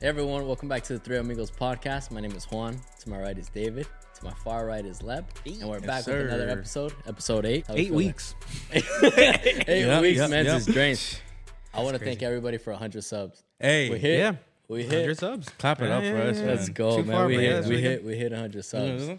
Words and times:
Hey 0.00 0.06
everyone, 0.06 0.46
welcome 0.46 0.68
back 0.68 0.84
to 0.84 0.92
the 0.92 0.98
Three 1.00 1.16
Amigos 1.16 1.50
podcast. 1.50 2.12
My 2.12 2.20
name 2.20 2.30
is 2.32 2.44
Juan. 2.44 2.78
To 3.00 3.10
my 3.10 3.18
right 3.18 3.36
is 3.36 3.48
David. 3.48 3.86
To 4.18 4.24
my 4.24 4.32
far 4.44 4.64
right 4.64 4.84
is 4.86 5.00
Leb. 5.00 5.24
And 5.44 5.68
we're 5.68 5.80
back 5.80 6.06
with 6.06 6.20
another 6.26 6.48
episode, 6.48 6.94
episode 7.06 7.44
eight. 7.44 7.66
How 7.66 7.74
Eight 7.74 7.88
feeling? 7.88 7.96
weeks. 8.06 8.36
eight 8.72 8.84
Yep, 9.66 10.02
weeks, 10.02 10.18
yep, 10.18 10.30
man. 10.30 10.44
yep. 10.44 10.56
It's 10.58 10.70
strange. 10.70 11.20
I 11.74 11.82
want 11.82 11.98
to 11.98 12.04
thank 12.04 12.22
everybody 12.22 12.58
for 12.58 12.70
100 12.70 13.02
subs. 13.02 13.42
Hey, 13.58 13.90
We 13.90 13.98
hit. 13.98 14.18
Yeah. 14.20 14.34
We 14.68 14.82
100 14.84 15.06
hit. 15.08 15.18
subs. 15.18 15.48
clap 15.58 15.82
it 15.82 15.90
up 15.90 16.04
Yeah, 16.04 16.10
for 16.12 16.16
yeah, 16.18 16.24
us, 16.30 16.36
yeah. 16.38 16.46
man. 16.46 16.56
Let's 16.56 16.68
go, 16.68 16.96
Too 16.98 17.02
man. 17.04 17.16
far, 17.16 17.26
we 17.26 17.34
hit. 17.34 17.42
yeah, 17.42 17.60
we 17.62 17.68
really 17.70 17.82
hit. 17.82 18.04
We 18.04 18.16
hit 18.16 18.30
100 18.30 18.64
subs. 18.64 19.10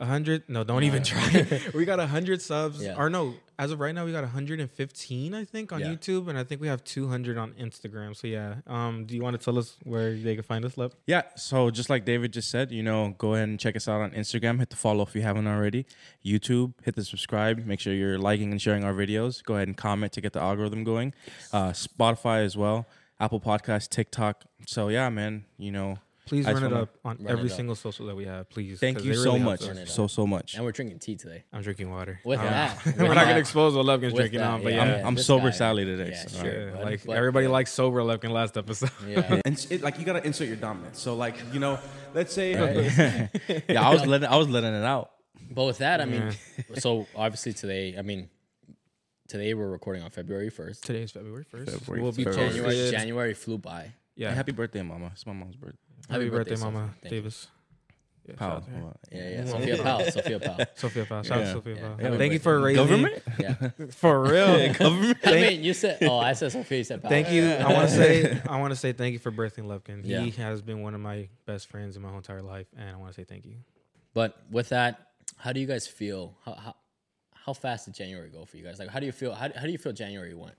A 0.00 0.06
hundred. 0.06 0.44
No, 0.48 0.62
don't 0.62 0.84
even 0.84 1.02
try. 1.02 1.60
we 1.74 1.84
got 1.84 1.98
a 1.98 2.06
hundred 2.06 2.40
subs. 2.40 2.80
Yeah. 2.80 2.94
Or 2.96 3.10
no, 3.10 3.34
as 3.58 3.72
of 3.72 3.80
right 3.80 3.94
now, 3.94 4.04
we 4.04 4.12
got 4.12 4.22
115, 4.22 5.34
I 5.34 5.44
think, 5.44 5.72
on 5.72 5.80
Yeah. 5.80 5.86
YouTube, 5.88 6.28
and 6.28 6.38
I 6.38 6.44
think 6.44 6.60
we 6.60 6.68
have 6.68 6.84
200 6.84 7.36
on 7.36 7.52
Instagram. 7.54 8.14
So 8.16 8.26
yeah. 8.28 8.56
Um, 8.66 9.04
do 9.04 9.14
you 9.16 9.22
want 9.22 9.38
to 9.38 9.44
tell 9.44 9.58
us 9.58 9.76
where 9.82 10.14
they 10.14 10.34
can 10.34 10.44
find 10.44 10.64
us, 10.64 10.78
Lep? 10.78 10.92
Yeah, 11.06 11.22
so 11.36 11.70
just 11.70 11.90
like 11.90 12.04
David 12.04 12.32
just 12.32 12.50
said, 12.50 12.70
you 12.70 12.82
know, 12.82 13.14
go 13.18 13.34
ahead 13.34 13.48
and 13.48 13.58
check 13.58 13.74
us 13.76 13.88
out 13.88 14.00
on 14.00 14.12
Instagram. 14.12 14.58
Hit 14.60 14.70
the 14.70 14.76
follow 14.76 15.02
if 15.04 15.14
you 15.14 15.22
haven't 15.22 15.46
already. 15.48 15.86
YouTube, 16.24 16.74
hit 16.82 16.94
the 16.94 17.04
subscribe. 17.04 17.64
Make 17.66 17.80
sure 17.80 17.92
you're 17.92 18.18
liking 18.18 18.52
and 18.52 18.62
sharing 18.62 18.84
our 18.84 18.94
videos. 18.94 19.42
Go 19.42 19.54
ahead 19.56 19.68
and 19.68 19.76
comment 19.76 20.12
to 20.12 20.20
get 20.20 20.32
the 20.32 20.40
algorithm 20.40 20.84
going. 20.84 21.12
Uh, 21.52 21.70
Spotify 21.70 22.44
as 22.44 22.56
well, 22.56 22.86
Apple 23.18 23.40
Podcast, 23.40 23.88
TikTok. 23.90 24.44
So 24.66 24.88
yeah, 24.88 25.08
man, 25.08 25.44
you 25.56 25.72
know, 25.72 25.98
Please 26.28 26.46
I 26.46 26.52
run 26.52 26.64
it 26.64 26.72
up 26.72 26.90
on 27.04 27.16
Run 27.18 27.26
every 27.28 27.46
it 27.48 27.52
up. 27.52 27.56
single 27.56 27.74
social 27.74 28.06
that 28.06 28.14
we 28.16 28.26
have, 28.26 28.48
please. 28.50 28.78
thank 28.78 28.98
'cause 28.98 29.06
you 29.06 29.12
they 29.12 29.16
so 29.18 29.24
really 29.24 29.38
help 29.40 29.60
much, 29.60 29.68
us. 29.68 29.94
So 29.94 30.06
so 30.06 30.26
much. 30.26 30.54
And 30.54 30.64
we're 30.64 30.72
drinking 30.72 30.98
tea 30.98 31.16
today. 31.16 31.44
I'm 31.52 31.62
drinking 31.62 31.90
water. 31.90 32.20
With 32.24 32.38
Um, 32.38 32.44
that. 32.46 32.78
we're 32.84 32.92
with 32.92 32.98
not 32.98 33.14
that- 33.14 33.24
gonna 33.26 33.38
expose 33.38 33.74
what 33.74 33.86
Lepkin's 33.86 34.12
with 34.12 34.20
drinking 34.22 34.40
that, 34.40 34.50
on, 34.50 34.62
but 34.62 34.72
yeah, 34.72 34.84
yeah. 34.84 34.94
I'm, 35.00 35.06
I'm 35.08 35.14
this 35.14 35.26
sober 35.26 35.50
guy- 35.50 35.56
Sally 35.56 35.84
today. 35.84 36.10
yeah, 36.10 36.26
so, 36.26 36.42
sure. 36.42 36.64
Yeah, 36.66 36.70
buddy, 36.72 36.84
like 36.84 37.00
fuck 37.00 37.14
everybody 37.16 37.46
yeah. 37.46 37.52
likes 37.52 37.72
sober 37.72 38.00
Lepkin 38.02 38.30
last 38.30 38.56
episode. 38.56 38.90
Yeah. 39.06 39.40
and 39.44 39.66
it, 39.70 39.82
like 39.82 39.98
you 39.98 40.04
gotta 40.04 40.24
insert 40.26 40.48
your 40.48 40.56
dominance. 40.56 41.00
So 41.00 41.14
like 41.16 41.36
you 41.52 41.60
know, 41.60 41.78
let's 42.14 42.32
say 42.32 42.52
yeah, 43.68 43.82
I 43.82 43.90
was 43.92 44.06
letting 44.06 44.28
I 44.28 44.36
was 44.36 44.48
letting 44.48 44.74
it 44.74 44.84
out. 44.84 45.10
But 45.50 45.64
with 45.64 45.78
that, 45.78 46.00
I 46.00 46.04
mean, 46.04 46.32
so 46.74 47.06
obviously 47.16 47.54
today, 47.54 47.96
I 47.98 48.02
mean, 48.02 48.28
today 49.28 49.54
we're 49.54 49.68
recording 49.70 50.02
on 50.02 50.10
February 50.10 50.50
1st. 50.50 50.80
Today's 50.82 51.10
February 51.10 51.44
1st. 51.50 51.70
February 51.70 52.02
we'll 52.02 52.12
be 52.12 52.24
1st. 52.24 52.34
January, 52.34 52.62
posted. 52.74 52.90
January 52.92 53.34
flew 53.34 53.56
by. 53.56 53.92
Yeah. 54.14 54.32
Happy 54.34 54.52
birthday, 54.52 54.82
Mama. 54.82 55.10
It's 55.14 55.24
my 55.26 55.32
mom's 55.32 55.56
birthday. 55.56 55.78
Happy, 56.08 56.28
birthday, 56.28 56.56
Sophia. 56.56 56.70
Mama 56.72 56.90
Thank 57.02 57.04
you. 57.04 57.10
Davis. 57.20 57.48
Yeah, 58.26 58.34
Pal. 58.36 58.48
shout 58.48 58.56
out 58.56 58.64
to 58.64 58.70
her. 58.70 58.92
Yeah, 59.10 59.28
yeah. 59.30 59.44
Sophia 59.46 59.76
Powell. 59.82 60.10
Sophia 60.10 60.40
Powell. 60.44 60.66
Sophia 60.74 61.04
Pal. 61.06 61.22
Shout 61.22 61.38
out 61.38 61.44
to 61.44 61.52
Sophia 61.52 61.74
Yeah. 61.76 61.80
Pal. 61.80 61.96
Yeah. 62.12 62.18
Thank 62.18 62.32
you 62.34 62.38
for 62.38 62.60
raising 62.60 62.84
Government? 62.86 63.22
Yeah. 63.38 63.70
For 63.92 64.22
real. 64.22 64.72
Government? 64.74 65.18
I 65.24 65.32
mean, 65.32 65.64
you 65.64 65.72
said, 65.72 65.98
oh, 66.02 66.18
I 66.18 66.34
said 66.34 66.52
Sophia, 66.52 66.78
you 66.78 66.84
said 66.84 67.00
Powell. 67.02 67.10
Thank 67.10 67.30
you. 67.30 67.44
I 67.48 67.72
want 67.72 67.88
to 67.88 67.94
say 67.94 68.40
I 68.48 68.60
want 68.60 68.72
to 68.72 68.76
say 68.76 68.92
thank 68.92 69.14
you 69.14 69.18
for 69.18 69.32
birthing 69.32 69.64
Lepkin. 69.64 70.02
Yeah. 70.04 70.20
He 70.20 70.30
has 70.42 70.60
been 70.60 70.82
one 70.82 70.94
of 70.94 71.00
my 71.00 71.28
best 71.46 71.68
friends 71.70 71.96
in 71.96 72.02
my 72.02 72.08
whole 72.08 72.18
entire 72.18 72.42
life, 72.42 72.66
and 72.76 72.90
I 72.90 72.96
want 72.96 73.14
to 73.14 73.18
say 73.20 73.24
thank 73.24 73.46
you. 73.46 73.56
But 74.12 74.36
with 74.50 74.68
that, 74.70 75.08
how 75.36 75.52
do 75.52 75.60
you 75.60 75.66
guys 75.66 75.86
feel? 75.86 76.36
How, 76.44 76.52
how, 76.54 76.74
how 77.32 77.52
fast 77.54 77.86
did 77.86 77.94
January 77.94 78.28
go 78.28 78.44
for 78.44 78.58
you 78.58 78.64
guys? 78.64 78.78
Like, 78.78 78.88
how 78.90 79.00
do 79.00 79.06
you 79.06 79.12
feel? 79.12 79.32
How, 79.32 79.48
how 79.56 79.62
do 79.62 79.70
you 79.70 79.78
feel 79.78 79.92
January 79.92 80.34
went? 80.34 80.54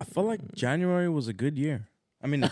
I 0.00 0.04
felt 0.04 0.26
like 0.26 0.40
January 0.54 1.08
was 1.08 1.28
a 1.28 1.32
good 1.32 1.58
year. 1.58 1.88
I 2.22 2.28
mean, 2.28 2.40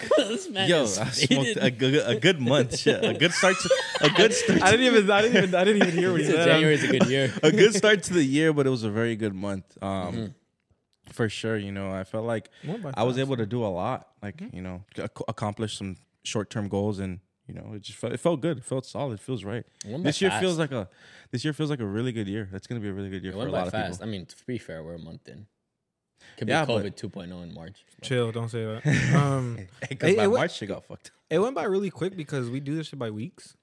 yo, 0.66 0.82
I 0.82 0.86
smoked 0.86 1.56
a 1.60 1.70
good, 1.70 2.02
a 2.04 2.18
good 2.18 2.40
month. 2.40 2.76
Shit, 2.78 3.04
a 3.04 3.14
good 3.14 3.32
start. 3.32 3.56
To, 3.60 3.70
a 4.00 4.10
good 4.16 4.32
start. 4.32 4.62
I 4.62 4.70
didn't 4.72 4.86
even 4.86 5.10
I 5.10 5.22
didn't 5.22 5.36
even 5.44 5.54
I 5.54 5.64
didn't 5.64 5.82
even 5.86 5.98
hear 5.98 6.10
what 6.10 6.20
he 6.22 6.26
said 6.26 6.34
said. 6.36 6.46
January's 6.48 6.82
a 6.84 6.88
good 6.88 7.06
year. 7.06 7.32
a 7.42 7.52
good 7.52 7.74
start 7.74 8.02
to 8.04 8.12
the 8.14 8.24
year, 8.24 8.52
but 8.52 8.66
it 8.66 8.70
was 8.70 8.82
a 8.82 8.90
very 8.90 9.14
good 9.16 9.34
month. 9.34 9.66
Um, 9.82 9.90
Mm-hmm. 10.14 10.26
for 11.12 11.28
sure. 11.28 11.56
You 11.56 11.70
know, 11.72 11.90
I 11.92 12.04
felt 12.04 12.24
like 12.26 12.48
I 12.94 13.02
was 13.04 13.16
able 13.18 13.36
to 13.36 13.46
do 13.46 13.64
a 13.64 13.68
lot. 13.68 14.08
Like 14.22 14.36
Mm-hmm. 14.38 14.56
you 14.56 14.62
know, 14.62 14.82
ac- 14.98 15.24
accomplish 15.28 15.76
some 15.78 15.96
short 16.24 16.50
term 16.50 16.68
goals, 16.68 16.98
and 16.98 17.20
you 17.46 17.54
know, 17.54 17.72
it 17.74 17.82
just 17.82 17.98
felt, 17.98 18.12
it 18.12 18.18
felt 18.20 18.40
good. 18.40 18.58
It 18.58 18.64
felt 18.64 18.86
solid. 18.86 19.14
It 19.14 19.20
feels 19.20 19.44
right. 19.44 19.64
This 19.84 20.20
year 20.20 20.30
fast. 20.30 20.42
feels 20.42 20.58
like 20.58 20.72
a 20.72 20.88
this 21.30 21.44
year 21.44 21.52
feels 21.52 21.70
like 21.70 21.80
a 21.80 21.86
really 21.86 22.12
good 22.12 22.26
year. 22.28 22.48
That's 22.50 22.66
gonna 22.66 22.80
be 22.80 22.88
a 22.88 22.92
really 22.92 23.10
good 23.10 23.22
year 23.22 23.32
It 23.32 23.36
for 23.36 23.46
a 23.46 23.50
lot 23.50 23.70
by 23.70 23.78
of 23.78 23.90
people. 23.92 24.04
I 24.04 24.10
mean, 24.10 24.26
to 24.26 24.36
be 24.46 24.58
fair, 24.58 24.82
we're 24.82 24.94
a 24.96 24.98
month 24.98 25.28
in. 25.28 25.46
Could 26.36 26.48
Yeah, 26.48 26.64
be 26.64 26.74
but- 26.74 26.84
COVID 26.84 26.96
2.0 26.96 27.42
in 27.42 27.54
March. 27.54 27.84
Chill, 28.02 28.32
don't 28.32 28.48
say 28.48 28.64
that. 28.64 29.14
Um, 29.14 29.58
Because 29.88 30.10
It- 30.10 30.16
by 30.16 30.24
it 30.24 30.26
went- 30.28 30.40
March, 30.40 30.56
shit 30.56 30.68
got 30.68 30.84
fucked. 30.84 31.10
it 31.28 31.38
went 31.38 31.54
by 31.54 31.64
really 31.64 31.90
quick 31.90 32.16
because 32.16 32.48
we 32.48 32.60
do 32.60 32.74
this 32.74 32.88
shit 32.88 32.98
by 32.98 33.10
weeks, 33.10 33.56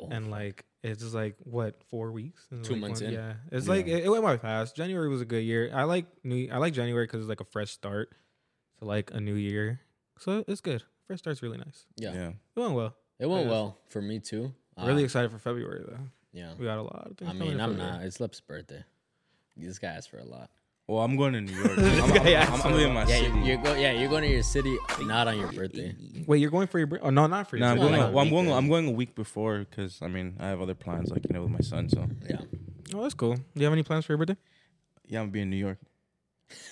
Oh, 0.00 0.08
and 0.10 0.30
like 0.30 0.64
it's 0.82 1.02
just 1.02 1.14
like 1.14 1.36
what 1.44 1.82
four 1.90 2.10
weeks, 2.12 2.46
And, 2.50 2.64
Two 2.64 2.72
like, 2.74 2.80
months 2.80 3.00
one- 3.00 3.08
in. 3.10 3.14
Yeah, 3.14 3.34
it's 3.52 3.68
like 3.68 3.86
it, 3.86 4.04
it 4.04 4.08
went 4.08 4.22
by 4.24 4.36
fast. 4.38 4.74
January 4.76 5.08
was 5.08 5.20
a 5.20 5.24
good 5.26 5.44
year. 5.44 5.70
I 5.72 5.82
like 5.84 6.06
new. 6.24 6.48
I 6.50 6.58
like 6.58 6.72
January 6.72 7.04
because 7.06 7.20
it's 7.20 7.28
like 7.28 7.40
a 7.40 7.44
fresh 7.44 7.70
start, 7.70 8.10
so 8.80 8.86
like 8.86 9.10
a 9.12 9.20
new 9.20 9.34
year. 9.34 9.80
So 10.18 10.44
it's 10.48 10.60
good. 10.60 10.82
Fresh 11.06 11.18
start's 11.20 11.42
really 11.42 11.58
nice. 11.58 11.86
yeah. 11.96 12.12
Yeah. 12.14 12.28
It 12.28 12.60
went 12.60 12.72
well. 12.74 12.96
It 13.18 13.26
went 13.26 13.48
well 13.48 13.78
for 13.88 14.00
me 14.02 14.18
too. 14.18 14.52
Uh, 14.76 14.86
Really 14.86 15.04
excited 15.04 15.30
for 15.30 15.38
February 15.38 15.84
though. 15.86 15.98
Yeah. 16.32 16.52
We 16.58 16.64
got 16.66 16.78
a 16.78 16.82
lot 16.82 17.08
of 17.10 17.16
things. 17.16 17.30
I 17.30 17.34
mean, 17.34 17.60
I'm 17.60 17.70
February. 17.76 17.92
not. 17.98 18.02
It's 18.02 18.18
Lip's 18.20 18.40
birthday. 18.40 18.84
This 19.56 19.78
guy 19.78 19.88
asked 19.88 20.10
for 20.10 20.18
a 20.18 20.24
lot. 20.24 20.50
Well, 20.88 21.02
I'm 21.02 21.16
going 21.16 21.32
to 21.32 21.40
New 21.40 21.52
York. 21.52 21.72
I'm, 21.78 22.02
I'm, 22.04 22.10
guy 22.12 22.34
I'm, 22.44 22.62
I'm 22.62 22.72
leaving 22.74 22.94
my 22.94 23.00
Yeah, 23.06 23.16
city. 23.18 23.26
you're, 23.38 23.44
you're 23.44 23.56
go, 23.56 23.74
yeah, 23.74 23.90
you're 23.92 24.08
going 24.08 24.22
to 24.22 24.28
your 24.30 24.44
city, 24.44 24.76
not 25.00 25.26
on 25.26 25.36
your 25.36 25.50
birthday. 25.50 25.96
Wait, 26.28 26.40
you're 26.40 26.50
going 26.50 26.68
for 26.68 26.78
your 26.78 26.86
birthday? 26.86 27.06
Oh 27.06 27.10
no, 27.10 27.26
not 27.26 27.50
for 27.50 27.56
your 27.56 27.66
No, 27.66 27.72
I'm 27.72 27.78
birthday. 27.78 27.90
going. 27.90 28.00
like 28.02 28.10
a 28.10 28.12
well, 28.14 28.24
I'm 28.24 28.30
going. 28.30 28.52
I'm 28.52 28.68
going 28.68 28.86
a 28.88 28.92
week 28.92 29.16
before 29.16 29.58
because 29.68 30.00
I 30.00 30.06
mean 30.06 30.36
I 30.38 30.46
have 30.46 30.60
other 30.60 30.74
plans, 30.76 31.10
like 31.10 31.26
you 31.28 31.34
know, 31.34 31.42
with 31.42 31.50
my 31.50 31.60
son. 31.60 31.88
So 31.88 32.06
Yeah. 32.28 32.38
Oh, 32.94 33.02
that's 33.02 33.14
cool. 33.14 33.34
Do 33.34 33.42
you 33.56 33.64
have 33.64 33.72
any 33.72 33.82
plans 33.82 34.04
for 34.06 34.12
your 34.12 34.18
birthday? 34.18 34.36
yeah, 35.08 35.18
I'm 35.20 35.24
gonna 35.26 35.32
be 35.32 35.40
in 35.40 35.50
New 35.50 35.56
York. 35.56 35.78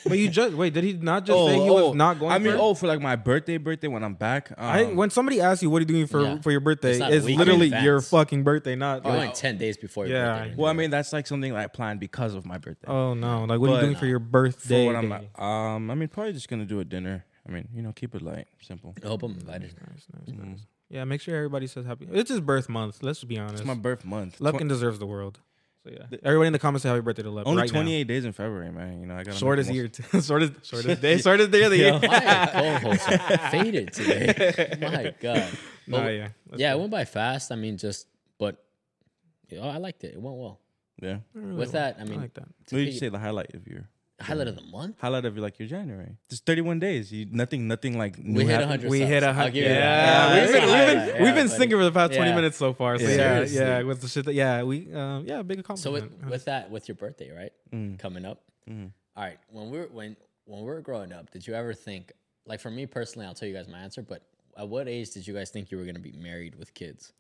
But 0.06 0.18
you 0.18 0.28
just 0.28 0.54
wait. 0.54 0.72
Did 0.74 0.84
he 0.84 0.92
not 0.92 1.26
just 1.26 1.38
say 1.46 1.54
he 1.54 1.68
was 1.70 1.94
not 1.94 2.18
going? 2.20 2.30
I 2.32 2.38
mean, 2.38 2.52
for 2.52 2.58
it? 2.58 2.60
oh, 2.60 2.74
for 2.74 2.86
like 2.86 3.00
my 3.00 3.16
birthday, 3.16 3.56
birthday 3.56 3.88
when 3.88 4.04
I'm 4.04 4.14
back. 4.14 4.50
Um, 4.52 4.56
I, 4.58 4.84
when 4.84 5.10
somebody 5.10 5.40
asks 5.40 5.62
you 5.62 5.70
what 5.70 5.78
are 5.78 5.80
you 5.80 5.86
doing 5.86 6.06
for 6.06 6.20
Yeah. 6.22 6.40
for 6.40 6.50
your 6.50 6.60
birthday, 6.60 6.92
It's 6.92 7.26
it's 7.26 7.38
literally 7.38 7.66
advance. 7.66 7.84
your 7.84 8.00
fucking 8.00 8.44
birthday, 8.44 8.76
not. 8.76 9.04
You're 9.04 9.16
like, 9.16 9.34
10 9.34 9.58
days 9.58 9.76
before 9.76 10.06
your 10.06 10.16
Yeah. 10.18 10.38
birthday. 10.40 10.54
well, 10.56 10.70
I 10.70 10.74
mean, 10.74 10.90
that's 10.90 11.12
like 11.12 11.26
something 11.26 11.52
that 11.52 11.58
I 11.58 11.66
planned 11.66 11.98
because 12.00 12.34
of 12.34 12.44
my 12.46 12.58
birthday. 12.58 12.86
oh 12.88 13.14
no! 13.14 13.44
Like, 13.44 13.58
what 13.60 13.70
are 13.70 13.72
you 13.72 13.76
But- 13.78 13.80
doing 13.82 13.96
for 13.96 14.06
your 14.06 14.20
for 14.20 14.24
birthday? 14.26 14.86
what 14.86 14.96
I'm, 14.96 15.08
day? 15.08 15.28
um, 15.38 15.90
I 15.90 15.94
mean, 15.94 16.08
probably 16.08 16.32
just 16.34 16.48
gonna 16.48 16.66
do 16.66 16.80
a 16.80 16.84
dinner. 16.84 17.24
I 17.48 17.50
mean, 17.52 17.68
you 17.74 17.82
know, 17.82 17.92
keep 17.92 18.14
it 18.14 18.22
light, 18.22 18.46
simple. 18.62 18.94
I 19.02 19.06
hope 19.08 19.22
I'm 19.22 19.32
invited. 19.32 19.74
Nice, 19.90 20.06
nice, 20.28 20.36
nice. 20.38 20.66
Yeah, 20.88 21.04
make 21.04 21.20
sure 21.20 21.34
everybody 21.34 21.66
says 21.66 21.84
happy. 21.86 22.06
It's 22.12 22.30
his 22.30 22.40
birth 22.40 22.68
month. 22.68 23.02
Let's 23.02 23.20
just 23.20 23.28
be 23.28 23.38
honest. 23.38 23.56
It's 23.56 23.66
my 23.66 23.74
birth 23.74 24.04
month. 24.04 24.38
Lepkin 24.38 24.68
deserves 24.68 24.98
the 24.98 25.06
world. 25.06 25.40
So 25.84 25.90
yeah, 25.90 26.18
everybody 26.22 26.46
in 26.46 26.52
the 26.54 26.58
comments 26.58 26.82
say 26.82 26.88
happy 26.88 27.02
birthday 27.02 27.22
to 27.24 27.28
Lepkin. 27.28 27.42
Only 27.44 27.60
right 27.62 27.70
now. 27.72 27.80
28 27.80 28.04
days 28.04 28.24
in 28.24 28.32
February, 28.32 28.72
man. 28.72 29.00
You 29.00 29.06
know, 29.06 29.16
I 29.16 29.22
got 29.22 29.34
Shortest 29.34 29.70
year, 29.70 29.88
too. 29.88 30.02
shortest 30.22 30.52
shortest 30.64 31.02
day, 31.02 31.18
shortest 31.18 31.50
day 31.50 31.62
of 31.64 31.70
the 31.70 31.76
year. 31.76 31.92
My 32.00 32.48
co-hosts 32.80 33.06
faded 33.50 33.92
today. 33.92 34.78
My 34.80 35.14
God. 35.20 35.48
Nah, 35.86 35.98
But- 36.04 36.08
yeah, 36.14 36.28
That's 36.48 36.60
yeah, 36.60 36.72
it 36.72 36.78
went 36.78 36.90
by 36.90 37.04
fast. 37.04 37.52
I 37.52 37.56
mean, 37.56 37.76
just, 37.76 38.06
but 38.38 38.64
you 39.50 39.58
know, 39.60 39.64
I 39.68 39.76
liked 39.76 40.04
it. 40.04 40.14
It 40.14 40.22
went 40.22 40.36
well. 40.38 40.58
Yeah. 41.02 41.18
Really 41.34 41.48
With 41.54 41.72
well. 41.74 41.82
that, 41.82 41.98
I 42.00 42.04
mean, 42.04 42.18
like 42.20 42.32
that. 42.34 42.46
What 42.48 42.78
did 42.78 42.86
you 42.86 42.92
say 42.98 43.10
the 43.10 43.18
highlight 43.18 43.54
of 43.54 43.66
your 43.66 43.86
highlight 44.24 44.48
of 44.48 44.56
the 44.56 44.62
month. 44.62 44.96
highlight 45.00 45.24
of 45.24 45.36
like 45.38 45.58
your 45.58 45.68
January? 45.68 46.16
Just 46.28 46.44
31 46.46 46.78
days. 46.80 47.12
You 47.12 47.26
nothing, 47.30 47.68
nothing 47.68 47.96
like 47.98 48.18
new 48.18 48.38
We 48.38 48.42
hit 48.44 48.50
happened? 48.52 48.70
100 48.70 48.90
We 48.90 48.98
subs. 49.00 49.08
hit 49.10 49.22
a 49.22 49.26
I'll 49.26 49.32
hundred. 49.34 49.50
give 49.54 49.64
you 49.64 49.70
Yeah, 49.70 50.28
that. 50.28 50.34
we've 50.34 50.52
been 50.52 50.64
we've 50.64 50.86
been 50.86 51.08
Yeah, 51.16 51.22
we've 51.24 51.34
been 51.34 51.48
singing 51.48 51.76
for 51.78 51.84
the 51.84 51.92
past 51.92 52.14
twenty 52.14 52.32
minutes 52.34 52.56
so 52.56 52.72
far. 52.74 52.98
So 52.98 53.04
Yeah. 53.08 53.42
yeah, 53.42 53.46
yeah, 53.78 53.82
with 53.82 54.00
the 54.00 54.08
shit 54.08 54.24
that 54.26 54.34
yeah 54.34 54.62
we 54.62 54.92
um 54.92 55.24
yeah 55.26 55.42
big 55.42 55.58
So 55.58 55.60
accomplishment. 55.60 56.20
with, 56.22 56.30
with 56.30 56.44
that, 56.46 56.70
with 56.70 56.88
your 56.88 56.96
birthday, 56.96 57.30
right, 57.30 57.52
Mm. 57.72 57.98
coming 57.98 58.24
up. 58.24 58.42
Mm. 58.68 58.90
All 59.16 59.24
right, 59.24 59.38
when 59.50 59.70
we 59.70 59.78
were 59.78 59.88
when 59.92 60.16
when 60.46 60.60
we 60.60 60.66
were 60.66 60.80
growing 60.80 61.12
up, 61.12 61.30
did 61.30 61.46
you 61.46 61.54
ever 61.54 61.72
think, 61.72 62.12
like 62.46 62.60
for 62.60 62.70
me 62.70 62.86
personally, 62.86 63.26
I'll 63.26 63.34
tell 63.34 63.48
you 63.48 63.54
guys 63.54 63.66
my 63.68 63.78
answer, 63.78 64.02
but 64.02 64.22
at 64.56 64.68
what 64.68 64.88
age 64.88 65.10
did 65.12 65.26
you 65.26 65.34
guys 65.34 65.50
think 65.50 65.70
you 65.70 65.78
were 65.78 65.84
gonna 65.84 65.98
be 65.98 66.12
married 66.12 66.54
with 66.56 66.74
kids? 66.74 67.12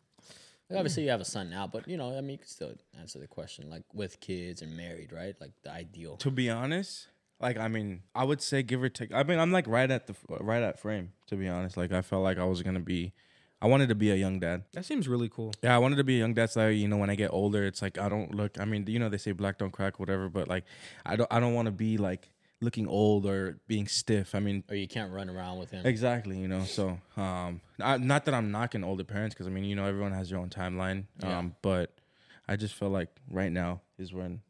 Like 0.70 0.78
obviously 0.78 1.02
mm. 1.02 1.06
you 1.06 1.10
have 1.12 1.20
a 1.20 1.26
son 1.26 1.50
now, 1.50 1.66
but 1.66 1.86
you 1.86 1.96
know, 1.96 2.16
I 2.16 2.20
mean, 2.20 2.32
you 2.32 2.38
can 2.38 2.46
still 2.46 2.72
answer 2.98 3.18
the 3.18 3.26
question 3.26 3.68
like 3.68 3.82
with 3.92 4.20
kids 4.20 4.62
and 4.62 4.76
married, 4.76 5.12
right? 5.12 5.34
Like 5.40 5.52
the 5.62 5.70
ideal. 5.70 6.16
To 6.18 6.30
be 6.30 6.48
honest, 6.48 7.08
like 7.40 7.58
I 7.58 7.68
mean, 7.68 8.02
I 8.14 8.24
would 8.24 8.40
say 8.40 8.62
give 8.62 8.82
or 8.82 8.88
take. 8.88 9.12
I 9.12 9.22
mean, 9.22 9.38
I'm 9.38 9.52
like 9.52 9.66
right 9.66 9.90
at 9.90 10.06
the 10.06 10.14
right 10.40 10.62
at 10.62 10.78
frame. 10.78 11.12
To 11.26 11.36
be 11.36 11.48
honest, 11.48 11.76
like 11.76 11.92
I 11.92 12.00
felt 12.00 12.22
like 12.22 12.38
I 12.38 12.44
was 12.44 12.62
gonna 12.62 12.80
be. 12.80 13.12
I 13.60 13.66
wanted 13.66 13.88
to 13.88 13.94
be 13.94 14.10
a 14.10 14.14
young 14.14 14.40
dad. 14.40 14.64
that 14.72 14.84
seems 14.84 15.08
really 15.08 15.30
cool. 15.30 15.54
Yeah, 15.62 15.74
I 15.74 15.78
wanted 15.78 15.96
to 15.96 16.04
be 16.04 16.16
a 16.16 16.18
young 16.18 16.34
dad. 16.34 16.50
So 16.50 16.68
you 16.68 16.86
know, 16.88 16.98
when 16.98 17.08
I 17.08 17.14
get 17.14 17.30
older, 17.32 17.64
it's 17.64 17.82
like 17.82 17.98
I 17.98 18.08
don't 18.08 18.34
look. 18.34 18.58
I 18.58 18.64
mean, 18.64 18.86
you 18.86 18.98
know, 18.98 19.08
they 19.08 19.18
say 19.18 19.32
black 19.32 19.58
don't 19.58 19.70
crack, 19.70 20.00
whatever. 20.00 20.28
But 20.28 20.48
like, 20.48 20.64
I 21.04 21.16
don't. 21.16 21.32
I 21.32 21.40
don't 21.40 21.54
want 21.54 21.66
to 21.66 21.72
be 21.72 21.98
like 21.98 22.30
looking 22.64 22.86
old 22.88 23.26
or 23.26 23.58
being 23.68 23.86
stiff. 23.86 24.34
I 24.34 24.40
mean, 24.40 24.64
Or 24.68 24.74
you 24.76 24.88
can't 24.88 25.12
run 25.12 25.28
around 25.30 25.58
with 25.58 25.70
him. 25.70 25.86
exactly. 25.86 26.38
You 26.38 26.48
know, 26.48 26.64
so 26.64 26.98
um, 27.16 27.60
I, 27.80 27.98
not 27.98 28.24
that 28.24 28.34
I'm 28.34 28.50
knocking 28.50 28.82
older 28.82 29.04
parents 29.04 29.34
because 29.34 29.46
I 29.46 29.50
mean, 29.50 29.64
you 29.64 29.76
know, 29.76 29.84
everyone 29.84 30.12
has 30.12 30.30
their 30.30 30.38
own 30.38 30.48
timeline. 30.48 31.04
Yeah. 31.22 31.38
Um, 31.38 31.54
but 31.62 31.94
I 32.48 32.56
just 32.56 32.74
feel 32.74 32.90
like 32.90 33.08
right 33.30 33.52
now 33.52 33.82
is 33.98 34.12
when. 34.12 34.40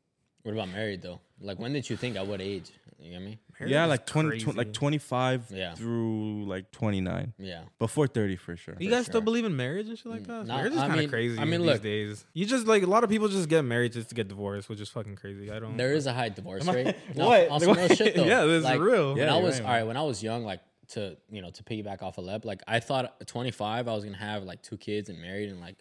What 0.43 0.53
about 0.53 0.69
married 0.69 1.03
though? 1.03 1.21
Like 1.41 1.59
when 1.59 1.73
did 1.73 1.89
you 1.91 1.97
think 1.97 2.17
at 2.17 2.27
what 2.27 2.41
age? 2.41 2.71
You 2.99 3.13
get 3.13 3.23
me? 3.61 3.71
yeah, 3.71 3.85
like 3.87 4.07
20, 4.07 4.39
tw- 4.41 4.57
like 4.57 4.73
25 4.73 5.47
Yeah. 5.51 5.75
through 5.75 6.45
like 6.47 6.71
29. 6.73 7.33
Yeah. 7.39 7.63
Before 7.79 8.07
30 8.07 8.37
for 8.37 8.57
sure. 8.57 8.75
You 8.79 8.91
guys 8.91 8.99
sure. 8.99 9.13
still 9.13 9.21
believe 9.21 9.45
in 9.45 9.57
marriage 9.57 9.89
and 9.89 9.97
shit 9.99 10.07
like 10.07 10.27
that? 10.27 10.47
Nah, 10.47 10.57
marriage 10.57 10.73
is 10.73 10.79
kind 10.79 11.01
of 11.01 11.11
crazy. 11.11 11.39
I 11.39 11.45
mean, 11.45 11.61
these 11.61 11.71
look. 11.71 11.83
days 11.83 12.25
you 12.35 12.47
just 12.47 12.67
like 12.67 12.83
a 12.83 12.87
lot 12.87 13.05
of 13.05 13.11
people 13.11 13.29
just 13.29 13.49
get 13.49 13.63
married 13.65 13.93
just 13.93 14.09
to 14.11 14.15
get 14.15 14.29
divorced, 14.29 14.69
which 14.69 14.81
is 14.81 14.89
fucking 14.89 15.17
crazy. 15.17 15.51
I 15.51 15.59
don't. 15.59 15.77
There 15.77 15.93
is 15.93 16.07
a 16.07 16.13
high 16.13 16.29
divorce 16.31 16.67
rate. 16.67 16.97
What? 17.15 17.49
On 17.49 17.61
some 17.61 17.77
real 17.77 17.89
shit 18.01 18.15
though. 18.17 18.25
Yeah, 18.25 18.45
this 18.45 18.65
is 18.65 18.79
real. 18.79 19.15
When 19.15 19.19
Yeah, 19.27 19.35
I 19.35 19.41
was 19.41 19.61
right, 19.61 19.67
all 19.67 19.73
right, 19.75 19.87
when 19.87 19.97
I 19.97 20.03
was 20.03 20.23
young, 20.23 20.45
like 20.45 20.61
to 20.89 21.17
you 21.31 21.41
know 21.41 21.51
to 21.51 21.63
piggyback 21.65 22.03
off 22.03 22.19
of 22.19 22.25
Leb, 22.25 22.45
like 22.45 22.63
I 22.69 22.81
thought 22.81 23.15
at 23.21 23.27
25 23.27 23.89
I 23.89 23.93
was 23.95 24.05
gonna 24.05 24.17
have 24.17 24.43
like 24.45 24.63
two 24.63 24.77
kids 24.77 25.09
and 25.09 25.21
married 25.21 25.49
and 25.49 25.61
like 25.61 25.77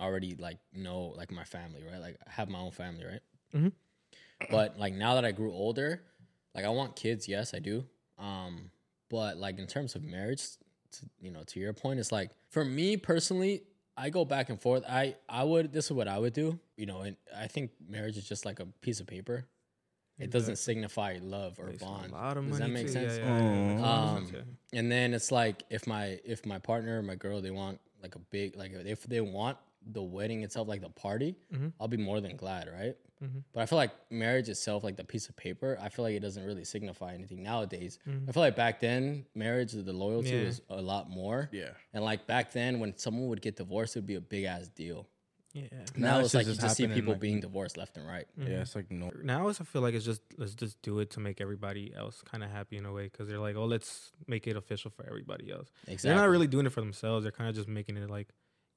already 0.00 0.34
like 0.38 0.58
know 0.72 1.12
like 1.16 1.30
my 1.30 1.44
family, 1.44 1.82
right? 1.88 2.00
Like 2.00 2.16
have 2.26 2.48
my 2.48 2.58
own 2.58 2.70
family, 2.72 3.04
right? 3.04 3.20
Mhm. 3.54 3.72
But 4.50 4.78
like 4.78 4.94
now 4.94 5.14
that 5.14 5.24
I 5.24 5.32
grew 5.32 5.52
older, 5.52 6.02
like 6.58 6.66
I 6.66 6.70
want 6.70 6.96
kids, 6.96 7.28
yes, 7.28 7.54
I 7.54 7.60
do. 7.60 7.84
Um, 8.18 8.70
but 9.10 9.36
like 9.36 9.58
in 9.58 9.66
terms 9.66 9.94
of 9.94 10.02
marriage, 10.02 10.42
to, 10.92 11.00
you 11.20 11.30
know, 11.30 11.42
to 11.46 11.60
your 11.60 11.72
point, 11.72 12.00
it's 12.00 12.10
like 12.12 12.30
for 12.50 12.64
me 12.64 12.96
personally, 12.96 13.62
I 13.96 14.10
go 14.10 14.24
back 14.24 14.48
and 14.50 14.60
forth. 14.60 14.82
I 14.88 15.14
I 15.28 15.44
would 15.44 15.72
this 15.72 15.86
is 15.86 15.92
what 15.92 16.08
I 16.08 16.18
would 16.18 16.32
do, 16.32 16.58
you 16.76 16.86
know, 16.86 17.00
and 17.02 17.16
I 17.36 17.46
think 17.46 17.70
marriage 17.88 18.16
is 18.16 18.28
just 18.28 18.44
like 18.44 18.58
a 18.60 18.66
piece 18.80 19.00
of 19.00 19.06
paper. 19.06 19.46
It 20.18 20.30
doesn't 20.30 20.56
signify 20.58 21.18
love 21.22 21.60
or 21.60 21.66
Based 21.66 21.80
bond. 21.80 22.10
A 22.10 22.14
lot 22.14 22.36
of 22.36 22.44
Does 22.48 22.58
that 22.58 22.70
make 22.70 22.86
too. 22.86 22.92
sense? 22.92 23.18
Yeah, 23.18 23.24
yeah, 23.24 23.38
yeah, 23.38 23.44
yeah. 23.44 24.14
That 24.14 24.20
makes 24.20 24.32
Um. 24.32 24.56
And 24.72 24.90
then 24.90 25.14
it's 25.14 25.30
like 25.30 25.62
if 25.70 25.86
my 25.86 26.18
if 26.24 26.44
my 26.44 26.58
partner 26.58 27.00
my 27.02 27.14
girl 27.14 27.40
they 27.40 27.52
want 27.52 27.78
like 28.02 28.16
a 28.16 28.18
big 28.18 28.56
like 28.56 28.72
if 28.72 29.04
they 29.04 29.20
want 29.20 29.58
the 29.92 30.02
wedding 30.02 30.42
itself 30.42 30.66
like 30.66 30.80
the 30.80 30.88
party, 30.90 31.36
Mhm. 31.54 31.72
I'll 31.80 31.86
be 31.88 31.96
more 31.96 32.20
than 32.20 32.36
glad, 32.36 32.68
right? 32.68 32.96
Mhm. 33.22 33.42
But 33.52 33.60
I 33.62 33.66
feel 33.66 33.76
like 33.78 33.90
marriage 34.10 34.48
itself, 34.48 34.84
like 34.84 34.96
the 34.96 35.04
piece 35.04 35.28
of 35.28 35.36
paper, 35.36 35.76
I 35.80 35.88
feel 35.88 36.04
like 36.04 36.14
it 36.14 36.20
doesn't 36.20 36.44
really 36.44 36.64
signify 36.64 37.14
anything 37.14 37.42
nowadays. 37.42 37.98
Mhm. 38.06 38.28
I 38.28 38.32
feel 38.32 38.42
like 38.42 38.56
back 38.56 38.80
then, 38.80 39.26
marriage, 39.34 39.72
the 39.72 39.92
loyalty 39.92 40.30
Yeah. 40.30 40.44
was 40.44 40.60
a 40.68 40.80
lot 40.80 41.10
more. 41.10 41.48
Yeah. 41.52 41.70
And 41.92 42.04
like 42.04 42.26
back 42.26 42.52
then, 42.52 42.78
when 42.80 42.96
someone 42.96 43.28
would 43.28 43.42
get 43.42 43.56
divorced, 43.56 43.96
it'd 43.96 44.06
be 44.06 44.14
a 44.14 44.20
big 44.20 44.44
ass 44.44 44.68
deal. 44.68 45.08
Yeah. 45.54 45.62
Now, 45.96 46.10
Now 46.12 46.18
it's 46.18 46.26
it's 46.26 46.34
like 46.34 46.46
you 46.46 46.52
just 46.52 46.60
just 46.60 46.76
see 46.76 46.86
people 46.86 47.14
like- 47.14 47.20
being 47.20 47.40
divorced 47.40 47.76
left 47.78 47.96
and 47.96 48.06
right. 48.06 48.28
Yeah, 48.36 48.60
it's 48.60 48.76
like 48.76 48.90
no. 48.90 49.10
Now 49.24 49.48
it's, 49.48 49.60
I 49.60 49.64
feel 49.64 49.80
like 49.82 49.94
it's 49.94 50.04
just 50.04 50.20
let's 50.36 50.54
just 50.54 50.80
do 50.82 50.98
it 51.00 51.10
to 51.12 51.20
make 51.20 51.40
everybody 51.40 51.92
else 51.94 52.22
kind 52.22 52.44
of 52.44 52.50
happy 52.50 52.76
in 52.76 52.84
a 52.84 52.92
way 52.92 53.04
because 53.04 53.28
they're 53.28 53.38
like, 53.40 53.56
oh, 53.56 53.64
let's 53.64 54.12
make 54.26 54.46
it 54.46 54.56
official 54.56 54.90
for 54.90 55.04
everybody 55.06 55.50
else. 55.50 55.70
Exactly. 55.88 56.08
They're 56.10 56.18
not 56.18 56.28
really 56.28 56.46
doing 56.46 56.66
it 56.66 56.70
for 56.72 56.82
themselves. 56.82 57.24
They're 57.24 57.32
kind 57.32 57.48
of 57.48 57.56
just 57.56 57.66
making 57.66 57.96
it 57.96 58.08
like, 58.10 58.28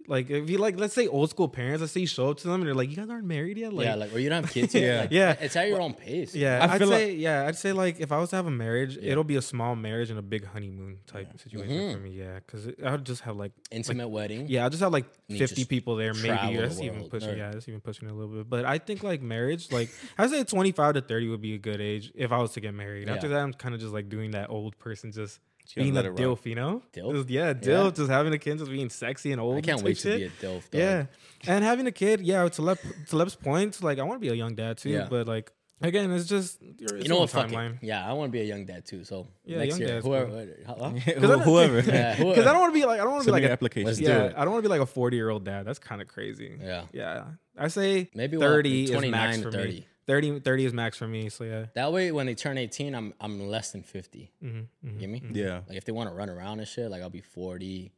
like 0.07 0.29
if 0.29 0.49
you 0.49 0.57
like, 0.57 0.79
let's 0.79 0.93
say 0.93 1.07
old 1.07 1.29
school 1.29 1.47
parents, 1.47 1.81
let's 1.81 1.93
say 1.93 2.01
you 2.01 2.07
show 2.07 2.29
up 2.29 2.37
to 2.39 2.47
them 2.47 2.61
and 2.61 2.67
they're 2.67 2.73
like, 2.75 2.89
you 2.89 2.95
guys 2.95 3.09
aren't 3.09 3.25
married 3.25 3.57
yet. 3.57 3.71
Like, 3.73 3.85
yeah, 3.85 3.95
like 3.95 4.13
or 4.13 4.19
you 4.19 4.29
don't 4.29 4.43
have 4.43 4.53
kids 4.53 4.73
yet. 4.73 4.81
Yeah. 4.83 5.01
Like, 5.01 5.11
Yeah. 5.11 5.35
It's 5.45 5.55
at 5.55 5.67
your 5.67 5.81
own 5.81 5.93
pace. 5.93 6.35
yeah, 6.35 6.59
I 6.65 6.73
I'd 6.73 6.79
feel 6.79 6.89
say 6.89 7.13
yeah, 7.13 7.45
I'd 7.47 7.55
say 7.57 7.71
like 7.73 7.99
if 7.99 8.11
I 8.11 8.17
was 8.19 8.29
to 8.31 8.35
have 8.37 8.47
a 8.47 8.51
marriage, 8.51 8.97
Yeah. 8.97 9.11
it'll 9.11 9.23
be 9.23 9.35
a 9.35 9.41
small 9.41 9.75
marriage 9.75 10.09
and 10.09 10.17
a 10.19 10.21
big 10.21 10.45
honeymoon 10.45 10.97
type 11.07 11.27
situation 11.39 11.75
Mhm. 11.75 11.93
for 11.93 11.99
me. 11.99 12.11
Yeah, 12.11 12.35
because 12.35 12.67
I 12.85 12.91
would 12.91 13.05
just 13.05 13.21
have 13.21 13.37
like 13.37 13.51
Intimate 13.71 14.09
wedding. 14.09 14.47
Yeah, 14.47 14.63
I'll 14.63 14.69
just 14.69 14.81
have 14.83 14.91
like 14.91 15.05
And 15.29 15.37
50 15.37 15.65
people 15.65 15.95
there, 15.95 16.13
travel 16.13 16.45
maybe. 16.51 16.55
the 16.57 16.67
That's 16.67 16.81
even 16.81 17.09
pushing. 17.09 17.29
or- 17.29 17.35
Yeah, 17.37 17.51
that's 17.51 17.67
even 17.69 17.81
pushing 17.81 18.07
it 18.07 18.11
a 18.11 18.15
little 18.15 18.35
bit. 18.35 18.49
But 18.49 18.65
I 18.65 18.77
think 18.77 19.03
like 19.03 19.21
marriage, 19.21 19.71
like 19.71 19.89
I'd 20.17 20.29
say 20.29 20.43
25 20.43 20.95
to 20.95 21.01
30 21.01 21.29
would 21.29 21.41
be 21.41 21.53
a 21.55 21.57
good 21.59 21.79
age 21.81 22.11
if 22.15 22.31
I 22.31 22.37
was 22.39 22.51
to 22.53 22.59
get 22.59 22.73
married. 22.73 23.09
After 23.09 23.27
that, 23.29 23.39
I'm 23.39 23.53
kind 23.53 23.75
of 23.75 23.81
just 23.81 23.93
like 23.93 24.09
doing 24.09 24.31
that 24.31 24.49
old 24.49 24.77
person, 24.79 25.11
just 25.11 25.21
Just 25.21 25.39
gotta 25.39 25.50
being 25.75 25.95
a 25.97 26.01
it 26.01 26.15
dilf, 26.15 26.45
you 26.45 26.55
know? 26.55 26.81
Dilf? 26.93 27.13
Just- 27.15 27.29
yeah, 27.29 27.53
dilf, 27.53 27.95
just 27.95 28.09
having 28.09 28.33
a 28.33 28.37
kid, 28.37 28.57
just 28.57 28.69
being 28.71 28.89
sexy 28.89 29.31
and 29.31 29.39
old. 29.41 29.57
I 29.57 29.61
can't 29.61 29.77
type 29.79 29.85
wait 29.85 29.97
shit. 29.97 30.13
to 30.13 30.17
be 30.41 30.47
a 30.47 30.49
dilf. 30.51 30.69
Dog. 30.69 30.79
Yeah, 30.79 31.05
and 31.47 31.63
having 31.63 31.87
a 31.87 31.91
kid, 31.91 32.21
yeah. 32.21 32.47
To 32.47 32.61
Lep, 32.61 32.79
to 33.09 33.15
Lep's 33.15 33.35
point, 33.35 33.81
like 33.83 33.99
I 33.99 34.03
want 34.03 34.21
to 34.21 34.25
be 34.27 34.31
a 34.31 34.35
young 34.35 34.55
dad 34.55 34.77
too, 34.77 34.89
Yeah. 34.89 35.07
but 35.09 35.27
like 35.27 35.51
again, 35.81 36.11
it's 36.11 36.27
just 36.27 36.59
it's 36.61 36.91
You 37.03 37.09
know 37.09 37.15
on 37.15 37.21
what? 37.21 37.29
Fuck 37.31 37.47
timeline. 37.47 37.73
it. 37.75 37.83
Yeah, 37.83 38.07
I 38.07 38.13
want 38.13 38.29
to 38.29 38.31
be 38.31 38.41
a 38.41 38.45
young 38.45 38.65
dad 38.65 38.85
too. 38.85 39.03
So 39.03 39.27
Yeah, 39.45 39.57
next 39.57 39.69
young 39.71 39.79
year, 39.79 39.87
dad's 39.89 40.05
whoever, 40.05 40.47
huh? 40.67 40.89
Wh- 40.89 41.43
Whoever. 41.43 41.79
Yeah, 41.91 42.15
Because 42.17 42.45
I 42.45 42.51
don't 42.51 42.61
want 42.61 42.73
to 42.73 42.79
be 42.79 42.85
like 42.85 42.99
I 42.99 43.03
don't 43.03 43.11
want 43.13 43.23
to 43.23 43.27
be 43.27 43.31
like 43.31 43.41
your 43.41 43.49
a, 43.49 43.53
application. 43.53 43.87
Let's 43.87 43.97
do 43.99 44.05
yeah, 44.05 44.23
it. 44.25 44.33
I 44.37 44.43
don't 44.43 44.53
want 44.53 44.63
to 44.63 44.67
be 44.69 44.71
like 44.71 44.81
a 44.81 44.85
40 44.85 45.15
year 45.17 45.29
old 45.29 45.43
dad. 45.45 45.65
That's 45.65 45.79
kind 45.79 46.01
of 46.01 46.07
crazy. 46.07 46.55
yeah, 46.61 46.83
Yeah, 46.93 47.23
I 47.57 47.67
say 47.69 48.09
maybe 48.13 48.37
what, 48.37 48.45
30 48.47 48.83
is 48.85 48.91
29 48.91 49.11
max 49.11 49.41
for 49.41 49.51
30. 49.51 49.69
me. 49.69 49.87
30, 50.11 50.41
30 50.41 50.65
is 50.65 50.73
max 50.73 50.97
for 50.97 51.07
me. 51.07 51.29
So 51.29 51.45
yeah. 51.45 51.67
That 51.73 51.93
way, 51.93 52.11
when 52.11 52.25
they 52.25 52.35
turn 52.35 52.57
18, 52.57 52.93
I'm 52.93 53.13
I'm 53.21 53.39
less 53.47 53.71
than 53.71 53.81
50. 53.83 54.29
Mm-hmm, 54.43 54.87
You 54.87 54.99
get 54.99 55.09
me? 55.09 55.23
Yeah. 55.31 55.61
Like 55.69 55.77
if 55.77 55.85
they 55.85 55.93
want 55.93 56.09
to 56.09 56.13
run 56.15 56.29
around 56.29 56.59
and 56.59 56.67
shit, 56.67 56.91
like 56.91 57.01
I'll 57.01 57.09
be 57.09 57.21
40. 57.21 57.91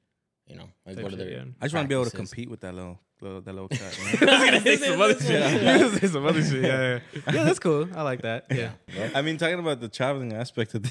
You 0.46 0.58
know, 0.58 0.70
like 0.86 0.96
Type 0.98 1.06
go 1.06 1.10
to 1.10 1.16
their. 1.16 1.30
yeah. 1.32 1.44
I 1.62 1.66
just 1.66 1.74
want 1.74 1.86
to 1.86 1.88
be 1.88 1.96
able 1.96 2.06
to 2.10 2.16
compete 2.16 2.50
with 2.50 2.60
that 2.60 2.76
little, 2.76 3.00
little 3.22 3.42
that 3.42 3.54
little 3.54 3.68
cat. 3.80 3.98
man. 4.22 4.30
I 4.30 4.40
was 4.42 4.50
gonna 4.50 4.62
say 4.62 4.78
some 4.78 5.02
other 5.02 5.20
shit. 5.20 5.42
I 5.66 5.90
say 6.00 6.08
some 6.08 6.26
other 6.26 6.44
shit. 6.44 6.64
Yeah, 6.64 7.00
yeah, 7.14 7.22
yeah. 7.34 7.44
That's 7.46 7.60
cool. 7.60 7.88
I 7.96 8.02
like 8.04 8.22
that. 8.24 8.46
Yeah. 8.52 8.72
I 9.16 9.22
mean, 9.24 9.38
talking 9.38 9.58
about 9.60 9.80
the 9.80 9.88
traveling 9.90 10.34
aspect 10.34 10.76
of 10.76 10.86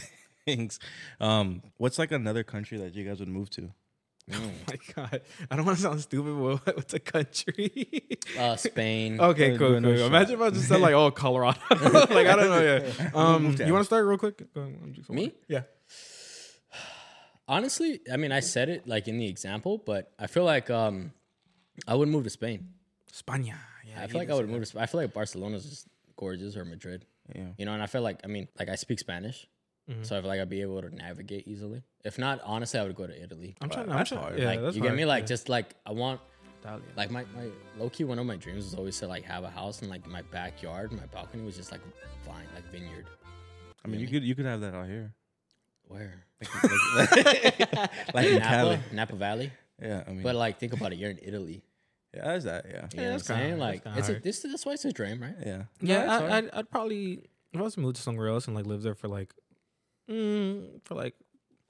things, 0.47 0.81
um, 1.21 1.63
what's 1.77 1.99
like 1.99 2.11
another 2.13 2.43
country 2.43 2.79
that 2.79 2.95
you 2.97 3.05
guys 3.05 3.21
would 3.21 3.29
move 3.29 3.51
to? 3.51 3.71
Oh 4.33 4.51
my 4.69 4.79
god, 4.95 5.21
I 5.51 5.57
don't 5.57 5.67
want 5.67 5.77
to 5.79 5.83
sound 5.83 6.01
stupid, 6.01 6.35
but 6.65 6.77
what's 6.77 6.95
a 6.95 7.01
country? 7.01 8.19
Uh, 8.39 8.57
Spain. 8.57 9.21
okay, 9.31 9.57
cool, 9.59 9.71
cool. 9.73 9.81
no 9.81 9.97
shot. 9.97 10.07
Imagine 10.07 10.35
if 10.37 10.41
I 10.41 10.51
just 10.51 10.69
said 10.69 10.81
like, 10.81 10.95
oh, 10.95 11.11
Colorado. 11.11 11.59
like 11.71 12.27
I 12.27 12.37
don't 12.37 12.49
know. 12.51 12.63
Yeah. 12.63 13.11
Um, 13.15 13.57
you 13.59 13.73
want 13.73 13.83
to 13.83 13.85
start 13.85 14.07
real 14.07 14.17
quick? 14.17 14.55
Go 14.55 14.63
on, 14.63 14.79
I'm 14.83 14.93
just- 14.95 15.11
Me? 15.11 15.33
Yeah. 15.49 15.63
Honestly, 17.49 18.01
I 18.11 18.17
mean, 18.17 18.33
I 18.33 18.41
said 18.41 18.69
it 18.69 18.87
like 18.87 19.09
in 19.09 19.19
the 19.19 19.27
example, 19.27 19.79
but 19.85 20.13
I 20.19 20.27
feel 20.29 20.45
like 20.45 20.71
um, 20.71 21.13
I 21.87 21.95
would 21.95 22.09
move 22.09 22.25
to 22.25 22.31
Spain. 22.31 22.69
España. 23.13 23.57
Yeah. 23.87 24.01
I 24.03 24.07
feel 24.07 24.19
like 24.21 24.31
I 24.31 24.35
would 24.35 24.49
move 24.49 24.61
to. 24.61 24.67
Sp- 24.71 24.79
I 24.81 24.87
feel 24.87 25.01
like 25.01 25.13
Barcelona's 25.13 25.69
just 25.69 25.89
gorgeous 26.17 26.57
or 26.57 26.65
Madrid. 26.65 27.05
Yeah. 27.35 27.49
You 27.59 27.67
know, 27.67 27.73
and 27.75 27.83
I 27.83 27.87
feel 27.87 28.03
like 28.03 28.21
I 28.25 28.29
mean, 28.29 28.49
like 28.59 28.69
I 28.69 28.77
speak 28.77 28.99
Spanish, 29.01 29.47
Mhm. 29.91 30.07
so 30.07 30.17
I 30.17 30.21
feel 30.21 30.29
like 30.29 30.41
I'd 30.41 30.49
be 30.49 30.63
able 30.63 30.81
to 30.83 30.95
navigate 30.95 31.47
easily. 31.49 31.83
If 32.05 32.19
not, 32.19 32.41
honestly, 32.45 32.79
I 32.79 32.85
would 32.85 32.95
go 32.95 33.07
to 33.07 33.23
Italy. 33.23 33.57
I'm 33.61 33.69
trying. 33.69 33.87
Wow, 33.87 33.93
I'm 33.95 33.99
that's 33.99 34.11
trying. 34.11 34.23
hard. 34.23 34.39
Yeah, 34.39 34.47
like 34.47 34.61
that's 34.61 34.77
you 34.77 34.83
get 34.83 34.89
hard, 34.89 34.99
me? 34.99 35.05
Like 35.05 35.23
yeah. 35.23 35.27
just 35.27 35.49
like 35.49 35.75
I 35.85 35.93
want 35.93 36.21
Italian. 36.61 36.83
like 36.97 37.11
my, 37.11 37.25
my 37.35 37.49
low 37.79 37.91
key 37.91 38.05
one 38.05 38.19
of 38.21 38.27
my 38.27 38.37
dreams 38.37 38.65
was 38.65 38.75
always 38.75 38.99
to 39.01 39.09
like 39.09 39.25
have 39.25 39.43
a 39.45 39.51
house 39.51 39.81
and 39.83 39.91
like 39.91 40.07
my 40.07 40.23
backyard, 40.23 40.93
my 40.93 41.07
balcony 41.07 41.43
was 41.45 41.57
just 41.57 41.73
like 41.73 41.81
fine, 42.25 42.47
like 42.55 42.65
vineyard. 42.71 43.07
I 43.85 43.89
mean, 43.89 43.99
Yeah, 44.01 44.07
you 44.07 44.13
could 44.13 44.23
you 44.25 44.35
could 44.37 44.47
have 44.47 44.61
that 44.61 44.75
out 44.75 44.87
here, 44.87 45.13
Where? 45.89 46.25
like 48.15 48.27
in 48.27 48.39
Napa, 48.39 48.41
Cali. 48.41 48.79
Napa 48.93 49.17
Valley. 49.17 49.51
Yeah, 49.81 50.05
I 50.07 50.11
mean, 50.11 50.23
But 50.23 50.37
like 50.37 50.59
think 50.59 50.73
about 50.73 50.93
it, 50.93 50.99
you're 50.99 51.11
in 51.11 51.19
Italy. 51.23 51.63
yeah, 52.15 52.25
there's 52.25 52.45
that. 52.45 52.67
Yeah, 52.69 52.87
You 52.95 53.01
know 53.01 53.07
what 53.09 53.13
I'm 53.15 53.19
saying? 53.21 53.49
hard, 53.49 53.61
Like 53.61 53.85
that's 53.85 53.85
kinda 53.85 53.99
it's 53.99 54.09
a, 54.09 54.13
hard. 54.13 54.23
this 54.23 54.41
that's 54.43 54.67
why 54.67 54.73
it's 54.73 54.85
a 54.85 54.93
dream, 54.93 55.21
right? 55.23 55.35
yeah. 55.45 55.63
Yeah, 55.81 56.07
that's 56.07 56.23
I, 56.23 56.39
I'd, 56.39 56.51
I'd 56.53 56.71
probably 56.71 57.25
if 57.53 57.61
I 57.61 57.63
was 57.63 57.75
to 57.75 57.81
move 57.81 57.95
to 57.95 58.01
somewhere 58.03 58.29
else 58.29 58.47
and 58.47 58.57
like 58.57 58.67
live 58.67 58.83
there 58.83 58.95
for 58.95 59.09
like, 59.09 59.35
mm, 60.11 60.81
for 60.85 60.95
like 60.95 61.15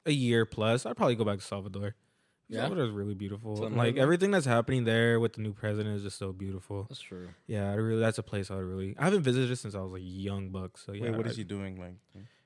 a 0.07 0.13
year 0.13 0.45
plus, 0.47 0.87
I'd 0.87 0.97
probably 0.97 1.15
go 1.15 1.25
back 1.25 1.39
to 1.39 1.45
Salvador. 1.45 1.95
Yeah? 2.49 2.63
Salvador's 2.63 2.91
really 2.91 3.15
beautiful. 3.15 3.57
Something 3.57 3.77
like 3.77 3.87
like 3.89 3.95
that? 3.95 4.01
everything 4.03 4.31
that's 4.31 4.47
happening 4.47 4.85
there 4.85 5.19
with 5.21 5.35
the 5.35 5.41
new 5.41 5.53
president 5.55 5.97
is 5.97 6.03
just 6.03 6.19
so 6.19 6.33
beautiful. 6.33 6.87
That's 6.89 7.01
true. 7.01 7.29
Yeah, 7.47 7.71
I 7.71 7.75
really 7.75 8.01
that's 8.01 8.19
a 8.19 8.23
place 8.23 8.51
I 8.51 8.57
would 8.57 8.65
really. 8.65 8.95
I 8.99 9.05
haven't 9.05 9.23
visited 9.23 9.57
since 9.57 9.75
I 9.75 9.81
was 9.81 9.93
like 9.93 10.03
young 10.05 10.51
buck. 10.51 10.77
So 10.77 10.93
yeah, 10.93 11.05
Wait, 11.05 11.17
what 11.17 11.27
I- 11.27 11.31
is 11.31 11.37
he 11.37 11.45
doing? 11.45 11.81
Like, 11.81 11.95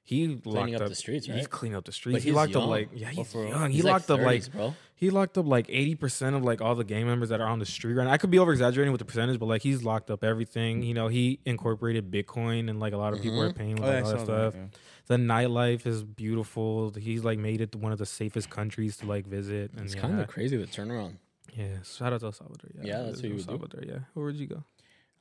He 0.09 0.37
Cleaning 0.37 0.43
locked 0.73 0.83
up 0.85 0.89
the 0.89 0.95
streets, 0.95 1.27
He's 1.27 1.35
right? 1.35 1.51
cleaning 1.51 1.77
up 1.77 1.85
the 1.85 1.91
streets. 1.91 2.23
he 2.23 2.29
he's 2.31 2.37
locked 2.37 2.55
up 2.55 2.69
like 2.69 2.91
yeah, 2.95 3.09
he's 3.11 3.31
for 3.33 3.41
real? 3.43 3.49
young. 3.51 3.71
He's 3.73 3.83
he 3.83 3.91
locked 3.91 4.09
up 4.09 4.21
like 4.21 4.53
bro. 4.53 4.73
he 4.95 5.11
locked 5.11 5.37
up 5.37 5.47
like 5.47 5.67
eighty 5.69 5.97
percent 5.97 6.37
of 6.37 6.45
like 6.45 6.61
all 6.61 6.77
the 6.77 6.85
gang 6.85 7.07
members 7.07 7.31
that 7.31 7.41
are 7.41 7.47
on 7.49 7.59
the 7.59 7.67
street 7.67 7.95
right 7.95 8.05
now. 8.05 8.13
I 8.13 8.17
could 8.17 8.31
be 8.31 8.39
over 8.39 8.53
exaggerating 8.53 8.93
with 8.93 9.01
the 9.01 9.05
percentage, 9.05 9.41
but 9.41 9.47
like 9.47 9.63
he's 9.63 9.83
locked 9.83 10.09
up 10.13 10.23
everything. 10.23 10.85
You 10.85 10.95
know, 10.95 11.09
he 11.09 11.41
incorporated 11.45 12.09
Bitcoin 12.09 12.71
and 12.71 12.79
like 12.79 12.93
a 12.93 12.97
lot 12.97 13.15
of 13.15 13.21
people 13.21 13.43
are 13.43 13.51
Mhm. 13.51 13.57
paying 13.57 13.75
with 13.75 13.83
oh, 13.85 13.91
yeah, 13.91 13.95
like, 13.97 14.05
all 14.05 14.11
that 14.13 14.21
stuff. 14.25 14.53
that. 14.53 14.59
yeah. 14.59 14.67
The 15.09 15.17
nightlife 15.17 15.87
is 15.89 16.05
beautiful. 16.05 16.93
He's 16.97 17.25
like 17.25 17.41
made 17.41 17.61
it 17.61 17.75
one 17.75 17.91
of 17.91 17.99
the 17.99 18.07
safest 18.07 18.49
countries 18.49 18.97
to 18.99 19.07
like 19.07 19.27
visit. 19.27 19.73
And 19.73 19.87
It's 19.87 19.97
yeah, 19.97 20.01
kind 20.03 20.21
of 20.21 20.29
crazy 20.29 20.57
the 20.57 20.67
turnaround. 20.69 21.17
yeah. 21.53 21.83
Shout 21.83 22.13
out 22.13 22.21
to 22.21 22.27
El 22.27 22.33
Salvador. 22.33 22.71
Yeah, 22.77 22.83
Yeah, 22.85 23.01
I 23.01 23.03
that's 23.07 23.21
visited 23.23 23.33
what 23.33 23.47
you 23.47 23.53
El 23.55 23.59
would 23.59 23.71
do. 23.71 23.89
Yeah, 23.93 23.99
where 24.15 24.27
would 24.27 24.37
you 24.37 24.47
go? 24.47 24.63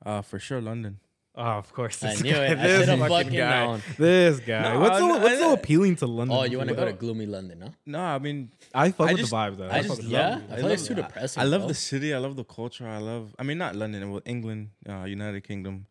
Uh, 0.06 0.22
for 0.22 0.38
sure, 0.38 0.62
London. 0.62 1.00
Oh, 1.38 1.42
of 1.44 1.74
course. 1.74 2.02
I 2.02 2.12
this 2.12 2.24
knew 2.24 2.32
guy- 2.32 2.46
it. 2.46 2.52
I 2.58 2.68
this 2.68 2.80
should 2.80 2.90
have 2.90 3.00
fucking 3.00 3.18
fucking 3.26 3.38
guy. 3.38 3.66
known. 3.66 3.82
This 3.98 4.40
guy. 4.40 4.62
No, 4.74 4.80
what's 4.80 4.98
so, 5.00 5.08
no, 5.08 5.18
what's 5.20 5.40
so 5.40 5.52
appealing 5.54 5.96
to 5.98 6.08
London? 6.08 6.38
Oh, 6.38 6.44
you 6.44 6.58
want 6.58 6.70
to 6.70 6.76
to 6.76 6.82
go 6.82 6.86
to 6.88 6.94
gloomy 6.94 7.26
London, 7.26 7.62
huh? 7.62 7.70
No, 7.86 8.00
I 8.00 8.20
mean, 8.20 8.52
I 8.74 8.92
fuck 8.92 9.10
I 9.10 9.12
with 9.12 9.20
just- 9.22 9.32
the 9.32 9.36
vibe 9.38 9.58
though. 9.58 9.66
I 9.68 9.82
fuck 9.82 9.84
just 9.84 9.98
with 9.98 10.06
the 10.08 10.12
yeah. 10.14 10.40
I 10.50 10.54
I 10.54 10.56
feel 10.58 10.66
like 10.66 10.74
it's 10.74 10.90
love 10.90 10.98
too 10.98 11.04
depressing. 11.04 11.42
I 11.42 11.46
love 11.46 11.62
bro. 11.62 11.68
the 11.68 11.74
city. 11.74 12.14
I 12.14 12.18
love 12.20 12.36
the 12.38 12.46
culture. 12.46 12.88
I 12.88 13.00
love. 13.00 13.36
I 13.38 13.44
mean, 13.44 13.58
not 13.58 13.76
London 13.76 14.02
and 14.04 14.12
well, 14.14 14.22
England, 14.26 14.70
uh, 14.88 15.04
United 15.04 15.44
Kingdom. 15.44 15.88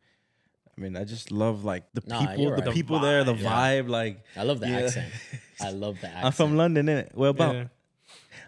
I 0.76 0.80
mean, 0.80 0.96
I 0.96 1.04
just 1.04 1.30
love 1.30 1.62
like 1.62 1.84
the 1.92 2.02
Nah, 2.06 2.20
people, 2.20 2.42
you're 2.42 2.56
the 2.56 2.62
right. 2.62 2.74
people 2.74 2.98
there, 3.00 3.22
the 3.22 3.34
vibe, 3.34 3.42
yeah. 3.42 3.82
vibe. 3.82 3.88
Like 3.90 4.24
I 4.36 4.42
love 4.44 4.60
the 4.60 4.68
Yeah. 4.70 4.78
accent. 4.78 5.12
I 5.60 5.70
love 5.84 6.00
the 6.00 6.06
accent. 6.08 6.24
I'm 6.24 6.32
from 6.32 6.56
London, 6.56 6.86
innit? 6.86 7.14
Well, 7.14 7.30
about 7.32 7.54
Yeah. 7.54 7.64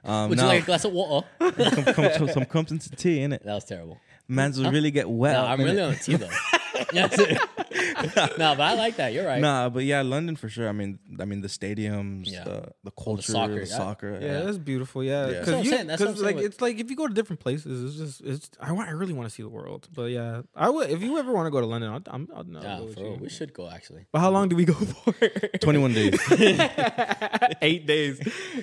um, 0.02 0.30
Would 0.30 0.38
now, 0.38 0.44
you 0.44 0.48
like 0.48 0.62
a 0.62 0.66
glass 0.66 0.84
of 0.86 0.92
water? 0.92 1.26
some, 1.38 1.84
come, 1.94 2.28
some 2.30 2.44
crumpets 2.46 2.86
and 2.86 2.98
tea, 2.98 3.18
innit? 3.18 3.42
That 3.44 3.54
was 3.54 3.64
terrible. 3.64 4.00
Mans 4.28 4.58
will 4.58 4.72
really 4.72 4.90
get 4.90 5.08
wet. 5.08 5.34
No, 5.34 5.44
I'm 5.46 5.58
innit? 5.60 5.64
really 5.66 5.82
on 5.82 5.90
the 5.92 5.98
tea 5.98 6.16
though. 6.16 6.28
Yes. 6.92 7.16
no, 8.38 8.54
but 8.54 8.60
I 8.60 8.74
like 8.74 8.96
that. 8.96 9.12
You're 9.12 9.26
right. 9.26 9.40
Nah, 9.40 9.68
but 9.68 9.84
yeah, 9.84 10.02
London 10.02 10.36
for 10.36 10.48
sure. 10.48 10.68
I 10.68 10.72
mean, 10.72 10.98
I 11.20 11.24
mean 11.24 11.40
the 11.40 11.48
stadiums, 11.48 12.30
Yeah. 12.30 12.44
the 12.44 12.50
the 12.50 12.90
All 12.96 13.16
the 13.16 13.22
culture, 13.22 13.32
soccer, 13.32 13.54
the 13.54 13.60
yeah. 13.70 13.76
soccer. 13.76 14.18
Yeah, 14.20 14.40
that's 14.42 14.58
beautiful. 14.58 15.02
Yeah, 15.04 15.26
Yeah. 15.26 15.26
because 15.40 15.46
That's 15.46 15.48
what 15.50 15.58
I'm 15.58 15.64
saying, 15.66 15.86
that's 15.86 16.00
what 16.00 16.08
I'm 16.10 16.14
saying 16.16 16.26
like 16.26 16.36
with- 16.36 16.44
it's 16.46 16.60
like 16.60 16.78
if 16.78 16.90
you 16.90 16.96
go 16.96 17.06
to 17.08 17.14
different 17.14 17.40
places, 17.40 17.82
it's 17.84 17.96
just 17.96 18.20
it's. 18.22 18.50
I 18.60 18.72
want. 18.72 18.88
I 18.88 18.92
really 18.92 19.12
want 19.12 19.28
to 19.28 19.34
see 19.34 19.42
the 19.42 19.48
world. 19.48 19.88
But 19.94 20.10
yeah, 20.10 20.42
I 20.54 20.68
would. 20.70 20.90
If 20.90 21.02
you 21.02 21.18
ever 21.18 21.32
want 21.32 21.46
to 21.46 21.50
go 21.50 21.60
to 21.60 21.66
London, 21.66 21.90
I'll, 21.92 22.02
I'm. 22.06 22.28
I'll, 22.34 22.44
no, 22.44 22.60
Yeah, 22.62 22.78
go 22.78 22.84
with 22.84 22.94
for 22.94 23.00
real. 23.02 23.12
you. 23.14 23.18
We 23.22 23.28
should 23.28 23.52
go 23.52 23.68
actually. 23.70 24.06
But 24.12 24.20
how 24.20 24.30
long 24.30 24.48
do 24.48 24.56
we 24.56 24.64
go 24.64 24.74
for? 24.74 25.12
21 25.60 25.92
days. 25.94 26.18
Eight 27.62 27.86
days. 27.86 28.18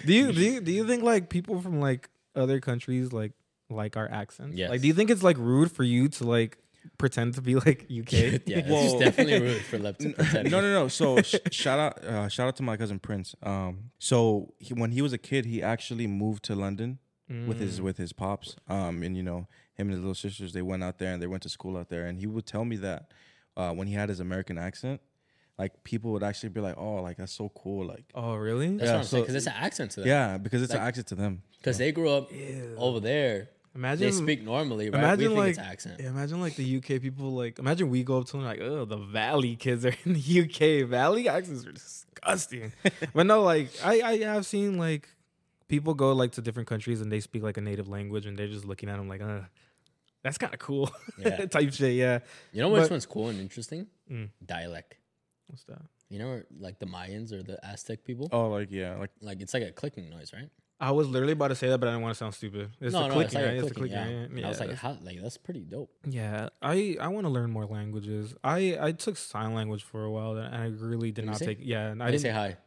Do 0.06 0.14
you 0.14 0.32
do 0.32 0.42
you 0.42 0.62
do 0.62 0.72
you 0.72 0.88
think 0.88 1.04
like 1.04 1.30
people 1.30 1.62
from 1.62 1.80
like 1.80 2.10
other 2.36 2.60
countries 2.60 3.12
like 3.14 3.32
like 3.70 3.98
our 3.98 4.10
accents? 4.10 4.56
Yes. 4.58 4.70
Like, 4.70 4.82
do 4.82 4.88
you 4.88 4.94
think 4.94 5.10
it's 5.10 5.24
like 5.24 5.38
rude 5.38 5.72
for 5.72 5.84
you 5.84 6.10
to 6.10 6.24
like 6.26 6.58
pretend 6.98 7.34
to 7.36 7.42
be 7.42 7.56
like 7.56 7.84
UK? 7.90 8.12
yeah, 8.46 8.60
it's 8.60 8.70
Whoa. 8.70 9.00
definitely 9.00 9.42
rude 9.42 9.62
for 9.64 9.78
Lep 9.78 9.98
to 10.00 10.08
no, 10.10 10.14
pretend. 10.14 10.52
no, 10.52 10.62
no. 10.62 10.72
no. 10.74 10.88
So 10.88 11.22
sh- 11.22 11.36
shout 11.52 11.80
out, 11.80 12.04
uh, 12.04 12.28
shout 12.30 12.48
out 12.48 12.56
to 12.58 12.64
my 12.64 12.78
cousin 12.78 13.00
Prince. 13.00 13.36
Um, 13.44 13.92
so 14.00 14.54
he, 14.60 14.74
when 14.74 14.92
he 14.92 15.02
was 15.02 15.14
a 15.14 15.18
kid, 15.18 15.46
he 15.46 15.62
actually 15.64 16.08
moved 16.08 16.44
to 16.46 16.56
London 16.56 17.00
with 17.48 17.60
his 17.60 17.82
with 17.82 17.98
his 17.98 18.14
pops. 18.14 18.56
Um, 18.68 19.02
and 19.02 19.18
you 19.18 19.24
know, 19.24 19.48
him 19.74 19.88
and 19.88 19.92
his 19.92 20.00
little 20.00 20.14
sisters, 20.14 20.54
they 20.54 20.62
went 20.62 20.84
out 20.84 21.00
there 21.00 21.14
and 21.14 21.22
they 21.22 21.26
went 21.28 21.42
to 21.44 21.50
school 21.50 21.78
out 21.78 21.90
there. 21.90 22.06
And 22.06 22.20
he 22.20 22.28
would 22.28 22.46
tell 22.46 22.64
me 22.64 22.76
that 22.78 23.12
uh, 23.58 23.72
when 23.72 23.88
he 23.88 23.96
had 23.96 24.10
his 24.10 24.20
American 24.20 24.58
accent, 24.60 25.02
like 25.58 25.84
people 25.84 26.12
would 26.12 26.22
actually 26.24 26.50
be 26.50 26.60
like, 26.62 26.76
"Oh, 26.78 26.96
like 27.02 27.18
that's 27.18 27.32
so 27.32 27.50
cool!" 27.50 27.88
Like, 27.88 28.06
Oh, 28.14 28.36
really? 28.36 28.68
That's 28.78 28.84
Yeah, 28.84 28.92
what 28.94 28.98
I'm 29.00 29.04
saying 29.06 29.22
so- 29.24 29.26
because 29.26 29.36
it's 29.36 29.48
an 29.48 29.54
accent 29.56 29.92
to 29.92 30.00
them. 30.02 30.08
yeah, 30.10 30.38
because 30.38 30.62
it's 30.62 30.72
Like- 30.74 30.82
an 30.82 30.88
accent 30.88 31.08
to 31.08 31.16
them. 31.16 31.42
because 31.58 31.78
they 31.80 31.92
grew 31.92 32.10
up 32.10 32.32
over 32.78 33.00
there. 33.00 33.50
Imagine 33.76 34.06
They 34.06 34.12
speak 34.12 34.44
normally, 34.44 34.90
right? 34.92 35.00
Imagine 35.00 35.18
we 35.20 35.26
think 35.30 35.38
like 35.38 35.50
it's 35.52 35.60
accent. 35.60 36.00
Yeah, 36.00 36.10
imagine 36.10 36.40
like 36.40 36.56
the 36.56 36.78
UK 36.78 37.02
people 37.02 37.32
like 37.32 37.58
imagine 37.58 37.90
we 37.90 38.04
go 38.04 38.20
up 38.20 38.26
to 38.28 38.34
them 38.34 38.46
like, 38.46 38.62
oh, 38.62 38.86
the 38.86 38.98
Valley 38.98 39.56
kids 39.56 39.84
are 39.86 39.96
in 40.06 40.14
the 40.14 40.42
UK. 40.42 40.88
Valley 40.88 41.28
accents 41.28 41.66
are 41.66 41.72
disgusting. 41.72 42.72
but 43.16 43.26
no, 43.26 43.42
like 43.42 43.72
I 43.84 44.02
I 44.02 44.18
have 44.20 44.46
seen 44.46 44.78
like 44.78 45.10
people 45.68 45.96
go 45.96 46.14
like 46.14 46.34
to 46.34 46.42
different 46.42 46.68
countries 46.70 47.02
and 47.02 47.12
they 47.12 47.20
speak 47.20 47.42
like 47.42 47.58
a 47.58 47.62
native 47.62 47.88
language 47.88 48.28
and 48.28 48.38
they're 48.38 48.48
just 48.48 48.66
looking 48.66 48.90
at 48.90 48.98
them 48.98 49.08
like, 49.08 49.22
uh, 49.22 49.40
that's 50.22 50.38
kind 50.38 50.54
of 50.54 50.60
cool. 50.60 50.92
Yeah. 51.18 51.46
Type 51.48 51.74
shit. 51.74 51.96
Yeah. 51.96 52.20
You 52.52 52.62
know 52.62 52.70
which 52.70 52.84
But- 52.84 52.92
one's 52.92 53.06
cool 53.08 53.30
and 53.30 53.40
interesting? 53.40 53.88
Mm. 54.12 54.30
Dialect. 54.46 54.96
What's 55.48 55.64
that? 55.64 55.82
You 56.10 56.20
know, 56.20 56.44
like 56.60 56.78
the 56.78 56.86
Mayans 56.86 57.32
or 57.34 57.42
the 57.42 57.58
Aztec 57.66 58.04
people. 58.06 58.30
Oh, 58.32 58.50
like 58.50 58.68
yeah, 58.70 58.98
like 58.98 59.10
Like 59.20 59.42
it's 59.42 59.54
like 59.56 59.64
a 59.64 59.72
clicking 59.72 60.12
noise, 60.12 60.32
right? 60.32 60.50
I 60.88 60.92
was 60.92 61.08
literally 61.08 61.34
about 61.34 61.48
to 61.50 61.56
say 61.56 61.70
that, 61.70 61.78
but 61.80 61.88
I 61.88 61.92
didn't 61.92 62.04
want 62.04 62.14
to 62.16 62.18
sound 62.18 62.34
stupid. 62.34 62.70
It's 62.82 62.94
no, 62.94 63.04
the 63.04 63.08
no, 63.08 63.14
clicking, 63.14 63.26
it's 63.26 63.34
like 63.36 63.46
right? 63.46 63.54
a 63.54 63.58
It's 63.60 63.68
the 63.70 63.74
clicking. 63.74 63.98
clicking, 63.98 64.12
yeah. 64.14 64.20
right? 64.22 64.30
And 64.32 64.46
I 64.46 64.50
was 64.50 64.60
like, 64.60 64.74
how, 64.74 64.98
like 65.02 65.22
that's 65.22 65.38
pretty 65.38 65.62
dope. 65.62 65.92
Yeah, 66.08 66.50
I 66.62 66.98
I 67.00 67.08
want 67.08 67.26
to 67.26 67.30
learn 67.30 67.52
more 67.52 67.66
languages. 67.66 68.36
I 68.44 68.78
I 68.80 68.92
took 68.92 69.16
sign 69.18 69.54
language 69.54 69.84
for 69.84 70.04
a 70.04 70.12
while 70.12 70.36
and 70.38 70.54
I 70.54 70.66
really 70.68 71.12
did 71.12 71.26
me 71.26 71.32
not 71.32 71.40
take. 71.40 71.60
Yeah, 71.62 71.88
and 71.88 72.04
I 72.04 72.08
I 72.08 72.12
didn't 72.12 72.24
say 72.24 72.32
hi. 72.32 72.58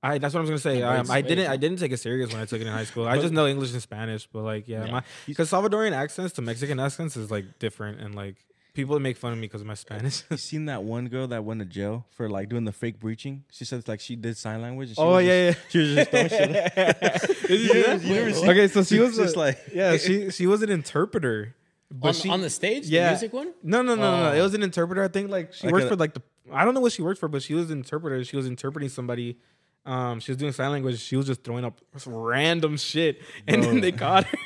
I 0.00 0.18
that's 0.18 0.32
what 0.34 0.40
I 0.40 0.42
was 0.42 0.50
gonna 0.50 0.58
say. 0.60 0.78
Yeah, 0.78 1.00
Um, 1.00 1.10
I 1.10 1.20
didn't 1.22 1.48
I 1.50 1.56
didn't 1.56 1.78
take 1.80 1.90
it 1.90 1.96
serious 1.98 2.32
when 2.32 2.40
I 2.40 2.44
took 2.44 2.60
it 2.60 2.66
in 2.68 2.72
high 2.72 2.84
school. 2.84 3.08
I 3.14 3.18
just 3.18 3.32
know 3.32 3.46
English 3.48 3.72
and 3.72 3.82
Spanish, 3.82 4.28
but 4.32 4.42
like 4.44 4.68
yeah, 4.68 4.84
Yeah. 4.84 4.90
my 4.92 5.02
because 5.26 5.50
Salvadorian 5.50 5.92
accents 5.92 6.34
to 6.34 6.42
Mexican 6.42 6.78
accents 6.78 7.16
is 7.16 7.30
like 7.30 7.58
different 7.58 8.00
and 8.00 8.14
like 8.14 8.36
people 8.74 8.98
make 9.00 9.16
fun 9.16 9.32
of 9.32 9.38
me 9.38 9.46
because 9.46 9.60
of 9.60 9.66
my 9.66 9.74
Spanish. 9.74 10.22
you 10.30 10.36
seen 10.50 10.66
that 10.66 10.82
one 10.84 11.08
girl 11.08 11.26
that 11.28 11.44
went 11.44 11.60
to 11.60 11.66
jail 11.66 12.06
for 12.10 12.28
like 12.28 12.48
doing 12.48 12.64
the 12.64 12.72
fake 12.72 12.98
breaching? 13.00 13.44
She 13.50 13.64
said 13.64 13.86
like 13.88 14.00
she 14.00 14.16
did 14.16 14.36
sign 14.36 14.62
language. 14.62 14.88
And 14.90 14.96
she 14.96 15.02
oh 15.02 15.10
was 15.12 15.24
yeah, 15.26 15.50
just- 15.52 15.70
she 15.70 15.78
was 15.78 15.94
just 15.94 16.10
throwing 16.10 16.28
shit. 16.28 16.50
yeah. 16.50 16.92
Did 17.48 17.60
you 17.60 17.68
see 17.72 17.82
that? 17.82 18.02
You 18.02 18.14
never 18.14 18.32
seen- 18.32 18.50
Okay, 18.50 18.68
so 18.68 18.82
she 18.84 18.98
was 18.98 19.16
just 19.16 19.36
a- 19.36 19.38
like 19.38 19.58
yeah, 19.74 19.96
she 19.96 20.30
she 20.30 20.46
was 20.46 20.62
an 20.62 20.70
interpreter. 20.70 21.54
But 21.90 22.08
On, 22.08 22.14
she, 22.14 22.28
on 22.28 22.40
the 22.42 22.50
stage, 22.50 22.86
yeah. 22.86 23.04
the 23.06 23.10
music 23.12 23.32
one. 23.32 23.54
No, 23.62 23.80
no, 23.80 23.94
no, 23.94 24.02
no, 24.10 24.22
no. 24.24 24.32
It 24.34 24.40
Oh. 24.40 24.42
was 24.42 24.52
an 24.52 24.62
interpreter. 24.62 25.02
I 25.02 25.08
think 25.08 25.30
like 25.30 25.54
she 25.54 25.66
Like 25.66 25.72
worked 25.72 25.86
a- 25.86 25.88
for 25.88 25.96
like 25.96 26.12
the 26.14 26.22
I 26.52 26.64
don't 26.64 26.74
know 26.74 26.80
what 26.80 26.92
she 26.92 27.00
worked 27.02 27.18
for, 27.18 27.28
but 27.28 27.42
she 27.42 27.54
was 27.54 27.70
an 27.70 27.78
interpreter. 27.78 28.22
She 28.24 28.36
was 28.36 28.46
interpreting 28.46 28.88
somebody. 28.90 29.38
Um, 29.86 30.20
she 30.20 30.30
was 30.32 30.36
doing 30.36 30.52
sign 30.52 30.70
language. 30.70 31.00
She 31.00 31.16
was 31.16 31.26
just 31.26 31.42
throwing 31.44 31.64
up 31.64 31.80
random 32.06 32.76
shit, 32.76 33.22
and 33.46 33.62
then 33.62 33.80
they 33.80 33.90
caught 33.92 34.24
her. 34.24 34.38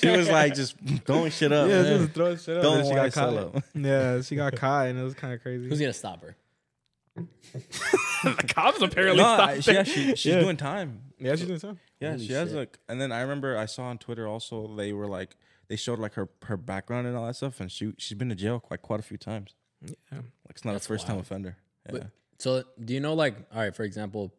She 0.00 0.08
was 0.08 0.28
like 0.28 0.54
just 0.54 0.76
throwing 1.04 1.30
shit 1.30 1.52
up. 1.52 1.68
yeah, 1.68 1.82
she 1.82 1.90
man. 1.90 2.00
was 2.00 2.10
throwing 2.10 2.38
shit 2.38 2.56
up. 2.56 2.62
Don't 2.62 2.78
and 2.78 2.86
she 2.86 2.94
lie, 2.94 3.08
got 3.08 3.12
caught. 3.12 3.28
solo. 3.30 3.62
Yeah, 3.74 4.20
she 4.22 4.36
got 4.36 4.56
caught, 4.56 4.86
and 4.88 4.98
it 4.98 5.02
was 5.02 5.14
kind 5.14 5.32
of 5.34 5.42
crazy. 5.42 5.68
Who's 5.68 5.80
gonna 5.80 5.92
stop 5.92 6.22
her? 6.22 6.36
the 7.16 8.34
cops 8.48 8.82
apparently 8.82 9.18
No, 9.22 9.34
stopped 9.34 9.52
I- 9.52 9.60
she, 9.60 9.72
yeah, 9.72 9.82
she, 9.84 9.92
she's 10.16 10.24
Yeah. 10.26 10.40
doing 10.40 10.56
time. 10.56 11.00
Yeah, 11.18 11.36
she's 11.36 11.46
doing 11.46 11.60
time. 11.60 11.78
Yeah, 12.00 12.12
Holy 12.12 12.26
she 12.26 12.32
has 12.32 12.52
like, 12.52 12.78
and 12.88 13.00
then 13.00 13.12
I 13.12 13.20
remember 13.20 13.56
I 13.56 13.66
saw 13.66 13.84
on 13.84 13.98
Twitter 13.98 14.26
also 14.26 14.74
they 14.76 14.92
were 14.92 15.06
like 15.06 15.36
they 15.68 15.76
showed 15.76 15.98
like 15.98 16.14
her 16.14 16.28
her 16.44 16.56
background 16.56 17.06
and 17.06 17.16
all 17.16 17.26
that 17.26 17.36
stuff, 17.36 17.60
and 17.60 17.70
she 17.70 17.92
she's 17.98 18.18
been 18.18 18.28
to 18.30 18.34
jail 18.34 18.58
quite 18.60 18.82
quite 18.82 19.00
a 19.00 19.04
few 19.04 19.16
times. 19.16 19.54
Yeah. 19.84 20.18
Like 20.18 20.24
it's 20.50 20.64
not 20.64 20.72
That's 20.72 20.86
a 20.86 20.88
first 20.88 21.06
time 21.06 21.18
offender. 21.18 21.56
Yeah. 21.86 21.92
But 21.92 22.06
so, 22.38 22.64
do 22.84 22.92
you 22.94 23.00
know, 23.00 23.14
like, 23.14 23.36
all 23.54 23.60
right, 23.60 23.74
for 23.74 23.84
example, 23.84 24.32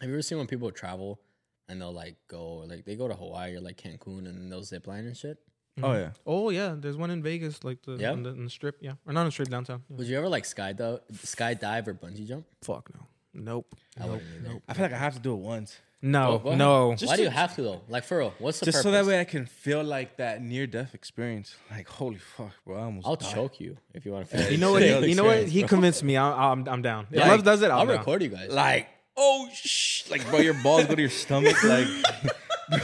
have 0.00 0.08
you 0.08 0.14
ever 0.14 0.22
seen 0.22 0.36
when 0.38 0.46
people 0.46 0.70
travel 0.70 1.20
and 1.68 1.80
they'll 1.80 1.92
like 1.92 2.16
go, 2.28 2.56
like, 2.68 2.84
they 2.84 2.96
go 2.96 3.08
to 3.08 3.14
Hawaii 3.14 3.54
or 3.56 3.60
like 3.60 3.76
Cancun 3.76 4.26
and 4.28 4.50
they'll 4.50 4.62
zip 4.62 4.86
line 4.86 5.06
and 5.06 5.16
shit? 5.16 5.38
oh 5.82 5.88
mm. 5.88 6.00
yeah, 6.02 6.10
Oh 6.26 6.50
yeah, 6.50 6.74
there's 6.78 6.96
one 6.96 7.10
in 7.10 7.22
Vegas, 7.22 7.64
like 7.64 7.82
the 7.82 7.96
Yeah? 7.96 8.12
on 8.12 8.22
the, 8.22 8.30
on 8.30 8.44
the 8.44 8.50
strip. 8.50 8.76
Yeah, 8.80 8.92
or 9.06 9.12
not 9.12 9.22
in 9.22 9.26
the 9.26 9.32
strip 9.32 9.48
downtown. 9.48 9.82
Yeah. 9.88 9.96
Would 9.96 10.06
you 10.06 10.16
ever 10.18 10.28
like 10.28 10.44
skydive, 10.44 11.00
skydive 11.14 11.88
or 11.88 11.94
bungee 11.94 12.26
jump? 12.28 12.46
Fuck 12.62 12.90
no. 12.94 13.00
Nope. 13.36 13.74
I 14.00 14.06
wouldn't 14.06 14.22
either. 14.46 14.60
I 14.68 14.74
feel 14.74 14.82
like 14.84 14.92
I 14.92 14.98
have 14.98 15.14
to 15.14 15.20
do 15.20 15.32
it 15.32 15.38
once, 15.40 15.76
No, 16.00 16.34
oh, 16.34 16.42
Well, 16.44 16.56
no. 16.56 16.88
Why 16.90 16.94
Just 16.94 17.16
do 17.16 17.22
you 17.22 17.30
have 17.30 17.56
to 17.56 17.62
though? 17.62 17.82
Like 17.88 18.04
for 18.04 18.18
real, 18.18 18.32
what's 18.38 18.60
the 18.60 18.66
just 18.66 18.76
purpose? 18.76 18.84
so 18.84 18.90
that 18.92 19.06
way 19.06 19.18
I 19.18 19.24
can 19.24 19.46
feel 19.46 19.82
like 19.82 20.18
that 20.18 20.40
near 20.40 20.68
death 20.68 20.94
experience. 20.94 21.56
Like 21.72 21.88
holy 21.88 22.18
fuck, 22.18 22.52
bro, 22.64 22.76
I 22.76 22.82
almost 22.84 23.06
I'll 23.08 23.16
died. 23.16 23.34
choke 23.34 23.58
you 23.58 23.76
if 23.92 24.06
you 24.06 24.12
want 24.12 24.30
to. 24.30 24.52
You 24.52 24.58
know 24.58 24.70
what? 24.70 24.82
You 24.84 25.16
know 25.16 25.24
what? 25.24 25.48
He 25.48 25.64
convinced 25.64 26.04
me. 26.04 26.16
I, 26.16 26.52
I'm 26.52 26.68
I'm 26.68 26.82
down. 26.82 27.08
If 27.10 27.18
Yeah, 27.18 27.30
Lev 27.30 27.42
does 27.42 27.62
it, 27.62 27.72
I'll 27.72 27.80
I'm 27.80 27.88
record 27.88 28.22
you 28.22 28.28
guys. 28.28 28.50
Like 28.50 28.86
oh 29.16 29.48
shh, 29.52 30.08
like 30.10 30.28
bro, 30.28 30.38
your 30.40 30.54
balls 30.54 30.84
go 30.86 30.94
to 30.94 31.00
your 31.00 31.10
stomach. 31.10 31.62
Like 31.64 31.86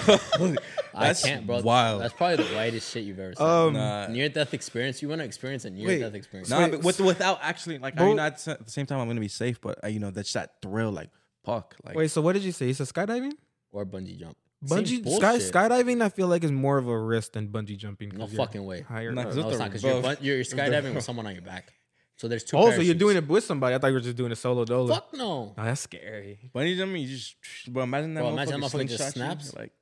bro, 0.07 0.55
I 0.95 1.15
can't, 1.15 1.47
bro. 1.47 1.61
Wild. 1.61 2.03
That's 2.03 2.15
probably 2.15 2.45
the 2.45 2.55
whitest 2.55 2.93
shit 2.93 3.05
you've 3.05 3.19
ever 3.19 3.35
seen. 3.35 3.47
Um, 3.47 3.73
Nah. 3.75 4.07
near 4.09 4.29
death 4.29 4.53
experience. 4.55 5.01
You 5.03 5.09
want 5.09 5.21
to 5.21 5.25
experience 5.25 5.65
a 5.65 5.71
near 5.71 5.87
Wait, 5.87 5.99
death 6.01 6.15
experience? 6.15 6.51
Nah, 6.51 6.69
but 6.69 6.83
with, 6.83 7.01
without 7.01 7.39
actually 7.43 7.79
like, 7.79 7.97
Bro- 7.97 8.05
I 8.07 8.09
mean, 8.09 8.19
at 8.19 8.39
the 8.39 8.59
same 8.67 8.87
time, 8.87 8.99
I'm 9.01 9.09
gonna 9.09 9.21
be 9.21 9.29
safe, 9.29 9.61
but 9.61 9.83
uh, 9.85 9.89
you 9.89 10.01
know, 10.01 10.11
that's 10.11 10.33
that 10.35 10.61
thrill, 10.63 10.91
like, 10.93 11.11
fuck, 11.45 11.77
like, 11.85 11.97
Wait, 11.97 12.11
so 12.11 12.21
what 12.21 12.33
did 12.35 12.43
you 12.43 12.53
say? 12.53 12.67
You 12.67 12.75
said 12.75 12.87
skydiving? 12.89 13.33
Or 13.73 13.87
bungee 13.87 14.19
jump? 14.19 14.37
Bungee 14.65 15.09
sky, 15.17 15.39
skydiving, 15.39 16.03
I 16.03 16.11
feel 16.11 16.27
like 16.27 16.45
is 16.45 16.53
more 16.53 16.77
of 16.77 16.87
a 16.87 16.99
risk 16.99 17.33
than 17.33 17.49
bungee 17.49 17.79
jumping. 17.79 18.11
'cause 18.11 18.19
No 18.19 18.27
you're 18.27 18.37
fucking 18.37 18.65
way. 18.67 18.83
Higher 18.83 19.13
Nah, 19.13 19.23
No, 19.23 19.49
it's 19.49 19.59
not 19.59 19.69
because 19.71 19.83
you're, 19.83 19.93
bro. 19.93 20.03
bun- 20.03 20.17
you're, 20.21 20.37
you're 20.37 20.45
skydiving 20.45 20.95
with 20.95 21.05
someone 21.05 21.27
on 21.27 21.33
your 21.33 21.43
back. 21.43 21.73
So 22.21 22.29
there's 22.29 22.45
two. 22.45 22.55
Oh, 22.59 22.61
so 22.61 22.67
you're 22.67 22.77
parachutes. 22.77 22.99
doing 22.99 23.17
it 23.17 23.27
with 23.27 23.45
somebody? 23.45 23.75
I 23.75 23.79
thought 23.79 23.87
you 23.87 23.95
were 23.95 24.01
just 24.01 24.17
doing 24.17 24.31
it 24.31 24.37
solo 24.37 24.67
dolo. 24.67 24.93
Fuck 24.93 25.15
no. 25.15 25.55
Oh, 25.57 25.65
that's 25.65 25.81
scary. 25.81 26.39
bungee 26.55 26.77
jumping, 26.77 27.01
you 27.01 27.09
just, 27.09 27.35
bro, 27.67 27.85
imagine 27.85 28.13
that 28.13 28.21
Bro, 28.21 28.31
imagine 28.35 28.61
that 28.61 28.67
motherfucker 28.67 28.85
motherfucker 28.85 28.89
just 28.89 29.13
slingshot 29.15 29.37
you, 29.39 29.45
snaps. 29.45 29.55
like, 29.55 29.73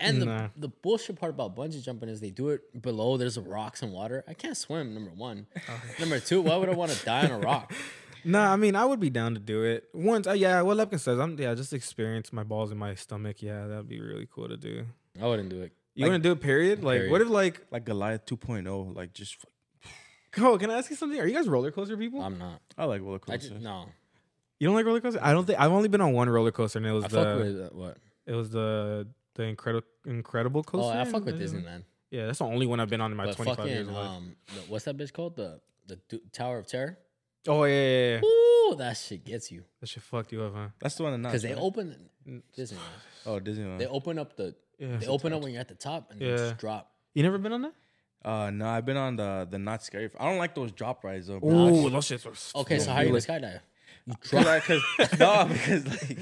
And 0.00 0.20
the, 0.20 0.26
Nah. 0.26 0.48
the 0.56 0.66
bullshit 0.66 1.14
part 1.14 1.30
about 1.30 1.54
bungee 1.54 1.80
jumping 1.84 2.08
is 2.08 2.18
they 2.20 2.30
do 2.30 2.48
it 2.48 2.82
below. 2.82 3.16
There's 3.16 3.38
rocks 3.38 3.82
and 3.82 3.92
water. 3.92 4.24
I 4.26 4.34
can't 4.34 4.56
swim. 4.56 4.94
Number 4.94 5.12
one. 5.12 5.46
number 6.00 6.18
two. 6.18 6.40
Why 6.40 6.56
would 6.56 6.68
I 6.68 6.74
want 6.74 6.90
to 6.90 7.04
die 7.04 7.24
on 7.26 7.30
a 7.30 7.38
rock? 7.38 7.72
Nah, 8.24 8.52
I 8.52 8.56
mean, 8.56 8.74
I 8.74 8.84
would 8.84 8.98
be 8.98 9.08
down 9.08 9.34
to 9.34 9.38
do 9.40 9.62
it 9.62 9.84
once. 9.94 10.26
Uh, 10.26 10.32
yeah, 10.32 10.60
what 10.62 10.76
Lepkin 10.76 10.98
says, 10.98 11.20
I'm 11.20 11.38
yeah, 11.38 11.54
just 11.54 11.72
experience 11.72 12.32
my 12.32 12.42
balls 12.42 12.72
in 12.72 12.78
my 12.78 12.96
stomach. 12.96 13.40
Yeah, 13.40 13.68
that'd 13.68 13.88
be 13.88 14.00
really 14.00 14.26
cool 14.28 14.48
to 14.48 14.56
do. 14.56 14.84
I 15.22 15.26
wouldn't 15.28 15.48
do 15.48 15.62
it. 15.62 15.70
You 15.94 16.06
Like- 16.06 16.10
want 16.10 16.22
to 16.24 16.28
do 16.28 16.32
it? 16.32 16.40
Period. 16.40 16.82
Like, 16.82 16.96
Period. 16.96 17.12
what 17.12 17.20
if 17.20 17.28
like? 17.28 17.64
like 17.70 17.84
Goliath 17.84 18.26
2.0, 18.26 18.96
like, 18.96 19.12
just, 19.12 19.36
Oh, 20.38 20.58
can 20.58 20.70
I 20.70 20.78
ask 20.78 20.90
you 20.90 20.96
something? 20.96 21.18
Are 21.20 21.26
you 21.26 21.34
guys 21.34 21.48
roller 21.48 21.70
coaster 21.70 21.96
people? 21.96 22.20
I'm 22.22 22.38
not. 22.38 22.60
I 22.76 22.84
like 22.84 23.00
roller 23.02 23.16
I 23.16 23.32
coasters. 23.32 23.50
just 23.50 23.62
no. 23.62 23.86
you 24.58 24.66
don't 24.68 24.74
like 24.76 24.84
roller 24.86 25.00
coasters? 25.00 25.20
I 25.22 25.32
don't 25.32 25.44
think 25.46 25.58
I've 25.58 25.72
only 25.72 25.88
been 25.88 26.00
on 26.00 26.12
one 26.12 26.28
roller 26.28 26.52
coaster, 26.52 26.78
and 26.78 26.86
it 26.86 26.92
was 26.92 27.04
I 27.04 27.08
the 27.08 27.16
fuck 27.24 27.38
with 27.38 27.60
uh, 27.60 27.68
what? 27.72 27.96
it 28.26 28.32
was 28.32 28.50
the 28.50 29.06
the 29.34 29.44
incredible 29.44 29.86
incredible 30.06 30.60
Oh, 30.60 30.70
coaster. 30.70 30.98
I 30.98 31.04
fuck 31.04 31.24
with 31.24 31.40
Yeah. 31.40 31.46
Disneyland. 31.46 31.82
Yeah, 32.10 32.26
that's 32.26 32.38
the 32.38 32.44
only 32.44 32.66
one 32.66 32.78
I've 32.80 32.88
been 32.88 33.00
on 33.00 33.10
in 33.10 33.16
my 33.16 33.26
But 33.26 33.36
25 33.36 33.66
years 33.66 33.78
fucking 33.86 33.88
of 33.90 33.94
life. 33.96 34.16
um, 34.16 34.36
the, 34.54 34.60
what's 34.70 34.84
that 34.84 34.96
bitch 34.96 35.12
called? 35.12 35.36
The 35.36 35.60
the 35.86 35.96
Du- 36.08 36.20
Tower 36.32 36.58
of 36.58 36.66
Terror. 36.66 36.98
oh 37.48 37.64
yeah, 37.64 37.74
yeah, 37.74 38.20
yeah. 38.22 38.24
Ooh, 38.24 38.74
that 38.76 38.96
shit 38.96 39.24
gets 39.24 39.50
you 39.52 39.64
That 39.80 39.88
shit 39.88 40.02
fucked 40.02 40.32
you 40.32 40.42
up, 40.42 40.54
huh? 40.54 40.68
That's 40.80 40.94
the 40.96 41.02
one 41.04 41.14
in 41.14 41.22
because 41.22 41.42
they 41.42 41.54
right? 41.54 41.58
open 41.62 41.96
Disneyland. 42.56 42.78
Oh, 43.26 43.38
Disneyland. 43.40 43.78
They 43.78 43.86
open 43.86 44.18
up 44.18 44.36
the. 44.36 44.54
Yeah. 44.78 44.96
They 44.98 45.06
open 45.06 45.32
up 45.32 45.42
when 45.42 45.52
you're 45.52 45.60
at 45.60 45.68
the 45.68 45.74
top 45.74 46.10
and 46.12 46.20
Yeah. 46.20 46.28
yeah. 46.30 46.36
just 46.36 46.58
drop. 46.58 46.92
You 47.14 47.22
never 47.22 47.38
been 47.38 47.52
on 47.52 47.62
that? 47.62 47.72
Uh, 48.26 48.50
no, 48.50 48.66
I've 48.68 48.84
been 48.84 48.96
on 48.96 49.14
the 49.16 49.46
the 49.48 49.58
not 49.58 49.84
scary. 49.84 50.10
I 50.18 50.28
don't 50.28 50.38
like 50.38 50.54
those 50.54 50.72
drop 50.72 51.04
rides 51.04 51.28
though. 51.28 51.38
Bro. 51.38 51.50
Ooh, 51.50 51.90
those 51.90 52.06
shits 52.08 52.24
were. 52.26 52.60
Okay, 52.62 52.78
so 52.80 52.90
how 52.90 52.96
are 52.96 53.04
you 53.04 53.10
gonna 53.10 53.20
skydive? 53.20 53.60
You 54.06 54.14
Cause, 54.30 54.46
I- 54.56 54.60
cause, 54.60 55.18
no, 55.18 55.44
because 55.46 55.86
like, 55.86 56.18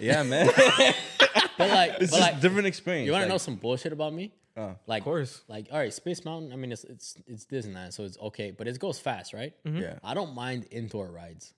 yeah, 0.00 0.22
man, 0.22 0.46
but 1.58 1.70
like, 1.70 1.90
it's 2.00 2.10
but 2.10 2.18
just 2.18 2.20
like, 2.20 2.40
different 2.40 2.66
experience. 2.66 3.06
you 3.06 3.12
want 3.12 3.22
to 3.22 3.26
like, 3.26 3.34
know 3.34 3.38
some 3.38 3.56
bullshit 3.56 3.92
about 3.92 4.12
me? 4.14 4.32
Uh, 4.56 4.74
Like, 4.86 5.00
Of 5.02 5.04
course. 5.04 5.42
like, 5.48 5.66
all 5.72 5.78
right, 5.78 5.92
Space 5.92 6.24
Mountain. 6.24 6.52
I 6.52 6.56
mean, 6.56 6.72
it's 6.72 6.84
it's 6.84 7.16
it's 7.26 7.44
Disneyland, 7.44 7.92
so 7.92 8.04
it's 8.04 8.18
okay, 8.18 8.50
but 8.50 8.66
it 8.66 8.78
goes 8.78 8.98
fast, 8.98 9.34
right? 9.34 9.52
yeah. 9.64 9.98
I 10.02 10.14
don't 10.14 10.34
mind 10.34 10.66
indoor 10.70 11.10
rides. 11.10 11.52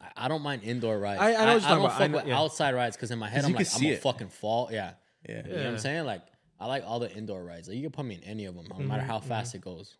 I, 0.00 0.24
I 0.24 0.28
don't 0.28 0.42
mind 0.42 0.62
indoor 0.64 0.98
rides. 0.98 1.20
I- 1.20 1.34
I 1.34 1.44
know 1.44 1.44
what 1.44 1.52
you're 1.52 1.60
talking 1.60 1.76
don't 1.76 1.84
about. 1.86 1.94
I 1.94 1.98
fuck 1.98 2.10
know- 2.10 2.16
with 2.18 2.26
yeah. 2.28 2.38
outside 2.38 2.74
rides 2.74 2.96
because 2.96 3.10
in 3.10 3.18
my 3.18 3.28
head 3.28 3.38
'Cause 3.42 3.44
I'm 3.44 3.50
you 3.50 3.56
like 3.56 3.66
can 3.66 3.74
I'm 3.74 3.78
see 3.80 3.86
gonna 3.86 3.96
it. 3.96 4.02
fucking 4.02 4.28
fall. 4.28 4.68
Yeah. 4.72 4.92
Yeah. 5.28 5.36
You 5.36 5.42
know 5.42 5.48
what 5.50 5.60
Yeah. 5.62 5.68
I'm 5.70 5.78
saying? 5.78 6.04
Like 6.06 6.22
I 6.58 6.66
like 6.66 6.84
all 6.86 6.98
the 6.98 7.12
indoor 7.12 7.44
rides. 7.44 7.68
Like 7.68 7.76
you 7.76 7.82
can 7.82 7.92
put 7.92 8.06
me 8.06 8.14
in 8.16 8.24
any 8.24 8.44
of 8.46 8.54
them, 8.54 8.66
no 8.68 8.76
mm-hmm, 8.76 8.88
matter 8.88 9.02
how 9.02 9.18
mm-hmm. 9.18 9.28
fast 9.28 9.54
it 9.54 9.60
goes. 9.60 9.96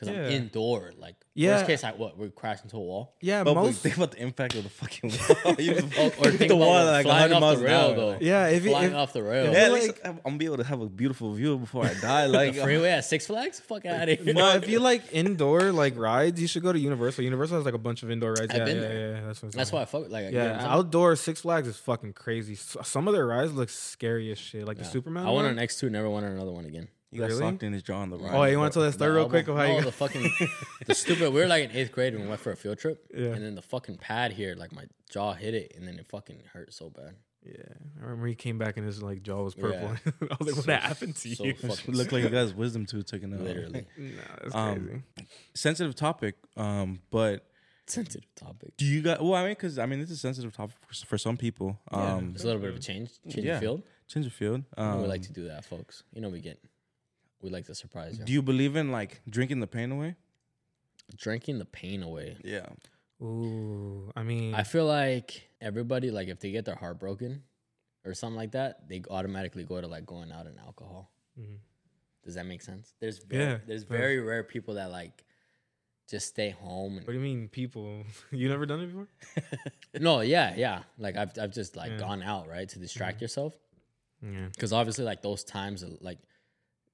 Because 0.00 0.14
Yeah. 0.16 0.24
I'm 0.24 0.30
indoor. 0.32 0.92
Like 0.96 1.16
Yeah. 1.34 1.56
worst 1.56 1.66
case, 1.66 1.84
I 1.84 1.92
what 1.92 2.16
we 2.16 2.30
crash 2.30 2.62
into 2.62 2.76
a 2.76 2.80
wall. 2.80 3.16
Yeah, 3.20 3.44
But, 3.44 3.54
but 3.54 3.64
most. 3.64 3.82
think 3.82 3.96
about 3.98 4.12
the 4.12 4.22
impact 4.22 4.54
of 4.54 4.62
the 4.64 4.70
fucking 4.70 5.10
wall. 5.10 5.54
Or, 6.00 6.06
or 6.06 6.30
hit 6.30 6.38
think 6.38 6.38
the 6.38 6.44
about 6.46 6.56
wall 6.58 6.84
like 6.86 7.04
like 7.04 7.04
flying 7.04 7.32
off 7.34 7.40
miles 7.42 7.58
the 7.58 7.64
rail 7.66 7.94
though. 7.94 8.16
yeah, 8.20 8.46
if, 8.48 8.64
it, 8.64 8.70
flying 8.70 8.90
if 8.92 8.94
off 8.96 9.12
the 9.12 9.22
rail. 9.22 9.52
Yeah, 9.52 9.58
at 9.66 9.72
like- 9.72 10.00
I'm 10.04 10.18
gonna 10.24 10.36
be 10.38 10.46
able 10.46 10.56
to 10.58 10.64
have 10.64 10.80
a 10.80 10.86
beautiful 10.88 11.32
view 11.34 11.58
before 11.58 11.84
I 11.84 11.94
die. 11.94 12.26
Like, 12.40 12.54
The 12.54 12.62
freeway 12.62 12.90
at 12.90 13.04
Six 13.04 13.26
Flags? 13.26 13.60
Fuck 13.60 13.84
out 13.86 14.08
of 14.08 14.18
here. 14.20 14.32
no, 14.34 14.54
if 14.56 14.68
you 14.68 14.80
like 14.80 15.02
indoor 15.12 15.72
like 15.72 15.98
rides, 15.98 16.40
you 16.40 16.46
should 16.48 16.62
go 16.62 16.72
to 16.72 16.78
Universal. 16.78 17.24
Universal 17.24 17.56
has 17.58 17.64
like 17.66 17.74
a 17.74 17.78
bunch 17.78 18.02
of 18.02 18.10
indoor 18.10 18.30
rides. 18.32 18.50
I've 18.52 18.58
yeah, 18.58 18.64
been 18.64 18.76
yeah, 18.76 18.82
there. 18.82 19.10
yeah, 19.16 19.20
That's 19.26 19.42
what 19.42 19.48
I'm 19.48 19.58
That's 19.58 19.72
why 19.72 19.82
I 19.82 19.84
fuck 19.84 20.08
like 20.10 20.26
you 20.32 20.38
Yeah, 20.38 20.44
what 20.44 20.52
I'm 20.54 20.60
saying? 20.60 20.72
outdoor 20.72 21.16
Six 21.16 21.40
Flags 21.42 21.68
is 21.68 21.76
fucking 21.76 22.12
crazy. 22.14 22.54
Some 22.54 23.06
of 23.08 23.12
their 23.14 23.26
rides 23.26 23.52
look 23.52 23.68
scary 23.68 24.30
as 24.32 24.38
shit, 24.38 24.66
like 24.66 24.78
the 24.78 24.84
Superman. 24.84 25.24
I 25.26 25.30
went 25.30 25.36
one. 25.44 25.46
on 25.46 25.58
X 25.58 25.78
two, 25.78 25.90
never 25.90 26.08
went 26.08 26.24
on 26.24 26.32
another 26.32 26.52
one 26.52 26.64
again. 26.64 26.88
He 27.10 27.18
got 27.18 27.28
Really? 27.28 27.40
socked 27.40 27.62
in 27.64 27.72
his 27.72 27.82
jaw 27.82 27.98
on 27.98 28.10
the 28.10 28.16
ride. 28.18 28.32
Oh, 28.34 28.44
you 28.44 28.56
want 28.58 28.72
to 28.72 28.76
tell 28.78 28.84
that 28.86 28.92
story 28.92 29.10
The 29.10 29.16
real 29.16 29.28
quick 29.28 29.48
of 29.48 29.56
how 29.56 29.66
no, 29.66 29.78
you 29.78 29.82
the 29.84 29.90
fucking 29.92 30.30
the 30.86 30.94
stupid. 30.94 31.32
We 31.32 31.40
were 31.40 31.46
like 31.48 31.64
in 31.68 31.76
eighth 31.76 31.90
grade 31.90 32.14
and 32.14 32.22
we 32.22 32.28
went 32.28 32.40
for 32.40 32.52
a 32.52 32.56
field 32.56 32.78
trip, 32.78 33.04
Yeah. 33.12 33.26
and 33.28 33.44
then 33.44 33.54
the 33.56 33.62
fucking 33.62 33.96
pad 33.98 34.32
here, 34.32 34.54
like 34.54 34.72
my 34.72 34.84
jaw 35.10 35.32
hit 35.34 35.54
it, 35.54 35.72
and 35.76 35.88
then 35.88 35.98
it 35.98 36.06
fucking 36.08 36.42
hurt 36.52 36.72
so 36.72 36.88
bad. 36.90 37.16
Yeah, 37.44 37.54
I 37.98 38.02
remember 38.04 38.26
he 38.26 38.34
came 38.34 38.58
back 38.58 38.76
and 38.76 38.86
his 38.86 39.02
like 39.02 39.22
jaw 39.22 39.42
was 39.42 39.54
Yeah. 39.56 39.62
purple. 39.62 39.88
I 40.30 40.36
was 40.38 40.46
like, 40.48 40.56
"What 40.56 40.64
So- 40.66 40.72
happened 40.72 41.16
to 41.16 41.34
so 41.34 41.44
you?" 41.44 41.54
fucking 41.54 41.94
Looked 41.94 42.12
like 42.12 42.22
you 42.22 42.28
guys' 42.30 42.54
wisdom 42.54 42.86
tooth 42.86 43.06
taken 43.06 43.32
out. 43.34 43.40
literally 43.40 43.86
Nah, 43.98 44.10
that's 44.42 44.54
Um, 44.54 44.86
crazy. 45.16 45.28
Sensitive 45.54 45.94
topic, 45.96 46.36
um, 46.56 47.00
but 47.10 47.46
sensitive 47.86 48.24
topic. 48.36 48.76
do 48.76 48.84
you 48.84 49.02
got? 49.02 49.20
Well, 49.20 49.34
I 49.34 49.42
mean, 49.42 49.52
because 49.52 49.78
I 49.78 49.86
mean, 49.86 49.98
this 50.00 50.10
is 50.10 50.18
a 50.18 50.20
sensitive 50.20 50.52
topic 50.54 50.76
for, 50.86 51.06
for 51.06 51.18
some 51.18 51.36
people. 51.36 51.80
Um, 51.90 52.32
It's 52.34 52.44
a 52.44 52.46
little 52.46 52.60
bit 52.60 52.70
of 52.70 52.76
a 52.76 52.78
change, 52.80 53.10
change 53.28 53.46
Yeah. 53.46 53.54
of 53.54 53.60
field. 53.60 53.82
change 54.06 54.26
of 54.26 54.32
field. 54.32 54.64
Um, 54.76 55.02
we 55.02 55.08
like 55.08 55.22
to 55.22 55.32
do 55.32 55.44
that, 55.48 55.64
folks. 55.64 56.02
You 56.12 56.20
know 56.20 56.28
we 56.28 56.40
get, 56.40 56.58
we 57.42 57.50
like 57.50 57.66
to 57.66 57.74
surprise 57.74 58.18
you. 58.18 58.24
do 58.24 58.32
you 58.32 58.42
believe 58.42 58.76
in 58.76 58.90
like 58.92 59.20
drinking 59.28 59.60
the 59.60 59.66
pain 59.66 59.90
away? 59.92 60.16
Drinking 61.16 61.58
the 61.58 61.64
pain 61.64 62.02
away. 62.02 62.36
Yeah. 62.44 62.66
Ooh, 63.22 64.10
I 64.16 64.22
mean, 64.22 64.54
I 64.54 64.62
feel 64.62 64.86
like 64.86 65.48
everybody, 65.60 66.10
like 66.10 66.28
if 66.28 66.40
they 66.40 66.50
get 66.52 66.64
their 66.64 66.76
heart 66.76 66.98
broken 66.98 67.42
or 68.04 68.14
something 68.14 68.36
like 68.36 68.52
that, 68.52 68.88
they 68.88 69.02
automatically 69.10 69.64
go 69.64 69.80
to 69.80 69.86
like 69.86 70.06
going 70.06 70.32
out 70.32 70.46
and 70.46 70.58
alcohol. 70.58 71.10
Mhm. 71.38 71.58
Does 72.24 72.34
that 72.34 72.46
make 72.46 72.62
sense? 72.62 72.94
There's 73.00 73.18
very, 73.18 73.44
Yeah, 73.44 73.58
there's 73.66 73.82
it 73.82 73.88
very 73.88 74.20
rare 74.20 74.42
people 74.44 74.74
that 74.74 74.90
like 74.90 75.24
just 76.08 76.28
stay 76.28 76.50
home. 76.50 76.96
what 76.96 77.06
do 77.06 77.12
you 77.14 77.20
mean, 77.20 77.48
people? 77.48 78.04
you 78.30 78.48
never 78.48 78.66
done 78.66 78.80
it 78.80 78.86
before? 78.86 79.08
No, 80.00 80.20
yeah, 80.20 80.54
yeah. 80.56 80.82
Like 80.98 81.16
I've 81.16 81.36
I've 81.38 81.52
just 81.52 81.74
like 81.76 81.90
Yeah. 81.92 81.98
gone 81.98 82.22
out 82.22 82.48
right 82.48 82.68
to 82.68 82.78
distract 82.78 83.20
yourself 83.20 83.54
Yeah, 84.22 84.46
because 84.54 84.72
obviously 84.72 85.04
like 85.04 85.20
those 85.22 85.42
times 85.44 85.84
like 86.00 86.18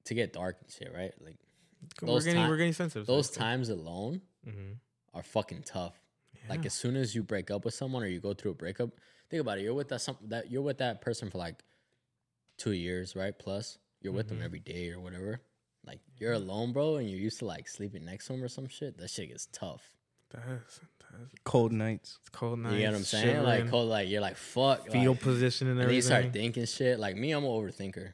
to 0.07 0.15
get 0.15 0.33
dark 0.33 0.57
and 0.63 0.71
shit, 0.71 0.93
right? 0.95 1.13
Like 1.21 1.37
we're 2.03 2.09
Those 2.09 2.25
getting 2.25 2.43
ti- 2.43 2.49
we're 2.49 2.57
getting 2.57 2.73
sensitive. 2.73 3.07
those 3.07 3.31
times 3.31 3.69
alone 3.69 4.21
Mm-hmm. 4.49 4.73
are 5.15 5.23
fucking 5.23 5.63
tough. 5.65 5.95
Like 6.49 6.65
as 6.65 6.73
soon 6.75 6.95
as 6.97 7.15
you 7.15 7.23
break 7.25 7.51
up 7.51 7.65
with 7.65 7.75
someone 7.75 8.03
or 8.05 8.07
you 8.07 8.21
go 8.21 8.33
through 8.33 8.53
a 8.53 8.55
breakup, 8.55 8.91
think 9.29 9.41
about 9.41 9.59
it. 9.59 9.63
You're 9.63 9.75
with 9.75 9.89
that 9.89 10.01
some 10.01 10.17
that 10.29 10.51
you're 10.51 10.63
with 10.63 10.79
that 10.79 11.01
person 11.01 11.31
for 11.31 11.39
like 11.39 11.57
two 12.59 12.73
years, 12.73 13.17
right? 13.17 13.37
Plus 13.37 13.79
you're 14.01 14.13
with 14.13 14.27
Mm-hmm. 14.29 14.37
them 14.37 14.45
every 14.45 14.61
day 14.61 14.91
or 14.91 15.01
whatever. 15.01 15.41
Like 15.85 16.01
you're 16.19 16.33
alone, 16.35 16.73
bro, 16.73 16.97
and 16.97 17.09
you're 17.11 17.19
used 17.19 17.39
to 17.41 17.45
like 17.45 17.69
sleeping 17.69 18.05
next 18.05 18.27
to 18.27 18.33
them 18.35 18.43
or 18.45 18.49
some 18.49 18.69
shit. 18.69 18.97
That 18.99 19.11
shit 19.11 19.29
gets 19.29 19.47
tough. 19.53 19.91
that's, 20.33 20.81
that's 21.11 21.33
Cold 21.45 21.73
nights. 21.73 22.19
it's 22.21 22.29
cold 22.31 22.59
nights. 22.61 22.75
you 22.75 22.81
get 22.81 22.91
what 22.93 22.99
I'm 22.99 23.05
saying? 23.05 23.43
Like, 23.43 23.71
cold, 23.71 23.89
like 23.89 24.09
you're 24.09 24.21
like 24.21 24.37
fuck. 24.37 24.87
fetal 24.91 25.13
like, 25.15 25.21
position 25.23 25.69
and 25.69 25.81
and 25.81 25.89
then 25.89 25.95
you 25.95 26.03
start 26.03 26.33
thinking 26.33 26.67
shit. 26.67 26.99
Like 27.01 27.17
me, 27.17 27.33
I'm 27.33 27.43
an 27.45 27.51
overthinker. 27.51 28.13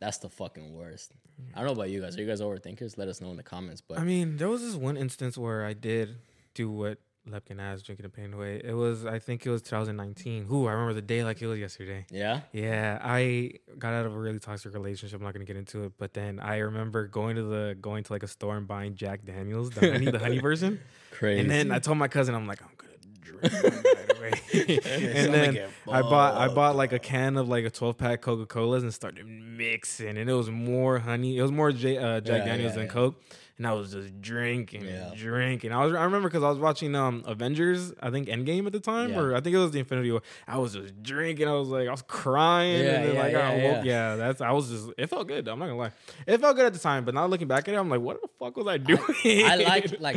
That's 0.00 0.18
the 0.18 0.28
fucking 0.28 0.72
worst. 0.74 1.12
I 1.54 1.58
don't 1.58 1.66
know 1.66 1.72
about 1.72 1.90
you 1.90 2.00
guys. 2.00 2.16
Are 2.16 2.20
you 2.20 2.26
guys 2.26 2.40
overthinkers? 2.40 2.96
Let 2.98 3.08
us 3.08 3.20
know 3.20 3.30
in 3.30 3.36
the 3.36 3.42
comments. 3.42 3.80
But 3.80 3.98
I 3.98 4.04
mean, 4.04 4.36
there 4.36 4.48
was 4.48 4.62
this 4.62 4.74
one 4.74 4.96
instance 4.96 5.36
where 5.38 5.64
I 5.64 5.72
did 5.72 6.16
do 6.54 6.70
what 6.70 6.98
Lepkin 7.28 7.58
has, 7.58 7.82
drinking 7.82 8.04
the 8.04 8.10
pain 8.10 8.34
away. 8.34 8.60
It 8.62 8.74
was, 8.74 9.06
I 9.06 9.18
think 9.18 9.46
it 9.46 9.50
was 9.50 9.62
2019. 9.62 10.46
Ooh, 10.52 10.66
I 10.66 10.72
remember 10.72 10.92
the 10.92 11.00
day 11.02 11.24
like 11.24 11.40
it 11.40 11.46
was 11.46 11.58
yesterday. 11.58 12.04
yeah, 12.10 12.40
Yeah, 12.52 12.98
I 13.02 13.52
got 13.78 13.94
out 13.94 14.04
of 14.06 14.14
a 14.14 14.18
really 14.18 14.38
toxic 14.38 14.74
relationship. 14.74 15.18
I'm 15.18 15.24
not 15.24 15.32
gonna 15.32 15.46
get 15.46 15.56
into 15.56 15.84
it, 15.84 15.92
but 15.98 16.12
then 16.12 16.38
I 16.38 16.58
remember 16.58 17.06
going 17.06 17.36
to 17.36 17.42
the 17.42 17.76
going 17.80 18.04
to 18.04 18.12
like 18.12 18.22
a 18.22 18.28
store 18.28 18.56
and 18.56 18.68
buying 18.68 18.94
Jack 18.94 19.24
Daniels, 19.24 19.70
the 19.70 19.90
honey, 19.90 20.10
the 20.10 20.18
honey 20.18 20.38
version. 20.50 20.80
crazy. 21.12 21.40
And 21.40 21.50
then 21.50 21.72
I 21.72 21.78
told 21.78 21.96
my 21.98 22.08
cousin, 22.08 22.34
I'm 22.34 22.46
like, 22.46 22.60
I'm 22.60 22.68
gonna 22.68 22.73
drink 23.40 23.62
one 23.64 23.82
right 23.94 24.18
away. 24.18 24.30
and 25.14 25.34
then 25.34 25.58
I 25.90 26.02
bought 26.02 26.34
I 26.34 26.48
bought 26.52 26.76
like 26.76 26.92
a 26.92 26.98
can 26.98 27.36
of 27.36 27.48
like 27.48 27.64
a 27.64 27.70
12 27.70 27.96
pack 27.98 28.20
Coca 28.22 28.46
Colas 28.46 28.82
and 28.82 28.92
started 28.94 29.26
mixing, 29.26 30.16
and 30.18 30.28
it 30.30 30.34
was 30.34 30.50
more 30.50 30.98
honey. 30.98 31.36
It 31.36 31.42
was 31.42 31.52
more 31.52 31.72
J, 31.72 31.98
uh, 31.98 32.20
Jack 32.20 32.40
Yeah, 32.40 32.44
Daniels 32.46 32.72
yeah, 32.72 32.76
than 32.78 32.86
yeah. 32.86 32.92
Coke. 32.92 33.22
And 33.56 33.68
I 33.68 33.72
was 33.72 33.92
just 33.92 34.20
drinking, 34.20 34.84
and 34.84 35.16
drinking. 35.16 35.70
I 35.70 35.84
was 35.84 35.94
I 35.94 36.02
remember 36.02 36.28
because 36.28 36.42
I 36.42 36.48
was 36.50 36.58
watching 36.58 36.96
um 36.96 37.22
Avengers, 37.24 37.92
I 38.02 38.10
think 38.10 38.26
Endgame 38.26 38.66
at 38.66 38.72
the 38.72 38.80
time, 38.80 39.16
or 39.16 39.32
I 39.36 39.40
think 39.40 39.54
it 39.54 39.60
was 39.60 39.70
the 39.70 39.78
Infinity 39.78 40.10
War. 40.10 40.22
I 40.48 40.58
was 40.58 40.72
just 40.72 41.00
drinking. 41.04 41.46
I 41.46 41.52
was 41.52 41.68
like, 41.68 41.86
I 41.86 41.90
was 41.92 42.02
crying, 42.02 42.84
Yeah, 42.84 42.94
and 42.94 43.04
then 43.04 43.14
yeah, 43.14 43.22
like 43.22 43.34
I 43.36 43.56
yeah, 43.56 43.72
woke. 43.76 43.84
Yeah, 43.84 44.16
that's 44.16 44.40
I 44.40 44.50
was 44.50 44.70
just. 44.70 44.90
It 44.98 45.06
felt 45.06 45.28
good. 45.28 45.46
I'm 45.46 45.60
not 45.60 45.66
gonna 45.66 45.78
lie. 45.78 45.92
It 46.26 46.40
felt 46.40 46.56
good 46.56 46.66
at 46.66 46.72
the 46.72 46.80
time, 46.80 47.04
but 47.04 47.14
now 47.14 47.26
looking 47.26 47.46
back 47.46 47.68
at 47.68 47.74
it, 47.74 47.76
I'm 47.76 47.88
like, 47.88 48.00
what 48.00 48.20
the 48.20 48.28
fuck 48.40 48.56
was 48.56 48.66
I 48.66 48.76
doing? 48.90 49.00
I 49.24 49.54
like 49.54 50.00
like 50.00 50.16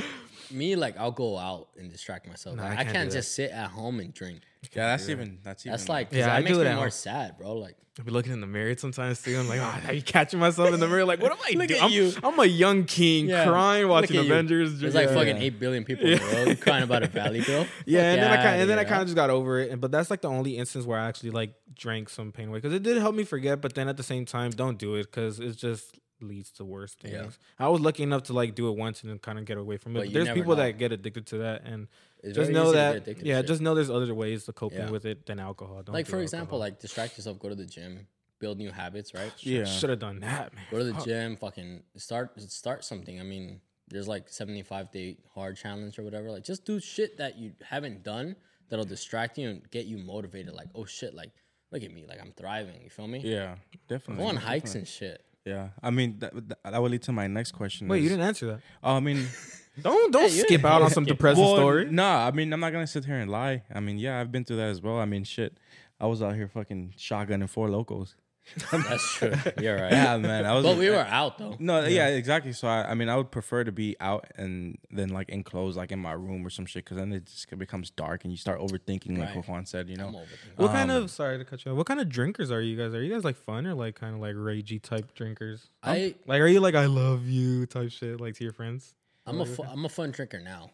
me. 0.51 0.75
Like 0.75 0.97
I'll 0.97 1.11
go 1.11 1.37
out 1.37 1.69
and 1.77 1.91
distract 1.91 2.27
myself. 2.27 2.55
Nah, 2.57 2.63
Like, 2.63 2.77
I 2.77 2.81
I 2.81 2.83
can't 2.83 2.95
can't, 2.95 3.11
just 3.11 3.35
sit 3.35 3.51
at 3.51 3.69
home 3.69 3.99
and 3.99 4.13
drink. 4.13 4.41
Yeah, 4.73 4.87
that's 4.87 5.07
even 5.09 5.39
that's 5.43 5.65
even. 5.65 5.71
That's 5.77 5.87
like 5.89 6.07
uh, 6.13 6.17
Yeah, 6.17 6.25
that 6.27 6.35
I 6.35 6.39
makes 6.41 6.51
do 6.53 6.61
it 6.61 6.65
me 6.65 6.73
more 6.73 6.83
home. 6.83 6.91
sad, 6.91 7.37
bro. 7.37 7.53
Like 7.53 7.75
I'll 7.99 8.05
be 8.05 8.11
looking 8.11 8.31
in 8.31 8.41
the 8.41 8.47
mirror 8.47 8.75
sometimes 8.77 9.23
too. 9.23 9.35
I'm 9.39 9.47
like, 9.47 9.59
oh, 9.59 9.81
I 9.87 9.91
be 9.93 10.01
catching 10.03 10.39
myself 10.39 10.71
in 10.71 10.79
the 10.79 10.87
mirror. 10.87 11.03
Like, 11.05 11.19
what 11.19 11.31
am 11.31 11.37
I 11.43 11.51
Look 11.57 11.67
doing? 11.67 11.79
at 11.79 11.85
I'm, 11.85 11.91
you. 11.91 12.13
I'm 12.21 12.37
a 12.39 12.45
young 12.45 12.83
king 12.83 13.27
Yeah, 13.27 13.45
crying 13.45 13.87
watching 13.87 14.17
at 14.17 14.25
you. 14.25 14.31
Avengers. 14.31 14.79
there's 14.79 14.93
like 14.93 15.09
yeah. 15.09 15.15
fucking 15.15 15.37
eight 15.37 15.59
billion 15.59 15.83
people 15.83 16.05
in 16.07 16.19
the 16.19 16.25
world. 16.25 16.47
You 16.49 16.55
crying 16.57 16.83
about 16.83 17.01
a 17.03 17.07
valley 17.21 17.39
girl. 17.41 17.65
Yeah, 17.87 18.11
and 18.11 18.21
then 18.21 18.31
I 18.31 18.35
kind 18.35 18.47
outta 18.49 18.61
and 18.61 18.69
then 18.69 18.77
I 18.79 18.83
kind 18.83 19.01
of 19.01 19.07
just 19.07 19.15
got 19.15 19.29
over 19.31 19.59
it. 19.61 19.71
And 19.71 19.81
but 19.81 19.91
that's 19.91 20.11
like 20.11 20.21
the 20.21 20.29
only 20.29 20.57
instance 20.57 20.85
where 20.85 20.99
I 20.99 21.07
actually 21.07 21.31
like 21.31 21.55
drank 21.73 22.09
some 22.09 22.31
pain 22.31 22.49
away 22.49 22.59
because 22.59 22.73
it 22.73 22.83
did 22.83 22.97
help 22.97 23.15
me 23.15 23.23
forget. 23.23 23.61
But 23.61 23.73
then 23.73 23.87
at 23.87 23.97
the 23.97 24.03
same 24.03 24.25
time, 24.25 24.51
don't 24.51 24.77
do 24.77 24.93
it 24.95 25.05
because 25.05 25.39
it's 25.39 25.57
just 25.57 25.97
leads 26.21 26.51
to 26.51 26.65
worse 26.65 26.93
things. 26.95 27.13
Yeah. 27.13 27.29
I 27.65 27.69
was 27.69 27.81
lucky 27.81 28.03
enough 28.03 28.23
to 28.23 28.33
like 28.33 28.55
do 28.55 28.69
it 28.69 28.77
once 28.77 29.01
and 29.01 29.11
then 29.11 29.19
kind 29.19 29.37
of 29.39 29.45
get 29.45 29.57
away 29.57 29.77
from 29.77 29.95
it. 29.95 29.99
But 29.99 30.05
But 30.07 30.13
there's 30.13 30.29
people 30.29 30.55
know. 30.55 30.63
that 30.63 30.77
get 30.77 30.91
addicted 30.91 31.25
to 31.27 31.37
that, 31.39 31.63
and 31.65 31.87
It's 32.23 32.35
just 32.35 32.51
know 32.51 32.63
easy 32.69 32.71
to 32.73 33.01
get 33.01 33.05
that 33.17 33.25
yeah, 33.25 33.41
just 33.41 33.61
know 33.61 33.75
there's 33.75 33.89
other 33.89 34.13
ways 34.13 34.45
to 34.45 34.53
coping 34.53 34.79
Yeah. 34.79 34.89
with 34.89 35.05
it 35.05 35.25
than 35.25 35.39
alcohol. 35.39 35.83
Don't 35.83 35.93
like 35.93 36.05
do 36.05 36.11
for 36.11 36.19
example, 36.19 36.57
like 36.59 36.79
distract 36.79 37.17
yourself, 37.17 37.39
go 37.39 37.49
to 37.49 37.55
the 37.55 37.65
gym, 37.65 38.07
build 38.39 38.57
new 38.57 38.71
habits, 38.71 39.13
right? 39.13 39.31
Yeah. 39.39 39.65
should 39.65 39.89
have 39.89 39.99
done 39.99 40.19
that, 40.21 40.53
man. 40.53 40.63
Go 40.71 40.77
to 40.79 40.83
the 40.83 40.93
Fuck. 40.93 41.05
gym, 41.05 41.37
fucking 41.37 41.83
start 41.97 42.39
start 42.41 42.83
something. 42.83 43.19
I 43.19 43.23
mean, 43.23 43.61
there's 43.89 44.07
like 44.07 44.27
75 44.29 44.91
day 44.91 45.17
hard 45.33 45.55
challenge 45.57 45.97
or 45.99 46.03
whatever. 46.03 46.31
Like 46.31 46.43
just 46.43 46.65
do 46.65 46.79
shit 46.79 47.17
that 47.17 47.37
you 47.37 47.53
haven't 47.63 48.03
done 48.03 48.35
that'll 48.69 48.85
distract 48.85 49.37
you 49.37 49.49
and 49.49 49.69
get 49.71 49.85
you 49.85 49.97
motivated. 49.97 50.53
Like, 50.53 50.67
oh 50.75 50.85
shit, 50.85 51.13
like 51.13 51.31
look 51.71 51.83
at 51.83 51.91
me, 51.93 52.05
like 52.07 52.19
I'm 52.21 52.31
thriving. 52.33 52.81
You 52.83 52.89
feel 52.89 53.07
me? 53.07 53.19
Yeah, 53.19 53.55
definitely. 53.87 54.23
Go 54.23 54.29
on 54.29 54.35
hikes 54.35 54.73
definitely. 54.73 54.79
and 54.79 54.87
shit. 54.87 55.23
Yeah, 55.47 55.69
I 55.81 55.89
mean 55.89 56.19
that, 56.19 56.33
that, 56.49 56.57
that 56.63 56.81
would 56.81 56.91
lead 56.91 57.03
to 57.03 57.11
my 57.11 57.27
next 57.27 57.53
question. 57.53 57.87
Wait, 57.87 57.99
is- 57.99 58.03
you 58.03 58.09
didn't 58.09 58.25
answer 58.25 58.47
that. 58.47 58.59
Oh, 58.83 58.95
I 58.95 58.99
mean, 58.99 59.27
Don't 59.81 60.11
don't 60.11 60.23
you 60.23 60.41
skip 60.41 60.65
out 60.65 60.81
on 60.81 60.89
some 60.97 61.05
depressing 61.05 61.43
well, 61.43 61.55
story. 61.55 61.85
Nah, 61.89 62.27
I 62.27 62.31
mean, 62.31 62.51
I'm 62.51 62.59
not 62.59 62.71
gonna 62.73 62.87
sit 62.87 63.05
here 63.05 63.17
and 63.17 63.29
lie. 63.29 63.63
I 63.73 63.79
mean, 63.79 63.99
yeah, 63.99 64.19
I've 64.19 64.31
been 64.31 64.43
through 64.43 64.57
that 64.57 64.69
as 64.69 64.81
well. 64.81 64.97
I 64.97 65.05
mean, 65.05 65.23
shit, 65.23 65.57
I 65.99 66.07
was 66.07 66.21
out 66.21 66.35
here 66.35 66.47
fucking 66.47 66.95
shotgunning 66.97 67.49
Four 67.49 67.67
Lokos. 67.69 68.15
That's 68.71 69.13
true. 69.15 69.33
You're 69.59 69.75
right. 69.79 69.91
Yeah, 69.91 70.17
man, 70.17 70.45
I 70.45 70.53
was. 70.53 70.63
But 70.63 70.77
we 70.77 70.89
were 70.89 70.95
out 70.97 71.37
though. 71.37 71.55
No, 71.59 71.85
yeah. 71.85 72.07
exactly. 72.09 72.53
So 72.53 72.67
I, 72.67 72.91
I 72.91 72.93
mean, 72.93 73.09
I 73.09 73.15
would 73.15 73.29
prefer 73.31 73.63
to 73.63 73.71
be 73.71 73.95
out 73.99 74.25
and 74.35 74.77
then 74.89 75.09
like 75.09 75.29
enclosed, 75.29 75.77
like 75.77 75.91
in 75.91 75.99
my 75.99 76.13
room 76.13 76.45
or 76.45 76.49
some 76.49 76.65
shit, 76.65 76.85
because 76.85 76.97
then 76.97 77.11
it 77.13 77.25
just 77.25 77.55
becomes 77.57 77.89
dark 77.89 78.23
and 78.23 78.31
you 78.31 78.37
start 78.37 78.59
overthinking, 78.59 79.17
like 79.17 79.35
Right. 79.35 79.47
Juan 79.47 79.65
said. 79.65 79.89
You 79.89 79.97
know, 79.97 80.07
I'm 80.07 80.13
overthinking. 80.13 80.57
What 80.57 80.71
kind 80.71 80.91
Um, 80.91 81.03
of 81.03 81.11
sorry 81.11 81.37
to 81.37 81.45
cut 81.45 81.63
you 81.65 81.71
off? 81.71 81.77
What 81.77 81.87
kind 81.87 81.99
of 81.99 82.09
drinkers 82.09 82.51
are 82.51 82.61
you 82.61 82.77
guys? 82.77 82.93
Are 82.93 83.03
you 83.03 83.13
guys 83.13 83.23
like 83.23 83.35
fun 83.35 83.67
or 83.67 83.73
like 83.73 83.95
kind 83.95 84.15
of 84.15 84.21
like 84.21 84.35
ragey 84.35 84.81
type 84.81 85.13
drinkers? 85.13 85.69
I 85.83 86.15
Like, 86.25 86.41
are 86.41 86.47
you 86.47 86.59
like 86.59 86.75
I 86.75 86.85
love 86.85 87.27
you 87.27 87.65
type 87.65 87.91
shit 87.91 88.19
like 88.19 88.35
to 88.35 88.43
your 88.43 88.53
friends? 88.53 88.93
I'm 89.25 89.41
a 89.41 89.45
fu- 89.45 89.63
I'm 89.63 89.83
a 89.85 89.89
fun 89.89 90.11
drinker 90.11 90.39
now. 90.39 90.71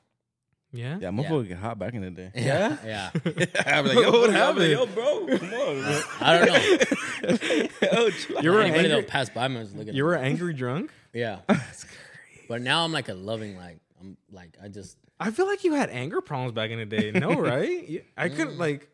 Yeah. 0.75 0.97
yeah, 0.99 1.09
motherfucker 1.11 1.47
get 1.49 1.57
hot 1.59 1.77
back 1.77 1.93
in 1.93 2.01
the 2.01 2.09
day. 2.09 2.31
Yeah? 2.33 2.77
yeah. 2.83 3.11
I'm 3.67 3.85
like, 3.85 3.95
yo, 3.95 4.11
happened? 4.31 4.33
happened? 4.33 4.71
Yo, 4.71 4.85
bro, 4.87 5.27
come 5.37 5.53
on. 5.53 5.81
bro. 5.83 6.01
I 6.19 6.37
don't 6.39 6.47
know. 6.47 6.97
Yo, 7.81 8.09
chill. 8.09 8.41
You 8.43 8.51
were 8.51 8.61
Anybody 8.61 8.65
angry. 8.85 8.87
that'll 8.89 9.03
pass 9.03 9.29
by 9.29 9.47
me 9.47 9.59
was 9.59 9.73
looking. 9.73 9.93
You 9.93 10.03
at 10.03 10.17
were 10.17 10.23
me. 10.23 10.29
angry 10.29 10.53
drunk. 10.53 10.91
Yeah. 11.13 11.39
But 12.49 12.61
now 12.61 12.83
I'm 12.83 12.91
like 12.91 13.07
a 13.09 13.13
loving 13.13 13.55
like 13.55 13.77
I'm 14.01 14.17
like 14.31 14.57
I 14.63 14.67
just 14.67 14.97
I 15.19 15.29
feel 15.31 15.45
like 15.47 15.63
you 15.63 15.73
had 15.73 15.89
anger 15.91 16.21
problems 16.21 16.53
back 16.53 16.71
in 16.71 16.79
the 16.79 16.85
day. 16.85 17.11
No, 17.11 17.33
right? 17.39 17.87
You- 17.87 18.03
I 18.17 18.29
couldn't 18.29 18.57
like. 18.57 18.89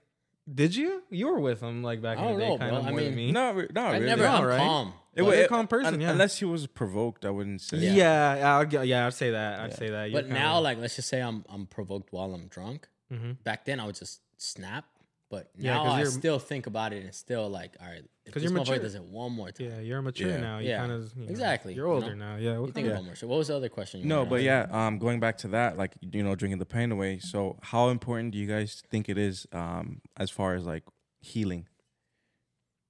Did 0.53 0.75
you? 0.75 1.03
You 1.11 1.27
were 1.27 1.39
with 1.39 1.61
him 1.61 1.83
like 1.83 2.01
back 2.01 2.17
I 2.17 2.25
in 2.25 2.27
the 2.27 2.31
don't 2.31 2.39
day, 2.39 2.47
know, 2.49 2.57
kind 2.57 2.69
bro. 2.71 2.79
of 2.79 2.85
I 2.87 2.89
more 2.91 2.99
than 3.01 3.15
mean, 3.15 3.27
me. 3.27 3.31
Not, 3.31 3.55
re- 3.55 3.67
not 3.73 3.89
I 3.91 3.93
really. 3.93 4.05
never 4.07 4.23
No, 4.23 4.29
I'm 4.31 4.45
right? 4.45 4.57
calm. 4.57 4.87
It 5.15 5.21
But 5.21 5.25
wa- 5.25 5.31
you're 5.33 5.45
a 5.45 5.47
calm 5.47 5.67
person, 5.67 5.93
un- 5.95 6.01
yeah. 6.01 6.09
Unless 6.11 6.39
he 6.39 6.45
was 6.45 6.65
provoked, 6.67 7.23
I 7.23 7.29
wouldn't 7.29 7.61
say. 7.61 7.77
Yeah, 7.77 7.91
Yeah. 7.93 8.35
yeah, 8.35 8.57
I'll, 8.57 8.65
g- 8.65 8.77
yeah. 8.83 9.05
I'd 9.05 9.13
say 9.13 9.29
that. 9.31 9.59
I'd 9.59 9.73
say 9.77 9.89
that. 9.89 10.09
You're 10.09 10.21
But 10.21 10.25
kinda- 10.27 10.39
now, 10.41 10.59
like, 10.59 10.77
let's 10.79 10.95
just 10.95 11.07
say 11.07 11.21
I'm 11.21 11.45
I'm 11.49 11.67
provoked 11.67 12.11
while 12.11 12.33
I'm 12.33 12.47
drunk. 12.47 12.87
Mhm. 13.13 13.43
Back 13.43 13.65
then, 13.65 13.79
I 13.79 13.85
would 13.85 13.95
just 13.95 14.21
snap. 14.37 14.85
But 15.29 15.51
Yeah, 15.55 15.75
now 15.75 15.83
'cause 15.83 15.93
I 15.93 15.99
you're- 15.99 16.11
still 16.11 16.39
think 16.39 16.65
about 16.65 16.91
it 16.91 17.03
and 17.03 17.13
still 17.13 17.47
like, 17.49 17.77
all 17.79 17.87
right, 17.87 18.03
if 18.25 18.33
'Cause 18.33 18.41
this 18.41 18.51
you're 18.51 18.59
motherfucker 18.59 18.67
mature. 18.69 18.79
does 18.79 18.95
it 18.95 19.03
one 19.03 19.31
more 19.31 19.51
time, 19.51 19.67
yeah, 19.67 19.79
you're 19.79 20.01
mature 20.01 20.29
Yeah. 20.29 20.37
now. 20.39 20.57
You 20.57 20.69
Yeah. 20.69 20.77
kind 20.79 20.91
of 20.91 21.13
you 21.15 21.25
know, 21.25 21.29
Exactly, 21.29 21.73
You're 21.75 21.85
you 21.87 21.93
older 21.93 22.15
know? 22.15 22.31
now. 22.33 22.37
Yeah. 22.37 22.57
What 22.57 22.65
you 22.67 22.73
think 22.73 22.85
kind 22.85 22.87
of- 22.87 22.91
about 22.93 23.05
more 23.05 23.15
shit. 23.15 23.29
What 23.29 23.37
was 23.37 23.47
the 23.49 23.55
other 23.55 23.69
question? 23.69 23.99
You 23.99 24.07
No, 24.07 24.17
wanted 24.19 24.29
but 24.31 24.37
to 24.37 24.43
yeah, 24.43 24.67
um, 24.71 24.97
going 24.97 25.19
back 25.19 25.37
to 25.39 25.47
that, 25.49 25.77
like 25.77 25.93
you 26.01 26.23
know, 26.23 26.33
drinking 26.33 26.57
the 26.57 26.65
pain 26.65 26.91
away. 26.91 27.19
So, 27.19 27.59
how 27.61 27.89
important 27.89 28.31
do 28.31 28.39
you 28.39 28.47
guys 28.47 28.81
think 28.89 29.07
it 29.07 29.19
is, 29.19 29.45
um, 29.51 30.01
as 30.17 30.31
far 30.31 30.55
as 30.55 30.65
like 30.65 30.83
healing? 31.21 31.67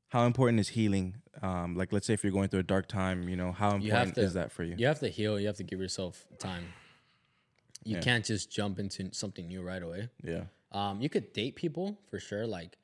How 0.10 0.26
important 0.26 0.60
is 0.62 0.70
healing? 0.70 1.22
Um, 1.42 1.76
like, 1.76 1.92
let's 1.92 2.08
say 2.08 2.14
if 2.14 2.24
you're 2.24 2.32
going 2.34 2.48
through 2.50 2.62
a 2.62 2.64
dark 2.64 2.88
time, 2.88 3.28
you 3.30 3.36
know, 3.36 3.52
how 3.52 3.76
You 3.78 3.92
have 3.92 4.08
important 4.08 4.16
to- 4.16 4.22
is 4.24 4.34
that 4.34 4.52
for 4.52 4.64
you? 4.64 4.76
You 4.78 4.88
have 4.88 5.00
to 5.02 5.10
heal. 5.10 5.40
You 5.40 5.48
have 5.48 5.58
to 5.58 5.64
give 5.64 5.80
yourself 5.80 6.26
time. 6.40 6.74
You 7.84 7.96
Yeah. 7.96 8.02
can't 8.02 8.26
just 8.26 8.50
jump 8.52 8.80
into 8.80 9.14
something 9.14 9.48
new 9.48 9.62
right 9.62 9.82
away. 9.84 10.10
Yeah, 10.24 10.46
Um, 10.72 11.02
you 11.02 11.10
could 11.10 11.34
date 11.34 11.56
people 11.56 12.00
for 12.10 12.20
sure. 12.20 12.46
Like, 12.46 12.78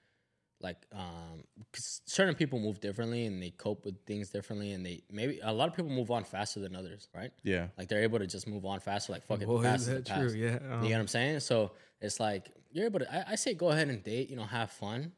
like 0.61 0.77
um 0.93 1.43
'cause 1.73 2.01
certain 2.05 2.33
people 2.33 2.59
move 2.59 2.79
differently 2.79 3.25
and 3.25 3.43
they 3.43 3.51
cope 3.51 3.83
with 3.85 4.03
things 4.05 4.29
differently 4.29 4.71
and 4.71 4.85
they 4.85 5.03
maybe 5.11 5.39
a 5.43 5.51
lot 5.53 5.67
of 5.67 5.75
people 5.75 5.91
move 5.91 6.09
on 6.11 6.23
faster 6.23 6.59
than 6.59 6.75
others, 6.75 7.09
right? 7.13 7.31
Yeah. 7.43 7.67
Like 7.77 7.89
they're 7.89 8.03
able 8.03 8.19
to 8.19 8.25
just 8.27 8.47
move 8.47 8.65
on 8.65 8.79
faster. 8.79 9.11
Like 9.11 9.23
fuck 9.23 9.41
it, 9.41 9.45
Boy, 9.47 9.61
the 9.61 9.67
past 9.67 9.81
is 9.81 9.87
is 9.89 9.93
that 9.93 10.05
the 10.05 10.09
past. 10.11 10.33
true? 10.33 10.39
Yeah, 10.39 10.53
you 10.53 10.57
um, 10.57 10.81
know 10.81 10.89
what 10.89 10.99
I'm 11.01 11.07
saying? 11.07 11.39
So 11.41 11.73
it's 12.01 12.19
like 12.19 12.51
you're 12.71 12.85
able 12.85 12.99
to. 12.99 13.13
I, 13.13 13.33
I 13.33 13.35
say 13.35 13.53
go 13.53 13.69
ahead 13.69 13.89
and 13.89 14.01
date. 14.03 14.29
You 14.29 14.37
know, 14.37 14.43
have 14.43 14.71
fun, 14.71 15.11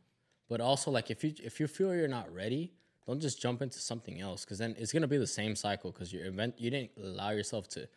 but 0.49 0.60
also 0.60 0.89
like 0.91 1.12
if 1.12 1.23
you 1.23 1.34
if 1.43 1.60
you 1.60 1.67
feel 1.67 1.93
you're 1.95 2.08
not 2.08 2.34
ready, 2.34 2.73
don't 3.06 3.19
just 3.21 3.39
jump 3.41 3.62
into 3.62 3.80
something 3.80 4.19
else 4.19 4.43
because 4.43 4.58
then 4.58 4.75
it's 4.77 4.91
gonna 4.91 5.08
be 5.08 5.17
the 5.17 5.27
same 5.27 5.56
cycle 5.56 5.91
because 5.91 6.12
you're 6.12 6.25
event 6.25 6.56
you 6.58 6.69
didn't 6.71 6.91
allow 7.01 7.30
yourself 7.30 7.67
to 7.69 7.88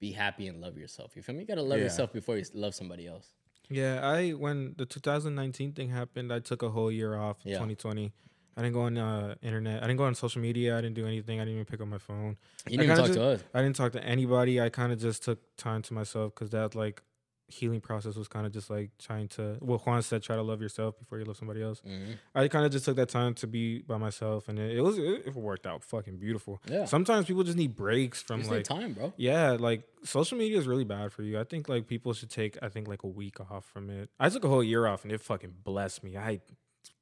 be 0.00 0.12
happy 0.12 0.48
and 0.48 0.60
love 0.60 0.76
yourself. 0.78 1.14
You 1.14 1.22
feel 1.22 1.34
me? 1.34 1.42
You 1.42 1.46
gotta 1.46 1.62
love 1.62 1.78
Yeah. 1.78 1.84
yourself 1.84 2.12
before 2.12 2.36
you 2.38 2.44
love 2.54 2.74
somebody 2.74 3.06
else. 3.06 3.28
Yeah, 3.68 4.06
I 4.06 4.30
when 4.30 4.74
the 4.76 4.86
2019 4.86 5.72
thing 5.72 5.90
happened, 5.90 6.32
I 6.32 6.38
took 6.40 6.62
a 6.62 6.70
whole 6.70 6.90
year 6.90 7.16
off. 7.16 7.38
Yeah. 7.44 7.54
2020. 7.54 8.12
I 8.58 8.62
didn't 8.62 8.74
go 8.74 8.82
on 8.82 8.96
uh, 8.96 9.34
internet. 9.42 9.82
I 9.82 9.86
didn't 9.86 9.98
go 9.98 10.04
on 10.04 10.14
social 10.14 10.40
media. 10.40 10.78
I 10.78 10.80
didn't 10.80 10.94
do 10.94 11.06
anything. 11.06 11.40
I 11.40 11.44
didn't 11.44 11.54
even 11.60 11.66
pick 11.66 11.80
up 11.82 11.88
my 11.88 11.98
phone. 11.98 12.38
You 12.66 12.78
didn't 12.78 12.84
even 12.84 12.96
talk 12.96 13.06
just- 13.06 13.18
to 13.18 13.24
us. 13.24 13.44
I 13.52 13.60
didn't 13.60 13.76
talk 13.76 13.92
to 13.92 14.02
anybody. 14.02 14.60
I 14.60 14.70
kind 14.70 14.92
of 14.92 14.98
just 14.98 15.24
took 15.24 15.40
time 15.56 15.82
to 15.82 15.94
myself 15.94 16.34
because 16.34 16.50
that 16.50 16.74
like 16.74 17.02
healing 17.48 17.80
process 17.80 18.16
was 18.16 18.26
kind 18.28 18.44
of 18.46 18.52
just 18.52 18.68
like 18.70 18.90
trying 18.98 19.28
to. 19.28 19.56
Well, 19.60 19.78
Juan 19.78 20.02
said, 20.02 20.22
try 20.22 20.36
to 20.36 20.42
love 20.42 20.60
yourself 20.60 20.98
before 20.98 21.18
you 21.18 21.24
love 21.24 21.36
somebody 21.36 21.62
else. 21.62 21.80
hmm 21.80 22.12
I 22.34 22.48
kind 22.48 22.66
of 22.66 22.72
just 22.72 22.84
took 22.84 22.96
that 22.96 23.08
time 23.08 23.34
to 23.34 23.46
be 23.46 23.80
by 23.82 23.98
myself, 23.98 24.48
and 24.48 24.58
it, 24.58 24.76
it 24.76 24.80
was 24.80 24.98
it, 24.98 25.26
it 25.26 25.34
worked 25.34 25.66
out 25.66 25.84
fucking 25.84 26.16
beautiful. 26.18 26.60
Yeah. 26.68 26.84
Sometimes 26.86 27.26
people 27.26 27.44
just 27.44 27.56
need 27.56 27.76
breaks 27.76 28.20
from 28.22 28.40
just 28.40 28.50
like 28.50 28.64
time, 28.64 28.92
bro. 28.94 29.12
yeah, 29.16 29.52
like 29.58 29.82
social 30.04 30.36
media 30.38 30.58
is 30.58 30.66
really 30.66 30.84
bad 30.84 31.12
for 31.12 31.22
you. 31.22 31.38
I 31.38 31.44
think 31.44 31.68
like 31.68 31.86
people 31.86 32.12
should 32.14 32.30
take 32.30 32.58
I 32.62 32.68
think 32.68 32.88
like 32.88 33.02
a 33.04 33.08
week 33.08 33.38
off 33.50 33.64
from 33.66 33.90
it. 33.90 34.10
I 34.18 34.28
took 34.28 34.44
a 34.44 34.48
whole 34.48 34.64
year 34.64 34.86
off 34.86 35.04
and 35.04 35.12
it 35.12 35.20
fucking 35.20 35.54
blessed 35.62 36.02
me. 36.04 36.16
I 36.16 36.40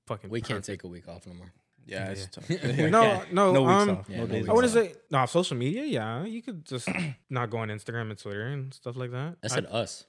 fucking 0.06 0.30
We 0.30 0.40
can't 0.40 0.60
perfect. 0.60 0.66
take 0.66 0.84
a 0.84 0.88
week 0.88 1.08
off 1.08 1.26
no 1.26 1.34
more. 1.34 1.52
Yeah, 1.86 2.10
it's 2.12 2.28
Yeah. 2.48 2.58
tough. 2.58 2.90
No, 2.90 3.22
no, 3.30 3.52
No 3.52 3.62
weeks 3.62 3.72
um, 3.82 3.90
off. 3.90 4.06
Yeah, 4.08 4.16
no 4.16 4.22
no 4.22 4.26
days 4.28 4.34
weeks 4.42 4.48
I 4.48 4.52
want 4.52 4.66
to 4.66 4.72
say 4.72 4.94
no 5.10 5.26
social 5.26 5.56
media. 5.56 5.84
Yeah, 5.84 6.24
you 6.24 6.40
could 6.42 6.64
just 6.64 6.88
not 7.30 7.50
go 7.50 7.58
on 7.58 7.68
Instagram 7.68 8.10
and 8.10 8.18
Twitter 8.18 8.46
and 8.46 8.72
stuff 8.72 8.96
like 8.96 9.10
that. 9.12 9.36
I 9.42 9.48
said 9.48 9.66
us. 9.66 10.06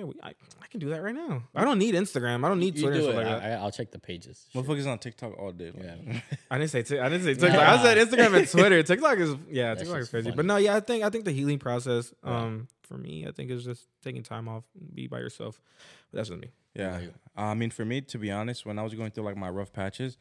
I, 0.00 0.04
we- 0.04 0.14
I, 0.22 0.28
I 0.62 0.66
can 0.70 0.80
do 0.80 0.90
that 0.90 1.02
right 1.02 1.14
now. 1.14 1.42
I 1.54 1.64
don't 1.64 1.78
need 1.78 1.94
Instagram. 1.94 2.44
I 2.44 2.48
don't 2.48 2.60
need 2.60 2.76
You 2.76 2.82
Twitter. 2.82 2.98
do 2.98 3.08
it. 3.08 3.12
stuff 3.12 3.16
like 3.16 3.24
that. 3.26 3.42
I, 3.42 3.48
I, 3.54 3.58
I'll 3.60 3.70
check 3.70 3.90
the 3.90 3.98
pages. 3.98 4.46
Shit. 4.52 4.62
Motherfuckers 4.64 4.86
on 4.86 4.98
TikTok 4.98 5.38
all 5.38 5.52
day. 5.52 5.70
like- 5.74 5.84
Yeah. 5.84 6.20
I 6.50 6.58
didn't 6.58 6.70
say 6.70 6.82
t- 6.82 6.98
I 6.98 7.08
didn't 7.08 7.24
say 7.24 7.34
TikTok. 7.34 7.60
I 7.68 7.82
said 7.82 8.08
Instagram 8.08 8.36
and 8.38 8.48
Twitter. 8.48 8.82
TikTok 8.90 9.18
is 9.18 9.34
yeah, 9.50 9.74
That 9.74 9.78
TikTok 9.80 9.96
is 9.96 10.02
shit's 10.02 10.10
crazy. 10.10 10.24
funny. 10.26 10.36
But 10.36 10.46
no, 10.46 10.56
yeah, 10.56 10.76
I 10.76 10.80
think 10.80 11.04
I 11.04 11.10
think 11.10 11.24
the 11.24 11.32
healing 11.32 11.58
process, 11.58 12.12
Right. 12.22 12.32
um, 12.42 12.68
for 12.82 12.96
me, 12.98 13.26
I 13.26 13.32
think 13.32 13.50
is 13.50 13.64
just 13.64 13.86
taking 14.04 14.22
time 14.22 14.48
off, 14.48 14.64
be 14.94 15.06
by 15.08 15.18
yourself. 15.18 15.60
But 16.12 16.18
that's 16.18 16.28
just 16.28 16.40
me. 16.40 16.48
Yeah. 16.74 16.98
about? 16.98 17.14
I 17.36 17.54
mean, 17.54 17.70
for 17.70 17.84
me, 17.84 18.00
to 18.02 18.18
be 18.18 18.30
honest, 18.30 18.64
when 18.66 18.78
I 18.78 18.82
was 18.82 18.94
going 18.94 19.10
through 19.10 19.24
like 19.24 19.36
my 19.36 19.48
rough 19.50 19.72
patches, 19.72 20.16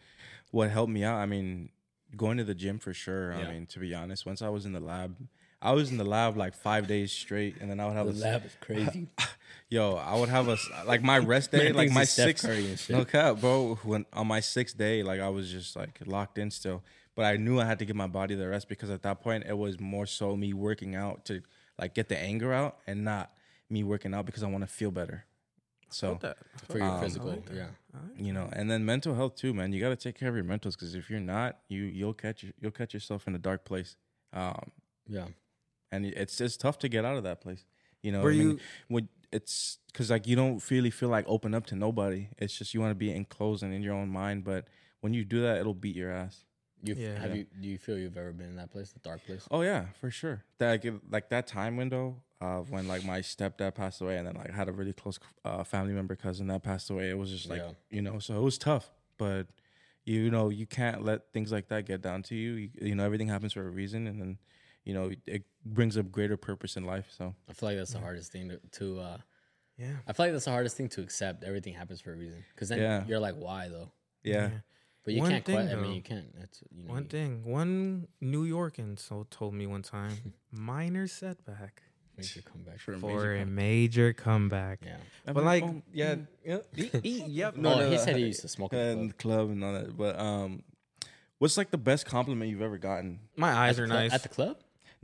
what 0.52 0.70
helped 0.72 0.92
me 0.92 1.04
out, 1.04 1.18
I 1.18 1.26
mean, 1.26 1.70
going 2.16 2.38
to 2.38 2.44
the 2.44 2.56
gym 2.56 2.80
for 2.80 2.94
sure. 2.94 3.34
Yeah. 3.34 3.40
I 3.48 3.52
mean, 3.54 3.66
to 3.68 3.80
be 3.80 3.94
honest, 3.94 4.26
once 4.26 4.42
I 4.42 4.50
was 4.50 4.66
in 4.66 4.72
the 4.74 4.80
lab, 4.80 5.16
I 5.62 5.72
was 5.74 5.92
in 5.92 5.98
the 5.98 6.04
lab 6.06 6.38
like 6.38 6.54
five 6.56 6.88
days 6.88 7.12
straight, 7.12 7.56
and 7.62 7.70
then 7.70 7.80
I 7.80 7.86
would 7.88 7.96
have 7.96 8.08
The 8.08 8.14
a, 8.14 8.32
lab 8.32 8.46
is 8.46 8.56
crazy. 8.62 9.08
yo, 9.70 9.96
I 9.96 10.16
would 10.20 10.30
have 10.30 10.48
a 10.48 10.58
like 10.86 11.02
my 11.04 11.18
rest 11.18 11.52
day, 11.52 11.66
Man 11.66 11.74
like 11.74 11.92
my 11.92 12.02
he's 12.02 12.12
sixth, 12.12 12.46
Curry 12.46 12.68
and 12.70 12.80
shit. 12.80 12.96
no 12.96 13.06
cap, 13.06 13.40
bro. 13.42 13.76
When 13.84 14.06
on 14.14 14.28
my 14.28 14.40
sixth 14.40 14.78
day, 14.78 15.04
like 15.04 15.20
I 15.20 15.30
was 15.30 15.50
just 15.52 15.76
like 15.76 16.00
locked 16.06 16.38
in 16.38 16.52
still, 16.52 16.84
but 17.16 17.26
I 17.26 17.38
knew 17.38 17.60
I 17.60 17.66
had 17.66 17.80
to 17.80 17.86
give 17.86 17.96
my 17.96 18.08
body 18.08 18.36
the 18.36 18.48
rest 18.48 18.68
because 18.70 18.90
at 18.90 19.04
that 19.04 19.22
point 19.22 19.46
it 19.48 19.58
was 19.58 19.80
more 19.80 20.06
so 20.06 20.36
me 20.36 20.54
working 20.54 20.96
out 20.96 21.26
to 21.26 21.42
like 21.80 21.94
get 21.94 22.10
the 22.10 22.18
anger 22.18 22.54
out 22.54 22.78
and 22.88 23.04
not 23.04 23.32
me 23.70 23.84
working 23.84 24.14
out 24.14 24.26
because 24.26 24.44
I 24.44 24.48
want 24.48 24.64
to 24.64 24.68
feel 24.68 24.92
better. 24.92 25.26
So 25.90 26.20
for 26.68 26.78
your 26.80 26.88
Um, 26.88 27.00
physical. 27.02 27.30
Like 27.30 27.50
yeah. 27.54 27.68
you 28.18 28.34
know 28.34 28.50
and 28.52 28.70
then 28.70 28.84
mental 28.86 29.16
health 29.16 29.36
too 29.36 29.54
man 29.54 29.72
you 29.72 29.80
got 29.80 29.90
to 29.90 29.96
take 29.96 30.18
care 30.20 30.28
of 30.30 30.36
your 30.36 30.44
mentals 30.44 30.74
because 30.74 30.94
if 30.96 31.10
you're 31.10 31.20
not 31.22 31.60
you 31.70 31.84
you'll 31.84 32.14
catch 32.14 32.44
you'll 32.60 32.72
catch 32.72 32.94
yourself 32.94 33.28
in 33.28 33.36
a 33.36 33.38
dark 33.38 33.64
place 33.64 33.96
um 34.34 34.72
Yeah. 35.08 35.28
and 35.92 36.06
it's 36.06 36.42
it's 36.42 36.58
tough 36.58 36.78
to 36.80 36.90
get 36.90 37.06
out 37.06 37.16
of 37.16 37.24
that 37.24 37.40
place 37.40 37.64
you 38.02 38.12
know 38.12 38.22
Were 38.24 38.32
I 38.32 38.34
mean, 38.34 38.50
you- 38.50 38.60
when 38.90 39.08
it's 39.36 39.78
because 39.92 40.10
like 40.16 40.26
you 40.30 40.36
don't 40.42 40.58
really 40.72 40.90
feel 41.00 41.10
like 41.10 41.26
open 41.36 41.54
up 41.58 41.66
to 41.72 41.76
nobody 41.76 42.22
it's 42.38 42.56
just 42.60 42.74
you 42.74 42.80
want 42.84 42.92
to 42.92 42.96
be 43.06 43.12
enclosed 43.22 43.62
and 43.64 43.72
in 43.78 43.82
your 43.88 43.94
own 44.02 44.10
mind 44.10 44.44
but 44.44 44.62
when 45.02 45.14
you 45.18 45.24
do 45.36 45.42
that 45.46 45.56
it'll 45.62 45.74
beat 45.86 45.96
your 46.04 46.12
ass 46.24 46.36
You 46.84 46.96
Yeah. 46.96 47.20
have 47.22 47.32
Yeah. 47.32 47.38
you 47.40 47.46
do 47.62 47.68
you 47.74 47.80
feel 47.86 47.98
you've 48.02 48.18
ever 48.24 48.34
been 48.40 48.50
in 48.54 48.58
that 48.62 48.72
place, 48.76 48.90
the 48.98 49.04
dark 49.10 49.22
place? 49.28 49.44
oh 49.56 49.62
yeah 49.72 49.84
for 50.02 50.10
sure 50.22 50.38
that 50.60 50.70
like, 50.74 50.94
like 51.16 51.28
that 51.36 51.46
time 51.58 51.74
window 51.82 52.04
of 52.42 52.70
when 52.74 52.86
like 52.94 53.04
my 53.14 53.20
stepdad 53.34 53.74
passed 53.82 54.00
away 54.04 54.16
and 54.18 54.26
then 54.28 54.36
like 54.42 54.52
I 54.54 54.56
had 54.62 54.68
a 54.74 54.76
really 54.80 54.94
close 55.02 55.18
uh, 55.50 55.64
family 55.74 55.94
member 56.00 56.16
cousin 56.26 56.48
that 56.52 56.62
passed 56.72 56.88
away 56.94 57.06
it 57.14 57.18
was 57.24 57.30
just 57.36 57.48
like 57.54 57.64
Yeah. 57.66 57.72
you 57.96 58.02
know 58.06 58.18
so 58.26 58.32
it 58.42 58.44
was 58.50 58.58
tough 58.70 58.86
but 59.18 59.44
you 60.14 60.30
know 60.36 60.46
you 60.60 60.68
can't 60.80 61.00
let 61.10 61.20
things 61.34 61.50
like 61.56 61.68
that 61.72 61.82
get 61.92 62.00
down 62.08 62.20
to 62.30 62.36
you. 62.44 62.52
you 62.62 62.70
you 62.90 62.96
know 62.98 63.06
everything 63.10 63.30
happens 63.36 63.54
for 63.54 63.66
a 63.66 63.74
reason 63.82 64.02
and 64.10 64.18
then 64.22 64.38
you 64.86 64.94
know 64.94 65.12
it 65.26 65.44
brings 65.66 65.98
up 65.98 66.12
greater 66.12 66.38
purpose 66.38 66.78
in 66.78 66.86
life 66.86 67.08
so 67.18 67.36
I 67.50 67.54
feel 67.54 67.70
like 67.70 67.78
that's 67.78 67.94
the 67.94 68.00
hardest 68.00 68.32
thing 68.32 68.50
to, 68.50 68.60
to 68.80 69.00
uh 69.00 69.18
Yeah. 69.78 69.98
I 70.08 70.14
feel 70.14 70.26
like 70.28 70.34
that's 70.34 70.46
the 70.46 70.52
hardest 70.52 70.78
thing 70.78 70.88
to 70.96 71.02
accept. 71.02 71.44
Everything 71.44 71.74
happens 71.74 72.00
for 72.02 72.14
a 72.14 72.16
reason. 72.16 72.46
Because 72.54 72.70
then 72.70 72.80
Yeah. 72.80 73.04
you're 73.08 73.20
like, 73.20 73.36
why 73.36 73.68
though? 73.68 73.92
yeah, 74.24 74.50
But 75.04 75.14
you 75.16 75.22
One 75.22 75.32
can't 75.32 75.46
thing, 75.46 75.68
quite. 75.68 75.78
I 75.78 75.82
mean, 75.82 75.94
you 75.94 76.02
can't. 76.02 76.30
That's 76.40 76.64
you 76.72 76.84
know. 76.86 76.94
One 76.94 77.04
you- 77.04 77.10
thing, 77.10 77.32
one 77.44 78.08
New 78.22 78.46
Yorkan 78.48 78.98
so 78.98 79.28
told 79.30 79.54
me 79.54 79.66
one 79.68 79.82
time, 79.82 80.34
minor 80.52 81.08
setback 81.08 81.84
Make 82.18 82.34
your 82.36 82.44
comeback. 82.44 82.80
For 82.80 82.94
a 82.94 82.98
for 82.98 83.08
major 83.08 83.34
a 83.36 83.40
com- 83.44 83.56
major 83.56 84.14
comeback. 84.14 84.80
Yeah. 84.86 84.98
But 85.26 85.44
like, 85.44 85.64
Um, 85.64 85.84
yeah, 85.92 86.16
yeah, 86.46 86.60
yep. 87.04 87.58
No, 87.58 87.90
he 87.92 87.98
said 87.98 88.16
he 88.16 88.26
used 88.28 88.42
to 88.42 88.48
smoke 88.48 88.72
in 88.72 89.08
the 89.10 89.14
club 89.14 89.50
and 89.50 89.62
all 89.64 89.74
that 89.74 89.98
but 89.98 90.18
um 90.18 90.64
what's 91.40 91.58
like 91.58 91.72
the 91.72 91.78
best 91.92 92.06
compliment 92.06 92.50
you've 92.50 92.62
ever 92.62 92.78
gotten 92.78 93.20
My 93.36 93.52
eyes 93.52 93.78
At 93.78 93.84
are 93.84 93.88
the 93.88 93.92
club- 93.94 94.04
nice. 94.04 94.14
At 94.14 94.24
the 94.24 94.30
club? 94.30 94.56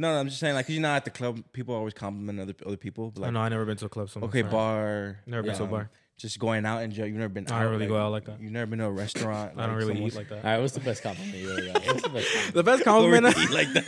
No, 0.02 0.14
no 0.14 0.20
I'm 0.20 0.28
just 0.28 0.40
saying 0.40 0.56
like 0.56 0.66
'cause 0.68 0.76
you 0.76 0.82
know 0.82 0.94
at 0.94 1.06
the 1.06 1.12
club 1.12 1.42
people 1.54 1.74
always 1.76 1.94
compliment 1.94 2.40
other 2.40 2.56
other 2.66 2.78
people 2.78 3.12
but 3.12 3.22
I 3.22 3.26
like 3.26 3.34
know 3.34 3.42
I 3.42 3.50
never 3.50 3.66
been 3.66 3.78
to 3.78 3.86
a 3.86 3.90
club 3.90 4.10
so 4.10 4.20
much. 4.20 4.30
okay 4.30 4.42
Sorry. 4.42 4.52
bar 4.52 5.20
Never 5.26 5.44
been 5.44 5.56
to 5.56 5.62
a 5.62 5.66
um, 5.66 5.72
bar. 5.72 5.90
just 6.18 6.38
going 6.40 6.66
out 6.66 6.82
and 6.84 6.96
you've 6.96 7.08
never 7.14 7.30
been 7.38 7.48
I 7.50 7.62
don't 7.64 7.72
really 7.72 7.88
go 7.88 7.98
out 7.98 8.12
like 8.12 8.26
that. 8.26 8.42
you've 8.42 8.52
never 8.52 8.68
been 8.70 8.80
to 8.80 8.86
a 8.86 8.92
restaurant 8.92 9.54
I 9.58 9.66
don't 9.68 9.76
really 9.76 9.94
someone's- 9.96 10.14
eat 10.16 10.18
like 10.18 10.30
that. 10.30 10.44
All 10.46 10.52
right. 10.52 10.60
What's 10.62 10.74
the 10.74 10.80
best 10.82 11.04
compliment 11.04 11.38
you 11.38 11.52
ever 11.52 11.62
got? 11.74 11.86
What's 11.88 12.02
the 12.04 12.10
best 12.10 12.28
compliment? 12.34 12.54
The 12.60 12.64
best 12.64 12.84
compliment, 12.84 13.38
eat 13.38 13.50
like 13.52 13.74
that 13.74 13.88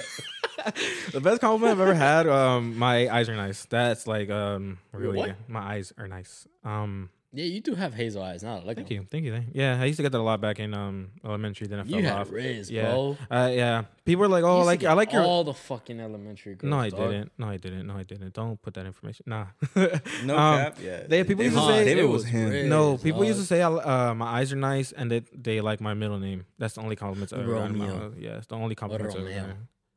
the 1.12 1.19
best 1.21 1.41
compliment 1.41 1.71
I've 1.73 1.82
ever 1.88 1.93
had. 1.95 2.26
Um, 2.28 2.78
my 2.78 3.10
eyes 3.13 3.28
are 3.30 3.36
nice. 3.36 3.65
That's 3.65 4.08
like 4.08 4.30
um, 4.30 4.78
really, 4.93 5.17
what? 5.17 5.36
my 5.49 5.60
eyes 5.60 5.91
are 5.97 6.08
nice. 6.08 6.47
Um, 6.63 7.10
Yeah, 7.36 7.46
you 7.46 7.62
do 7.62 7.74
have 7.74 7.96
hazel 7.96 8.22
eyes. 8.22 8.43
Not 8.43 8.63
like 8.63 8.78
thank 8.78 8.91
you, 8.91 9.08
thank 9.10 9.26
you, 9.26 9.32
thank 9.34 9.48
you. 9.48 9.54
Yeah, 9.56 9.82
I 9.82 9.86
used 9.86 9.98
to 9.98 10.04
get 10.04 10.12
that 10.12 10.19
a 10.19 10.22
lot 10.22 10.39
back 10.39 10.60
in 10.60 10.72
um 10.76 11.10
elementary. 11.26 11.65
Then 11.65 11.80
I 11.80 11.84
fell 11.84 12.00
You 12.00 12.06
had 12.06 12.13
off. 12.19 12.32
Riz, 12.32 12.69
Yeah. 12.69 12.91
bro. 12.91 13.17
Uh, 13.32 13.50
yeah, 13.52 13.84
people 14.06 14.22
were 14.22 14.28
like, 14.28 14.43
oh, 14.43 14.58
You 14.58 14.62
I 14.62 14.65
like 14.65 14.80
get 14.82 14.91
I 14.91 14.93
like 14.93 15.12
your. 15.12 15.24
all 15.24 15.43
the 15.43 15.54
fucking 15.56 16.00
elementary 16.00 16.54
girls. 16.54 16.69
no, 16.69 16.78
I 16.78 16.89
dog. 16.89 17.00
didn't. 17.10 17.32
No, 17.39 17.48
I 17.50 17.58
didn't. 17.58 17.88
No, 17.88 17.96
I 17.98 18.04
didn't. 18.04 18.34
Don't 18.36 18.62
put 18.62 18.76
that 18.76 18.86
information. 18.86 19.24
Nah. 19.28 19.48
no 20.24 20.38
Um, 20.38 20.60
cap 20.60 20.78
yeah 20.80 21.04
they- 21.08 21.24
people 21.24 21.43
used 21.43 21.56
to 21.56 21.62
Huh, 21.62 21.67
say- 21.69 21.86
David 21.86 22.04
it 22.04 22.08
was 22.08 22.26
him 22.26 22.50
Riz, 22.52 22.69
No, 22.69 22.98
people 23.00 23.26
used 23.26 23.39
to 23.39 23.46
say 23.48 23.62
uh, 23.63 24.13
my 24.13 24.28
eyes 24.38 24.54
are 24.54 24.58
nice 24.58 24.91
and 24.91 25.10
that 25.10 25.24
they 25.43 25.60
like 25.60 25.82
my 25.82 25.96
middle 25.96 26.19
name. 26.19 26.46
That's 26.60 26.76
the 26.76 26.82
only 26.82 26.96
compliments 26.96 27.34
I've 27.34 27.39
ever 27.41 27.54
gotten. 27.56 27.80
Romeo. 27.80 28.13
Yeah, 28.15 28.38
it's 28.38 28.48
the 28.48 28.58
only 28.58 28.76
compliments 28.76 29.15
I've 29.15 29.22
ever 29.26 29.30
Romeo. 29.39 29.56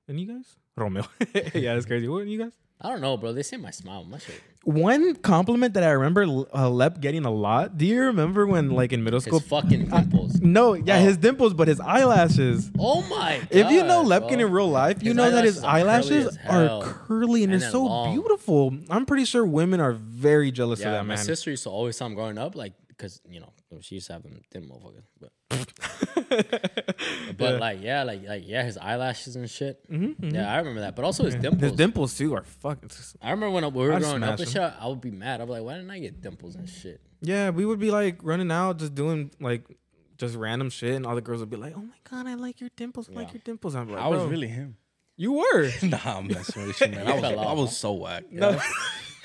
And 0.09 0.19
you 0.21 0.27
guys? 0.27 0.57
Romeo. 0.75 1.05
yeah, 1.55 1.75
that's 1.75 1.85
crazy. 1.85 2.09
What 2.09 2.27
you 2.27 2.39
guys? 2.39 2.53
I 2.81 2.91
don't 2.91 3.01
know, 3.01 3.17
bro. 3.17 3.33
They 3.33 3.43
say 3.43 3.57
my 3.57 3.71
smile, 3.71 4.05
my 4.05 4.19
shit. 4.19 4.41
One 4.65 5.15
compliment 5.17 5.75
that 5.75 5.85
I 5.85 5.91
remember 5.93 6.25
uh, 6.53 6.69
Lep 6.69 7.01
getting 7.01 7.25
a 7.25 7.31
lot. 7.31 7.79
Do 7.79 7.87
you 7.87 8.03
remember 8.03 8.47
when, 8.47 8.71
like, 8.71 8.93
in 8.93 9.03
middle 9.05 9.21
school? 9.21 9.39
His 9.39 9.49
fucking 9.49 9.87
dimples. 9.87 10.41
no, 10.41 10.75
yeah, 10.75 10.97
Oh. 10.99 11.01
his 11.01 11.17
dimples, 11.17 11.55
but 11.55 11.69
his 11.69 11.79
eyelashes. 11.81 12.71
Oh 12.79 13.01
my 13.03 13.39
god. 13.39 13.49
If 13.51 13.71
you 13.71 13.83
know 13.85 14.05
bro. 14.05 14.21
Lepkin 14.21 14.41
in 14.41 14.51
real 14.51 14.69
life, 14.69 15.03
you 15.03 15.11
His 15.11 15.17
know 15.17 15.31
that 15.31 15.45
his 15.45 15.63
eyelashes 15.63 16.37
curly 16.47 16.69
are 16.69 16.83
curly 16.83 17.45
and, 17.45 17.53
And 17.53 17.63
they're 17.63 17.71
so 17.71 17.85
long. 17.85 18.13
beautiful. 18.13 18.77
I'm 18.91 19.07
pretty 19.07 19.25
sure 19.25 19.47
women 19.47 19.81
are 19.81 19.93
very 19.93 20.51
jealous 20.51 20.81
yeah, 20.81 20.87
of 20.89 20.93
that 20.93 20.99
man. 20.99 21.07
my 21.09 21.15
man. 21.17 21.25
sister 21.25 21.51
used 21.51 21.63
to 21.63 21.71
always 21.71 21.97
tell 21.97 22.09
him 22.09 22.15
growing 22.15 22.37
up, 22.37 22.55
like, 22.57 22.73
because 22.89 23.21
you 23.29 23.41
know 23.41 23.53
she 23.81 23.97
used 23.97 24.09
to 24.09 24.15
have 24.15 24.23
them 24.23 24.41
thin 24.51 24.69
motherfuckers, 24.69 25.05
but 25.21 25.31
but 27.37 27.61
like 27.61 27.83
yeah, 27.83 28.03
like 28.03 28.27
like 28.27 28.45
yeah, 28.47 28.63
his 28.63 28.79
eyelashes 28.79 29.37
and 29.37 29.49
shit. 29.49 29.91
Mm-hmm, 29.91 30.05
mm-hmm. 30.05 30.35
Yeah, 30.35 30.53
I 30.53 30.59
remember 30.59 30.81
that. 30.81 30.97
But 30.97 31.05
also 31.05 31.25
his 31.25 31.35
dimples. 31.35 31.63
his 31.63 31.73
dimples 31.73 32.17
too 32.17 32.35
are 32.35 32.43
fucking. 32.43 32.91
I 33.21 33.31
remember 33.31 33.51
when 33.51 33.75
we 33.75 33.87
were 33.87 33.93
I'd 33.93 34.03
growing 34.03 34.23
up 34.23 34.39
smash 34.39 34.41
and 34.41 34.49
shit, 34.49 34.81
I 34.81 34.87
would 34.89 35.01
be 35.01 35.11
mad. 35.11 35.41
I'd 35.41 35.47
be 35.47 35.53
like, 35.53 35.63
why 35.63 35.75
didn't 35.75 35.91
I 35.91 35.99
get 35.99 36.21
dimples 36.21 36.57
and 36.57 36.69
shit? 36.69 37.01
Yeah, 37.21 37.51
we 37.51 37.65
would 37.65 37.79
be 37.79 37.91
like 37.91 38.19
running 38.23 38.51
out, 38.51 38.79
just 38.79 38.95
doing 38.95 39.31
like 39.41 39.65
just 40.17 40.35
random 40.37 40.71
shit, 40.71 40.95
and 40.95 41.07
all 41.07 41.15
the 41.15 41.21
girls 41.21 41.41
would 41.41 41.51
be 41.51 41.57
like, 41.57 41.75
"Oh 41.77 41.83
my 41.83 41.99
god, 42.09 42.27
I 42.27 42.35
like 42.35 42.61
your 42.61 42.71
dimples, 42.77 43.09
I 43.11 43.13
like 43.13 43.33
your 43.33 43.43
dimples." 43.45 43.75
I'm 43.75 43.91
like, 43.91 44.03
I 44.03 44.09
was 44.09 44.25
really 44.25 44.49
him 44.49 44.77
you 45.17 45.33
were." 45.33 45.71
nah 45.83 45.99
I'm 46.05 46.29
messing 46.29 46.67
with 46.67 46.81
you 46.81 46.89
man 46.89 47.07
I 47.07 47.13
was, 47.13 47.21
fell 47.21 47.41
I 47.41 47.53
was 47.53 47.77
so 47.77 47.93
whack 47.93 48.25
no. 48.31 48.59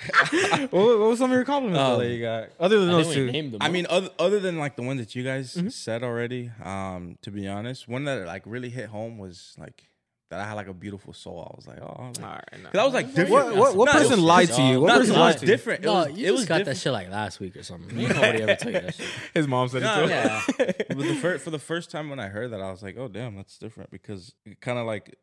what, 0.31 0.71
what 0.71 0.99
was 0.99 1.19
some 1.19 1.31
of 1.31 1.35
your 1.35 1.45
compliments 1.45 1.79
Um, 1.79 1.99
that 1.99 2.09
you 2.09 2.21
got 2.21 2.49
other 2.59 2.79
than 2.79 2.89
I 2.89 3.03
those 3.03 3.13
two? 3.13 3.31
them. 3.31 3.57
I 3.61 3.69
mean, 3.69 3.85
other, 3.89 4.09
other 4.19 4.39
than 4.39 4.57
like 4.57 4.75
the 4.75 4.83
ones 4.83 4.99
that 4.99 5.15
you 5.15 5.23
guys 5.23 5.55
Mm-hmm. 5.55 5.69
said 5.69 6.03
already, 6.03 6.51
um, 6.63 7.17
to 7.21 7.31
be 7.31 7.47
honest, 7.47 7.87
one 7.87 8.03
that 8.05 8.25
like 8.25 8.43
really 8.45 8.69
hit 8.69 8.89
home 8.89 9.17
was 9.17 9.55
like 9.57 9.87
that 10.29 10.39
I 10.39 10.45
had 10.45 10.53
like 10.53 10.67
a 10.67 10.73
beautiful 10.73 11.11
soul. 11.13 11.45
I 11.51 11.55
was 11.57 11.67
like, 11.67 11.79
oh, 11.81 11.93
I 11.99 12.05
like, 12.07 12.23
All 12.23 12.29
right, 12.29 12.63
nah. 12.63 12.69
'Cause 12.69 12.79
I 12.79 12.85
was 12.85 12.93
like 12.93 13.07
different. 13.13 13.31
What 13.31 13.55
what, 13.57 13.75
what 13.75 13.85
Nah, 13.87 13.91
person 13.99 14.11
was- 14.11 14.19
lied 14.21 14.49
to 14.51 14.61
you? 14.61 14.79
What 14.81 14.87
Nah, 14.87 14.97
person 14.99 15.15
lied 15.15 15.33
was 15.33 15.41
to 15.41 15.45
you? 15.45 15.51
different. 15.51 15.83
It 15.85 15.87
was, 15.89 16.11
you 16.17 16.27
it 16.27 16.31
was 16.31 16.45
got 16.45 16.63
that 16.65 16.77
shit 16.77 16.93
like 16.93 17.09
last 17.11 17.39
week 17.41 17.55
or 17.57 17.63
something. 17.63 17.99
Ain't 17.99 18.09
nobody 18.15 18.41
ever 18.43 18.55
tell 18.55 18.71
you 18.71 18.79
that 18.79 18.95
shit. 18.95 19.07
His 19.33 19.47
mom 19.47 19.67
said 19.67 19.83
Nah, 19.83 20.03
it 20.03 20.07
to 20.07 20.07
him. 20.07 20.09
Yeah. 20.09 20.41
but 20.87 20.97
the 20.99 21.15
fir- 21.15 21.37
for 21.37 21.49
the 21.49 21.59
first 21.59 21.91
time 21.91 22.09
when 22.09 22.19
I 22.19 22.29
heard 22.29 22.51
that, 22.51 22.61
I 22.61 22.71
was 22.71 22.81
like, 22.81 22.95
"Oh, 22.97 23.09
damn, 23.09 23.35
that's 23.35 23.57
different." 23.57 23.91
Because 23.91 24.33
kind 24.61 24.79
of 24.79 24.85
like, 24.85 25.17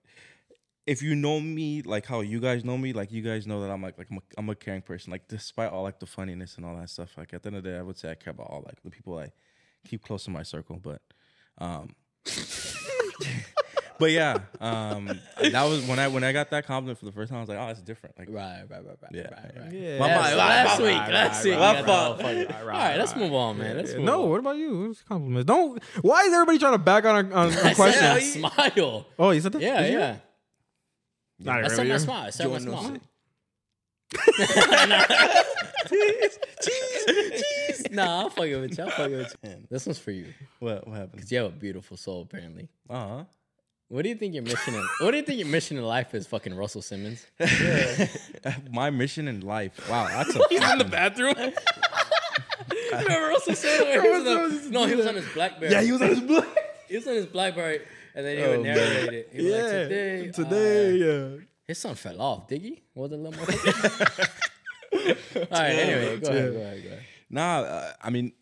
if 0.88 1.03
you 1.03 1.14
know 1.14 1.38
me, 1.38 1.83
like 1.83 2.07
how 2.07 2.20
you 2.20 2.40
guys 2.40 2.64
know 2.64 2.79
me, 2.79 2.92
like 2.94 3.12
you 3.12 3.20
guys 3.22 3.46
know 3.46 3.61
that 3.62 3.70
I'm 3.70 3.83
like, 3.83 3.98
like 3.98 4.09
I'm 4.11 4.16
a, 4.18 4.22
I'm 4.38 4.48
a 4.48 4.55
caring 4.55 4.81
person. 4.83 5.11
Like 5.11 5.29
despite 5.29 5.70
all 5.70 5.83
like 5.83 6.01
the 6.01 6.07
funniness 6.07 6.57
and 6.57 6.64
all 6.64 6.77
that 6.79 6.88
stuff, 6.88 7.11
like 7.18 7.35
at 7.35 7.42
the 7.42 7.48
end 7.48 7.57
of 7.57 7.62
the 7.62 7.70
day, 7.70 7.79
I 7.79 7.83
would 7.83 7.98
say 7.98 8.11
I 8.11 8.14
care 8.14 8.31
about 8.31 8.48
all 8.51 8.62
like 8.64 8.83
the 8.83 8.90
people 8.90 9.18
I 9.18 9.29
keep 9.87 10.03
close 10.03 10.24
to 10.24 10.31
my 10.31 10.42
circle. 10.42 10.81
But, 10.83 11.03
um, 11.59 11.94
but 13.98 14.11
yeah, 14.12 14.38
um, 14.61 15.20
that 15.53 15.64
was 15.64 15.85
when 15.87 15.98
I 15.98 16.09
when 16.09 16.24
I 16.24 16.33
got 16.33 16.51
that 16.51 16.66
compliment 16.66 16.98
for 16.98 17.05
the 17.05 17.12
first 17.12 17.31
time. 17.31 17.38
I 17.38 17.40
was 17.40 17.48
like, 17.48 17.59
"Oh, 17.59 17.66
that's 17.66 17.83
different." 17.83 18.18
Like, 18.18 18.29
Right, 18.31 18.62
right, 18.70 18.85
right, 18.85 18.96
right, 19.03 19.12
Yeah, 19.12 19.22
right, 19.31 19.53
right. 19.61 19.72
Yeah. 19.72 19.98
My 19.98 20.07
Last, 20.07 20.37
last 20.37 20.81
my 20.81 20.87
week, 20.87 20.96
bad, 20.96 21.12
last 21.14 21.44
week. 21.44 21.55
right, 21.55 21.79
you 21.81 21.87
got 21.87 22.16
the 22.18 22.24
right, 22.24 22.48
right, 22.48 22.61
All 22.62 22.66
right, 22.66 22.96
let's 22.96 23.16
move 23.16 23.33
on, 23.35 23.59
man. 23.59 23.77
Let's 23.77 23.92
move 23.94 24.05
No, 24.05 24.22
on. 24.22 24.31
what 24.31 24.40
about 24.40 24.57
you? 24.57 24.88
What's 24.88 25.03
compliments? 25.03 25.46
Don't. 25.46 25.83
Why 26.03 26.22
is 26.22 26.33
everybody 26.33 26.59
trying 26.59 26.72
to 26.74 26.79
back 26.79 27.05
on 27.05 27.31
a, 27.33 27.35
on 27.35 27.46
I 27.53 27.70
a 27.72 27.74
said 27.74 27.74
question? 27.77 28.40
smile. 28.40 29.07
Oh, 29.18 29.31
you 29.33 29.40
said 29.40 29.53
that? 29.53 29.61
Yeah, 29.62 29.83
Did 29.83 29.92
you? 29.92 29.98
yeah. 29.98 30.16
Not 31.40 31.57
I 31.57 31.61
really. 31.61 31.74
said 31.74 31.88
my 31.88 31.96
smile. 31.98 32.27
I 32.27 32.31
said 32.31 32.51
my 32.51 32.59
Join 32.59 32.74
us. 32.74 32.81
smile. 32.81 32.98
Nah, 37.90 38.24
I'm 38.24 38.31
fucking 38.31 38.61
with 38.61 38.77
you. 38.79 38.85
I'm 38.85 38.90
fucking 38.90 39.16
with 39.16 39.37
you. 39.42 39.55
This 39.70 39.87
one's 39.87 39.98
for 39.98 40.11
you. 40.11 40.27
what 40.59 40.87
what 40.87 40.96
happened? 40.98 41.22
Cause 41.22 41.33
you 41.33 41.38
have 41.38 41.46
a 41.46 41.57
beautiful 41.57 41.96
soul, 41.96 42.22
apparently. 42.22 42.68
Uh 42.88 43.07
huh. 43.09 43.24
What 43.88 44.03
do 44.03 44.11
you 44.11 44.14
think 44.16 44.35
your 44.35 44.42
mission 44.42 44.74
in 44.74 44.87
What 45.01 45.12
do 45.12 45.16
you 45.16 45.22
think 45.22 45.38
your 45.38 45.48
mission 45.48 45.79
in 45.79 45.85
life 45.85 46.14
is? 46.14 46.27
Fucking 46.27 46.55
Russell 46.55 46.83
Simmons. 46.83 47.27
My 48.70 48.90
mission 48.90 49.29
in 49.29 49.40
life. 49.40 49.88
Wow, 49.88 50.09
that's 50.09 50.35
a. 50.37 50.40
He's 50.51 50.62
in 50.70 50.79
the 50.79 50.85
bathroom. 50.85 51.35
Remember 52.92 53.29
Russell 53.29 53.55
Simmons? 53.55 54.03
He 54.03 54.11
was 54.11 54.27
on 54.66 54.70
no, 54.72 54.87
he 54.87 54.94
was 54.94 55.07
on 55.07 55.14
his 55.14 55.27
BlackBerry. 55.33 55.72
yeah, 55.72 55.83
he 55.83 55.92
was 55.92 56.03
on 56.03 56.09
his 56.09 56.20
blood. 56.20 56.46
He 56.88 56.96
was 56.96 57.07
on 57.07 57.14
his 57.14 57.27
BlackBerry, 57.27 57.81
and 58.18 58.26
then 58.26 58.37
he 58.37 58.42
Oh, 58.44 58.50
would 58.50 58.62
man. 58.66 58.76
narrate 58.76 59.12
it. 59.14 59.28
He 59.33 59.48
Yeah, 59.48 59.57
like, 59.57 59.70
today, 59.70 60.31
today, 60.35 60.87
uh, 60.90 61.04
yeah. 61.37 61.37
his 61.68 61.78
son 61.78 61.94
fell 61.94 62.20
off. 62.20 62.48
Diggy, 62.48 62.81
was 62.94 63.12
it 63.12 63.16
little 63.16 63.33
motherfucker? 63.33 64.28
All 65.52 65.59
right. 65.59 65.70
Anyway, 65.70 66.18
go 66.20 66.28
ahead. 66.28 66.52
Go 66.52 66.61
ahead. 66.61 66.83
Go 66.83 66.88
ahead. 66.88 67.02
Nah, 67.31 67.59
uh, 67.61 67.92
I 68.02 68.11
mean, 68.11 68.33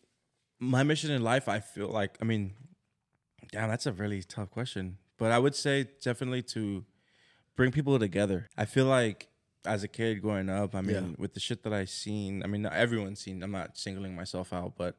my 0.58 0.82
mission 0.82 1.10
in 1.10 1.22
life, 1.22 1.48
I 1.48 1.60
feel 1.60 1.88
like, 1.88 2.16
I 2.22 2.24
mean, 2.24 2.54
damn, 3.52 3.68
that's 3.68 3.86
a 3.86 3.92
really 3.92 4.22
tough 4.22 4.50
question. 4.50 4.96
But 5.18 5.30
I 5.32 5.38
would 5.38 5.54
say 5.54 5.86
definitely 6.00 6.42
to 6.54 6.84
bring 7.56 7.70
people 7.72 7.98
together. 7.98 8.48
I 8.56 8.64
feel 8.64 8.86
like 8.86 9.28
as 9.64 9.82
a 9.82 9.88
kid 9.88 10.22
growing 10.22 10.48
up, 10.48 10.74
I 10.74 10.80
mean, 10.80 10.94
Yeah. 10.94 11.14
with 11.18 11.34
the 11.34 11.40
shit 11.40 11.62
that 11.64 11.72
I 11.74 11.84
seen, 11.84 12.42
I 12.42 12.46
mean, 12.46 12.62
not 12.62 12.72
everyone's 12.74 13.20
seen, 13.20 13.42
I'm 13.42 13.50
not 13.50 13.76
singling 13.76 14.14
myself 14.14 14.52
out, 14.52 14.74
but 14.78 14.96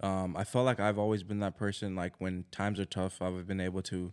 um, 0.00 0.36
I 0.36 0.44
felt 0.44 0.64
like 0.66 0.80
I've 0.80 0.98
always 0.98 1.22
been 1.22 1.40
that 1.40 1.56
person, 1.56 1.94
like 1.94 2.14
when 2.20 2.44
times 2.50 2.80
are 2.80 2.84
tough, 2.84 3.20
I've 3.20 3.46
been 3.46 3.60
able 3.60 3.82
to 3.82 4.12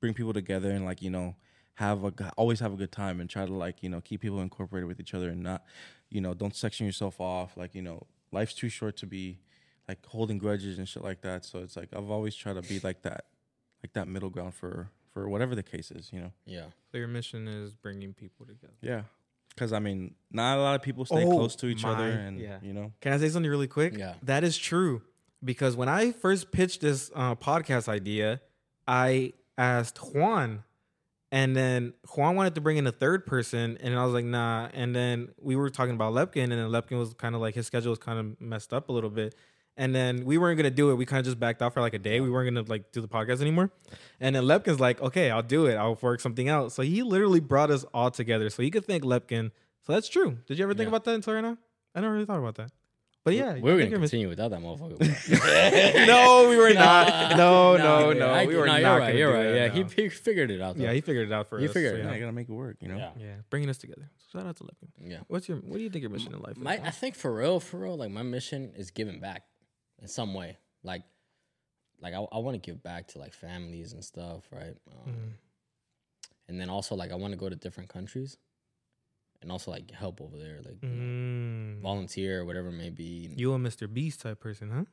bring 0.00 0.14
people 0.14 0.32
together 0.32 0.70
and 0.70 0.84
like, 0.84 1.02
you 1.02 1.10
know, 1.10 1.36
have 1.74 2.02
a, 2.04 2.10
g- 2.10 2.24
always 2.36 2.60
have 2.60 2.72
a 2.72 2.76
good 2.76 2.90
time 2.92 3.20
and 3.20 3.30
try 3.30 3.46
to 3.46 3.52
like, 3.52 3.82
you 3.82 3.88
know, 3.88 4.00
keep 4.00 4.20
people 4.20 4.40
incorporated 4.40 4.88
with 4.88 4.98
each 5.00 5.14
other 5.14 5.28
and 5.30 5.42
not, 5.42 5.64
you 6.10 6.20
know, 6.20 6.34
don't 6.34 6.56
section 6.56 6.86
yourself 6.86 7.20
off. 7.20 7.56
Like, 7.56 7.74
you 7.74 7.82
know, 7.82 8.06
life's 8.32 8.54
too 8.54 8.68
short 8.68 8.96
to 8.98 9.06
be 9.06 9.38
like 9.88 10.04
holding 10.06 10.38
grudges 10.38 10.78
and 10.78 10.88
shit 10.88 11.04
like 11.04 11.20
that. 11.22 11.44
So 11.44 11.60
it's 11.60 11.76
like, 11.76 11.88
I've 11.94 12.10
always 12.10 12.34
tried 12.34 12.54
to 12.54 12.62
be 12.62 12.80
like 12.80 13.02
that, 13.02 13.26
like 13.82 13.92
that 13.94 14.08
middle 14.08 14.28
ground 14.30 14.54
for, 14.54 14.90
for 15.14 15.28
whatever 15.28 15.54
the 15.54 15.62
case 15.62 15.90
is, 15.92 16.10
you 16.12 16.20
know? 16.20 16.32
Yeah. 16.44 16.66
So 16.90 16.98
your 16.98 17.08
mission 17.08 17.46
is 17.48 17.74
bringing 17.74 18.12
people 18.12 18.44
together. 18.44 18.74
Yeah. 18.82 19.02
Cause 19.56 19.72
I 19.72 19.78
mean, 19.80 20.14
not 20.30 20.58
a 20.58 20.60
lot 20.60 20.74
of 20.76 20.82
people 20.82 21.04
stay 21.04 21.24
Oh, 21.24 21.30
close 21.30 21.56
to 21.56 21.66
each 21.66 21.84
other 21.84 22.08
and, 22.10 22.38
yeah. 22.38 22.58
you 22.62 22.72
know, 22.72 22.92
Can 23.00 23.12
I 23.12 23.18
say 23.18 23.28
something 23.28 23.50
really 23.50 23.66
quick? 23.66 23.96
Yeah. 23.96 24.14
That 24.22 24.44
is 24.44 24.56
true. 24.58 25.02
Because 25.44 25.76
when 25.76 25.88
I 25.88 26.12
first 26.12 26.50
pitched 26.50 26.80
this 26.80 27.10
uh, 27.14 27.34
podcast 27.36 27.88
idea, 27.88 28.40
I 28.86 29.34
asked 29.56 29.98
Juan, 29.98 30.64
and 31.30 31.54
then 31.56 31.92
Juan 32.16 32.34
wanted 32.36 32.54
to 32.56 32.60
bring 32.60 32.76
in 32.76 32.86
a 32.86 32.92
third 32.92 33.24
person, 33.26 33.76
and 33.80 33.96
I 33.96 34.04
was 34.04 34.14
like, 34.14 34.24
nah. 34.24 34.68
And 34.72 34.94
then 34.96 35.28
we 35.40 35.54
were 35.56 35.70
talking 35.70 35.94
about 35.94 36.12
Lepkin, 36.14 36.44
and 36.44 36.52
then 36.52 36.68
Lepkin 36.70 36.98
was 36.98 37.14
kind 37.14 37.34
of 37.34 37.40
like 37.40 37.54
his 37.54 37.66
schedule 37.66 37.90
was 37.90 37.98
kind 37.98 38.18
of 38.18 38.40
messed 38.40 38.72
up 38.72 38.88
a 38.88 38.92
little 38.92 39.10
bit. 39.10 39.34
And 39.76 39.94
then 39.94 40.24
we 40.24 40.38
weren't 40.38 40.56
gonna 40.56 40.72
do 40.72 40.90
it. 40.90 40.94
We 40.96 41.06
kind 41.06 41.20
of 41.20 41.24
just 41.26 41.38
backed 41.38 41.62
off 41.62 41.74
for 41.74 41.80
like 41.80 41.94
a 41.94 42.00
day. 42.00 42.20
We 42.20 42.30
weren't 42.30 42.52
gonna 42.52 42.66
like 42.68 42.90
do 42.90 43.00
the 43.00 43.06
podcast 43.06 43.40
anymore. 43.40 43.70
And 44.18 44.34
then 44.34 44.42
Lepkin's 44.42 44.80
like, 44.80 45.00
okay, 45.00 45.30
I'll 45.30 45.40
do 45.42 45.66
it. 45.66 45.76
I'll 45.76 45.96
work 46.02 46.18
something 46.18 46.48
out. 46.48 46.72
So 46.72 46.82
he 46.82 47.04
literally 47.04 47.38
brought 47.38 47.70
us 47.70 47.84
all 47.94 48.10
together. 48.10 48.50
So 48.50 48.62
you 48.62 48.72
could 48.72 48.84
thank 48.84 49.04
Lepkin. 49.04 49.52
So 49.86 49.92
that's 49.92 50.08
true. 50.08 50.38
Did 50.48 50.58
you 50.58 50.64
ever 50.64 50.74
think 50.74 50.86
Yeah. 50.86 50.96
about 50.96 51.04
that 51.04 51.14
until 51.14 51.34
right 51.34 51.42
now? 51.42 51.58
I 51.94 52.00
never 52.00 52.12
really 52.12 52.26
thought 52.26 52.40
about 52.40 52.56
that. 52.56 52.72
But 53.24 53.34
yeah, 53.34 53.54
we 53.54 53.60
were 53.60 53.70
gonna 53.72 53.78
think 53.80 53.90
you're 53.90 54.00
mis- 54.00 54.10
continue 54.10 54.28
without 54.30 54.50
that 54.52 54.60
motherfucker. 54.60 54.98
no, 56.06 56.48
we 56.48 56.56
were 56.56 56.72
not. 56.72 57.36
No, 57.36 57.76
no, 57.76 58.12
no. 58.12 58.30
I- 58.30 58.46
we 58.46 58.56
were 58.56 58.66
no, 58.66 58.72
not. 58.72 58.80
You're 58.80 58.98
right. 58.98 59.14
You're 59.14 59.32
right. 59.34 59.42
that, 59.42 59.54
Yeah, 59.76 59.82
no. 59.82 59.88
he, 59.88 60.02
he 60.04 60.08
figured 60.08 60.50
it 60.50 60.60
out. 60.62 60.76
Though. 60.76 60.84
yeah, 60.84 60.92
he 60.92 61.00
figured 61.02 61.28
it 61.28 61.32
out 61.34 61.46
for 61.48 61.58
He 61.58 61.66
us. 61.66 61.72
figured 61.72 61.92
so 61.92 61.96
it 61.96 61.98
yeah, 62.04 62.08
yeah. 62.10 62.14
you 62.14 62.20
gotta 62.20 62.32
make 62.32 62.48
it 62.48 62.52
work, 62.52 62.76
you 62.80 62.88
know? 62.88 62.96
Yeah. 62.96 63.10
yeah, 63.18 63.34
bringing 63.50 63.68
us 63.68 63.76
together. 63.78 64.10
Shout 64.32 64.46
out 64.46 64.56
to 64.56 64.64
Lepkin. 64.64 64.88
Yeah. 65.04 65.18
What's 65.26 65.48
your? 65.48 65.58
What 65.58 65.76
do 65.76 65.82
you 65.82 65.90
think 65.90 66.02
your 66.02 66.10
mission 66.10 66.32
in 66.32 66.40
life 66.40 66.56
is? 66.56 66.66
I 66.66 66.90
think 66.90 67.16
for 67.16 67.34
real, 67.34 67.60
for 67.60 67.78
real, 67.78 67.96
like 67.96 68.10
my 68.10 68.22
mission 68.22 68.72
is 68.76 68.90
giving 68.90 69.20
back 69.20 69.42
in 70.00 70.08
some 70.08 70.32
way. 70.34 70.56
Like, 70.82 71.02
like 72.00 72.14
I, 72.14 72.18
I 72.32 72.38
want 72.38 72.54
to 72.54 72.60
give 72.70 72.82
back 72.82 73.08
to 73.08 73.18
like 73.18 73.34
families 73.34 73.92
and 73.92 74.02
stuff, 74.04 74.44
right? 74.52 74.76
Um, 74.90 75.12
Mhm. 75.12 75.32
And 76.50 76.58
then 76.58 76.70
also 76.70 76.94
like 76.94 77.12
I 77.12 77.14
want 77.16 77.32
to 77.32 77.36
go 77.38 77.48
to 77.50 77.56
different 77.56 77.90
countries, 77.90 78.38
and 79.42 79.50
also 79.52 79.70
like 79.70 79.90
help 79.90 80.20
over 80.20 80.36
there, 80.36 80.58
like 80.64 80.76
you 80.82 80.88
know, 80.88 81.04
Mm. 81.04 81.80
volunteer 81.82 82.40
or 82.40 82.44
whatever 82.44 82.68
it 82.68 82.72
may 82.72 82.90
be. 82.90 83.32
You 83.36 83.52
a 83.54 83.58
Mr. 83.58 83.92
Beast 83.92 84.20
type 84.20 84.40
person, 84.40 84.70
huh? 84.70 84.84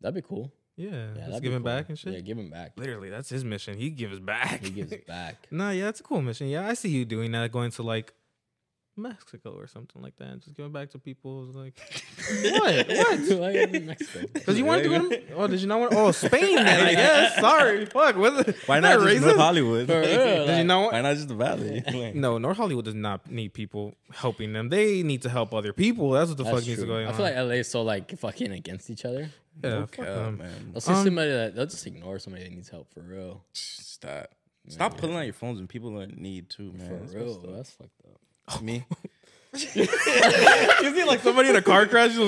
That'd 0.00 0.14
be 0.14 0.22
cool. 0.26 0.52
Yeah, 0.76 1.14
Yeah, 1.16 1.26
just 1.28 1.42
giving 1.42 1.58
cool. 1.60 1.64
back 1.64 1.88
and 1.88 1.98
shit. 1.98 2.12
Yeah, 2.14 2.20
giving 2.20 2.50
back. 2.50 2.72
Literally, 2.76 3.08
that's 3.08 3.28
his 3.28 3.44
mission. 3.44 3.78
He 3.78 3.90
gives 3.90 4.18
back. 4.20 4.60
He 4.64 4.70
gives 4.70 4.92
back. 5.06 5.46
nah, 5.50 5.70
yeah, 5.70 5.84
that's 5.84 6.00
a 6.00 6.02
cool 6.02 6.20
mission. 6.20 6.48
Yeah, 6.48 6.66
I 6.68 6.74
see 6.74 6.88
you 6.90 7.04
doing 7.04 7.30
that, 7.32 7.52
going 7.52 7.70
to 7.72 7.82
like 7.82 8.12
Mexico 8.96 9.50
or 9.52 9.66
something 9.66 10.00
like 10.02 10.16
that, 10.16 10.28
and 10.28 10.42
just 10.42 10.56
giving 10.56 10.72
back 10.72 10.90
to 10.90 10.98
people. 10.98 11.44
Like, 11.46 11.74
what? 12.42 12.88
What? 12.88 13.38
Why 13.40 13.50
you 13.50 13.60
in 13.62 13.96
Because 14.32 14.58
you 14.58 14.64
wanted 14.64 14.84
to 14.84 14.88
go 14.88 15.08
to, 15.08 15.32
oh, 15.34 15.46
did 15.46 15.60
you 15.60 15.66
not 15.66 15.80
want, 15.80 15.92
oh, 15.94 16.10
Spain 16.12 16.56
then, 16.56 16.86
I 16.86 16.92
guess. 16.94 17.40
Sorry. 17.40 17.86
Fuck. 17.86 18.16
Was 18.16 18.46
it, 18.48 18.56
Why 18.66 18.80
not 18.80 19.00
that 19.00 19.08
just 19.10 19.20
North? 19.26 19.36
Hollywood? 19.36 19.86
For 19.86 20.00
real, 20.00 20.08
Did 20.08 20.46
you 20.48 20.52
like- 20.54 20.66
not 20.66 20.80
want, 20.80 20.92
Why 20.92 21.00
not 21.02 21.14
just 21.16 21.28
the 21.28 21.34
valley? 21.34 21.82
Like, 21.92 22.14
No, 22.14 22.38
North 22.38 22.56
Hollywood 22.56 22.84
does 22.84 22.94
not 22.94 23.30
need 23.30 23.52
people 23.54 23.94
helping 24.12 24.52
them. 24.52 24.68
They 24.68 25.02
need 25.02 25.22
to 25.22 25.28
help 25.28 25.52
other 25.54 25.72
people. 25.72 26.10
That's 26.10 26.28
what 26.28 26.38
the 26.38 26.44
That's 26.44 26.56
fuck 26.58 26.66
needs 26.66 26.80
to 26.80 26.86
go 26.86 26.96
on. 26.96 27.06
I 27.06 27.12
feel 27.12 27.24
like 27.24 27.36
LA 27.36 27.60
is 27.62 27.68
so 27.70 27.82
like 27.82 28.16
fucking 28.18 28.52
against 28.52 28.90
each 28.90 29.04
other. 29.04 29.30
yeah, 29.62 29.70
no 29.70 29.80
fuck 29.82 29.92
cap, 29.92 30.06
them. 30.06 30.38
man. 30.38 30.70
They'll 30.72 30.80
see 30.80 30.92
Um, 30.92 31.04
somebody 31.04 31.30
that 31.30 31.54
they'll 31.54 31.66
just 31.66 31.86
ignore 31.86 32.18
somebody 32.18 32.44
that 32.44 32.52
needs 32.52 32.68
help 32.68 32.92
for 32.92 33.00
real. 33.00 33.44
Stop. 33.52 34.28
Stop 34.66 34.96
pulling 34.96 35.16
out 35.16 35.24
your 35.24 35.34
phones 35.34 35.58
when 35.58 35.66
people 35.68 35.98
are 36.00 36.04
in 36.04 36.14
need 36.16 36.48
too, 36.48 36.72
man. 36.72 36.88
For 36.88 36.94
That's 36.94 37.14
real, 37.14 37.26
messed 37.26 37.42
that's 37.56 37.70
fucked 37.72 38.00
up. 38.06 38.20
Me? 38.62 38.84
you 39.52 39.58
see 39.86 41.04
like 41.04 41.20
somebody 41.20 41.48
in 41.50 41.56
a 41.56 41.62
car 41.62 41.86
crash. 41.86 42.14
Just 42.14 42.20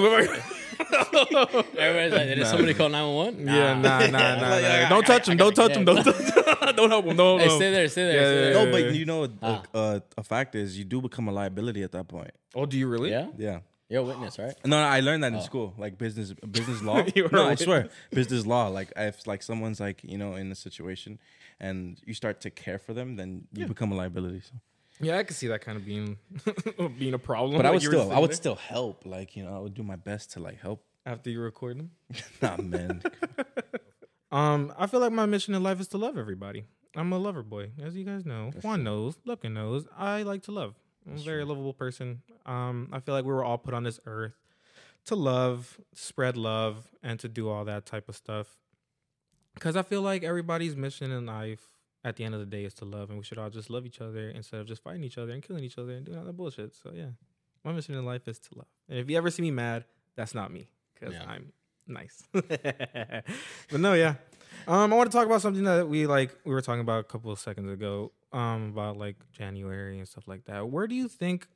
Everybody's 0.87 2.13
like, 2.13 2.37
did 2.37 2.47
somebody 2.47 2.75
call 2.75 2.89
nine 2.89 3.07
one 3.15 3.35
one? 3.37 3.47
Yeah, 3.47 3.75
nah, 3.81 3.99
nah, 4.01 4.07
nah, 4.07 4.41
Like, 4.51 4.63
nah. 4.63 4.87
I- 4.87 4.89
Don't 4.89 5.07
touch 5.07 5.29
him. 5.29 5.37
Don't 5.37 5.55
touch 5.55 5.77
him. 5.77 5.85
Don't 5.85 6.05
touch 6.05 6.77
Don't 6.77 6.91
help 6.91 7.05
him. 7.07 7.17
Don't 7.17 7.39
Hey, 7.41 7.47
help 7.47 7.57
stay 7.57 7.71
there, 7.73 7.89
stay 7.89 8.05
there, 8.05 8.15
Yeah, 8.15 8.21
stay 8.29 8.35
yeah, 8.35 8.55
there. 8.55 8.67
No, 8.67 8.73
but 8.73 8.95
you 8.95 9.05
know, 9.05 9.29
Ah. 9.43 9.63
a, 9.75 9.79
a, 9.79 10.03
a 10.19 10.23
fact 10.23 10.55
is 10.55 10.79
you 10.79 10.85
do 10.85 11.01
become 11.01 11.29
a 11.29 11.33
liability 11.33 11.83
at 11.83 11.93
that 11.93 12.09
point. 12.09 12.31
Oh, 12.55 12.67
do 12.67 12.79
you 12.79 12.87
really? 12.87 13.11
Yeah, 13.11 13.29
Yeah. 13.37 13.61
you're 13.89 14.03
a 14.03 14.05
witness, 14.05 14.39
right? 14.39 14.55
No, 14.65 14.81
no, 14.81 14.87
I 14.87 15.01
learned 15.01 15.25
that 15.25 15.33
in 15.33 15.41
school, 15.43 15.75
like 15.79 15.99
business 15.99 16.33
business 16.51 16.83
law. 16.83 17.03
No, 17.33 17.49
I 17.49 17.55
swear, 17.57 17.89
business 18.11 18.45
law. 18.47 18.69
Like 18.69 18.93
if 18.97 19.27
like 19.27 19.43
someone's 19.43 19.81
like 19.81 20.01
you 20.05 20.19
know 20.19 20.35
in 20.35 20.53
a 20.53 20.55
situation, 20.55 21.19
and 21.61 21.99
you 22.05 22.15
start 22.15 22.41
to 22.43 22.51
care 22.51 22.79
for 22.79 22.93
them, 22.93 23.17
then 23.17 23.47
you 23.53 23.67
become 23.67 23.91
a 23.93 23.97
liability. 23.97 24.41
So. 24.41 24.53
Yeah, 25.01 25.19
I 25.19 25.25
could 25.25 25.37
see 25.37 25.49
that 25.49 25.61
kind 25.61 25.77
of 25.77 25.85
being 25.85 26.19
being 26.99 27.15
a 27.15 27.19
problem. 27.19 27.57
But 27.57 27.67
I 27.67 27.71
would 27.71 27.83
still, 27.83 28.11
I 28.13 28.19
would 28.19 28.35
still 28.35 28.55
help. 28.55 29.05
Like 29.07 29.37
you 29.37 29.45
know, 29.45 29.55
I 29.55 29.59
would 29.59 29.75
do 29.75 29.83
my 29.83 29.97
best 29.97 30.33
to 30.33 30.41
like 30.41 30.59
help. 30.61 30.85
after 31.05 31.31
you 31.31 31.41
record 31.41 31.79
them. 31.79 31.91
Nah, 32.43 32.57
man. 32.57 33.03
Um, 34.33 34.73
I 34.77 34.89
feel 34.89 34.99
like 34.99 35.13
my 35.13 35.25
mission 35.25 35.55
in 35.55 35.63
life 35.63 35.81
is 35.81 35.87
to 35.89 35.99
love 35.99 36.19
everybody. 36.19 36.65
I'm 36.97 37.13
a 37.13 37.19
lover 37.19 37.45
boy, 37.45 37.71
as 37.81 37.97
you 37.97 38.05
guys 38.05 38.27
know. 38.27 38.51
Juan 38.61 38.83
knows, 38.83 39.17
Lepkin 39.27 39.53
knows. 39.53 39.87
I 39.97 40.25
like 40.25 40.43
to 40.43 40.53
love. 40.53 40.75
I'm 41.07 41.15
a 41.15 41.21
very 41.21 41.45
lovable 41.45 41.73
person. 41.73 42.23
Um, 42.45 42.89
I 42.93 42.99
feel 42.99 43.15
like 43.15 43.25
we 43.25 43.33
were 43.33 43.45
all 43.45 43.57
put 43.57 43.73
on 43.73 43.85
this 43.85 44.01
earth 44.05 44.35
to 45.07 45.15
love, 45.15 45.81
spread 45.95 46.37
love, 46.37 46.89
and 47.05 47.21
to 47.21 47.29
do 47.29 47.49
all 47.49 47.65
that 47.67 47.87
type 47.87 48.09
of 48.09 48.17
stuff. 48.17 48.57
Because 49.55 49.77
I 49.77 49.83
feel 49.83 50.03
like 50.03 50.25
everybody's 50.25 50.75
mission 50.75 51.13
in 51.13 51.25
life 51.25 51.76
at 52.07 52.15
the 52.17 52.23
end 52.25 52.35
of 52.35 52.41
the 52.41 52.47
day 52.47 52.65
is 52.65 52.73
to 52.75 52.85
love, 52.85 53.09
and 53.11 53.19
we 53.19 53.25
should 53.25 53.37
all 53.39 53.51
just 53.51 53.69
love 53.69 53.85
each 53.85 54.01
other 54.01 54.31
instead 54.31 54.61
of 54.61 54.67
just 54.67 54.81
fighting 54.83 55.03
each 55.03 55.19
other 55.19 55.33
and 55.33 55.43
killing 55.43 55.65
each 55.65 55.77
other 55.77 55.93
and 55.93 56.07
doing 56.07 56.17
all 56.19 56.25
that 56.25 56.37
bullshit. 56.37 56.73
So 56.75 56.93
yeah, 56.95 57.11
my 57.65 57.73
mission 57.73 57.95
in 57.95 58.05
life 58.07 58.29
is 58.29 58.39
to 58.39 58.49
love. 58.55 58.69
And 58.89 58.99
if 59.01 59.11
you 59.11 59.17
ever 59.17 59.31
see 59.31 59.43
me 59.43 59.51
mad, 59.51 59.85
that's 60.15 60.35
not 60.35 60.53
me 60.53 60.69
because 60.95 61.15
Yeah. 61.15 61.25
I'm 61.29 61.53
nice. 61.89 62.23
but 62.33 63.25
no, 63.81 63.95
yeah. 63.95 64.15
Um, 64.69 64.93
I 64.93 64.97
want 64.97 65.11
to 65.11 65.17
talk 65.17 65.27
about 65.27 65.43
something 65.43 65.65
that 65.65 65.89
we 65.89 66.07
like. 66.07 66.31
We 66.45 66.53
were 66.55 66.63
talking 66.63 66.81
about 66.81 67.01
a 67.01 67.05
couple 67.05 67.31
of 67.33 67.39
seconds 67.41 67.71
ago. 67.71 68.13
Um, 68.33 68.71
about 68.73 68.97
like 68.99 69.17
January 69.33 69.99
and 69.99 70.07
stuff 70.07 70.29
like 70.29 70.45
that. 70.47 70.69
Where 70.69 70.87
do 70.87 70.95
you 70.95 71.09
think 71.09 71.47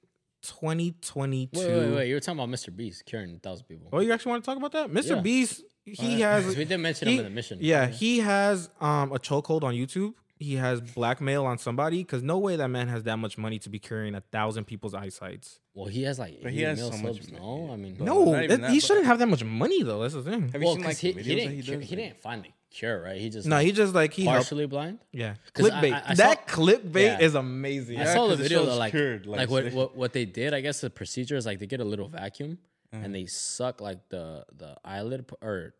2022? 0.43 1.59
Wait, 1.59 1.67
wait, 1.69 1.91
wait. 1.95 2.09
You 2.09 2.15
were 2.15 2.21
talking 2.21 2.41
about 2.41 2.49
Mr. 2.55 2.75
Beast 2.75 3.05
curing 3.05 3.35
a 3.35 3.39
thousand 3.39 3.67
people. 3.67 3.89
Oh, 3.93 4.01
you 4.01 4.13
actually 4.13 4.31
want 4.31 4.45
to 4.45 4.47
talk 4.51 4.57
about 4.57 4.73
that? 4.73 4.91
Mr. 4.91 5.17
Yeah. 5.17 5.21
Beast, 5.21 5.63
he 5.85 6.21
has. 6.21 6.57
we 6.57 6.65
did 6.65 6.79
mention 6.79 7.09
he- 7.09 7.15
him 7.15 7.21
in 7.21 7.25
the 7.27 7.31
mission. 7.31 7.59
Yeah, 7.61 7.87
he 7.87 8.19
has 8.21 8.71
um 8.81 9.13
a 9.13 9.19
chokehold 9.19 9.63
on 9.63 9.75
YouTube. 9.75 10.15
He 10.43 10.55
has 10.57 10.81
blackmail 10.81 11.45
on 11.45 11.59
somebody 11.59 11.99
because 11.99 12.23
no 12.23 12.39
way 12.39 12.57
that 12.57 12.69
man 12.69 12.89
has 12.89 13.03
that 13.05 13.19
much 13.19 13.37
money 13.37 13.59
to 13.59 13.69
be 13.69 13.79
curing 13.79 14.15
a 14.15 14.23
thousand 14.23 14.65
people's 14.65 14.95
eyesights. 14.95 15.61
Well, 15.75 15.87
he 15.87 16.03
has 16.05 16.19
like 16.19 16.43
But 16.43 16.53
he 16.53 16.63
has 16.63 16.81
so 16.81 16.91
much 16.97 17.17
subs. 17.17 17.31
No. 17.33 17.69
I 17.73 17.77
mean, 17.77 17.97
No, 18.01 18.33
that- 18.33 18.61
that, 18.63 18.71
he 18.71 18.81
shouldn't 18.81 19.05
have 19.07 19.19
that 19.19 19.27
much 19.29 19.45
money 19.45 19.83
though. 19.83 20.01
That's 20.01 20.15
the 20.15 20.23
thing. 20.23 20.49
Have 20.49 20.63
you 20.63 20.67
well, 20.67 20.77
seen 20.77 20.85
like 20.85 20.97
he, 20.97 21.13
he 21.13 21.19
videos 21.21 21.25
didn't 21.25 21.53
he 21.57 21.63
cure, 21.63 21.77
does? 21.81 21.89
he 21.91 21.97
Like- 21.97 22.05
didn't 22.07 22.23
find 22.23 22.45
the 22.45 22.49
cure, 22.71 23.03
right? 23.03 23.21
He 23.21 23.29
just 23.29 23.47
No, 23.47 23.57
like, 23.57 23.67
he 23.67 23.73
just 23.73 23.95
like 23.95 24.13
he 24.15 24.25
helped. 24.25 24.37
partially 24.45 24.67
blind. 24.67 24.99
Yeah, 25.13 25.35
'Cause 25.53 25.69
I- 25.69 25.81
clickbait. 25.83 25.93
I- 25.93 26.03
I 26.07 26.15
that 26.15 26.49
saw- 26.51 26.57
clickbait 26.57 26.95
Yeah. 27.19 27.21
is 27.21 27.35
amazing. 27.35 28.01
I 28.01 28.05
saw 28.15 28.27
the 28.29 28.37
video 28.37 28.61
shows 28.61 28.69
though, 28.69 28.77
like, 28.79 28.93
cured, 28.93 29.27
like, 29.27 29.41
like, 29.41 29.51
what, 29.51 29.65
they- 29.65 29.71
what 29.77 29.95
what 29.97 30.13
they 30.15 30.25
did. 30.25 30.55
I 30.55 30.63
guess 30.63 30.81
the 30.81 30.89
procedure 30.89 31.37
is 31.37 31.45
like 31.45 31.59
they 31.59 31.67
get 31.67 31.81
a 31.81 31.85
little 31.85 32.09
vacuum 32.09 32.57
Uh-huh. 32.95 33.03
and 33.05 33.15
they 33.15 33.27
suck 33.27 33.83
like 33.83 34.09
the 34.09 34.47
the 34.57 34.77
eyelid 34.87 35.27
or 35.43 35.75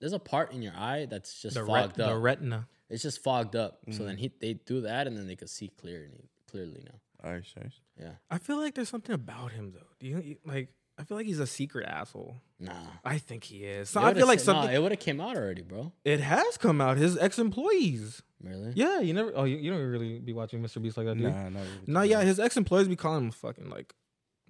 there's 0.00 0.12
a 0.12 0.18
part 0.18 0.52
in 0.52 0.60
your 0.62 0.74
eye 0.76 1.06
that's 1.08 1.40
just 1.40 1.54
the, 1.54 1.62
ret- 1.62 1.68
fogged 1.94 1.96
the 1.96 2.14
retina. 2.16 2.68
It's 2.92 3.02
just 3.02 3.22
fogged 3.22 3.56
up. 3.56 3.78
Mm. 3.88 3.96
So 3.96 4.04
then 4.04 4.16
he 4.16 4.30
they 4.40 4.54
do 4.54 4.82
that 4.82 5.06
and 5.06 5.16
then 5.16 5.26
they 5.26 5.36
could 5.36 5.50
see 5.50 5.68
clearly 5.68 6.28
clearly 6.50 6.82
now. 6.84 6.98
Alright, 7.26 7.44
sorry. 7.52 7.70
Yeah, 8.00 8.12
I 8.30 8.38
feel 8.38 8.58
like 8.58 8.74
there's 8.74 8.88
something 8.88 9.14
about 9.14 9.52
him 9.52 9.72
though. 9.72 9.86
Do 10.00 10.06
you 10.06 10.36
like? 10.44 10.68
I 10.98 11.04
feel 11.04 11.16
like 11.16 11.26
he's 11.26 11.40
a 11.40 11.46
secret 11.46 11.88
asshole. 11.88 12.36
nah. 12.60 12.72
I 13.04 13.16
think 13.18 13.44
he 13.44 13.64
is. 13.64 13.88
So 13.88 14.02
I 14.02 14.12
feel 14.12 14.26
like 14.26 14.40
said- 14.40 14.52
nah, 14.52 14.60
something. 14.60 14.76
it 14.76 14.82
would 14.82 14.92
have 14.92 15.00
came 15.00 15.20
out 15.20 15.36
already, 15.36 15.62
bro. 15.62 15.90
it 16.04 16.20
has 16.20 16.58
come 16.58 16.80
out. 16.82 16.98
His 16.98 17.16
ex-employees. 17.16 18.22
Really? 18.42 18.72
Yeah, 18.74 19.00
you 19.00 19.14
never. 19.14 19.32
Oh, 19.34 19.44
you, 19.44 19.56
you 19.56 19.70
don't 19.70 19.80
really 19.80 20.18
be 20.18 20.32
watching 20.32 20.62
Mr. 20.62 20.82
Beast 20.82 20.96
like 20.98 21.06
that, 21.06 21.16
do 21.16 21.22
you? 21.24 21.30
Nah, 21.30 21.48
not 21.48 21.62
really. 21.62 21.68
No, 21.86 22.02
yeah, 22.02 22.20
his 22.22 22.38
ex-employees 22.38 22.88
be 22.88 22.96
calling 22.96 23.24
him 23.24 23.30
fucking 23.30 23.70
like, 23.70 23.94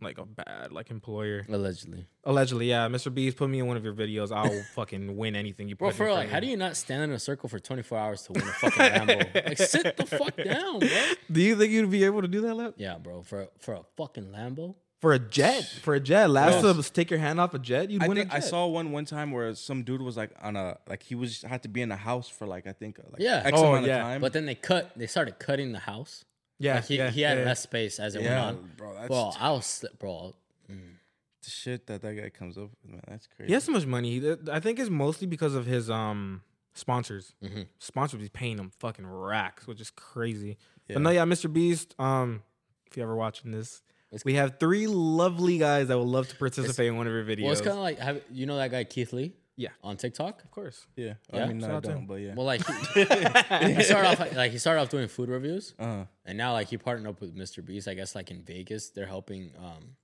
like 0.03 0.19
a 0.19 0.25
bad 0.27 0.73
like 0.73 0.91
employer. 0.91 1.45
Allegedly, 1.49 2.07
Allegedly, 2.25 2.69
yeah. 2.69 2.89
Mr. 2.89 3.13
Beast, 3.13 3.37
put 3.37 3.49
me 3.51 3.59
in 3.61 3.67
one 3.67 3.77
of 3.77 3.85
your 3.85 3.95
videos. 3.95 4.31
I'll 4.31 4.63
fucking 4.75 5.17
win 5.17 5.35
anything 5.37 5.69
you 5.69 5.77
put. 5.77 5.79
bro. 5.81 5.89
in 5.89 5.95
For 5.95 6.05
real, 6.07 6.15
like, 6.15 6.29
how 6.31 6.41
do 6.41 6.47
you 6.47 6.57
not 6.57 6.77
stand 6.77 7.03
in 7.03 7.13
a 7.13 7.19
circle 7.19 7.49
for 7.49 7.59
24 7.59 7.99
hours 7.99 8.23
to 8.23 8.33
win 8.33 8.43
a 8.43 8.47
fucking 8.53 8.79
Lambo? 8.83 9.35
like, 9.49 9.59
sit 9.59 9.97
the 9.97 10.07
fuck 10.07 10.37
down, 10.37 10.79
bro. 10.81 10.89
Do 11.31 11.41
you 11.41 11.57
think 11.57 11.73
you'd 11.73 11.91
be 11.91 12.05
able 12.05 12.23
to 12.23 12.29
do 12.29 12.41
that, 12.43 12.55
Lap? 12.55 12.75
Yeah, 12.77 12.99
bro. 12.99 13.23
For 13.23 13.49
for 13.59 13.75
a 13.75 13.83
fucking 13.97 14.27
Lambo. 14.27 14.75
For 15.01 15.13
a 15.13 15.19
jet, 15.19 15.65
for 15.83 15.95
a 15.95 15.99
jet, 16.01 16.31
last 16.31 16.61
Bro. 16.63 16.75
to 16.75 16.93
take 16.93 17.11
your 17.11 17.19
hand 17.19 17.41
off 17.41 17.55
a 17.55 17.59
jet, 17.59 17.91
you'd 17.91 18.05
I 18.05 18.07
win 18.07 18.19
think 18.19 18.31
a 18.31 18.37
I 18.37 18.39
jet. 18.39 18.49
saw 18.51 18.67
one 18.69 18.93
one 18.93 19.05
time 19.05 19.33
where 19.33 19.53
some 19.57 19.83
dude 19.83 20.01
was 20.01 20.17
like 20.17 20.31
on 20.41 20.55
a 20.55 20.79
like 20.89 21.03
he 21.03 21.17
was 21.17 21.43
had 21.43 21.65
to 21.65 21.69
be 21.69 21.83
in 21.83 21.91
a 21.91 21.97
house 21.97 22.29
for 22.29 22.47
like 22.47 22.69
I 22.69 22.73
think 22.73 22.99
like 23.11 23.21
Yeah. 23.21 23.43
X 23.45 23.59
Oh, 23.59 23.71
amount 23.73 23.87
yeah. 23.87 23.97
of 23.97 24.03
time. 24.05 24.21
But 24.21 24.33
then 24.33 24.47
they 24.47 24.55
cut. 24.55 24.93
They 24.95 25.09
started 25.09 25.41
cutting 25.41 25.73
the 25.73 25.81
house. 25.81 26.25
Yeah, 26.63 26.75
Like 26.77 26.85
he, 26.87 26.97
yeah, 26.97 27.11
he 27.11 27.21
had 27.23 27.39
yeah. 27.39 27.45
less 27.45 27.61
space 27.61 27.99
as 28.01 28.15
it 28.15 28.23
yeah, 28.23 28.47
went 28.47 28.59
on. 28.59 28.71
bro, 28.77 28.95
that's 28.95 29.09
Bro, 29.09 29.33
I 29.39 29.51
was 29.51 29.65
sli- 29.65 29.99
bro. 29.99 30.35
the 30.69 31.51
shit 31.51 31.87
that 31.89 32.03
that 32.03 32.15
guy 32.15 32.29
comes 32.31 32.57
up 32.57 32.71
with, 32.83 32.93
man. 32.93 33.01
That's 33.09 33.27
crazy. 33.27 33.49
He 33.49 33.55
has 33.55 33.65
so 33.65 33.73
much 33.73 33.85
money. 33.87 34.23
I 34.51 34.61
think 34.61 34.79
it's 34.79 34.91
mostly 34.91 35.27
because 35.27 35.55
of 35.55 35.67
his 35.67 35.91
um 35.91 36.43
sponsors. 36.75 37.35
Mhm. 37.43 37.67
Sponsors 37.79 38.21
be 38.21 38.29
paying 38.29 38.59
him 38.59 38.71
fucking 38.79 39.07
racks, 39.07 39.67
which 39.67 39.81
is 39.81 39.91
crazy. 39.91 40.57
Yeah. 40.89 40.95
But 40.95 41.03
no, 41.03 41.11
yeah, 41.11 41.25
Mr. 41.25 41.53
Beast. 41.53 41.95
Um, 41.99 42.43
if 42.87 42.97
you're 42.97 43.05
ever 43.07 43.17
watching 43.17 43.51
this, 43.51 43.83
It's- 44.11 44.25
we 44.25 44.35
have 44.35 44.59
three 44.61 44.87
lovely 44.87 45.59
guys 45.59 45.89
that 45.89 45.99
would 45.99 46.07
love 46.09 46.29
to 46.29 46.37
participate 46.37 46.87
in 46.87 46.97
one 46.97 47.07
of 47.07 47.13
your 47.13 47.25
videos. 47.25 47.43
Well, 47.45 47.53
it's 47.53 47.61
kind 47.61 47.73
of 47.77 47.83
like 47.83 47.99
have, 47.99 48.23
you 48.31 48.47
know 48.47 48.57
that 48.57 48.71
guy 48.71 48.85
Keith 48.85 49.13
Lee. 49.13 49.35
Yeah. 49.57 49.69
On 49.83 49.97
TikTok. 49.97 50.43
of 50.45 50.51
course. 50.51 50.87
Yeah, 50.97 51.15
Yeah? 51.33 51.45
I 51.45 51.49
mean, 51.49 51.59
no, 51.59 51.67
Shout 51.67 51.73
I 51.73 51.77
out 51.77 51.85
to 51.85 51.91
him. 51.91 51.97
don't, 51.99 52.07
but 52.07 52.15
yeah. 52.17 52.35
Well, 52.35 52.47
like 52.47 52.67
he, 52.95 53.01
he 53.75 53.83
started 53.83 54.09
off 54.21 54.35
like 54.35 54.53
he 54.53 54.59
started 54.59 54.81
off 54.81 54.89
doing 54.89 55.09
food 55.09 55.29
reviews, 55.29 55.75
uh, 55.79 56.05
and 56.25 56.39
now 56.39 56.53
like 56.53 56.69
he 56.69 56.79
partnered 56.79 57.09
up 57.09 57.21
with 57.21 57.37
Mr. 57.37 57.65
Beast. 57.65 57.87
I 57.89 57.95
guess 57.95 58.15
like 58.15 58.31
in 58.31 58.43
Vegas, 58.43 58.91
they're 58.91 59.07
helping. 59.07 59.53
um 59.59 59.97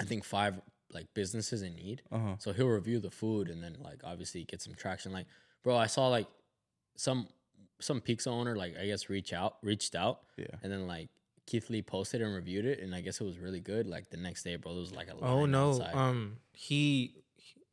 I 0.00 0.04
think 0.04 0.24
five 0.24 0.60
like 0.92 1.06
businesses 1.14 1.62
in 1.62 1.76
need. 1.76 2.02
uh-huh. 2.10 2.34
So 2.38 2.52
he'll 2.52 2.66
review 2.66 2.98
the 2.98 3.10
food 3.10 3.48
and 3.48 3.62
then 3.62 3.76
like 3.80 4.00
obviously 4.02 4.44
get 4.44 4.60
some 4.62 4.74
traction. 4.74 5.12
Like, 5.12 5.26
bro, 5.62 5.76
I 5.76 5.86
saw 5.86 6.08
like 6.08 6.26
some 6.96 7.28
some 7.80 8.00
pizza 8.00 8.28
owner 8.30 8.56
like 8.56 8.76
I 8.76 8.86
guess 8.86 9.08
reach 9.08 9.32
out 9.32 9.56
reached 9.62 9.94
out 9.94 10.20
Yeah. 10.36 10.46
and 10.62 10.70
then 10.72 10.86
like 10.86 11.08
Keith 11.46 11.70
Lee 11.70 11.82
posted 11.82 12.22
and 12.22 12.34
reviewed 12.34 12.64
it 12.64 12.80
and 12.80 12.94
I 12.94 13.00
guess 13.02 13.20
it 13.20 13.24
was 13.24 13.38
really 13.38 13.60
good. 13.60 13.86
Like 13.86 14.10
the 14.10 14.16
next 14.16 14.42
day, 14.42 14.56
bro, 14.56 14.72
there 14.72 14.80
was 14.80 14.92
like 14.92 15.08
a 15.08 15.14
Oh 15.22 15.46
no. 15.46 15.70
outside. 15.70 15.94
Um, 15.94 16.36
he, 16.52 17.14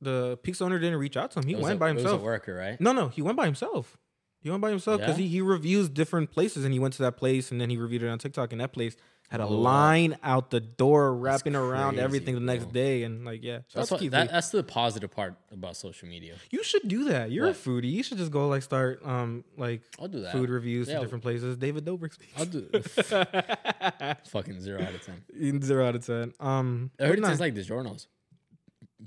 the 0.01 0.38
Peaks 0.43 0.62
owner 0.62 0.77
didn't 0.79 0.99
reach 0.99 1.17
out 1.17 1.31
to 1.31 1.39
him. 1.39 1.47
He 1.47 1.55
went 1.55 1.75
a- 1.75 1.77
by 1.77 1.89
himself. 1.89 2.21
a 2.21 2.23
worker, 2.23 2.55
right? 2.55 2.79
No, 2.79 2.91
no, 2.93 3.07
he 3.10 3.21
went 3.21 3.38
by 3.38 3.45
himself. 3.45 3.97
He 4.41 4.49
went 4.51 4.62
by 4.62 4.69
himself 4.69 4.99
because 5.01 5.17
Yeah? 5.17 5.23
he, 5.23 5.29
he 5.29 5.41
reviews 5.41 5.89
different 5.89 6.31
places 6.31 6.63
and 6.63 6.71
he 6.73 6.79
went 6.79 6.93
to 6.95 7.01
that 7.03 7.17
place 7.17 7.51
and 7.51 7.60
then 7.60 7.69
he 7.69 7.77
reviewed 7.77 8.03
it 8.03 8.07
on 8.07 8.19
TikTok 8.19 8.51
and 8.51 8.62
that 8.62 8.71
place 8.71 8.95
had 9.29 9.41
a 9.41 9.47
Blew 9.47 9.57
line 9.60 10.17
out 10.23 10.51
the 10.51 10.62
door 10.62 11.13
wrapping 11.13 11.53
around 11.53 11.99
everything 11.99 12.36
the 12.36 12.39
next 12.39 12.65
bro. 12.65 12.71
day 12.71 13.03
and 13.03 13.25
like 13.25 13.43
yeah. 13.43 13.57
Shout 13.57 13.65
That's 13.73 13.91
what, 13.91 14.12
that, 14.12 14.31
that's 14.31 14.49
the 14.51 14.63
positive 14.63 15.12
part 15.12 15.36
about 15.51 15.75
social 15.75 16.07
media. 16.07 16.36
You 16.49 16.63
should 16.63 16.88
do 16.88 17.05
that. 17.05 17.29
You're 17.31 17.47
What? 17.47 17.55
a 17.57 17.60
foodie. 17.60 17.91
You 17.91 18.03
should 18.03 18.19
just 18.19 18.31
go 18.31 18.47
like 18.47 18.62
start 18.62 19.03
um 19.05 19.43
like 19.57 19.81
I'll 19.99 20.07
do 20.07 20.21
that. 20.21 20.31
food 20.31 20.49
reviews 20.49 20.88
Yeah. 20.88 20.95
to 20.99 21.01
different 21.01 21.23
places. 21.23 21.57
David 21.57 21.83
Dobrik 21.83 22.13
I'll 22.38 22.45
speaks. 22.45 23.10
do 23.10 24.29
fucking 24.29 24.62
zero 24.62 24.81
out 24.81 24.93
of 24.93 25.01
ten. 25.05 25.62
Zero 25.62 25.86
out 25.88 25.95
of 25.95 26.05
ten. 26.05 26.31
Um, 26.39 26.91
I 26.99 27.03
heard 27.03 27.10
but 27.13 27.17
it 27.17 27.21
nah, 27.21 27.27
tastes 27.29 27.41
like 27.41 27.55
DiGiorno's. 27.55 28.07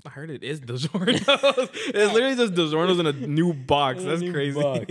I 0.05 0.09
heard 0.09 0.29
it 0.29 0.43
is 0.43 0.61
DiGiorno's. 0.61 1.69
it's 1.87 2.13
literally 2.13 2.35
just 2.35 2.53
DiGiorno's 2.53 2.99
in 2.99 3.07
a 3.07 3.13
new 3.13 3.53
box. 3.53 4.03
That's 4.03 4.21
new 4.21 4.31
crazy. 4.31 4.61
box. 4.61 4.85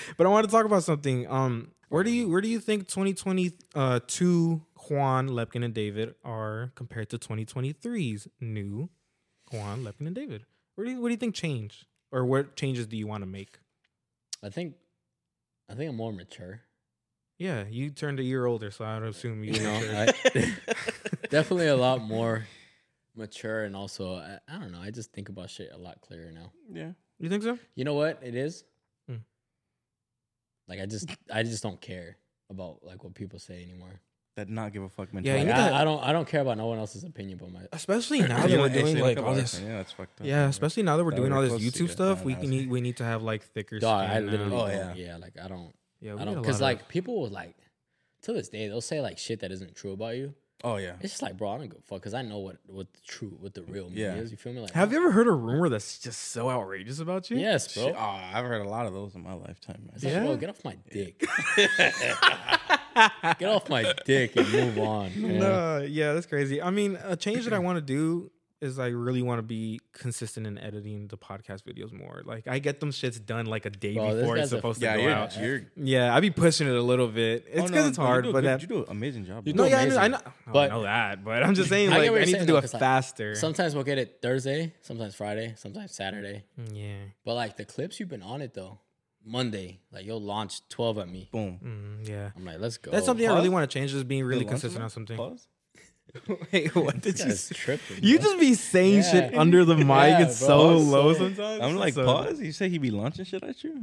but 0.16 0.26
I 0.26 0.30
want 0.30 0.46
to 0.46 0.50
talk 0.50 0.64
about 0.64 0.84
something. 0.84 1.30
Um, 1.30 1.72
where 1.88 2.04
do 2.04 2.10
you 2.10 2.28
where 2.28 2.40
do 2.40 2.48
you 2.48 2.60
think 2.60 2.88
2022 2.88 4.62
Juan 4.88 5.28
Lepkin 5.28 5.64
and 5.64 5.74
David 5.74 6.14
are 6.24 6.72
compared 6.74 7.10
to 7.10 7.18
2023's 7.18 8.28
new 8.40 8.88
Juan 9.52 9.84
Lepkin 9.84 10.06
and 10.06 10.14
David? 10.14 10.44
Where 10.74 10.86
do 10.86 10.92
you, 10.92 11.00
what 11.00 11.08
do 11.08 11.12
you 11.12 11.18
think 11.18 11.34
changed, 11.34 11.86
or 12.12 12.24
what 12.24 12.54
changes 12.56 12.86
do 12.86 12.96
you 12.96 13.06
want 13.06 13.22
to 13.22 13.26
make? 13.26 13.58
I 14.42 14.50
think, 14.50 14.74
I 15.70 15.74
think 15.74 15.90
I'm 15.90 15.96
more 15.96 16.12
mature. 16.12 16.60
Yeah, 17.38 17.64
you 17.68 17.90
turned 17.90 18.20
a 18.20 18.22
year 18.22 18.46
older, 18.46 18.70
so 18.70 18.84
I 18.84 18.98
would 18.98 19.08
assume 19.08 19.44
you, 19.44 19.54
You 19.54 19.62
know. 19.62 19.74
I, 19.74 20.06
definitely 21.30 21.68
a 21.68 21.76
lot 21.76 22.02
more 22.02 22.46
mature, 23.16 23.64
and 23.64 23.74
also 23.76 24.14
I, 24.16 24.38
I 24.48 24.58
don't 24.58 24.72
know. 24.72 24.80
I 24.80 24.90
just 24.90 25.12
think 25.12 25.28
about 25.28 25.50
shit 25.50 25.70
a 25.72 25.78
lot 25.78 26.00
clearer 26.00 26.30
now. 26.32 26.52
Yeah. 26.72 26.90
You 27.18 27.28
think 27.28 27.42
so? 27.42 27.58
You 27.74 27.84
know 27.84 27.94
what 27.94 28.20
it 28.22 28.34
is? 28.34 28.64
Hmm. 29.08 29.16
Like 30.68 30.80
I 30.80 30.86
just, 30.86 31.08
I 31.32 31.42
just 31.42 31.62
don't 31.62 31.80
care 31.80 32.16
about 32.50 32.80
like 32.84 33.04
what 33.04 33.14
people 33.14 33.38
say 33.38 33.62
anymore. 33.62 34.00
That 34.36 34.50
not 34.50 34.70
give 34.74 34.82
a 34.82 34.88
fuck 34.90 35.08
Yeah, 35.12 35.14
mentality. 35.14 35.44
you 35.46 35.50
Like, 35.50 35.58
I, 35.62 35.68
to- 35.70 35.74
I 35.76 35.84
don't, 35.84 36.04
I 36.04 36.12
don't 36.12 36.28
care 36.28 36.42
about 36.42 36.58
no 36.58 36.66
one 36.66 36.78
else's 36.78 37.04
opinion 37.04 37.38
but 37.38 37.50
my. 37.50 37.60
Especially 37.72 38.20
now 38.28 38.46
that 38.46 38.50
we're 38.58 38.68
doing 38.68 38.94
shit, 38.96 39.02
like 39.02 39.16
look 39.16 39.24
all 39.24 39.32
about 39.32 39.40
this. 39.40 39.52
that. 39.52 39.62
Yeah, 39.66 39.76
that's 39.78 39.92
fucked 39.92 40.20
up. 40.20 40.26
Yeah, 40.26 40.46
especially 40.48 40.82
now 40.82 40.98
that 40.98 41.04
we're 41.04 41.12
That 41.12 41.16
doing 41.16 41.32
all 41.32 41.40
this 41.42 41.52
YouTube 41.52 41.88
stuff, 41.90 42.22
we 42.22 42.34
nah, 42.34 42.40
can 42.40 42.50
need 42.50 42.68
we 42.68 42.80
need 42.82 42.98
to 42.98 43.04
have 43.04 43.22
like 43.22 43.42
thicker. 43.44 43.78
Dog, 43.78 44.04
I 44.10 44.14
skin 44.16 44.26
now. 44.26 44.32
literally, 44.32 44.54
Oh, 44.56 44.66
yeah. 44.66 44.94
yeah, 44.94 45.16
like 45.16 45.34
I 45.42 45.48
don't, 45.48 45.74
yeah, 46.00 46.14
we 46.14 46.20
I 46.20 46.24
don't, 46.26 46.34
because 46.42 46.60
lot 46.60 46.72
of- 46.72 46.78
like 46.80 46.88
people 46.88 47.18
will 47.22 47.30
like, 47.30 47.56
to 48.22 48.34
this 48.34 48.50
day 48.50 48.68
they'll 48.68 48.82
say 48.82 49.00
like 49.00 49.16
shit 49.16 49.40
that 49.40 49.50
isn't 49.52 49.74
true 49.74 49.92
about 49.92 50.16
you. 50.16 50.34
Oh 50.68 50.78
yeah. 50.78 50.94
It's 51.00 51.12
just 51.12 51.22
like, 51.22 51.36
bro, 51.36 51.50
I 51.50 51.58
don't 51.58 51.68
give 51.68 51.78
a 51.78 51.82
fuck 51.82 52.00
because 52.00 52.12
I 52.14 52.22
know 52.22 52.38
what 52.38 52.56
what 52.66 52.92
the 52.92 52.98
true, 53.06 53.36
what 53.40 53.54
the 53.54 53.62
real 53.62 53.88
me 53.88 54.00
Yeah. 54.02 54.16
is. 54.16 54.32
You 54.32 54.36
feel 54.36 54.52
me? 54.52 54.60
Like, 54.62 54.72
Have 54.72 54.90
you 54.90 54.98
ever 54.98 55.12
heard 55.12 55.28
a 55.28 55.32
rumor 55.32 55.68
that's 55.68 55.98
just 56.00 56.20
so 56.32 56.50
outrageous 56.50 56.98
about 56.98 57.30
you? 57.30 57.36
Yes, 57.38 57.72
bro. 57.72 57.84
Shit, 57.86 57.94
Oh, 57.96 58.00
I've 58.00 58.44
heard 58.44 58.62
a 58.66 58.68
lot 58.68 58.86
of 58.86 58.92
those 58.92 59.14
in 59.14 59.22
my 59.22 59.34
lifetime, 59.34 59.78
man. 59.84 59.92
It's 59.94 60.02
like, 60.04 60.12
Yeah? 60.14 60.24
bro, 60.24 60.36
get 60.36 60.50
off 60.50 60.64
my 60.64 60.76
dick. 60.90 61.24
get 63.38 63.48
off 63.48 63.68
my 63.68 63.94
dick 64.04 64.34
and 64.36 64.50
move 64.50 64.78
on. 64.78 65.12
man. 65.22 65.38
No, 65.38 65.78
yeah, 65.88 66.12
that's 66.14 66.26
crazy. 66.26 66.60
I 66.62 66.70
mean, 66.70 66.98
a 67.04 67.14
change 67.16 67.44
that 67.44 67.52
I 67.52 67.58
want 67.58 67.76
to 67.76 67.82
do 67.82 68.30
is 68.60 68.78
I 68.78 68.88
really 68.88 69.20
want 69.22 69.38
to 69.38 69.42
be 69.42 69.80
consistent 69.92 70.46
in 70.46 70.56
editing 70.58 71.08
the 71.08 71.18
podcast 71.18 71.62
videos 71.64 71.92
more. 71.92 72.22
Like 72.24 72.48
I 72.48 72.58
get 72.58 72.80
them 72.80 72.90
shits 72.90 73.24
done 73.24 73.46
like 73.46 73.66
a 73.66 73.70
day 73.70 73.94
Bro, 73.94 74.14
before 74.16 74.36
it's 74.36 74.44
guy's 74.44 74.52
a- 74.52 74.56
supposed 74.56 74.80
Yeah, 74.82 74.92
to 74.94 74.98
go 74.98 75.04
you're, 75.04 75.12
out. 75.12 75.36
you're 75.38 75.60
Yeah, 75.76 76.14
I 76.14 76.20
be 76.20 76.30
pushing 76.30 76.66
it 76.66 76.74
a 76.74 76.80
little 76.82 77.08
bit. 77.08 77.44
It's 77.48 77.60
oh, 77.60 77.66
because 77.66 77.84
no, 77.84 77.88
it's 77.88 77.96
hard, 77.98 78.32
but 78.32 78.44
that 78.44 78.62
you 78.62 78.68
do 78.68 78.78
an 78.78 78.84
amazing 78.88 79.26
job. 79.26 79.46
You 79.46 79.52
bro. 79.54 79.64
no, 79.64 79.68
do 79.68 79.74
yeah, 79.76 79.82
I 79.82 79.84
know, 79.88 79.96
I 79.96 80.06
amazing. 80.06 80.10
know, 80.26 80.32
I 80.46 80.50
But- 80.52 80.70
know 80.70 80.82
that, 80.84 81.24
but 81.24 81.42
I'm 81.42 81.54
just 81.54 81.68
saying 81.74 81.92
I 81.92 81.98
like 81.98 82.10
what 82.10 82.16
I 82.16 82.24
need 82.24 82.26
to 82.26 82.32
saying, 82.32 82.46
do 82.46 82.54
it 82.54 82.58
it 82.58 82.60
'cause, 82.62 82.72
like, 82.74 82.80
faster. 82.80 83.34
Sometimes 83.34 83.74
we'll 83.74 83.84
get 83.84 83.98
it 83.98 84.18
Thursday, 84.22 84.72
sometimes 84.80 85.14
Friday, 85.14 85.52
sometimes 85.56 85.92
Saturday. 85.94 86.44
yeah, 86.72 86.96
But 87.24 87.34
like 87.34 87.56
the 87.56 87.64
clips 87.66 88.00
you've 88.00 88.08
been 88.08 88.22
on 88.22 88.40
it 88.40 88.54
though, 88.54 88.78
Monday, 89.24 89.80
like 89.92 90.06
you'll 90.06 90.22
launch 90.22 90.66
twelve 90.68 90.98
at 90.98 91.08
me. 91.08 91.28
Boom. 91.32 91.58
mm, 92.02 92.08
yeah. 92.08 92.30
I'm 92.36 92.44
like, 92.44 92.60
let's 92.60 92.78
go. 92.78 92.90
That's 92.92 93.04
something 93.06 93.28
I 93.28 93.34
really 93.34 93.48
want 93.48 93.68
to 93.68 93.74
change. 93.78 93.92
Is 93.92 94.04
being 94.04 94.24
really 94.24 94.44
consistent 94.44 94.82
on 94.82 94.88
something. 94.88 95.16
Pause? 95.16 95.48
Wait, 96.52 96.74
what 96.74 97.00
did 97.00 97.18
you? 97.18 97.24
guy's 97.26 97.40
say? 97.40 97.54
tripping. 97.54 97.98
You 98.02 98.18
bro. 98.18 98.24
just 98.28 98.40
be 98.40 98.54
saying 98.54 99.02
shit 99.02 99.34
under 99.36 99.64
the 99.64 99.76
mic. 99.76 99.86
Yeah, 99.88 100.22
it's 100.22 100.38
bro, 100.40 100.48
so 100.48 100.68
I'm 100.78 100.90
low 100.90 101.12
so- 101.12 101.18
sometimes. 101.20 101.62
I'm 101.62 101.76
like, 101.76 101.94
So- 101.94 102.04
pause. 102.04 102.40
You 102.40 102.52
say 102.52 102.68
he 102.68 102.78
be 102.78 102.90
launching 102.90 103.24
shit 103.24 103.42
at 103.42 103.62
you? 103.64 103.82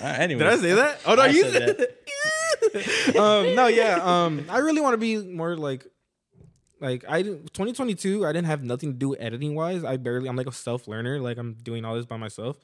uh, 0.00 0.04
anyway. 0.06 0.40
Did 0.44 0.48
I 0.52 0.56
say 0.56 0.72
that? 0.74 1.00
Oh 1.06 1.14
no, 1.14 1.22
I 1.22 1.26
you 1.28 1.42
said 1.50 1.52
said 1.52 1.76
that. 1.78 3.16
um, 3.16 3.54
no, 3.54 3.66
yeah. 3.66 3.98
Um, 4.02 4.46
I 4.48 4.58
really 4.58 4.80
want 4.80 4.94
to 4.94 4.98
be 4.98 5.16
more 5.18 5.56
like, 5.56 5.86
like 6.80 7.04
I 7.08 7.22
2022. 7.22 8.24
I 8.26 8.32
didn't 8.32 8.46
have 8.46 8.62
nothing 8.62 8.92
to 8.92 8.98
do 8.98 9.16
editing 9.16 9.54
wise. 9.54 9.84
I 9.84 9.96
barely. 9.96 10.28
I'm 10.28 10.36
like 10.36 10.46
a 10.46 10.52
self 10.52 10.88
learner. 10.88 11.20
Like 11.20 11.38
I'm 11.38 11.54
doing 11.54 11.84
all 11.84 11.94
this 11.94 12.06
by 12.06 12.16
myself. 12.16 12.56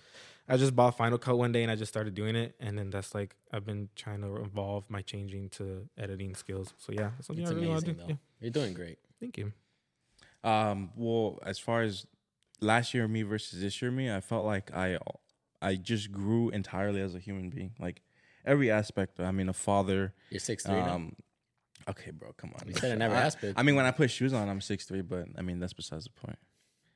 I 0.50 0.56
just 0.56 0.74
bought 0.74 0.96
Final 0.96 1.18
Cut 1.18 1.36
one 1.36 1.52
day 1.52 1.62
and 1.62 1.70
I 1.70 1.76
just 1.76 1.92
started 1.92 2.14
doing 2.14 2.34
it, 2.34 2.54
and 2.58 2.78
then 2.78 2.88
that's 2.88 3.14
like 3.14 3.36
I've 3.52 3.66
been 3.66 3.90
trying 3.96 4.22
to 4.22 4.36
evolve 4.36 4.88
my 4.88 5.02
changing 5.02 5.50
to 5.50 5.86
editing 5.98 6.34
skills. 6.34 6.72
So 6.78 6.92
yeah, 6.92 7.10
that's 7.16 7.26
something 7.26 7.42
It's 7.42 7.52
I 7.52 7.54
really 7.54 7.68
want 7.68 7.84
to 7.84 7.90
amazing 7.90 8.06
do. 8.06 8.12
Yeah, 8.14 8.18
You're 8.40 8.50
doing 8.50 8.72
great. 8.72 8.98
Thank 9.20 9.36
you. 9.38 9.52
Um, 10.44 10.90
well, 10.96 11.38
as 11.44 11.58
far 11.58 11.82
as 11.82 12.06
last 12.60 12.94
year 12.94 13.06
me 13.08 13.22
versus 13.22 13.60
this 13.60 13.80
year 13.82 13.90
me, 13.90 14.10
I 14.12 14.20
felt 14.20 14.44
like 14.44 14.72
I 14.74 14.98
I 15.60 15.74
just 15.76 16.12
grew 16.12 16.50
entirely 16.50 17.00
as 17.00 17.14
a 17.14 17.18
human 17.18 17.50
being. 17.50 17.72
Like 17.78 18.02
every 18.44 18.70
aspect. 18.70 19.18
I 19.20 19.30
mean, 19.32 19.48
a 19.48 19.52
father. 19.52 20.14
You're 20.30 20.40
six 20.40 20.64
three 20.64 20.74
now. 20.74 20.94
Um, 20.94 21.16
okay, 21.88 22.10
bro, 22.12 22.32
come 22.36 22.52
on. 22.60 22.68
You 22.68 22.74
said 22.74 22.92
in 22.92 23.02
every 23.02 23.16
I- 23.18 23.22
aspect. 23.22 23.54
I 23.58 23.62
mean, 23.62 23.74
when 23.74 23.84
I 23.84 23.90
put 23.90 24.10
shoes 24.10 24.32
on, 24.32 24.48
I'm 24.48 24.60
six 24.60 24.84
three, 24.86 25.02
but 25.02 25.26
I 25.36 25.42
mean 25.42 25.58
that's 25.58 25.72
besides 25.72 26.04
the 26.04 26.10
point. 26.10 26.38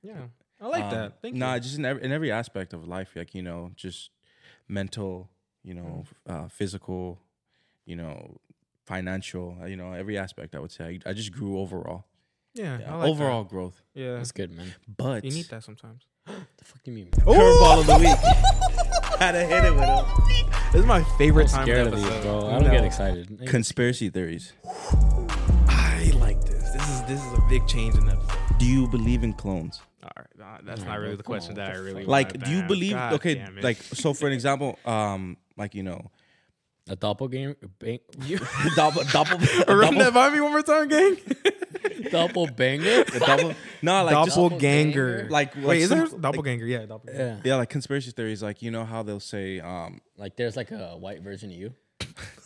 Yeah, 0.03 0.14
I 0.61 0.66
like 0.68 0.85
Um, 0.85 0.91
that. 0.91 1.23
Thank 1.23 1.35
you. 1.35 1.41
nah, 1.41 1.55
you. 1.55 1.61
just 1.61 1.79
in 1.79 1.85
every, 1.85 2.03
in 2.05 2.12
every 2.12 2.31
aspect 2.33 2.73
of 2.73 2.87
life, 2.87 3.11
like 3.16 3.35
you 3.35 3.43
know, 3.43 3.73
just 3.77 4.11
mental, 4.68 5.29
you 5.64 5.75
know, 5.75 6.05
Mm. 6.29 6.45
uh, 6.45 6.49
physical, 6.49 7.18
you 7.85 7.97
know, 7.97 8.39
financial, 8.87 9.59
uh, 9.61 9.66
you 9.66 9.77
know, 9.77 9.93
every 9.93 10.16
aspect. 10.18 10.55
I 10.55 10.59
would 10.61 10.70
say 10.73 11.01
I, 11.07 11.11
I 11.11 11.12
just 11.12 11.33
grew 11.33 11.59
overall. 11.59 12.05
Yeah, 12.55 12.79
Yeah, 12.81 12.93
I 12.93 12.97
like 12.97 13.09
overall 13.09 13.45
growth. 13.45 13.81
Yeah, 13.95 14.17
That's 14.17 14.33
good, 14.33 14.51
man. 14.51 14.75
But 14.97 15.25
you 15.25 15.31
need 15.31 15.47
that 15.47 15.65
sometimes. 15.65 16.03
The 16.27 16.65
fuck 16.65 16.83
do 16.85 16.91
you 16.93 16.97
mean? 16.97 17.09
curveball 17.11 17.81
of 17.81 17.87
the 17.87 17.99
week. 17.99 18.17
Had 19.19 19.33
to 19.33 19.45
hit 19.45 19.65
it 19.65 19.75
with 19.75 19.85
him. 19.85 20.05
This 20.73 20.81
is 20.81 20.87
my 20.87 21.03
favorite 21.19 21.49
I'm 21.51 21.55
time 21.57 21.67
scared 21.67 21.87
of 21.89 21.93
of 21.95 21.99
these, 22.01 22.09
bro. 22.23 22.49
I 22.49 22.53
don't 22.55 22.65
No. 22.65 22.71
get 22.71 22.85
excited. 22.85 23.47
Conspiracy 23.47 24.09
theories. 24.11 24.53
I 25.69 26.13
like 26.17 26.41
this. 26.45 26.71
This 26.73 26.89
is 26.89 27.03
this 27.03 27.21
is 27.25 27.33
a 27.33 27.43
big 27.49 27.67
change 27.67 27.95
in 27.97 28.07
the 28.07 28.13
episode. 28.13 28.39
Do 28.59 28.67
you 28.67 28.87
believe 28.89 29.23
in 29.25 29.33
clones? 29.33 29.81
All 30.03 30.11
right, 30.17 30.61
that's 30.65 30.83
Nah, 30.83 30.89
not 30.89 31.01
really 31.01 31.17
the 31.17 31.23
question 31.23 31.55
that 31.57 31.75
I 31.75 31.79
really? 31.79 32.05
Like, 32.05 32.29
wanted 32.29 32.41
do 32.41 32.47
to 32.47 32.51
you 32.53 32.59
ask. 32.59 32.69
believe? 32.69 32.93
God 32.93 33.13
okay, 33.15 33.47
like 33.63 33.77
so. 33.83 34.15
For 34.15 34.27
an 34.27 34.33
example, 34.39 34.79
um, 34.85 35.37
like 35.57 35.75
you 35.75 35.83
know, 35.83 36.11
A 36.89 36.97
doppelganger, 36.97 37.57
bang, 37.79 38.01
double, 38.77 39.03
double, 39.13 39.39
run 39.69 39.95
double, 39.95 39.99
that 39.99 40.15
by 40.15 40.31
me 40.31 40.41
one 40.41 40.51
more 40.53 40.63
time, 40.63 40.89
gang. 40.89 41.17
Doppelbanger. 41.73 43.18
double. 43.27 43.55
No, 43.83 44.05
like 44.05 44.25
just 44.27 44.37
doppelganger. 44.37 45.27
like 45.31 45.55
like 45.57 45.64
Wait, 45.66 45.83
is 45.83 45.89
some- 45.89 45.99
there 45.99 46.07
like- 46.09 46.20
doppelganger? 46.20 46.66
yeah, 46.66 46.87
doppelganger. 46.87 47.41
Yeah, 47.45 47.51
Yeah, 47.53 47.57
like 47.57 47.70
conspiracy 47.70 48.11
theories, 48.11 48.43
like 48.43 48.62
you 48.62 48.70
know 48.70 48.85
how 48.85 49.03
they'll 49.03 49.20
say, 49.20 49.61
um, 49.61 50.01
like 50.16 50.37
there's 50.37 50.57
like 50.57 50.70
a 50.70 50.97
white 50.97 51.23
version 51.23 51.51
of 51.51 51.57
you. 51.57 51.73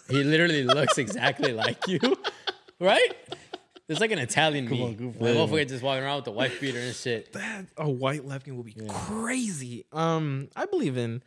He 0.08 0.22
literally 0.22 0.62
looks 0.64 0.98
exactly 0.98 1.52
like 1.64 1.78
you, 1.88 1.98
right? 2.80 3.12
It's 3.88 4.00
like 4.00 4.10
an 4.10 4.18
Italian 4.18 4.68
me. 4.68 4.82
on, 4.82 4.94
goof 4.94 5.14
Like, 5.20 5.36
on. 5.36 5.48
motherfucker 5.48 5.68
just 5.68 5.82
walking 5.82 6.02
around 6.04 6.16
with 6.16 6.24
the 6.26 6.32
white 6.32 6.60
beater 6.60 6.78
and 6.80 6.94
shit. 6.94 7.32
That 7.32 7.66
a 7.76 7.88
white 7.88 8.24
lefty 8.24 8.50
will 8.50 8.64
be 8.64 8.74
crazy. 8.88 9.84
Um, 9.92 10.48
I 10.56 10.66
believe 10.66 10.96
in. 10.96 11.22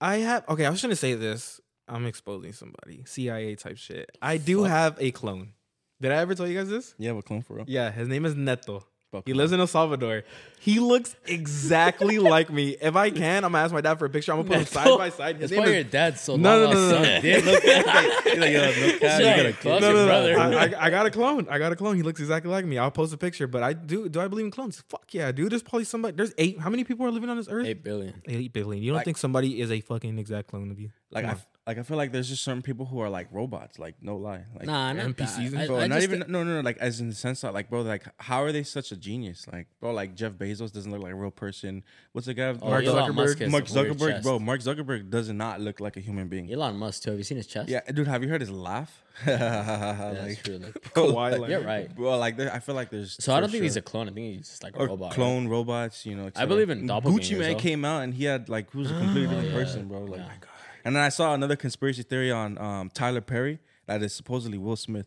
I 0.00 0.16
have 0.18 0.48
okay. 0.48 0.64
I 0.64 0.70
was 0.70 0.80
trying 0.80 0.90
to 0.90 0.96
say 0.96 1.14
this. 1.14 1.60
I'm 1.88 2.06
exposing 2.06 2.52
somebody. 2.52 3.02
CIA 3.04 3.54
type 3.56 3.76
shit. 3.76 4.16
I 4.22 4.36
do 4.36 4.62
have 4.64 4.96
a 5.00 5.10
clone. 5.10 5.52
Did 6.00 6.12
I 6.12 6.16
ever 6.16 6.34
tell 6.34 6.46
you 6.46 6.56
guys 6.58 6.68
this? 6.68 6.94
you 6.98 7.08
have 7.08 7.16
a 7.16 7.22
clone 7.22 7.42
for 7.42 7.54
real. 7.54 7.64
Yeah, 7.68 7.90
his 7.90 8.08
name 8.08 8.24
is 8.24 8.34
Neto. 8.34 8.84
Fuck 9.12 9.24
He 9.26 9.32
lives 9.34 9.50
in 9.50 9.58
El 9.58 9.66
Salvador. 9.66 10.22
He 10.60 10.78
looks 10.78 11.16
exactly 11.26 12.18
like 12.34 12.48
me. 12.48 12.76
If 12.80 12.94
I 12.94 13.10
can, 13.10 13.44
I'm 13.44 13.50
gonna 13.50 13.64
ask 13.64 13.72
my 13.72 13.80
dad 13.80 13.98
for 13.98 14.04
a 14.04 14.08
picture. 14.08 14.30
I'm 14.32 14.38
gonna 14.38 14.48
put 14.50 14.58
him 14.58 14.64
side 14.66 14.96
by 14.98 15.08
side. 15.10 15.36
His 15.36 15.50
That's 15.50 15.52
name 15.52 15.60
why 15.62 15.66
your 15.66 15.76
is 15.84 15.90
dad's 15.90 16.20
so 16.20 16.36
No, 16.36 16.60
long 16.64 16.74
no, 16.74 16.80
no, 16.80 16.80
lost 16.80 16.90
no, 16.90 16.90
son. 16.90 17.02
no. 17.02 17.52
Look 17.52 17.64
at 17.64 18.24
He's 18.24 18.38
like, 18.38 18.52
yo, 18.52 18.60
no 18.60 18.72
cap, 18.72 18.76
you 18.76 18.98
Shut 19.00 19.00
got 19.00 19.46
a 19.46 19.48
up, 19.48 19.54
kid. 19.54 19.56
fuck 19.62 19.80
your 19.80 20.06
brother. 20.06 20.38
I, 20.38 20.52
I, 20.66 20.86
I 20.86 20.90
got 20.90 21.06
a 21.06 21.10
clone. 21.10 21.48
I 21.50 21.58
got 21.58 21.72
a 21.72 21.76
clone. 21.76 21.96
He 21.96 22.02
looks 22.02 22.20
exactly 22.20 22.52
like 22.52 22.64
me. 22.64 22.78
I'll 22.78 22.92
post 22.92 23.12
a 23.12 23.16
picture. 23.16 23.48
But 23.48 23.64
I 23.64 23.72
do. 23.72 24.08
Do 24.08 24.20
I 24.20 24.28
believe 24.28 24.44
in 24.44 24.52
clones? 24.52 24.80
Fuck 24.88 25.12
yeah, 25.12 25.32
dude. 25.32 25.50
There's 25.50 25.62
probably 25.64 25.84
somebody. 25.86 26.16
There's 26.16 26.32
eight. 26.38 26.60
How 26.60 26.70
many 26.70 26.84
people 26.84 27.04
are 27.04 27.10
living 27.10 27.30
on 27.30 27.36
this 27.36 27.48
earth? 27.50 27.66
Eight 27.66 27.82
billion. 27.82 28.22
Eight 28.28 28.52
billion. 28.52 28.80
You 28.82 28.90
don't 28.90 28.98
Like- 28.98 29.04
think 29.06 29.18
somebody 29.18 29.60
is 29.60 29.72
a 29.72 29.80
fucking 29.80 30.18
exact 30.20 30.46
clone 30.48 30.70
of 30.70 30.78
you? 30.78 30.90
Like 31.10 31.24
I, 31.24 31.28
Come 31.30 31.36
f- 31.38 31.46
like 31.70 31.78
I 31.78 31.84
feel 31.84 31.96
like 31.96 32.10
there's 32.10 32.28
just 32.28 32.42
certain 32.42 32.62
people 32.62 32.84
who 32.84 32.98
are 32.98 33.08
like 33.08 33.28
robots. 33.30 33.78
Like 33.78 33.94
no 34.02 34.16
lie. 34.16 34.42
Like, 34.56 34.66
Nah, 34.66 34.92
not 34.92 35.06
NPCs 35.06 35.36
that. 35.36 35.38
and 35.52 35.58
I, 35.58 35.66
Bro, 35.68 35.78
I 35.78 35.86
not 35.86 36.02
even 36.02 36.18
think- 36.20 36.30
no, 36.30 36.42
no, 36.42 36.54
no. 36.54 36.60
Like 36.62 36.78
as 36.78 36.98
in 37.00 37.08
the 37.08 37.14
sense 37.14 37.42
that, 37.42 37.54
like, 37.54 37.70
bro, 37.70 37.82
like, 37.82 38.02
how 38.18 38.42
are 38.42 38.50
they 38.50 38.64
such 38.64 38.90
a 38.90 38.96
genius? 38.96 39.46
Like, 39.52 39.68
bro, 39.80 39.92
like 39.92 40.16
Jeff 40.16 40.32
Bezos 40.32 40.72
doesn't 40.72 40.90
look 40.90 41.00
like 41.00 41.12
a 41.12 41.14
real 41.14 41.30
person. 41.30 41.84
What's 42.10 42.26
the 42.26 42.34
guy? 42.34 42.48
Oh, 42.60 42.68
Mark 42.68 42.84
Elon 42.84 43.12
Zuckerberg. 43.14 43.50
Mark 43.50 43.66
Zuckerberg, 43.66 44.22
bro. 44.24 44.40
Mark 44.40 44.60
Zuckerberg 44.62 45.10
does 45.10 45.28
not 45.30 45.60
look 45.60 45.78
like 45.78 45.96
a 45.96 46.00
human 46.00 46.26
being. 46.26 46.52
Elon 46.52 46.74
Musk 46.76 47.04
too. 47.04 47.10
Have 47.10 47.18
you 47.20 47.24
seen 47.24 47.36
his 47.36 47.46
chest? 47.46 47.68
Yeah, 47.68 47.82
dude, 47.92 48.08
have 48.08 48.24
you 48.24 48.28
heard 48.28 48.40
his 48.40 48.50
laugh? 48.50 49.04
that's 49.24 50.22
like, 50.22 50.42
true. 50.42 50.58
Like, 50.58 50.92
bro, 50.94 51.06
Kawhi 51.12 51.14
like- 51.14 51.32
Leonard. 51.32 51.50
you're 51.50 51.60
right. 51.60 51.94
bro. 51.94 52.18
Like, 52.18 52.36
there, 52.36 52.52
I 52.52 52.58
feel 52.58 52.74
like 52.74 52.90
there's. 52.90 53.16
So 53.22 53.32
I 53.34 53.40
don't 53.40 53.50
think 53.50 53.62
he's 53.62 53.76
a 53.76 53.82
clone. 53.82 54.08
I 54.08 54.12
think 54.12 54.36
he's 54.36 54.48
just 54.48 54.62
like 54.62 54.74
a 54.74 54.80
or 54.80 54.86
robot. 54.88 55.10
right? 55.10 55.14
clone 55.14 55.46
robots, 55.46 56.04
you 56.06 56.16
know. 56.16 56.30
I 56.34 56.46
believe 56.46 56.70
in 56.70 56.82
Gucci 56.82 57.02
doppelgangers, 57.02 57.38
Mane 57.38 57.52
though. 57.52 57.58
came 57.60 57.84
out 57.84 58.02
and 58.02 58.14
he 58.14 58.24
had 58.24 58.48
like 58.48 58.70
who's 58.70 58.90
a 58.90 58.94
completely 58.98 59.26
different 59.36 59.52
person, 59.52 59.88
bro. 59.88 60.00
Like, 60.00 60.20
my 60.20 60.26
God. 60.26 60.48
And 60.84 60.94
then 60.96 61.02
I 61.02 61.08
saw 61.08 61.34
another 61.34 61.56
conspiracy 61.56 62.02
theory 62.02 62.30
on 62.30 62.58
um, 62.58 62.90
Tyler 62.92 63.20
Perry 63.20 63.58
that 63.86 64.02
is 64.02 64.12
supposedly 64.12 64.58
Will 64.58 64.76
Smith. 64.76 65.06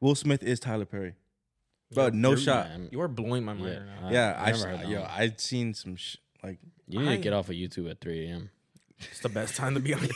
Will 0.00 0.14
Smith 0.14 0.42
is 0.42 0.60
Tyler 0.60 0.84
Perry, 0.84 1.14
bro. 1.92 2.10
No 2.10 2.30
you're- 2.30 2.40
shot. 2.42 2.66
I'm- 2.66 2.88
You 2.92 3.00
are 3.00 3.08
blowing 3.08 3.44
my 3.44 3.54
mind 3.54 3.64
Yeah. 3.68 3.78
right 3.78 4.00
now. 4.02 4.08
I- 4.08 4.12
yeah, 4.12 4.34
I 4.38 4.42
I, 4.48 4.50
never 4.52 4.68
heard 4.68 4.80
that 4.80 4.88
yo, 4.88 5.00
one. 5.00 5.10
I'd 5.10 5.40
seen 5.40 5.74
some 5.74 5.96
sh- 5.96 6.16
like 6.42 6.58
You 6.88 7.00
need 7.00 7.08
I- 7.08 7.16
to 7.16 7.22
get 7.22 7.32
off 7.32 7.48
of 7.48 7.54
YouTube 7.56 7.90
at 7.90 8.00
3 8.00 8.26
a.m. 8.26 8.50
It's 8.98 9.20
the 9.20 9.28
best 9.28 9.56
time 9.56 9.74
to 9.74 9.80
be 9.80 9.94
on 9.94 10.00
it. 10.04 10.12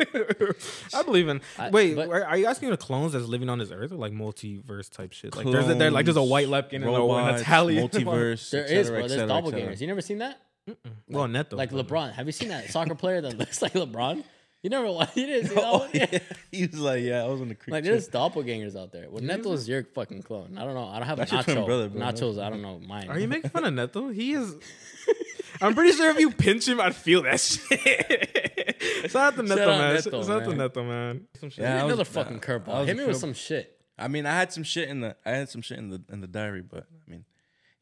I 0.94 1.02
believe 1.02 1.26
in. 1.28 1.40
I- 1.58 1.70
Wait, 1.70 1.96
but- 1.96 2.08
are 2.08 2.24
are 2.24 2.36
you 2.38 2.46
asking 2.46 2.70
the 2.70 2.76
clones 2.76 3.12
that's 3.14 3.26
living 3.26 3.48
on 3.48 3.58
this 3.58 3.70
earth 3.70 3.90
or 3.92 3.96
like 3.96 4.12
multiverse 4.12 4.88
type 4.90 5.12
shit? 5.12 5.34
Like 5.36 5.46
there's 5.50 5.68
a, 5.68 5.74
there 5.74 5.90
like 5.90 6.04
there's 6.04 6.16
a 6.16 6.22
white 6.22 6.46
Lepkin 6.48 6.74
and 6.76 6.84
a- 6.84 6.88
and 6.88 6.96
a 6.96 6.98
robots, 6.98 7.40
Italian 7.42 7.88
multiverse. 7.88 8.50
There 8.50 8.64
et 8.64 8.70
is, 8.70 8.86
cetera, 8.86 8.98
bro. 9.00 9.04
et 9.04 9.08
There's 9.08 9.20
cetera, 9.20 9.36
et 9.36 9.40
doppelgangers. 9.42 9.52
cetera. 9.60 9.76
You 9.76 9.86
never 9.88 10.00
seen 10.02 10.18
that? 10.18 10.40
Well, 11.08 11.28
Neto. 11.28 11.56
Like 11.56 11.70
but- 11.70 11.86
LeBron. 11.86 12.12
Have 12.12 12.26
you 12.26 12.32
seen 12.32 12.48
that 12.48 12.70
soccer 12.70 12.94
player 13.02 13.20
that 13.20 13.36
looks 13.38 13.62
like 13.62 13.72
LeBron? 13.74 14.24
You 14.62 14.70
never 14.70 14.90
watched. 14.90 15.16
You 15.16 15.26
didn't 15.26 15.48
see 15.50 15.54
that 15.54 15.64
Oh, 15.66 15.78
one? 15.78 15.90
yeah. 15.94 16.18
He 16.50 16.66
was 16.66 16.80
like, 16.80 17.02
yeah, 17.04 17.22
I 17.22 17.28
was 17.28 17.40
in 17.40 17.48
the 17.48 17.54
creek. 17.54 17.72
Like 17.72 17.84
too. 17.84 17.90
there's 17.90 18.08
doppelgangers 18.08 18.74
out 18.76 18.90
there. 18.92 19.06
Well, 19.08 19.22
Neto's 19.22 19.68
your 19.68 19.84
fucking 19.84 20.22
clone. 20.22 20.58
I 20.58 20.64
don't 20.64 20.74
know. 20.74 20.84
I 20.88 20.98
don't 20.98 21.06
have 21.06 21.18
That's 21.18 21.30
your 21.30 21.42
Nacho. 21.42 21.64
brother, 21.66 21.88
bro. 21.88 22.00
Nachos. 22.02 22.42
I 22.42 22.50
don't 22.50 22.60
know 22.62 22.80
mine. 22.80 23.08
Are 23.08 23.18
you 23.18 23.28
making 23.28 23.50
fun 23.50 23.64
of 23.64 23.72
Neto? 23.74 24.08
He 24.08 24.32
is. 24.32 24.56
I'm 25.62 25.74
pretty 25.74 25.92
sure 25.96 26.10
if 26.10 26.18
you 26.18 26.30
pinch 26.30 26.66
him, 26.68 26.80
I'd 26.80 26.94
feel 26.96 27.22
that 27.22 27.40
shit. 27.40 27.68
it's 27.70 29.14
not 29.14 29.36
to 29.36 29.42
Neto, 29.42 29.66
man. 29.66 29.94
Neto, 29.94 30.22
Shout 30.22 30.30
out 30.30 30.42
to 30.44 30.48
man. 30.50 30.58
Neto, 30.58 30.84
man. 30.84 31.28
Some 31.40 31.50
shit. 31.50 31.62
Yeah, 31.62 31.72
I 31.72 31.84
was- 31.84 31.92
Another 31.92 32.04
fucking 32.04 32.36
I 32.36 32.40
curveball. 32.40 32.86
Hit 32.86 32.96
a 32.96 33.00
me 33.00 33.06
with 33.06 33.16
some 33.16 33.32
shit. 33.34 33.74
I 33.96 34.08
mean, 34.08 34.26
I 34.26 34.34
had 34.34 34.52
some 34.52 34.62
shit 34.64 34.88
in 34.88 35.00
the, 35.00 35.16
I 35.26 35.30
had 35.30 35.48
some 35.48 35.62
shit 35.62 35.78
in 35.78 35.90
the 35.90 36.00
in 36.12 36.20
the 36.20 36.28
diary, 36.28 36.62
but 36.62 36.78
I 36.78 36.92
mean, 36.92 36.97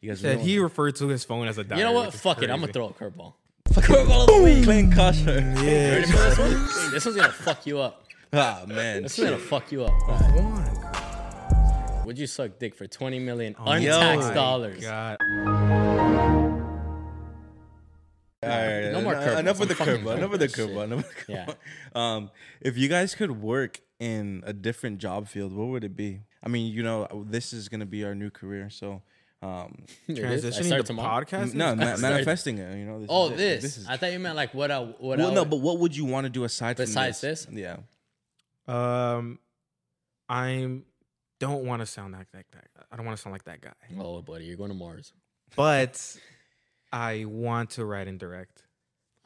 you 0.07 0.13
guys 0.13 0.21
Said 0.21 0.39
he 0.41 0.57
that. 0.57 0.63
referred 0.63 0.95
to 0.97 1.09
his 1.09 1.25
phone 1.25 1.49
as 1.49 1.59
a 1.59 1.65
diary. 1.65 1.81
You 1.81 1.87
know 1.87 1.93
what? 1.93 2.07
which 2.07 2.15
is 2.15 2.21
Fuck 2.21 2.43
it. 2.43 2.51
I'm 2.51 2.61
gonna 2.61 2.73
throw 2.73 2.87
a 2.89 2.93
curveball. 2.93 3.35
Curveball 3.71 4.21
of 4.23 4.27
the 4.29 4.43
week. 4.43 4.65
Clean 4.65 4.91
kosher. 4.93 5.41
Yeah. 5.41 5.97
Ready 5.97 6.07
for 6.07 6.17
this 6.19 6.39
one? 6.39 6.91
This 6.93 7.05
one's 7.05 7.17
gonna 7.17 7.33
fuck 7.33 7.67
you 7.67 7.79
up. 7.81 8.05
Ah 8.33 8.63
man, 8.67 9.03
This 9.03 9.19
one's 9.19 9.31
gonna 9.31 9.43
fuck 9.43 9.71
you 9.73 9.85
up. 9.85 9.93
Come 10.07 10.47
on. 10.47 12.07
Would 12.07 12.19
you 12.19 12.27
suck 12.29 12.59
dick 12.61 12.75
for 12.77 12.87
20 12.87 13.19
million 13.19 13.57
Oh 13.59 13.71
untaxed 13.73 14.29
my 14.29 14.35
dollars? 14.35 14.81
God. 14.81 15.17
All 18.43 18.49
right, 18.51 18.93
No 18.93 19.01
more 19.03 19.15
en- 19.17 19.23
curveballs. 19.29 19.39
Enough 19.41 19.59
with 19.61 19.69
the 19.71 19.75
curveball. 19.75 20.17
Enough 20.19 20.31
with 20.31 20.41
with 20.41 20.55
the 20.55 20.63
curveball. 20.63 20.85
Enough 20.85 20.99
with 20.99 21.27
the 21.27 21.33
Yeah. 21.33 21.47
Um, 21.95 22.31
if 22.61 22.77
you 22.79 22.89
guys 22.89 23.15
could 23.17 23.43
work 23.43 23.81
in 23.99 24.43
a 24.47 24.53
different 24.53 24.99
job 24.99 25.27
field, 25.27 25.53
what 25.53 25.67
would 25.69 25.83
it 25.83 25.97
be? 25.97 26.21
I 26.45 26.49
mean, 26.49 26.73
you 26.73 26.83
know, 26.85 27.25
this 27.29 27.53
is 27.53 27.69
gonna 27.69 27.87
be 27.87 28.05
our 28.05 28.15
new 28.15 28.31
career, 28.31 28.71
so 28.71 29.03
um, 29.43 29.85
It 30.09 30.19
is. 30.19 30.45
I 30.45 30.49
Transitioning 30.49 30.65
start 30.67 30.87
to 30.87 30.93
podcast. 30.95 31.55
no, 31.55 31.75
ma- 31.77 31.97
manifesting 31.97 32.59
it. 32.59 32.79
You 32.79 32.85
know. 32.85 32.99
This 33.01 33.09
Oh, 33.11 33.27
is 33.27 33.33
it. 33.33 33.61
this. 33.63 33.77
is. 33.79 33.87
I 33.89 33.97
thought 33.97 34.13
you 34.13 34.19
meant 34.19 34.37
like 34.37 34.55
what 34.55 34.71
I 34.71 34.79
what 34.81 35.19
well, 35.19 35.31
I 35.31 35.35
no, 35.35 35.43
would- 35.43 35.51
but 35.51 35.57
what 35.61 35.79
would 35.79 35.97
you 35.97 36.05
want 36.05 36.25
to 36.25 36.31
do 36.31 36.45
aside 36.45 36.77
Besides 36.77 37.21
from 37.21 37.29
this? 37.29 37.47
Yeah. 37.51 37.77
Um, 38.69 39.39
I'm 40.29 40.85
don't 41.39 41.65
want 41.67 41.81
to 41.83 41.87
sound 41.87 42.15
like 42.15 42.31
that 42.33 42.47
guy. 42.53 42.61
I 42.91 42.97
don't 42.97 43.05
want 43.07 43.17
to 43.17 43.23
sound 43.23 43.33
like 43.33 43.45
that 43.45 43.61
guy. 43.61 43.73
Oh, 43.99 44.23
buddy, 44.23 44.45
you're 44.47 44.57
going 44.57 44.71
to 44.71 44.77
Mars. 44.77 45.13
But 45.55 46.17
I 46.93 47.25
want 47.27 47.71
to 47.71 47.85
write 47.85 48.09
and 48.09 48.19
direct, 48.19 48.63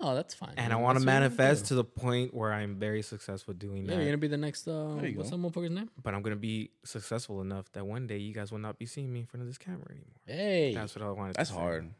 Oh, 0.02 0.14
that's 0.14 0.32
fine. 0.34 0.50
and 0.56 0.68
man. 0.68 0.72
I 0.72 0.76
want 0.76 0.98
to 0.98 1.04
That's 1.04 1.06
what 1.06 1.12
you're 1.12 1.20
gonna 1.20 1.36
manifest 1.36 1.62
do. 1.64 1.68
to 1.68 1.74
the 1.76 1.84
point 1.84 2.32
where 2.34 2.52
I'm 2.52 2.76
very 2.78 3.02
successful 3.02 3.52
doing 3.54 3.84
Yeah, 3.84 3.90
that. 3.90 3.96
you're 3.96 4.04
gonna 4.06 4.16
be 4.18 4.28
the 4.28 4.36
next. 4.36 4.66
Uh, 4.66 4.94
There 4.96 5.06
you 5.08 5.16
what's 5.18 5.30
go. 5.30 5.36
that 5.36 5.42
motherfucker's 5.52 5.70
name? 5.70 5.90
but 6.02 6.14
I'm 6.14 6.22
gonna 6.22 6.36
be 6.36 6.70
successful 6.84 7.40
enough 7.40 7.70
that 7.72 7.86
one 7.86 8.06
day 8.06 8.16
you 8.18 8.32
guys 8.32 8.50
will 8.50 8.58
not 8.60 8.78
be 8.78 8.86
seeing 8.86 9.12
me 9.12 9.20
in 9.20 9.26
front 9.26 9.42
of 9.42 9.46
this 9.48 9.58
camera 9.58 9.86
anymore. 9.90 10.16
Hey, 10.26 10.72
That's 10.74 10.94
what 10.94 11.04
I 11.04 11.10
wanted. 11.10 11.36
That's 11.36 11.50
to 11.50 11.54
say. 11.54 11.60
hard. 11.60 11.90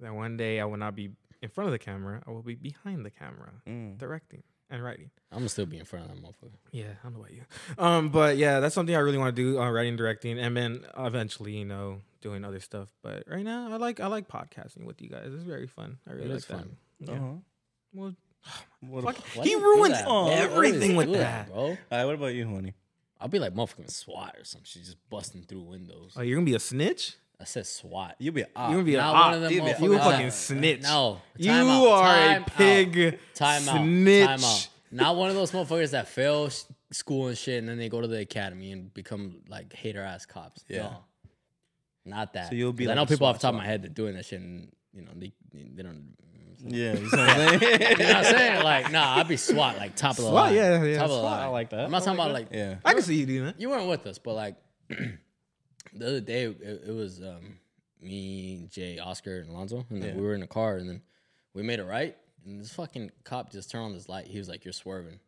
That 0.00 0.14
one 0.14 0.36
day 0.36 0.60
I 0.60 0.64
will 0.64 0.76
not 0.76 0.94
be 0.96 1.10
in 1.42 1.48
front 1.48 1.68
of 1.68 1.72
the 1.72 1.78
camera. 1.78 2.22
I 2.26 2.30
will 2.30 2.42
be 2.42 2.54
behind 2.54 3.04
the 3.04 3.10
camera, 3.10 3.52
Mm. 3.66 3.96
directing 3.98 4.42
and 4.68 4.82
writing. 4.82 5.10
I'm 5.30 5.38
gonna 5.38 5.48
still 5.48 5.66
be 5.66 5.78
in 5.78 5.84
front 5.84 6.10
of 6.10 6.14
that 6.16 6.20
motherfucker. 6.22 6.56
Yeah, 6.72 6.86
I 7.00 7.04
don't 7.04 7.12
know 7.14 7.20
about 7.20 7.32
you. 7.32 7.42
Um, 7.78 8.08
but 8.10 8.36
yeah, 8.36 8.58
that's 8.60 8.74
something 8.74 8.94
I 8.96 8.98
really 8.98 9.18
want 9.18 9.36
to 9.36 9.40
do, 9.42 9.60
uh, 9.60 9.70
writing, 9.70 9.94
directing, 9.96 10.38
and 10.38 10.56
then 10.56 10.84
eventually, 10.98 11.56
you 11.56 11.64
know, 11.64 12.02
doing 12.20 12.44
other 12.44 12.58
stuff. 12.60 12.88
But 13.02 13.24
right 13.28 13.44
now, 13.44 13.72
I 13.72 13.76
like 13.76 14.00
I 14.00 14.08
like 14.08 14.26
podcasting 14.28 14.84
with 14.84 15.00
you 15.00 15.08
guys. 15.08 15.32
It's 15.32 15.44
very 15.44 15.66
fun. 15.68 15.98
I 16.08 16.12
really 16.12 16.24
It 16.26 16.28
like 16.30 16.38
is 16.38 16.46
that. 16.46 16.56
fun. 16.58 16.76
Yeah. 17.00 17.12
Uh-huh. 17.14 17.32
Well, 17.92 18.14
What, 18.80 19.16
fuck, 19.16 19.44
he 19.44 19.56
ruins 19.56 19.92
that, 19.94 20.06
everything 20.08 20.94
with 20.96 21.08
do 21.08 21.14
that. 21.14 21.48
bro. 21.48 21.56
All 21.56 21.76
right, 21.90 22.04
what 22.04 22.14
about 22.14 22.34
you, 22.34 22.46
honey? 22.46 22.74
I'll 23.20 23.28
be 23.28 23.38
like 23.38 23.54
motherfucking 23.54 23.90
SWAT 23.90 24.36
or 24.38 24.44
something. 24.44 24.66
She's 24.66 24.84
just 24.84 24.98
busting 25.10 25.42
through 25.44 25.62
windows. 25.62 26.12
oh, 26.16 26.22
you're 26.22 26.36
gonna 26.36 26.44
be 26.46 26.54
a 26.54 26.60
snitch? 26.60 27.16
I 27.40 27.44
said 27.44 27.66
SWAT. 27.66 28.14
You'll 28.18 28.34
be 28.34 28.42
a 28.42 28.48
op. 28.54 28.70
You 28.70 28.76
would 28.76 28.86
be 28.86 28.94
a 28.94 28.98
Not 28.98 29.14
op. 29.14 29.24
one 29.26 29.34
of 29.34 29.40
them 29.42 29.52
You 29.52 29.62
motherfuckers 29.62 29.80
you 29.80 29.94
a 29.94 29.98
fucking 29.98 30.26
that- 30.26 30.32
snitch. 30.32 30.82
No, 30.82 31.20
you 31.36 31.50
out, 31.50 31.86
are 31.88 32.04
time 32.04 32.42
a 32.42 32.44
out. 32.44 32.56
pig. 32.56 33.18
Time 33.34 33.68
out. 33.68 33.76
snitch. 33.82 34.26
Time 34.26 34.44
out. 34.44 34.68
Not 34.92 35.16
one 35.16 35.28
of 35.30 35.34
those 35.34 35.50
motherfuckers 35.50 35.90
that 35.90 36.08
fail 36.08 36.48
school 36.92 37.26
and 37.28 37.36
shit, 37.36 37.58
and 37.58 37.68
then 37.68 37.78
they 37.78 37.88
go 37.88 38.00
to 38.00 38.06
the 38.06 38.20
academy 38.20 38.70
and 38.72 38.92
become 38.94 39.38
like 39.48 39.72
hater 39.72 40.02
ass 40.02 40.24
cops. 40.24 40.62
Yeah. 40.68 40.82
No. 40.82 40.96
Not 42.04 42.32
that. 42.34 42.50
So 42.50 42.54
you'll 42.54 42.72
be 42.72 42.84
'Cause 42.84 42.90
I 42.90 42.92
like 42.92 42.96
know 42.96 43.02
a 43.02 43.06
people 43.06 43.26
off 43.26 43.36
the 43.36 43.42
top 43.42 43.50
of 43.50 43.56
my 43.56 43.62
squad. 43.64 43.70
head 43.70 43.82
that 43.82 43.94
doing 43.94 44.14
that 44.14 44.24
shit, 44.24 44.40
and 44.40 44.70
you 44.92 45.02
know 45.02 45.10
they 45.16 45.32
they 45.52 45.82
don't. 45.82 46.14
Yeah, 46.64 46.92
you 46.94 47.08
see 47.08 47.16
what 47.16 47.28
I'm 47.30 47.58
saying? 47.60 47.60
You 47.62 47.78
know 47.78 48.04
what 48.06 48.16
I'm 48.16 48.24
saying? 48.24 48.64
Like, 48.64 48.92
nah, 48.92 49.16
I'd 49.18 49.28
be 49.28 49.36
SWAT, 49.36 49.76
like 49.76 49.96
top 49.96 50.12
of 50.12 50.16
the 50.18 50.22
SWAT, 50.30 50.34
line. 50.34 50.54
yeah, 50.54 50.82
yeah, 50.84 50.96
top 50.96 51.04
of 51.04 51.10
the 51.10 51.20
SWAT, 51.20 51.22
line. 51.32 51.42
I 51.42 51.46
like 51.48 51.70
that. 51.70 51.80
I'm 51.84 51.90
not 51.90 52.02
talking 52.02 52.18
like 52.18 52.26
about 52.26 52.34
like 52.34 52.48
yeah. 52.52 52.76
I 52.84 52.92
can 52.94 53.02
see 53.02 53.14
you 53.16 53.26
doing 53.26 53.44
that. 53.46 53.60
you 53.60 53.68
weren't 53.70 53.88
with 53.88 54.06
us, 54.06 54.18
but 54.18 54.34
like 54.34 54.56
the 54.88 56.06
other 56.06 56.20
day, 56.20 56.44
it, 56.44 56.82
it 56.88 56.94
was 56.94 57.20
um, 57.22 57.58
me, 58.00 58.68
Jay, 58.70 58.98
Oscar, 58.98 59.40
and 59.40 59.50
Alonzo, 59.50 59.84
and 59.90 60.02
then 60.02 60.10
Yeah. 60.10 60.20
we 60.20 60.22
were 60.26 60.34
in 60.34 60.42
a 60.42 60.46
car, 60.46 60.76
and 60.76 60.88
then 60.88 61.02
we 61.54 61.62
made 61.62 61.80
a 61.80 61.84
right, 61.84 62.16
and 62.44 62.60
this 62.60 62.72
fucking 62.74 63.10
cop 63.24 63.50
just 63.50 63.70
turned 63.70 63.84
on 63.86 63.92
this 63.92 64.08
light. 64.08 64.26
He 64.26 64.38
was 64.38 64.48
like, 64.48 64.64
"You're 64.64 64.72
swerving." 64.72 65.18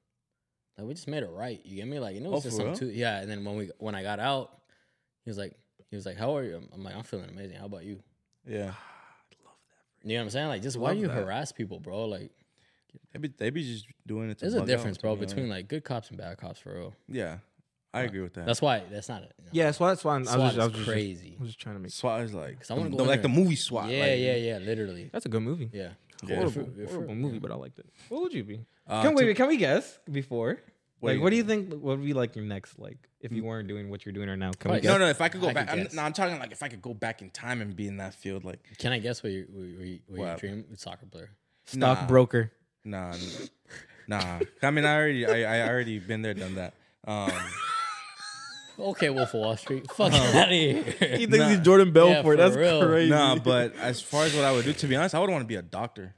Like 0.77 0.87
we 0.87 0.95
just 0.95 1.09
made 1.09 1.23
a 1.25 1.29
right. 1.29 1.61
You 1.65 1.77
get 1.77 1.89
me? 1.89 1.99
Like, 1.99 2.15
you 2.15 2.21
know, 2.21 2.31
Oh, 2.33 2.37
it's 2.37 2.45
just 2.45 2.57
for 2.57 2.63
something 2.65 2.87
real? 2.89 2.95
too. 2.95 2.99
Yeah. 2.99 3.19
And 3.21 3.29
then 3.31 3.45
when 3.45 3.57
we 3.57 3.71
when 3.79 3.95
I 3.95 4.03
got 4.03 4.21
out, 4.21 4.53
he 5.25 5.31
was 5.31 5.37
like, 5.39 5.55
he 5.91 5.97
was 5.97 6.07
like, 6.07 6.17
"How 6.17 6.37
are 6.37 6.45
you?" 6.45 6.63
I'm 6.73 6.85
like, 6.85 6.95
"I'm 6.95 7.03
feeling 7.03 7.29
amazing. 7.31 7.57
How 7.59 7.67
about 7.67 7.85
you?" 7.85 8.01
Yeah. 8.47 8.73
You 10.09 10.17
know 10.17 10.21
what 10.23 10.25
I'm 10.25 10.31
saying? 10.31 10.49
Like, 10.49 10.63
just 10.63 10.77
why 10.77 10.95
do 10.95 11.01
you 11.01 11.09
that. 11.09 11.15
harass 11.15 11.53
people, 11.53 11.81
bro? 11.81 12.07
Like, 12.07 12.31
They 13.13 13.19
be, 13.19 13.29
they 13.37 13.51
be 13.51 13.63
just 13.63 13.87
doing 14.07 14.31
it. 14.31 14.39
To 14.39 14.45
there's 14.45 14.55
a 14.55 14.59
bug 14.61 14.63
out, 14.63 14.67
difference, 14.69 14.97
to 14.99 15.03
bro, 15.03 15.15
be 15.15 15.19
honest. 15.21 15.35
between 15.37 15.51
like 15.51 15.69
good 15.69 15.85
cops 15.85 16.09
and 16.09 16.19
bad 16.19 16.39
cops, 16.39 16.59
for 16.61 16.75
real. 16.75 16.95
Yeah, 17.09 17.39
I 17.93 18.03
agree 18.03 18.21
with 18.21 18.35
that. 18.35 18.47
That's 18.47 18.63
why 18.63 18.83
that's 18.91 19.09
not 19.09 19.23
it. 19.23 19.33
You 19.39 19.45
know? 19.45 19.51
Yeah, 19.53 19.71
SWAT. 19.73 19.99
SWAT. 19.99 20.15
I 20.17 20.19
was 20.21 20.29
SWAT 20.31 20.39
just, 20.55 20.59
I 20.59 20.65
was 20.65 20.73
just, 20.75 20.89
crazy. 20.89 21.37
I 21.39 21.43
was 21.43 21.49
just 21.51 21.61
trying 21.61 21.77
to 21.77 21.81
make. 21.81 21.93
SWAT 21.93 22.23
is 22.23 22.35
like 22.35 22.71
I 22.71 22.75
wanna 22.75 22.91
the, 22.91 22.97
go 22.97 23.05
like 23.05 23.23
the 23.23 23.29
movie 23.29 23.57
SWAT. 23.57 23.91
yeah, 23.91 24.01
like, 24.01 24.19
yeah, 24.19 24.37
yeah, 24.37 24.59
literally. 24.59 25.11
That's 25.13 25.27
a 25.27 25.29
good 25.29 25.43
movie. 25.43 25.71
Yeah. 25.73 25.91
Yeah. 26.27 26.37
Horrible, 26.37 26.63
If 26.63 26.69
it- 26.79 26.83
if 26.83 26.91
horrible 26.91 27.13
it- 27.13 27.17
movie, 27.17 27.39
but 27.39 27.51
I 27.53 27.55
liked 27.55 27.79
it. 27.79 27.87
What 28.09 28.23
would 28.23 28.33
you 28.35 28.43
be? 28.45 28.61
Uh, 28.87 29.03
can 29.03 29.15
to- 29.17 29.25
we? 29.27 29.35
Can 29.35 29.47
we 29.49 29.57
guess 29.57 29.99
before? 30.11 30.59
What 31.01 31.13
like, 31.15 31.23
what 31.23 31.31
do 31.31 31.37
you 31.37 31.45
think? 31.45 31.71
What 31.71 31.99
would 31.99 32.05
be 32.05 32.13
like 32.13 32.35
your 32.35 32.45
next? 32.45 32.79
Like, 32.79 32.99
if 33.21 33.31
you 33.33 33.45
weren't 33.45 33.69
doing 33.69 33.89
what 33.89 34.05
you're 34.05 34.13
doing 34.13 34.29
right 34.29 34.39
now, 34.39 34.51
can 34.53 34.71
we 34.73 34.79
Probably 34.79 34.81
guess? 34.81 34.91
No, 34.93 34.99
no. 34.99 35.07
If 35.09 35.21
I 35.21 35.29
could 35.29 35.41
go 35.41 35.49
I 35.49 35.53
back, 35.53 35.69
could 35.69 35.79
I'm, 35.79 35.85
guess. 35.85 35.95
no, 35.95 36.03
I'm 36.03 36.13
talking 36.13 36.39
like 36.39 36.51
if 36.53 36.63
I 36.63 36.69
could 36.69 36.83
go 36.83 36.93
back 36.95 37.23
in 37.23 37.31
time 37.31 37.61
and 37.61 37.77
be 37.77 37.87
in 37.87 37.99
that 37.99 38.15
field, 38.15 38.45
like 38.45 38.59
Can 38.79 38.93
I 38.93 38.99
guess 38.99 39.23
what 39.23 39.31
you 39.33 39.47
what, 39.51 39.63
you- 39.87 39.99
what 40.09 40.19
your 40.19 40.27
What? 40.29 40.39
dream 40.39 40.65
soccer 40.77 41.07
player? 41.07 41.31
Stockbroker. 41.67 42.53
nah, 42.85 43.13
n- 43.13 43.19
nah. 44.09 44.39
I 44.63 44.71
mean, 44.71 44.85
I 44.85 44.97
already, 44.97 45.27
I, 45.27 45.59
I 45.65 45.69
already 45.69 45.99
been 46.01 46.23
there, 46.23 46.35
done 46.35 46.55
that. 46.57 46.75
Um, 47.07 47.31
Okay, 48.81 49.11
Wolf 49.11 49.35
of 49.35 49.41
Wall 49.41 49.57
Street. 49.57 49.91
Fuck 49.97 50.13
out 50.13 50.45
of 50.45 50.51
here. 50.51 50.83
He 50.85 51.27
thinks 51.27 51.49
he's 51.49 51.59
Jordan 51.61 51.93
Belfort. 51.93 52.23
for 52.23 52.37
That's 52.37 52.55
real. 52.57 52.87
crazy. 52.87 53.11
nah, 53.11 53.35
but 53.35 53.75
as 53.77 54.01
far 54.01 54.25
as 54.25 54.35
what 54.37 54.45
I 54.45 54.53
would 54.53 54.65
do, 54.65 54.73
to 54.73 54.87
be 54.87 54.95
honest, 54.95 55.17
I 55.17 55.19
would 55.19 55.31
want 55.31 55.43
to 55.43 55.49
be 55.49 55.57
a 55.57 55.63
doctor. 55.63 56.15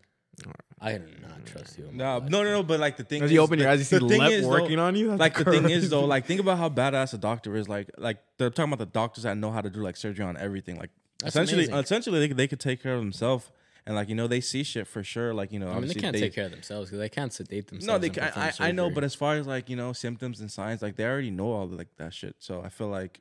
I 0.81 0.93
do 0.97 1.05
not 1.21 1.45
trust 1.45 1.79
you. 1.79 1.89
No, 1.93 2.21
no, 2.21 2.43
no, 2.43 2.51
no. 2.51 2.63
But 2.63 2.81
like 2.81 2.97
the 2.97 3.05
thing, 3.05 3.23
As 3.23 3.27
is, 3.31 3.33
you 3.35 3.41
open 3.41 3.59
the- 3.59 3.65
your 3.65 3.73
eyes, 3.73 3.81
you 3.81 3.85
see 3.85 3.99
the 3.99 4.09
thing 4.09 4.19
Lep 4.21 4.31
is, 4.31 4.43
though- 4.45 4.49
working 4.49 4.79
on 4.79 4.97
you. 4.97 5.09
That's 5.09 5.21
like 5.21 5.37
the 5.37 5.45
thing 5.45 5.69
is 5.69 5.91
though, 5.91 6.05
like 6.15 6.25
think 6.27 6.41
about 6.41 6.59
how 6.59 6.69
badass 6.71 7.13
a 7.15 7.19
doctor 7.19 7.55
is. 7.57 7.69
Like, 7.69 7.91
like 7.99 8.19
they're 8.39 8.51
talking 8.51 8.73
about 8.73 8.79
the 8.85 8.91
doctors 8.91 9.25
that 9.25 9.37
know 9.37 9.51
how 9.51 9.61
to 9.61 9.69
do 9.71 9.81
like 9.83 9.97
surgery 9.97 10.25
on 10.25 10.37
everything. 10.39 10.79
Like, 10.79 10.91
That's 11.19 11.35
essentially, 11.35 11.65
amazing. 11.65 11.75
essentially, 11.85 12.21
they, 12.21 12.29
could- 12.29 12.37
they 12.39 12.49
could 12.49 12.61
take 12.61 12.83
care 12.83 12.95
of 12.95 13.01
themselves, 13.01 13.51
and 13.85 13.95
like 13.95 14.09
you 14.09 14.15
know, 14.15 14.27
they 14.27 14.41
see 14.41 14.63
shit 14.63 14.87
for 14.87 15.03
sure. 15.05 15.35
Like 15.35 15.53
you 15.53 15.59
know, 15.59 15.69
I 15.71 15.81
mean, 15.81 15.89
they 15.89 15.95
can't 15.95 16.17
take 16.17 16.35
care 16.35 16.47
of 16.47 16.51
themselves 16.51 16.89
because 16.89 17.01
they 17.01 17.09
can't 17.11 17.33
sedate 17.33 17.69
themselves. 17.69 17.87
No, 17.87 17.99
they. 17.99 18.09
Can, 18.09 18.25
perform 18.25 18.53
I, 18.61 18.69
I 18.69 18.73
know, 18.73 18.89
but 18.89 19.05
as 19.05 19.15
far 19.15 19.35
as 19.37 19.47
like 19.47 19.69
you 19.69 19.77
know, 19.77 19.93
symptoms 19.93 20.41
and 20.41 20.51
signs, 20.51 20.81
like 20.83 20.97
they 20.97 21.05
already 21.05 21.31
know 21.31 21.53
all 21.53 21.65
of, 21.65 21.73
like 21.73 21.89
that 21.99 22.15
shit. 22.15 22.37
So 22.39 22.63
I 22.63 22.69
feel 22.71 22.89
like 22.89 23.21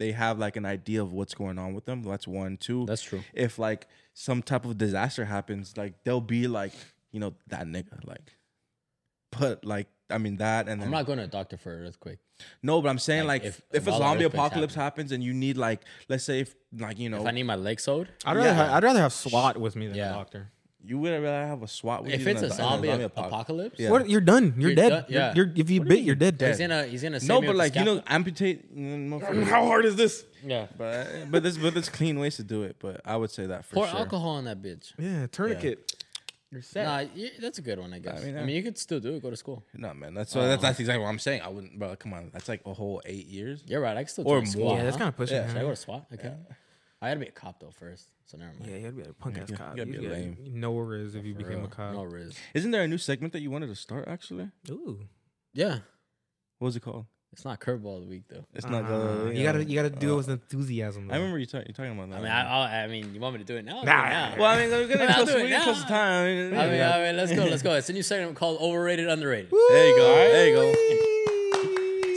they 0.00 0.10
have 0.12 0.38
like 0.38 0.56
an 0.56 0.64
idea 0.66 1.00
of 1.02 1.12
what's 1.12 1.34
going 1.34 1.58
on 1.58 1.74
with 1.74 1.84
them. 1.84 2.02
That's 2.02 2.26
one. 2.26 2.56
Two. 2.56 2.86
that's 2.86 3.02
true. 3.02 3.22
if 3.34 3.58
like 3.58 3.86
some 4.14 4.42
type 4.42 4.64
of 4.64 4.76
disaster 4.78 5.26
happens, 5.26 5.76
like 5.76 6.02
they'll 6.02 6.20
be 6.20 6.48
like, 6.48 6.72
you 7.12 7.20
know, 7.20 7.34
that 7.48 7.66
nigga. 7.66 8.04
Like, 8.06 8.32
but 9.38 9.64
like, 9.64 9.86
I 10.08 10.18
mean 10.18 10.38
that, 10.38 10.68
and 10.68 10.80
then 10.80 10.88
I'm 10.88 10.92
not 10.92 11.06
going 11.06 11.18
to 11.18 11.24
a 11.24 11.28
doctor 11.28 11.56
for 11.56 11.72
an 11.76 11.86
earthquake. 11.86 12.18
no, 12.62 12.80
but 12.82 12.88
I'm 12.88 12.98
saying 12.98 13.26
Like, 13.26 13.42
like, 13.44 13.48
if- 13.50 13.62
if, 13.72 13.86
if 13.86 13.94
a 13.94 13.98
zombie 13.98 14.24
apocalypse 14.24 14.74
happen. 14.74 14.84
happens 14.84 15.12
and 15.12 15.22
you 15.22 15.32
need 15.32 15.56
like, 15.56 15.82
let's 16.08 16.24
say 16.24 16.40
if 16.40 16.54
like 16.76 16.98
you 16.98 17.08
know, 17.10 17.20
If 17.20 17.26
I 17.26 17.30
need 17.30 17.44
my 17.44 17.54
leg 17.54 17.78
sewed, 17.78 18.08
I'd 18.24 18.36
rather, 18.36 18.48
Yeah. 18.48 18.54
ha- 18.68 18.76
I'd 18.76 18.82
rather 18.82 18.98
have 19.00 19.12
SWAT 19.12 19.58
with 19.60 19.76
me 19.76 19.86
than 19.86 19.96
Yeah. 19.96 20.10
a 20.10 20.14
doctor. 20.14 20.50
You 20.84 20.98
would 20.98 21.10
rather 21.10 21.46
have 21.46 21.62
a 21.62 21.68
SWAT. 21.68 22.02
with 22.04 22.12
if 22.12 22.20
you 22.20 22.24
than 22.26 22.36
it's 22.36 22.42
a 22.42 22.48
than 22.48 22.56
zombie, 22.56 22.88
apocalypse. 22.88 23.18
apocalypse, 23.26 23.78
Yeah. 23.78 23.90
What? 23.90 24.08
You're 24.08 24.20
done. 24.20 24.54
You're, 24.56 24.70
You're 24.70 24.76
dead. 24.76 24.88
done, 24.88 25.04
You're- 25.08 25.20
yeah. 25.20 25.32
You're, 25.36 25.52
if 25.56 25.70
you 25.70 25.80
bit, 25.82 26.00
you're 26.00 26.14
dead. 26.14 26.40
he's 26.40 26.58
gonna 26.58 26.84
he's 26.86 27.02
gonna 27.02 27.20
save 27.20 27.28
No, 27.28 27.40
me 27.40 27.46
but 27.48 27.52
with 27.54 27.58
like 27.58 27.74
you 27.74 27.84
know, 27.84 27.96
scalpel. 27.96 28.14
amputate. 28.14 28.76
mm. 28.76 29.44
How 29.48 29.64
hard 29.66 29.84
is 29.84 29.96
this? 29.96 30.24
yeah. 30.44 30.66
But 30.76 31.30
but 31.30 31.42
there's 31.42 31.58
but 31.58 31.74
there's 31.74 31.88
clean 31.88 32.18
ways 32.18 32.36
to 32.36 32.42
do 32.44 32.62
it. 32.62 32.76
But 32.78 33.00
I 33.04 33.16
would 33.16 33.30
say 33.30 33.46
that 33.46 33.64
for 33.64 33.74
Pour 33.76 33.86
sure. 33.88 33.98
alcohol 33.98 34.30
on 34.36 34.44
that 34.44 34.62
bitch. 34.62 34.92
Yeah, 34.98 35.26
tourniquet. 35.26 35.96
You're 36.52 36.62
set. 36.62 36.84
Nah, 36.84 37.04
yeah, 37.14 37.28
that's 37.40 37.58
a 37.58 37.62
good 37.62 37.78
one, 37.78 37.94
I 37.94 38.00
guess. 38.00 38.22
I 38.22 38.24
mean, 38.24 38.34
mean, 38.34 38.48
yeah. 38.48 38.54
you 38.56 38.62
could 38.64 38.76
still 38.76 38.98
do 38.98 39.14
it. 39.14 39.22
Go 39.22 39.30
to 39.30 39.36
school. 39.36 39.64
No 39.72 39.94
man, 39.94 40.14
that's 40.14 40.32
so 40.32 40.44
that's, 40.48 40.60
that's 40.60 40.80
exactly 40.80 41.00
what 41.04 41.08
I'm 41.08 41.20
saying. 41.20 41.42
I 41.42 41.48
wouldn't, 41.48 41.78
bro. 41.78 41.94
Come 41.94 42.12
on, 42.12 42.30
that's 42.32 42.48
like 42.48 42.62
a 42.66 42.74
whole 42.74 43.00
eight 43.04 43.26
years. 43.28 43.62
You're 43.68 43.80
right. 43.80 43.96
I 43.96 44.00
can 44.02 44.08
still 44.08 44.26
Or 44.26 44.40
do 44.40 44.50
a 44.50 44.56
more. 44.64 44.76
Yeah, 44.76 44.82
that's 44.82 44.96
huh? 44.96 44.98
kind 44.98 45.08
of 45.10 45.16
pushing. 45.16 45.36
Yeah. 45.36 45.46
Should 45.46 45.56
I 45.58 45.60
huh? 45.60 45.64
go 45.66 45.70
to 45.70 45.76
SWAT? 45.76 46.06
Okay. 46.14 46.32
I 47.02 47.08
had 47.08 47.14
to 47.14 47.20
be 47.20 47.26
a 47.28 47.32
cop 47.32 47.60
though 47.60 47.70
first, 47.70 48.08
so 48.26 48.36
never 48.36 48.52
mind. 48.52 48.70
Yeah, 48.70 48.76
you 48.76 48.84
had 48.84 48.96
to 48.96 49.02
be 49.02 49.08
a 49.08 49.12
punk 49.14 49.38
ass 49.38 49.48
you 49.50 49.56
cop. 49.56 49.76
gotta 49.76 49.86
be 49.90 49.98
lame. 49.98 50.36
No 50.52 50.72
worries 50.72 51.14
if 51.14 51.24
you 51.24 51.32
For 51.34 51.38
became 51.38 51.56
real. 51.58 51.64
a 51.66 51.68
cop. 51.68 51.94
No 51.94 52.02
riz. 52.04 52.36
Isn't 52.54 52.70
there 52.72 52.82
a 52.82 52.88
new 52.88 52.98
segment 52.98 53.32
that 53.32 53.40
you 53.40 53.50
wanted 53.50 53.68
to 53.68 53.74
start? 53.76 54.06
Actually, 54.06 54.50
Ooh. 54.70 55.00
Yeah, 55.54 55.78
what 56.58 56.66
was 56.66 56.76
it 56.76 56.80
called? 56.80 57.06
it's 57.32 57.44
not 57.44 57.60
curveball 57.60 57.94
of 57.98 58.02
the 58.02 58.08
week 58.08 58.24
though. 58.28 58.44
It's 58.54 58.66
not. 58.66 58.84
Uh, 58.90 59.26
Uh, 59.26 59.30
you 59.30 59.44
gotta 59.44 59.64
you 59.64 59.76
gotta 59.76 59.88
do 59.88 60.10
uh, 60.10 60.14
it 60.14 60.16
with 60.16 60.28
enthusiasm. 60.30 61.06
Though. 61.06 61.14
I 61.14 61.16
remember 61.18 61.38
you, 61.38 61.46
ta- 61.46 61.62
you 61.66 61.72
talking 61.72 61.92
about 61.92 62.10
that. 62.10 62.16
I 62.16 62.22
mean, 62.22 62.30
I, 62.30 62.42
I, 62.42 62.84
I 62.84 62.86
mean, 62.88 63.14
you 63.14 63.20
want 63.20 63.34
me 63.34 63.38
to 63.38 63.44
do 63.44 63.56
it 63.56 63.64
now? 63.64 63.76
I'll 63.76 63.80
do 63.82 63.86
Nah. 63.86 64.08
now. 64.08 64.34
well, 64.36 64.46
I 64.46 64.58
mean, 64.60 64.70
we're 64.70 64.86
getting 64.88 65.02
I'll 65.08 65.14
close, 65.14 65.28
do 65.28 65.34
we're 65.34 65.40
it 65.46 65.48
getting 65.48 65.58
now. 65.58 65.64
close 65.64 65.82
to 65.82 65.88
time. 65.88 66.22
I 66.22 66.26
mean, 66.26 66.54
I 66.54 66.66
mean, 66.68 66.82
I 66.82 67.02
mean, 67.06 67.16
let's 67.16 67.32
go, 67.32 67.44
let's 67.44 67.62
go. 67.62 67.72
It's 67.76 67.88
a 67.88 67.92
new 67.92 68.02
segment 68.02 68.36
called 68.36 68.60
overrated, 68.60 69.08
underrated. 69.08 69.50
there 69.70 69.88
you 69.88 69.96
go. 69.96 70.14
There 70.14 70.48
you 70.48 70.54
go. 70.56 71.29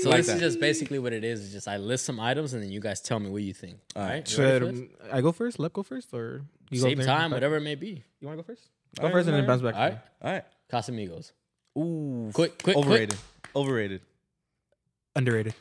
So 0.04 0.10
Like 0.10 0.18
this 0.20 0.28
that. 0.28 0.36
is 0.36 0.42
just 0.42 0.60
basically 0.60 1.00
what 1.00 1.14
it 1.14 1.24
is. 1.24 1.44
It's 1.44 1.54
just 1.54 1.68
I 1.68 1.78
list 1.78 2.06
some 2.06 2.20
items 2.20 2.54
and 2.54 2.62
then 2.62 2.72
you 2.72 2.80
guys 2.80 3.00
tell 3.02 3.20
me 3.20 3.30
what 3.30 3.42
you 3.42 3.54
think. 3.54 3.78
All 3.96 4.02
All 4.04 4.08
right. 4.10 4.16
right. 4.16 4.28
Should? 4.28 4.90
I 5.12 5.22
go 5.22 5.32
first? 5.32 5.60
Let 5.60 5.74
go 5.74 5.84
first, 5.84 6.14
or 6.14 6.42
you 6.70 6.82
go 6.82 6.88
Same 6.88 6.98
there? 6.98 7.06
time, 7.08 7.32
whatever 7.32 7.56
it 7.58 7.62
may 7.62 7.76
be. 7.76 8.04
You 8.20 8.28
want 8.28 8.38
to 8.38 8.44
go 8.44 8.48
first? 8.48 8.68
All 9.00 9.04
Go 9.04 9.08
right, 9.08 9.14
first 9.14 9.28
and 9.30 9.38
then 9.38 9.46
bounce 9.48 9.62
back. 9.62 9.76
All 9.76 9.80
to 9.82 9.86
right. 9.86 9.94
me. 9.94 10.00
All 10.22 10.32
right. 10.34 10.44
Casamigos. 10.72 11.32
Ooh, 11.78 12.30
Quick, 12.34 12.62
quick, 12.62 12.76
quick. 12.76 12.78
overrated. 12.78 13.18
Overrated. 13.56 14.02
Underrated. 15.16 15.54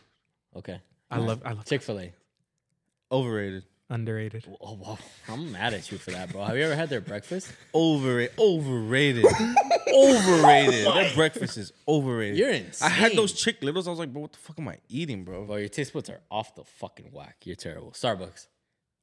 Okay. 0.56 0.80
I 1.10 1.18
love. 1.18 1.42
I 1.44 1.52
love. 1.52 1.64
Chick 1.64 1.82
Fil 1.82 2.00
A. 2.00 2.12
Overrated. 3.10 3.64
Underrated. 3.92 4.46
Oh, 4.58 4.72
wow. 4.72 4.98
I'm 5.28 5.52
mad 5.52 5.74
at 5.74 5.92
you 5.92 5.98
for 5.98 6.12
that, 6.12 6.32
bro. 6.32 6.42
Have 6.44 6.56
you 6.56 6.64
ever 6.64 6.74
had 6.74 6.88
their 6.88 7.02
breakfast? 7.02 7.52
Overrated. 7.74 8.38
Overrated. 8.38 9.26
overrated. 9.26 10.86
Their 10.86 11.14
breakfast 11.14 11.58
is 11.58 11.74
overrated. 11.86 12.38
You're 12.38 12.50
insane. 12.52 12.86
I 12.86 12.90
had 12.90 13.12
those 13.12 13.34
chick 13.34 13.62
littles. 13.62 13.86
I 13.86 13.90
was 13.90 13.98
like, 13.98 14.10
bro, 14.10 14.22
what 14.22 14.32
the 14.32 14.38
fuck 14.38 14.58
am 14.58 14.68
I 14.68 14.78
eating, 14.88 15.24
bro? 15.24 15.44
Bro, 15.44 15.56
your 15.56 15.68
taste 15.68 15.92
buds 15.92 16.08
are 16.08 16.22
off 16.30 16.54
the 16.54 16.64
fucking 16.64 17.10
whack. 17.12 17.36
You're 17.44 17.54
terrible. 17.54 17.90
Starbucks. 17.90 18.46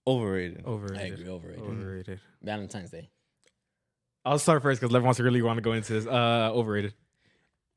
Overrated. 0.08 0.66
Overrated. 0.66 1.00
I 1.00 1.14
agree. 1.14 1.30
Overrated. 1.30 1.64
Overrated. 1.64 2.20
Valentine's 2.42 2.90
Day. 2.90 3.12
I'll 4.26 4.40
start 4.40 4.64
first 4.64 4.82
because 4.82 4.92
Lev 4.92 5.04
wants 5.04 5.18
to 5.18 5.24
really 5.24 5.44
want 5.44 5.58
to 5.58 5.62
go 5.62 5.74
into 5.74 5.94
this. 5.94 6.08
Uh, 6.08 6.50
overrated. 6.52 6.96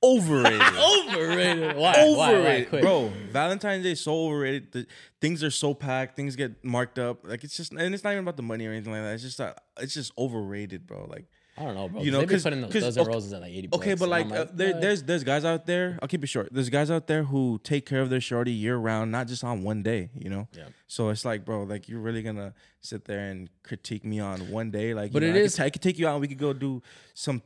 Overrated. 0.05 0.61
Overrated. 1.09 1.77
Why? 1.77 1.93
Why? 1.93 2.15
Why? 2.17 2.33
overrated, 2.35 2.81
bro. 2.81 3.13
Valentine's 3.31 3.85
Day 3.85 3.93
is 3.93 4.01
so 4.01 4.27
overrated. 4.27 4.73
The, 4.73 4.87
things 5.21 5.43
are 5.45 5.51
so 5.51 5.75
packed. 5.75 6.17
Things 6.17 6.35
get 6.37 6.65
marked 6.65 6.99
up. 6.99 7.27
Like 7.27 7.45
it's 7.45 7.57
just, 7.57 7.73
and 7.73 7.95
it's 7.95 8.03
not 8.05 8.11
even 8.13 8.25
about 8.25 8.37
the 8.37 8.43
money 8.43 8.67
or 8.67 8.73
anything 8.73 8.93
like 8.93 9.03
that. 9.03 9.15
It's 9.15 9.23
just, 9.23 9.41
uh, 9.41 9.55
it's 9.81 9.95
just 9.95 10.13
overrated, 10.19 10.87
bro. 10.87 11.07
Like, 11.09 11.27
I 11.57 11.65
don't 11.65 11.75
know, 11.75 11.89
bro. 11.89 12.01
You 12.01 12.07
You 12.07 12.13
know, 12.13 12.21
know, 12.23 12.27
they 12.27 12.39
putting 12.41 12.63
those 12.63 12.73
'cause- 12.73 12.83
dozen 12.83 13.03
okay- 13.03 13.13
roses 13.13 13.33
at 13.35 13.43
like 13.43 13.53
80 13.53 13.69
okay, 13.75 13.95
but 13.95 14.11
and 14.11 14.31
like, 14.31 14.33
uh, 14.33 14.47
there, 14.55 14.81
there's 14.81 15.03
there's 15.03 15.23
guys 15.23 15.45
out 15.45 15.67
there. 15.67 15.99
I'll 16.01 16.09
keep 16.09 16.25
it 16.25 16.29
short. 16.29 16.49
There's 16.51 16.71
guys 16.71 16.91
out 16.91 17.07
there 17.07 17.25
who 17.25 17.61
take 17.63 17.85
care 17.87 18.01
of 18.01 18.09
their 18.11 18.23
shorty 18.23 18.53
year 18.53 18.77
round, 18.79 19.13
not 19.13 19.29
just 19.29 19.45
on 19.45 19.63
one 19.63 19.83
day. 19.83 20.09
You 20.19 20.31
know. 20.31 20.49
Yeah. 20.57 20.65
So 20.89 21.11
it's 21.11 21.25
like, 21.27 21.45
bro, 21.45 21.65
like 21.65 21.89
you're 21.91 22.01
really 22.01 22.23
gonna 22.23 22.55
sit 22.81 23.05
there 23.05 23.29
and 23.29 23.51
critique 23.63 24.03
me 24.05 24.19
on 24.19 24.51
one 24.51 24.71
day? 24.71 24.95
Like, 24.95 25.11
you 25.11 25.13
But 25.13 25.23
know, 25.23 25.29
it 25.29 25.31
I 25.31 25.35
could 25.35 25.43
is- 25.45 25.55
ta- 25.57 25.65
I 25.65 25.71
could 25.71 25.83
take 25.83 25.99
you 25.99 26.09
out 26.09 26.13
and 26.15 26.21
we 26.23 26.29
could 26.29 26.39
go 26.39 26.53
do 26.55 26.83
some 27.15 27.39
sh- 27.39 27.43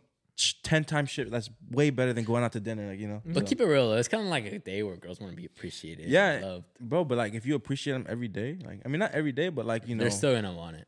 ten 0.62 0.84
times 0.84 1.10
shit. 1.10 1.30
That's 1.30 1.50
way 1.70 1.90
better 1.90 2.12
than 2.12 2.24
going 2.24 2.44
out 2.44 2.52
to 2.52 2.60
dinner. 2.60 2.90
Like, 2.90 3.00
you 3.00 3.08
know. 3.08 3.22
But 3.24 3.46
keep 3.46 3.60
it 3.60 3.66
real. 3.66 3.90
though. 3.90 3.96
It's 3.96 4.08
kind 4.08 4.22
of 4.22 4.28
like 4.28 4.44
a 4.46 4.58
day 4.58 4.82
where 4.82 4.96
girls 4.96 5.20
want 5.20 5.32
to 5.32 5.36
be 5.36 5.46
appreciated. 5.46 6.04
and 6.04 6.12
Yeah, 6.12 6.40
loved. 6.42 6.64
bro. 6.80 7.04
But 7.04 7.18
like, 7.18 7.34
if 7.34 7.46
you 7.46 7.54
appreciate 7.54 7.94
them 7.94 8.06
every 8.08 8.28
day, 8.28 8.58
like, 8.64 8.80
I 8.84 8.88
mean, 8.88 8.98
not 9.00 9.12
every 9.12 9.32
day, 9.32 9.48
but 9.48 9.66
like, 9.66 9.88
you 9.88 9.94
know, 9.94 10.02
They're 10.02 10.10
still 10.10 10.34
gonna 10.34 10.52
want 10.52 10.76
it. 10.76 10.86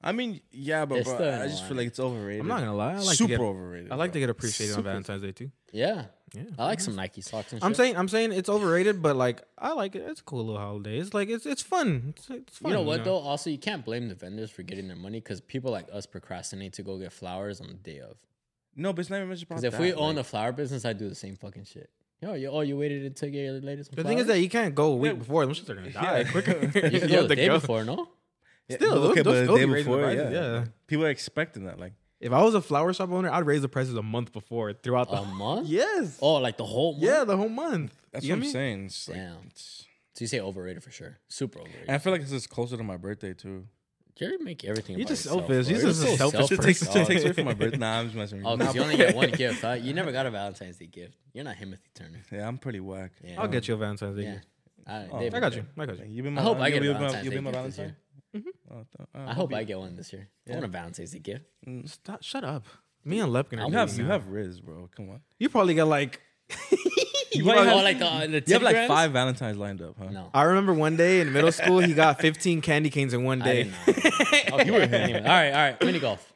I 0.00 0.12
mean, 0.12 0.40
yeah, 0.52 0.84
but 0.84 1.02
bro, 1.04 1.14
still 1.14 1.28
I 1.28 1.42
in 1.44 1.48
just 1.50 1.62
feel 1.62 1.70
line. 1.70 1.76
like 1.78 1.86
it's 1.88 1.98
overrated. 1.98 2.40
I'm 2.42 2.46
not 2.48 2.60
gonna 2.60 2.74
lie. 2.76 2.92
I 2.94 2.98
like 2.98 3.16
super 3.16 3.32
to 3.32 3.36
get. 3.38 3.40
overrated. 3.40 3.90
I 3.92 3.96
like 3.96 4.12
to 4.12 4.20
get 4.20 4.30
appreciated 4.30 4.76
on 4.76 4.84
Valentine's 4.84 5.22
Day 5.22 5.32
too. 5.32 5.50
Yeah. 5.72 6.04
Yeah. 6.34 6.42
I 6.58 6.66
like 6.66 6.78
some 6.80 6.94
Nike 6.94 7.20
socks 7.20 7.52
and 7.52 7.60
shit. 7.60 7.66
I'm 7.66 7.74
saying 7.74 7.96
I'm 7.96 8.06
saying 8.08 8.32
it's 8.32 8.48
overrated, 8.48 9.02
but 9.02 9.16
like 9.16 9.42
I 9.58 9.72
like 9.72 9.96
it. 9.96 10.04
It's 10.06 10.20
a 10.20 10.22
cool 10.22 10.44
little 10.44 10.60
holiday. 10.60 10.98
It's 10.98 11.14
like 11.14 11.28
it's 11.30 11.46
it's 11.46 11.62
fun. 11.62 12.14
It's, 12.16 12.30
it's 12.30 12.58
fun. 12.58 12.70
You 12.70 12.76
know 12.76 12.82
what 12.84 13.02
though? 13.04 13.16
Also, 13.16 13.50
you 13.50 13.58
can't 13.58 13.84
blame 13.84 14.08
the 14.08 14.14
vendors 14.14 14.50
for 14.52 14.62
getting 14.62 14.86
their 14.86 14.96
money 14.96 15.18
because 15.20 15.40
people 15.40 15.72
like 15.72 15.88
us 15.92 16.06
procrastinate 16.06 16.74
to 16.74 16.82
go 16.84 16.96
get 16.98 17.12
flowers 17.12 17.60
on 17.60 17.66
the 17.68 17.74
day 17.74 17.98
of. 17.98 18.16
No, 18.78 18.92
but 18.92 19.00
it's 19.00 19.10
not 19.10 19.16
even 19.16 19.28
much 19.28 19.42
about 19.42 19.48
Because 19.60 19.64
if 19.64 19.72
that. 19.72 19.80
we 19.80 19.92
own 19.92 20.06
like, 20.14 20.16
the 20.16 20.24
flower 20.24 20.52
business, 20.52 20.84
I'd 20.84 20.96
do 20.98 21.08
the 21.08 21.14
same 21.14 21.36
fucking 21.36 21.64
shit. 21.64 21.90
Yo, 22.22 22.34
you, 22.34 22.48
oh, 22.48 22.60
you 22.62 22.76
waited 22.76 23.04
until 23.04 23.28
you 23.28 23.32
get 23.32 23.42
your 23.44 23.60
latest. 23.60 23.94
The 23.94 24.02
thing 24.04 24.18
is 24.18 24.26
that 24.26 24.40
you 24.40 24.48
can't 24.48 24.74
go 24.74 24.92
a 24.92 24.96
week 24.96 25.18
before. 25.18 25.44
Them 25.44 25.54
shits 25.54 25.68
are 25.68 25.74
gonna 25.74 25.90
die 25.92 26.24
quicker. 26.24 26.52
you 26.62 26.68
can 26.70 26.92
You 26.92 27.00
go 27.08 27.22
the 27.22 27.28
to 27.28 27.34
day 27.36 27.46
go. 27.48 27.60
before, 27.60 27.84
no? 27.84 28.08
Still, 28.70 29.00
but 29.00 29.10
okay, 29.10 29.22
but 29.22 29.32
the 29.32 29.44
still 29.44 29.56
day 29.56 29.64
be 29.64 29.72
raising 29.72 29.90
the 29.92 29.96
before, 29.98 30.14
prices, 30.14 30.32
yeah. 30.32 30.52
yeah. 30.58 30.64
People 30.86 31.04
are 31.06 31.10
expecting 31.10 31.64
that. 31.64 31.78
Like, 31.80 31.92
If 32.20 32.32
I 32.32 32.42
was 32.42 32.54
a 32.54 32.60
flower 32.60 32.92
shop 32.92 33.10
owner, 33.10 33.30
I'd 33.30 33.46
raise 33.46 33.62
the 33.62 33.68
prices 33.68 33.94
a 33.94 34.02
month 34.02 34.32
before 34.32 34.72
throughout 34.74 35.10
the 35.10 35.16
A 35.16 35.24
month? 35.24 35.68
Yes. 35.68 36.18
Oh, 36.20 36.34
like 36.34 36.56
the 36.56 36.66
whole 36.66 36.92
month? 36.92 37.02
yeah, 37.04 37.24
the 37.24 37.36
whole 37.36 37.48
month. 37.48 37.94
that's 38.12 38.24
You 38.24 38.32
what 38.32 38.36
I'm 38.36 38.40
me? 38.42 38.48
saying. 38.50 38.84
It's 38.86 39.08
like, 39.08 39.16
Damn. 39.18 39.32
it's- 39.46 39.84
So 40.14 40.22
you 40.24 40.26
say 40.26 40.40
overrated 40.40 40.82
for 40.82 40.90
sure. 40.90 41.18
Super 41.28 41.60
overrated. 41.60 41.82
and 41.88 41.94
I 41.94 41.98
feel 41.98 42.12
like 42.12 42.20
this 42.22 42.32
is 42.32 42.46
closer 42.46 42.76
to 42.76 42.82
my 42.82 42.96
birthday 42.96 43.32
too. 43.32 43.66
Jerry 44.18 44.36
make 44.38 44.64
everything. 44.64 44.98
You're 44.98 45.06
just 45.06 45.24
yourself, 45.26 45.46
selfish. 45.46 45.66
bro. 45.66 45.74
You're 45.74 45.80
You're 45.82 45.90
just 45.92 46.02
a 46.02 46.06
so 46.08 46.16
selfish 46.30 46.50
It 46.52 46.60
takes, 46.62 46.84
person. 46.84 47.02
it 47.02 47.06
takes 47.06 47.22
away 47.24 47.32
from 47.34 47.44
my 47.44 47.54
birthday. 47.62 47.76
Nah, 47.78 47.98
I'm 48.00 48.06
just 48.06 48.16
messing 48.16 48.38
with 48.38 48.46
you. 48.46 48.52
Oh, 48.52 48.56
Nah, 48.56 48.72
you 48.72 48.82
only 48.82 48.96
get 48.96 49.14
one 49.22 49.30
gift, 49.30 49.60
huh? 49.62 49.72
You 49.80 49.92
never 49.94 50.10
got 50.12 50.26
a 50.26 50.30
Valentine's 50.30 50.76
Day 50.76 50.86
gift. 50.86 51.14
You're 51.32 51.44
not 51.44 51.56
Timothy 51.56 51.82
Turner. 51.94 52.20
yeah, 52.32 52.48
I'm 52.48 52.58
pretty 52.58 52.80
whack. 52.80 53.12
Yeah. 53.22 53.40
I'll 53.40 53.48
get 53.48 53.68
you 53.68 53.74
a 53.74 53.76
Valentine's 53.76 54.16
Day. 54.16 54.22
Yeah. 54.24 54.32
gift. 54.34 54.46
I, 54.86 55.06
Oh, 55.12 55.18
I 55.18 55.28
got 55.40 55.54
you. 55.54 55.64
I 55.78 55.86
got 55.86 55.98
you. 55.98 56.04
You 56.08 56.22
been 56.22 56.34
my 56.34 56.40
I 56.40 56.44
hope 56.44 56.56
val- 56.56 56.64
I 56.64 56.68
you 56.68 56.80
get 56.80 56.82
a 56.90 56.92
Valentine's 56.94 57.24
You 57.24 57.30
Day 57.30 57.36
been 57.36 57.44
my 57.44 57.50
gift 57.52 57.64
this 57.66 57.76
Valentine? 57.76 57.96
year. 58.32 58.42
Oh, 58.70 58.74
th- 58.74 59.08
uh, 59.14 59.30
I 59.30 59.34
hope 59.34 59.54
I 59.54 59.64
get 59.64 59.78
one 59.78 59.96
this 59.96 60.12
year. 60.12 60.28
I 60.48 60.52
want 60.52 60.64
a 60.64 60.68
Valentine's 60.68 61.10
Day 61.12 61.18
gift. 61.18 61.44
Stop, 61.86 62.22
shut 62.22 62.44
up. 62.44 62.64
Me 63.04 63.20
and 63.20 63.30
Lepkin 63.32 63.62
are 63.62 63.68
You 63.68 63.72
have 63.76 63.88
dating 63.90 64.04
you 64.04 64.08
now. 64.08 64.12
have 64.14 64.26
Riz, 64.28 64.60
bro. 64.60 64.88
Come 64.96 65.10
on. 65.10 65.20
You 65.38 65.48
probably 65.48 65.74
get 65.74 65.84
like. 65.84 66.20
You 67.32 67.44
might 67.44 67.58
have- 67.58 67.68
oh, 67.76 67.82
like 67.82 67.98
the, 67.98 68.06
uh, 68.06 68.26
the 68.26 68.42
You 68.46 68.54
have 68.54 68.62
like 68.62 68.74
Telegrams? 68.74 68.88
five 68.88 69.12
Valentines 69.12 69.56
lined 69.58 69.82
up, 69.82 69.96
huh? 69.98 70.08
No. 70.10 70.30
I 70.32 70.42
remember 70.44 70.72
one 70.72 70.96
day 70.96 71.20
in 71.20 71.32
middle 71.32 71.52
school, 71.52 71.78
he 71.80 71.92
got 71.94 72.20
15 72.22 72.60
candy 72.62 72.90
canes 72.90 73.12
in 73.14 73.24
one 73.24 73.40
day. 73.40 73.64
did 73.86 73.96
not. 73.96 74.60
Okay, 74.60 74.82
anyway. 74.82 75.20
All 75.20 75.26
right, 75.26 75.50
all 75.50 75.70
right. 75.70 75.84
Mini 75.84 75.98
golf. 75.98 76.32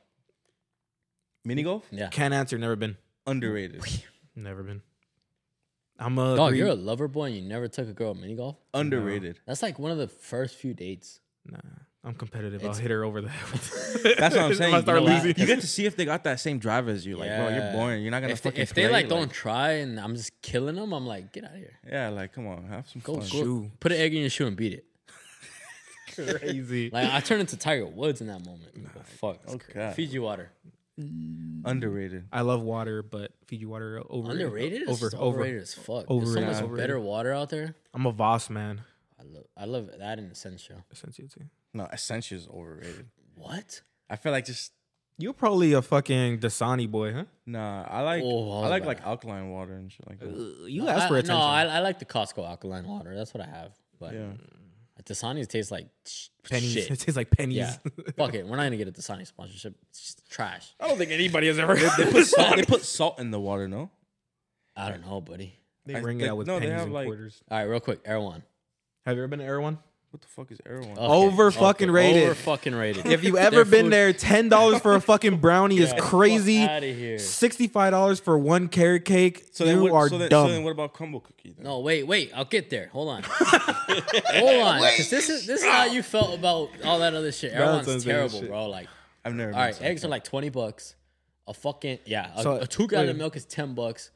Mini 1.44 1.62
golf 1.62 1.84
Yeah. 1.90 2.08
Can't 2.08 2.32
answer. 2.34 2.58
Never 2.58 2.76
been. 2.76 2.96
underrated. 3.26 3.82
Never 4.36 4.62
been. 4.62 4.82
I'm 5.98 6.18
a. 6.18 6.36
Dog, 6.36 6.56
you're 6.56 6.68
a 6.68 6.74
lover 6.74 7.08
boy 7.08 7.26
and 7.26 7.36
you 7.36 7.42
never 7.42 7.68
took 7.68 7.88
a 7.88 7.92
girl 7.92 8.14
mini 8.14 8.34
golf? 8.34 8.56
Underrated. 8.74 9.40
That's 9.46 9.62
like 9.62 9.78
one 9.78 9.90
of 9.90 9.98
the 9.98 10.08
first 10.08 10.56
few 10.56 10.74
dates. 10.74 11.20
Nah, 11.46 11.58
I'm 12.04 12.14
competitive. 12.14 12.64
I'll 12.64 12.74
hit 12.74 12.90
her 12.90 13.04
over 13.04 13.20
the 13.20 13.28
head. 13.28 14.14
That's 14.18 14.34
what 14.34 14.44
I'm 14.46 14.54
saying. 14.56 14.74
You, 14.74 14.82
know, 14.82 14.98
losing. 15.02 15.34
you 15.36 15.46
get 15.46 15.60
to 15.60 15.66
see 15.68 15.86
if 15.86 15.94
they 15.96 16.04
got 16.04 16.24
that 16.24 16.40
same 16.40 16.58
drive 16.58 16.88
as 16.88 17.06
you. 17.06 17.16
Like, 17.16 17.28
bro, 17.30 17.48
you're 17.50 17.72
boring. 17.72 18.02
You're 18.02 18.10
not 18.10 18.22
gonna 18.22 18.32
If 18.32 18.42
they, 18.42 18.50
fucking. 18.50 18.62
if 18.62 18.74
they 18.74 18.82
play, 18.84 18.92
like 18.92 19.08
don't 19.08 19.30
try 19.30 19.72
and 19.74 20.00
I'm 20.00 20.16
just 20.16 20.40
killing 20.42 20.74
them, 20.74 20.92
I'm 20.92 21.06
like, 21.06 21.32
get 21.32 21.44
out 21.44 21.52
of 21.52 21.56
here. 21.58 21.78
Yeah, 21.88 22.08
like 22.08 22.32
come 22.32 22.48
on, 22.48 22.64
have 22.68 22.88
some 22.88 23.02
Go, 23.04 23.14
fun. 23.14 23.22
go 23.22 23.26
Shoe. 23.28 23.70
put 23.78 23.92
an 23.92 23.98
egg 23.98 24.14
in 24.14 24.20
your 24.22 24.30
shoe 24.30 24.46
and 24.48 24.56
beat 24.56 24.72
it. 24.72 24.84
Crazy. 26.40 26.90
Like 26.90 27.08
I 27.12 27.20
turned 27.20 27.40
into 27.40 27.56
Tiger 27.56 27.86
Woods 27.86 28.20
in 28.20 28.26
that 28.26 28.44
moment. 28.44 28.72
But 28.94 29.06
fuck. 29.06 29.38
Okay. 29.48 29.92
Fiji 29.94 30.18
water. 30.18 30.50
Mm. 31.00 31.62
Underrated. 31.64 32.24
I 32.32 32.42
love 32.42 32.62
water, 32.62 33.02
but 33.02 33.30
Fiji 33.46 33.64
water 33.64 34.02
over 34.10 34.30
Underrated? 34.30 34.82
It's 34.82 34.90
Over 34.90 35.06
just 35.06 35.14
over. 35.14 35.38
overrated 35.38 35.62
as 35.62 35.72
fuck. 35.74 36.10
Overrated. 36.10 36.48
There's 36.48 36.58
so 36.58 36.62
much 36.66 36.70
Yeah. 36.72 36.82
better 36.82 37.00
water 37.00 37.32
out 37.32 37.48
there. 37.48 37.76
I'm 37.94 38.04
a 38.06 38.12
Voss 38.12 38.50
man. 38.50 38.82
I 39.22 39.24
love 39.34 39.44
I 39.56 39.64
love 39.64 39.90
that 39.98 40.18
in 40.18 40.24
Essential. 40.26 40.76
Essentially. 40.90 41.46
No, 41.72 41.86
Essentia 41.92 42.34
is 42.34 42.48
overrated. 42.48 43.06
What? 43.36 43.80
I 44.10 44.16
feel 44.16 44.32
like 44.32 44.44
just 44.46 44.72
You're 45.18 45.32
probably 45.32 45.72
a 45.74 45.82
fucking 45.82 46.38
Dasani 46.40 46.90
boy, 46.90 47.12
huh? 47.14 47.24
nah. 47.46 47.84
I 47.88 48.00
like 48.02 48.22
Oh, 48.24 48.62
I 48.62 48.68
like 48.68 48.82
bad. 48.82 48.88
like 48.88 49.02
alkaline 49.06 49.50
water 49.50 49.74
and 49.74 49.90
shit 49.92 50.06
like 50.08 50.18
that. 50.20 50.28
Uh, 50.28 50.66
You 50.66 50.88
asked 50.88 51.08
for 51.08 51.14
I- 51.16 51.20
attention. 51.20 51.36
No, 51.36 51.40
I, 51.40 51.64
I 51.64 51.78
like 51.80 51.98
the 51.98 52.04
Costco 52.04 52.46
alkaline 52.46 52.86
water. 52.86 53.14
That's 53.14 53.32
what 53.32 53.42
I 53.42 53.48
have. 53.48 53.72
But 54.00 54.14
Yeah. 54.14 54.32
Dasani 55.04 55.44
tastes 55.48 55.72
like 55.72 55.88
sh- 56.06 56.28
pennies. 56.48 56.72
shit. 56.72 56.84
It 56.90 56.96
tastes 57.00 57.16
like 57.16 57.30
pennies. 57.30 57.56
Yeah. 57.56 57.76
Fuck 58.16 58.34
it. 58.34 58.46
We're 58.46 58.56
not 58.56 58.64
gonna 58.64 58.76
get 58.76 58.88
a 58.88 58.92
Dasani 58.92 59.26
sponsorship. 59.26 59.74
It's 59.90 60.00
just 60.00 60.30
trash. 60.30 60.74
I 60.78 60.86
don't 60.88 60.98
think 60.98 61.10
anybody 61.10 61.46
has 61.48 61.58
ever. 61.58 61.74
They 61.74 61.88
put 62.12 62.26
salt. 62.26 62.56
they 62.56 62.62
put 62.64 62.82
salt 62.82 63.18
in 63.18 63.30
the 63.30 63.40
water. 63.40 63.66
No. 63.68 63.90
I 64.76 64.88
don't 64.90 65.04
know, 65.04 65.20
buddy. 65.20 65.58
they 65.86 65.96
I 65.96 66.00
bring 66.00 66.18
it 66.18 66.20
think- 66.20 66.30
out 66.30 66.36
with 66.36 66.46
no, 66.46 66.54
they 66.60 66.66
pennies 66.66 66.72
have, 66.78 66.84
and 66.84 66.92
like- 66.94 67.06
quarters. 67.06 67.42
All 67.50 67.58
right, 67.58 67.64
real 67.64 67.80
quick. 67.80 68.00
Erewhon. 68.04 68.42
Have 69.06 69.16
you 69.16 69.22
ever 69.22 69.28
been 69.28 69.38
to 69.40 69.44
Erewhon? 69.44 69.78
What 70.10 70.20
the 70.20 70.28
fuck 70.28 70.52
is 70.52 70.58
Erewhon? 70.66 70.98
Over 70.98 71.50
fucking 71.50 71.90
rated. 71.90 72.24
Over 72.24 72.34
fucking 72.34 72.74
rated. 72.74 73.06
If 73.06 73.24
you 73.24 73.38
ever 73.38 73.56
Their 73.56 73.64
been 73.64 73.86
food- 73.86 73.92
there, 73.94 74.12
ten 74.12 74.50
dollars 74.50 74.78
for 74.80 74.94
a 74.94 75.00
fucking 75.00 75.38
brownie 75.38 75.78
is 75.78 75.94
crazy. 75.98 76.62
Out 76.64 76.84
of 76.84 76.94
here. 76.96 77.18
Sixty-five 77.18 77.92
dollars 77.92 78.20
for 78.20 78.36
one 78.38 78.68
carrot 78.68 79.06
cake. 79.06 79.46
So 79.52 79.64
you 79.64 79.70
then 79.70 79.82
what, 79.84 79.92
are 79.92 80.08
so 80.10 80.18
then, 80.18 80.28
dumb. 80.28 80.48
So 80.48 80.52
then 80.52 80.64
what 80.64 80.70
about 80.72 80.92
Crumbl 80.92 81.22
cookie? 81.22 81.54
Then? 81.56 81.64
No, 81.64 81.80
wait, 81.80 82.06
wait. 82.06 82.30
I'll 82.34 82.44
get 82.44 82.68
there. 82.68 82.88
Hold 82.92 83.08
on. 83.08 83.22
Hold 83.26 84.62
on, 84.62 84.80
this 84.82 85.10
is 85.10 85.46
this 85.46 85.62
is 85.62 85.64
how 85.64 85.84
you 85.86 86.02
felt 86.02 86.38
about 86.38 86.68
all 86.84 86.98
that 86.98 87.14
other 87.14 87.32
shit. 87.32 87.52
Everyone's 87.52 87.86
Valentine's 87.86 88.04
terrible, 88.04 88.40
shit. 88.40 88.48
bro. 88.50 88.68
Like, 88.68 88.88
I've 89.24 89.34
never. 89.34 89.50
all 89.52 89.54
been 89.56 89.64
right, 89.64 89.74
to 89.74 89.84
eggs 89.84 90.02
that. 90.02 90.08
are 90.08 90.10
like 90.10 90.24
twenty 90.24 90.50
bucks. 90.50 90.94
A 91.48 91.54
fucking 91.54 91.98
yeah, 92.04 92.30
a, 92.36 92.42
So, 92.42 92.56
a 92.56 92.66
two 92.66 92.86
gallon 92.86 93.06
wait. 93.08 93.16
milk 93.16 93.34
is 93.36 93.46
ten 93.46 93.74
bucks. 93.74 94.10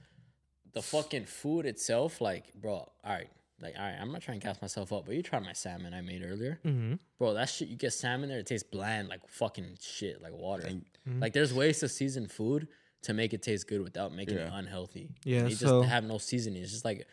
The 0.74 0.82
fucking 0.82 1.24
food 1.24 1.64
itself, 1.64 2.20
like, 2.20 2.52
bro. 2.54 2.72
All 2.74 2.90
right, 3.04 3.28
like, 3.60 3.74
all 3.78 3.82
right. 3.84 3.96
I'm 4.00 4.12
not 4.12 4.20
trying 4.22 4.40
to 4.40 4.46
gas 4.46 4.60
myself 4.60 4.92
up, 4.92 5.06
but 5.06 5.14
you 5.14 5.22
tried 5.22 5.44
my 5.44 5.52
salmon 5.52 5.94
I 5.94 6.00
made 6.00 6.22
earlier, 6.24 6.58
Mm-hmm. 6.64 6.94
bro. 7.18 7.34
That 7.34 7.48
shit, 7.48 7.68
you 7.68 7.76
get 7.76 7.92
salmon 7.92 8.28
there, 8.28 8.38
it 8.38 8.46
tastes 8.46 8.68
bland, 8.70 9.08
like 9.08 9.20
fucking 9.28 9.78
shit, 9.80 10.20
like 10.22 10.32
water. 10.32 10.64
Mm-hmm. 10.68 11.20
Like, 11.20 11.32
there's 11.32 11.52
ways 11.54 11.78
to 11.80 11.88
season 11.88 12.26
food 12.28 12.68
to 13.02 13.14
make 13.14 13.32
it 13.32 13.42
taste 13.42 13.68
good 13.68 13.82
without 13.82 14.12
making 14.12 14.36
it 14.38 14.50
unhealthy. 14.52 15.08
Yeah, 15.24 15.42
they 15.44 15.50
just 15.50 15.84
have 15.86 16.04
no 16.04 16.18
seasoning. 16.18 16.62
It's 16.62 16.72
just 16.72 16.84
like 16.84 17.06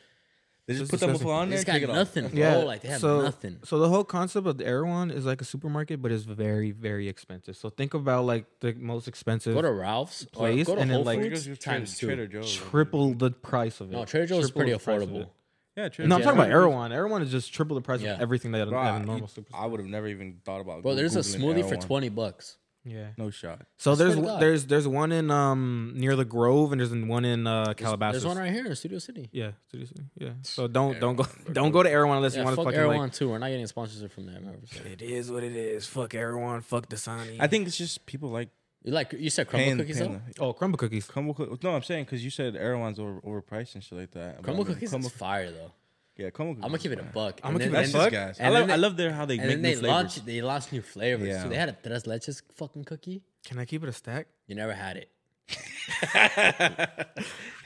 They 0.66 0.74
just 0.74 0.90
Just 0.90 0.92
put 0.92 1.00
that 1.02 1.08
disgusting. 1.08 1.28
buffalo 1.28 1.34
on 1.42 1.50
there. 1.50 1.58
just 1.60 1.68
and 1.70 1.74
got 1.76 1.80
take 1.88 1.90
off. 1.90 1.96
nothing, 1.96 2.28
bro. 2.30 2.40
Yeah, 2.40 2.56
Like 2.58 2.82
they 2.82 2.88
have 2.88 3.02
so, 3.02 3.22
nothing. 3.22 3.60
So 3.66 3.80
the 3.80 3.90
whole 3.90 4.04
concept 4.04 4.48
of 4.48 4.58
the 4.58 4.66
Erewhon 4.66 5.12
is 5.12 5.26
like 5.26 5.40
a 5.42 5.46
supermarket, 5.46 6.02
but 6.02 6.12
it's 6.12 6.24
very, 6.24 6.72
very 6.72 7.08
expensive. 7.10 7.56
So 7.58 7.70
think 7.70 7.94
about 7.94 8.26
like 8.26 8.46
the 8.62 8.74
most 8.74 9.08
expensive 9.08 9.54
Go 9.54 9.62
to 9.62 9.72
Ralph's 9.72 10.24
or 10.24 10.28
place 10.48 10.66
go 10.68 10.76
to 10.76 10.82
and 10.82 10.90
then, 10.90 11.04
like, 11.04 11.20
Or 11.20 11.30
Foods 11.36 11.58
times 11.60 11.98
two. 11.98 12.08
Trader 12.08 12.28
Joe's. 12.28 12.54
triple 12.54 13.14
the 13.14 13.32
price 13.32 13.80
of 13.82 13.90
it. 13.92 13.96
No, 13.96 14.04
Trader 14.06 14.26
Joe's 14.26 14.46
is 14.46 14.52
pretty 14.52 14.72
the 14.72 14.80
affordable. 14.80 15.28
It. 15.76 15.80
Yeah, 15.82 15.90
Trader 15.90 16.08
No, 16.10 16.16
I'm 16.16 16.22
Joe's. 16.22 16.26
talking 16.26 16.38
about 16.40 16.44
Trader 16.46 16.56
Joe's. 16.60 16.64
Erewhon. 16.72 16.92
Erewhon 16.94 17.22
is 17.24 17.32
just 17.32 17.54
triple 17.54 17.76
the 17.76 17.82
price 17.82 18.02
Yeah. 18.02 18.14
of 18.16 18.22
everything 18.22 18.52
that 18.54 18.70
Bro, 18.70 18.80
at 18.80 18.94
I, 18.94 18.96
a 18.98 19.00
normal 19.00 19.18
you- 19.36 19.44
superstore. 19.44 19.46
I 19.60 19.66
would 19.66 19.80
have 19.80 19.90
never 19.90 20.08
even 20.08 20.40
thought 20.46 20.62
about. 20.62 20.84
Bro, 20.84 20.96
there's 20.96 21.16
a 21.16 21.20
Googling 21.20 21.40
smoothie 21.40 21.62
for 21.62 21.68
Erewhon. 21.76 21.88
twenty 21.88 22.10
bucks. 22.10 22.58
Yeah. 22.86 23.12
No 23.18 23.30
shot. 23.30 23.66
So 23.78 23.94
I 23.94 23.96
swear 23.96 24.08
there's 24.08 24.20
to 24.20 24.26
God. 24.26 24.42
there's 24.42 24.66
there's 24.66 24.88
one 24.90 25.14
in 25.14 25.32
um 25.32 25.94
near 25.96 26.18
the 26.18 26.26
Grove 26.26 26.74
and 26.74 26.82
there's 26.82 26.92
one 26.94 27.24
in 27.24 27.48
uh 27.48 27.74
Calabasas. 27.76 28.22
There's 28.24 28.36
one 28.36 28.44
right 28.44 28.52
here 28.52 28.66
in 28.66 28.76
Studio 28.76 29.00
City. 29.00 29.30
Yeah, 29.32 29.52
seriously. 29.72 30.04
Yeah. 30.18 30.32
So 30.42 30.68
don't 30.68 31.00
don't 31.00 31.16
go 31.16 31.26
don't 31.54 31.72
go 31.72 31.82
to 31.82 31.90
Erewhon 31.90 32.18
unless 32.18 32.34
you 32.34 32.40
Yeah, 32.40 32.44
want 32.44 32.56
to 32.56 32.58
fuck 32.58 32.66
fucking 32.74 32.80
Erewhon 32.82 33.00
like. 33.04 33.14
too. 33.14 33.30
We're 33.30 33.38
not 33.38 33.48
getting 33.48 33.64
a 33.64 33.68
sponsorship 33.70 34.12
from 34.12 34.26
them. 34.26 34.46
ever, 34.50 34.58
so. 34.66 34.82
It 34.84 35.02
is 35.02 35.32
what 35.32 35.44
it 35.46 35.56
is. 35.56 35.86
Fuck 35.88 36.14
Erewhon. 36.14 36.60
Fuck 36.60 36.90
Dasani. 36.90 37.38
I 37.40 37.48
think 37.48 37.68
it's 37.68 37.78
just 37.78 38.06
people 38.06 38.30
like 38.30 38.50
You 38.84 38.92
like 38.92 39.14
you 39.14 39.30
said 39.30 39.48
Crumbl 39.48 39.52
paying. 39.56 39.78
cookies 39.78 39.98
paying 40.00 40.14
though? 40.14 40.22
the- 40.36 40.42
oh, 40.42 40.54
Crumbl 40.54 40.78
cookies. 40.78 41.08
Crumbl 41.08 41.36
cookies. 41.36 41.64
No, 41.64 41.76
I'm 41.76 41.84
saying 41.84 42.04
because 42.06 42.24
you 42.24 42.30
said 42.30 42.56
Erewhon's 42.56 43.00
over 43.00 43.22
overpriced 43.22 43.76
and 43.76 43.84
shit 43.84 43.98
like 43.98 44.12
that. 44.12 44.42
But 44.42 44.52
Crumbl 44.52 44.54
I 44.54 44.58
mean, 44.58 44.66
cookies 44.66 44.92
Crumbl, 44.94 45.06
is 45.06 45.12
fire 45.14 45.50
though. 45.52 45.72
yeah, 46.18 46.30
Crumbl 46.30 46.50
cookies. 46.56 46.64
I'm 46.64 46.70
gonna 46.70 46.76
is 46.76 46.82
keep 46.84 46.92
it 46.92 47.00
a 47.00 47.04
buck. 47.04 47.40
I'ma 47.44 47.56
And 47.60 47.64
keep 47.64 47.74
it 47.74 47.90
a 47.90 47.94
buck. 47.94 48.12
just. 48.12 48.42
I 48.42 48.44
and 48.44 48.54
love, 48.54 48.62
then 48.68 48.72
I 48.72 48.76
they- 48.76 48.82
love 48.82 48.98
their 48.98 49.12
how 49.14 49.26
they 49.26 49.38
And 49.38 49.48
make 49.48 49.56
then 49.56 49.62
new 49.62 49.68
they 49.70 49.74
flavors. 49.76 49.90
launched 49.90 50.26
they 50.26 50.42
launched 50.42 50.72
new 50.74 50.82
flavors. 50.82 51.28
Yeah. 51.30 51.44
So 51.44 51.50
they 51.50 51.56
had 51.56 51.70
a 51.70 51.78
tres 51.82 52.04
leches 52.04 52.42
fucking 52.56 52.84
cookie. 52.84 53.22
Can 53.46 53.58
I 53.60 53.66
keep 53.66 53.84
it 53.84 53.90
a 53.90 53.94
stack? 53.94 54.28
You 54.48 54.56
never 54.56 54.74
had 54.74 54.98
it. 54.98 55.10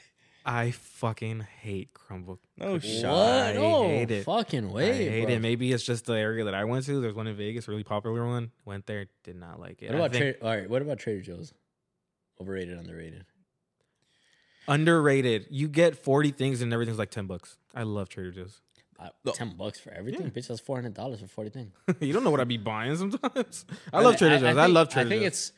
I 0.50 0.72
fucking 0.72 1.42
hate 1.62 1.90
Crumbl. 1.94 2.38
no 2.58 2.76
cookies. 2.76 3.02
shot. 3.02 3.12
What? 3.14 3.46
I 3.48 3.54
no 3.54 3.84
hate 3.90 4.12
it. 4.12 4.24
fucking 4.24 4.76
I 4.78 4.94
hate 4.94 5.26
bro. 5.26 5.34
it. 5.36 5.40
Maybe 5.42 5.74
it's 5.74 5.84
just 5.84 6.06
the 6.06 6.14
area 6.14 6.46
that 6.46 6.54
I 6.54 6.64
went 6.64 6.86
to. 6.86 7.02
There's 7.02 7.14
one 7.16 7.28
in 7.28 7.36
Vegas, 7.36 7.68
a 7.68 7.72
really 7.72 7.84
popular 7.84 8.26
one. 8.26 8.52
Went 8.64 8.86
there, 8.86 9.08
did 9.26 9.36
not 9.36 9.60
like 9.60 9.82
it. 9.82 9.88
What 9.92 9.96
about 9.96 10.12
think 10.14 10.22
Trader? 10.22 10.38
All 10.42 10.50
right. 10.50 10.70
What 10.70 10.82
about 10.82 11.00
Trader 11.00 11.22
Joe's? 11.22 11.54
Overrated, 12.40 12.78
underrated. 12.78 13.26
underrated? 14.68 15.48
You 15.50 15.68
get 15.68 15.98
40 15.98 16.32
things 16.32 16.62
and 16.62 16.72
everything's 16.74 16.98
like 17.00 17.12
10 17.12 17.26
bucks. 17.28 17.58
I 17.76 17.84
love 17.84 18.10
Trader 18.10 18.32
Joe's. 18.32 18.62
Uh, 19.00 19.10
Ten 19.34 19.50
bucks 19.56 19.80
for 19.80 19.92
everything, 19.92 20.32
bitch. 20.32 20.48
That's 20.48 20.60
four 20.60 20.76
hundred 20.78 20.96
dollars 20.96 21.20
for 21.20 21.28
forty 21.28 21.52
things. 21.52 21.72
you 22.00 22.14
don't 22.14 22.24
know 22.24 22.32
what 22.32 22.40
I'd 22.40 22.48
be 22.48 22.58
buying 22.58 22.96
sometimes. 22.96 23.64
I 23.94 24.02
love 24.02 24.18
Trader 24.18 24.40
Joe's. 24.40 24.58
I, 24.58 24.64
think- 24.66 24.74
love 24.74 24.90
Trader 24.90 25.04
Joe's. 25.04 25.06
I 25.06 25.10
think 25.10 25.22
Joe's. 25.22 25.28
it's, 25.28 25.52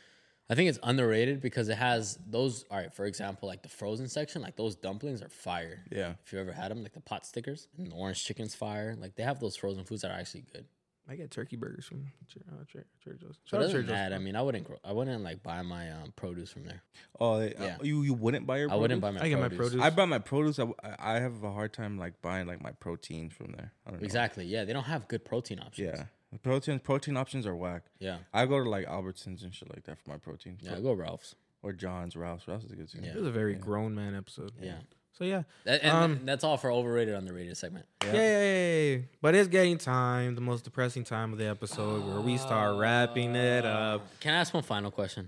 I 0.49 0.55
think 0.55 0.69
it's 0.69 0.79
underrated 0.81 1.41
because 1.41 1.69
it 1.69 1.77
has 1.77 2.17
those. 2.27 2.65
All 2.71 2.77
right, 2.77 2.93
for 2.93 3.05
example, 3.05 3.47
like 3.47 3.61
the 3.61 3.69
frozen 3.69 4.07
section, 4.07 4.41
like 4.41 4.55
those 4.55 4.75
dumplings 4.75 5.21
are 5.21 5.29
fire. 5.29 5.83
Yeah. 5.91 6.13
If 6.25 6.33
you 6.33 6.39
ever 6.39 6.51
had 6.51 6.71
them, 6.71 6.81
like 6.81 6.93
the 6.93 7.01
pot 7.01 7.25
stickers 7.25 7.67
and 7.77 7.91
the 7.91 7.95
orange 7.95 8.23
chicken's 8.23 8.55
fire. 8.55 8.95
Like 8.99 9.15
they 9.15 9.23
have 9.23 9.39
those 9.39 9.55
frozen 9.55 9.83
foods 9.83 10.01
that 10.01 10.11
are 10.11 10.19
actually 10.19 10.45
good. 10.51 10.65
I 11.11 11.15
get 11.15 11.31
turkey 11.31 11.55
burgers 11.55 11.85
from 11.87 12.05
uh, 12.51 12.63
Trader 12.67 12.85
Joe's. 13.19 13.37
But 13.43 13.49
Shout 13.49 13.59
out 13.61 13.69
other 13.69 13.77
than 13.81 13.87
that, 13.87 14.13
I 14.13 14.19
mean, 14.19 14.35
I 14.35 14.43
wouldn't, 14.43 14.63
gro- 14.67 14.77
I 14.83 14.91
wouldn't 14.91 15.23
like 15.23 15.41
buy 15.41 15.63
my 15.63 15.89
um, 15.91 16.13
produce 16.15 16.51
from 16.51 16.65
there. 16.65 16.83
Oh, 17.19 17.39
they, 17.39 17.55
Yeah. 17.59 17.77
uh, 17.79 17.83
you 17.83 18.03
you 18.03 18.13
wouldn't 18.13 18.45
buy 18.45 18.57
your. 18.59 18.71
I 18.71 18.75
wouldn't 18.75 19.01
buy 19.01 19.09
my. 19.09 19.19
I 19.21 19.27
get 19.29 19.39
my 19.39 19.47
produce. 19.47 19.69
produce. 19.69 19.81
I 19.85 19.89
buy 19.89 20.05
my 20.05 20.19
produce. 20.19 20.59
I, 20.59 20.65
I 20.83 21.15
I 21.15 21.19
have 21.19 21.43
a 21.43 21.51
hard 21.51 21.73
time 21.73 21.97
like 21.97 22.21
buying 22.21 22.45
like 22.45 22.61
my 22.61 22.71
proteins 22.73 23.33
from 23.33 23.53
there. 23.53 23.71
I 23.87 23.89
don't 23.91 24.01
know. 24.01 24.05
Exactly. 24.05 24.45
Yeah, 24.45 24.65
they 24.65 24.73
don't 24.73 24.83
have 24.83 25.07
good 25.07 25.25
protein 25.25 25.59
options. 25.59 25.87
Yeah, 25.87 25.95
the 25.95 26.07
protein 26.37 26.79
protein 26.79 27.17
options 27.17 27.45
are 27.47 27.55
whack. 27.55 27.83
Yeah. 27.99 28.17
I 28.33 28.45
go 28.45 28.63
to 28.63 28.69
like 28.69 28.85
Albertsons 28.87 29.43
and 29.43 29.53
shit 29.53 29.69
like 29.69 29.83
that 29.85 29.97
for 29.97 30.09
my 30.11 30.17
protein. 30.17 30.57
Yeah. 30.61 30.75
I 30.75 30.79
go 30.81 30.93
Ralph's. 30.93 31.35
Or 31.61 31.73
John's, 31.73 32.15
Ralph's. 32.15 32.47
Ralph's 32.47 32.65
is 32.65 32.71
a 32.71 32.75
good 32.75 32.89
too. 32.89 32.99
Yeah. 33.01 33.09
This 33.13 33.21
is 33.21 33.27
a 33.27 33.31
very 33.31 33.53
grown 33.55 33.93
man 33.95 34.15
episode. 34.15 34.51
Yeah. 34.61 34.75
So 35.11 35.25
yeah. 35.25 35.43
That, 35.65 35.83
and 35.83 35.91
Um, 35.91 36.19
that's 36.23 36.43
all 36.45 36.55
for 36.55 36.71
overrated, 36.71 37.13
on 37.15 37.25
the 37.25 37.31
underrated 37.31 37.57
segment. 37.57 37.85
Yeah. 38.05 38.13
Yay! 38.13 39.05
But 39.21 39.35
it's 39.35 39.49
getting 39.49 39.77
time, 39.77 40.35
the 40.35 40.41
most 40.41 40.63
depressing 40.63 41.03
time 41.03 41.33
of 41.33 41.39
the 41.39 41.47
episode, 41.49 42.05
where 42.05 42.21
we 42.21 42.37
start 42.37 42.77
wrapping 42.77 43.35
it 43.35 43.65
up. 43.65 44.07
Can 44.21 44.33
I 44.33 44.37
ask 44.37 44.53
one 44.53 44.63
final 44.63 44.91
question? 44.91 45.27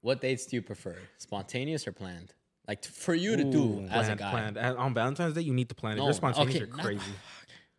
What 0.00 0.20
dates 0.22 0.46
do 0.46 0.56
you 0.56 0.62
prefer, 0.62 0.96
spontaneous 1.18 1.86
or 1.86 1.92
planned? 1.92 2.32
Like 2.66 2.80
t- 2.82 2.90
for 2.90 3.14
you 3.14 3.36
to 3.36 3.44
do 3.44 3.62
Ooh, 3.80 3.88
as 3.90 4.08
a 4.08 4.16
guy. 4.16 4.30
planned. 4.30 4.56
On 4.58 4.94
Valentine's 4.94 5.34
Day, 5.34 5.40
you 5.42 5.52
need 5.52 5.68
to 5.70 5.74
plan 5.74 5.94
it. 5.94 5.96
No, 5.96 6.04
Your 6.04 6.12
spontaneous 6.14 6.54
okay, 6.56 6.64
are 6.64 6.68
not- 6.76 6.84
crazy. 6.86 7.02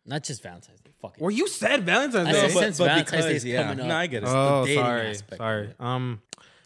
Not 0.06 0.24
just 0.24 0.42
Valentine's 0.42 0.80
Day. 0.80 0.90
Fuck 1.00 1.16
it. 1.16 1.22
Well, 1.22 1.30
you 1.30 1.46
said 1.48 1.84
Valentine's 1.84 2.28
I 2.28 2.32
Day. 2.32 2.48
said 2.48 2.50
since 2.50 2.78
Valentine's 2.78 3.24
Day 3.26 3.34
is 3.36 3.44
coming 3.44 3.80
up. 3.80 3.86
No, 3.86 3.94
I 3.96 4.06
get 4.06 4.22
it. 4.22 4.28
oh, 4.28 4.64
dating 4.64 4.82
sorry, 4.82 5.06
aspect 5.10 5.32
of 5.32 5.38
sorry. 5.38 5.66
it. 5.68 5.76
Um, 5.80 6.22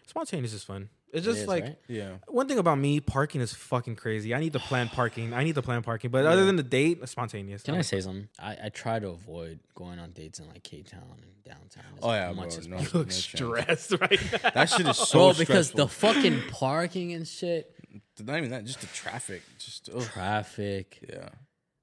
spontaneous 0.06 0.52
is 0.52 0.64
fun. 0.64 0.88
It's 1.12 1.24
just 1.24 1.42
is, 1.42 1.46
like 1.46 1.62
right? 1.62 1.78
yeah. 1.86 2.14
one 2.26 2.48
thing 2.48 2.58
about 2.58 2.76
me, 2.76 2.98
parking 2.98 3.40
is 3.40 3.52
fucking 3.54 3.94
crazy. 3.94 4.34
I 4.34 4.40
need 4.40 4.52
to 4.54 4.58
plan 4.58 4.88
parking. 4.88 5.32
I 5.32 5.44
need 5.44 5.54
to 5.54 5.62
plan 5.62 5.82
parking. 5.82 6.10
But 6.10 6.26
other 6.26 6.44
than 6.44 6.56
the 6.56 6.64
date, 6.64 6.98
it's 7.02 7.12
spontaneous. 7.12 7.62
Can 7.62 7.76
I 7.76 7.82
say 7.82 8.00
something? 8.00 8.26
I, 8.36 8.56
I 8.64 8.68
try 8.70 8.98
to 8.98 9.10
avoid 9.10 9.60
going 9.76 10.00
on 10.00 10.10
dates 10.10 10.40
in 10.40 10.48
like 10.48 10.64
K-Town 10.64 11.02
and 11.22 11.44
downtown. 11.44 11.84
As 11.98 12.00
Oh 12.02 12.10
yeah, 12.12 12.32
much 12.32 12.48
bro. 12.50 12.58
as 12.58 12.66
No, 12.66 12.76
You 12.78 12.82
possible. 12.82 12.98
look 12.98 13.08
no 13.08 13.12
chance. 13.14 13.80
stressed 13.80 13.92
right 14.00 14.32
now. 14.42 14.50
That 14.50 14.68
shit 14.70 14.88
is 14.88 14.96
so 14.96 15.18
Bro, 15.18 15.32
because 15.34 15.66
stressful. 15.68 15.76
the 15.86 15.88
fucking 15.88 16.40
parking 16.50 17.12
and 17.12 17.28
shit, 17.28 17.72
not 18.20 18.36
even 18.38 18.50
that, 18.50 18.64
just 18.64 18.80
the 18.80 18.88
traffic. 18.88 19.42
Just 19.60 19.90
ugh. 19.94 20.02
traffic. 20.02 20.98
yeah, 21.08 21.28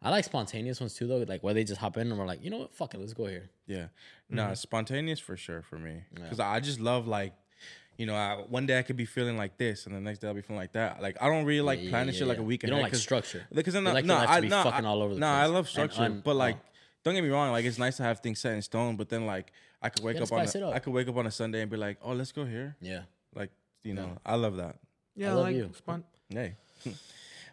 I 0.02 0.10
like 0.10 0.26
spontaneous 0.26 0.80
ones 0.80 0.96
too, 0.96 1.06
though. 1.08 1.18
Like 1.28 1.44
where 1.44 1.54
they 1.54 1.64
just 1.64 1.80
hop 1.80 1.98
in 1.98 2.10
and 2.10 2.18
we're 2.18 2.26
like, 2.26 2.44
you 2.44 2.50
know 2.50 2.58
what? 2.58 2.74
Fuck 2.74 2.94
it, 2.96 3.00
let's 3.00 3.14
go 3.14 3.26
here. 3.26 3.50
yeah. 3.68 3.88
Nah, 4.30 4.46
mm-hmm. 4.46 4.54
spontaneous 4.54 5.20
for 5.20 5.36
sure 5.36 5.62
for 5.62 5.78
me. 5.78 6.04
Yeah. 6.18 6.24
Because 6.24 6.40
I 6.40 6.60
just 6.62 6.80
love 6.80 7.06
like, 7.08 7.34
you 7.98 8.06
know, 8.06 8.16
I, 8.16 8.36
one 8.50 8.66
day 8.66 8.80
I 8.80 8.82
could 8.82 8.96
be 8.96 9.06
feeling 9.06 9.38
like 9.38 9.58
this, 9.58 9.86
and 9.86 9.94
the 9.94 10.00
next 10.00 10.20
day 10.20 10.28
I'll 10.30 10.34
be 10.34 10.42
feeling 10.42 10.60
like 10.60 10.72
that. 10.72 11.02
Like 11.02 11.18
I 11.22 11.28
don't 11.28 11.46
really 11.46 11.62
like 11.62 11.82
Yeah, 11.84 11.90
planning 11.90 12.14
yeah, 12.14 12.20
shit 12.20 12.28
like 12.28 12.38
a 12.38 12.44
week 12.44 12.64
You 12.64 12.70
don't 12.70 12.76
ahead, 12.80 12.84
like 12.86 12.92
'cause- 12.94 13.02
structure. 13.02 13.46
Because 13.54 13.74
then 13.74 13.86
You 13.86 13.92
like 13.92 14.06
no, 14.06 14.14
your 14.16 14.22
life 14.22 14.30
I 14.30 14.36
to 14.38 14.42
be 14.42 14.48
no, 14.48 14.64
fucking 14.64 14.86
I, 14.86 14.88
all 14.90 15.02
over 15.04 15.14
the 15.14 15.20
place. 15.20 15.20
no, 15.20 15.28
place 15.28 15.44
I 15.44 15.46
love 15.48 15.70
structure, 15.70 16.02
un- 16.04 16.22
but 16.24 16.32
uh, 16.32 16.36
like, 16.36 16.56
oh. 16.58 16.70
don't 17.04 17.14
get 17.16 17.24
me 17.24 17.30
wrong. 17.30 17.52
Like 17.52 17.66
it's 17.66 17.78
nice 17.78 17.98
to 17.98 18.04
have 18.04 18.20
things 18.22 18.40
set 18.40 18.54
in 18.54 18.62
stone, 18.62 18.96
but 18.96 19.10
then 19.10 19.26
like 19.28 19.52
I 19.82 19.90
could 19.90 20.04
wake 20.04 20.20
up 20.22 20.32
on 20.32 20.40
a, 20.40 20.68
up. 20.68 20.76
I 20.76 20.80
could 20.80 20.94
wake 20.94 21.08
up 21.10 21.18
on 21.18 21.28
a 21.28 21.32
Sunday 21.32 21.62
and 21.62 21.70
be 21.70 21.78
like, 21.78 21.98
oh, 22.02 22.14
let's 22.14 22.32
go 22.32 22.46
here. 22.46 22.76
Yeah. 22.82 23.02
Like 23.36 23.52
you 23.84 23.94
know, 23.94 24.18
I 24.26 24.36
love 24.36 24.56
that. 24.58 24.78
Yeah, 25.16 25.32
I 25.32 25.34
love 25.34 25.44
like 25.44 25.56
you. 25.56 25.70
spon- 25.76 26.04
Hey. 26.30 26.56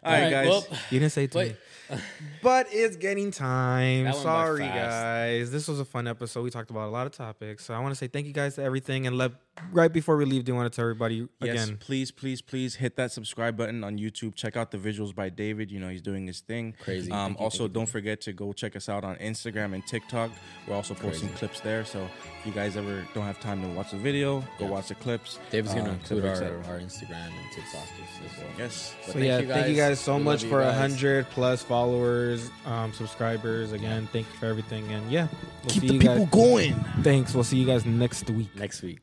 All 0.03 0.13
right, 0.13 0.29
guys. 0.29 0.47
well, 0.47 0.65
You 0.89 0.99
didn't 0.99 1.11
say 1.11 1.25
it 1.25 1.31
to 1.33 1.37
wait. 1.37 1.51
me. 1.51 1.97
But 2.43 2.67
it's 2.71 2.95
getting 2.95 3.31
time. 3.31 4.03
That 4.03 4.13
went 4.13 4.23
by 4.25 4.31
Sorry, 4.31 4.59
guys. 4.63 5.51
This 5.51 5.67
was 5.67 5.79
a 5.79 5.85
fun 5.85 6.07
episode. 6.07 6.43
We 6.43 6.51
talked 6.51 6.69
about 6.69 6.87
a 6.87 6.91
lot 6.91 7.07
of 7.07 7.13
topics. 7.13 7.65
So 7.65 7.73
I 7.73 7.79
want 7.79 7.91
to 7.91 7.95
say 7.95 8.07
thank 8.07 8.27
you 8.27 8.33
guys 8.33 8.55
to 8.55 8.63
everything. 8.63 9.07
And 9.07 9.17
let 9.17 9.31
right 9.71 9.91
before 9.91 10.15
we 10.17 10.25
leave, 10.25 10.45
do 10.45 10.51
you 10.51 10.55
want 10.55 10.71
to 10.71 10.75
tell 10.75 10.83
everybody 10.85 11.27
Yes, 11.41 11.63
again. 11.65 11.77
please, 11.77 12.11
please, 12.11 12.41
please 12.41 12.75
hit 12.75 12.95
that 12.95 13.11
subscribe 13.11 13.57
button 13.57 13.83
on 13.83 13.97
YouTube. 13.97 14.33
Check 14.35 14.55
out 14.55 14.71
the 14.71 14.77
visuals 14.77 15.13
by 15.13 15.29
David. 15.29 15.69
You 15.71 15.79
know 15.79 15.89
he's 15.89 16.01
doing 16.01 16.25
his 16.27 16.39
thing. 16.39 16.75
Crazy. 16.81 17.11
Um, 17.11 17.31
you, 17.33 17.37
also, 17.37 17.63
you, 17.63 17.69
don't 17.69 17.85
forget 17.85 18.21
to 18.21 18.33
go 18.33 18.53
check 18.53 18.75
us 18.75 18.87
out 18.89 19.03
on 19.03 19.15
Instagram 19.17 19.73
and 19.73 19.85
TikTok. 19.85 20.31
We're 20.67 20.75
also 20.75 20.93
posting 20.93 21.27
Crazy. 21.29 21.39
clips 21.39 21.59
there. 21.59 21.83
So 21.83 21.99
if 22.39 22.45
you 22.45 22.51
guys 22.53 22.77
ever 22.77 23.05
don't 23.13 23.25
have 23.25 23.39
time 23.41 23.61
to 23.61 23.67
watch 23.69 23.91
the 23.91 23.97
video, 23.97 24.39
go 24.57 24.65
Yeah. 24.65 24.67
watch 24.69 24.87
the 24.87 24.95
clips. 24.95 25.39
David's 25.51 25.73
gonna 25.73 25.89
Uh, 25.89 25.93
include 25.93 26.25
our, 26.25 26.35
our 26.65 26.79
Instagram 26.79 27.27
and 27.27 27.51
TikTok 27.53 27.83
as 27.83 28.37
well. 28.37 28.47
Yes. 28.57 28.95
But 29.05 29.13
So 29.13 29.19
yeah, 29.19 29.41
thank 29.41 29.67
you 29.67 29.75
guys 29.75 29.99
so 29.99 30.17
We 30.17 30.23
much 30.23 30.43
for 30.45 30.61
a 30.61 30.71
hundred 30.73 31.29
plus 31.31 31.61
followers, 31.63 32.49
um, 32.65 32.93
subscribers. 32.93 33.73
Again, 33.73 34.07
thank 34.13 34.25
you 34.31 34.39
for 34.39 34.45
everything. 34.45 34.89
And 34.93 35.11
yeah, 35.11 35.27
we'll 35.63 35.69
Keep 35.71 35.81
see 35.81 35.87
the 35.87 35.93
you 35.95 35.99
people 35.99 36.25
guys. 36.25 36.29
going. 36.29 36.73
Thanks. 37.03 37.33
We'll 37.33 37.43
see 37.43 37.57
you 37.57 37.65
guys 37.67 37.85
next 37.85 38.29
week. 38.29 38.55
next 38.55 38.81
week. 38.81 38.99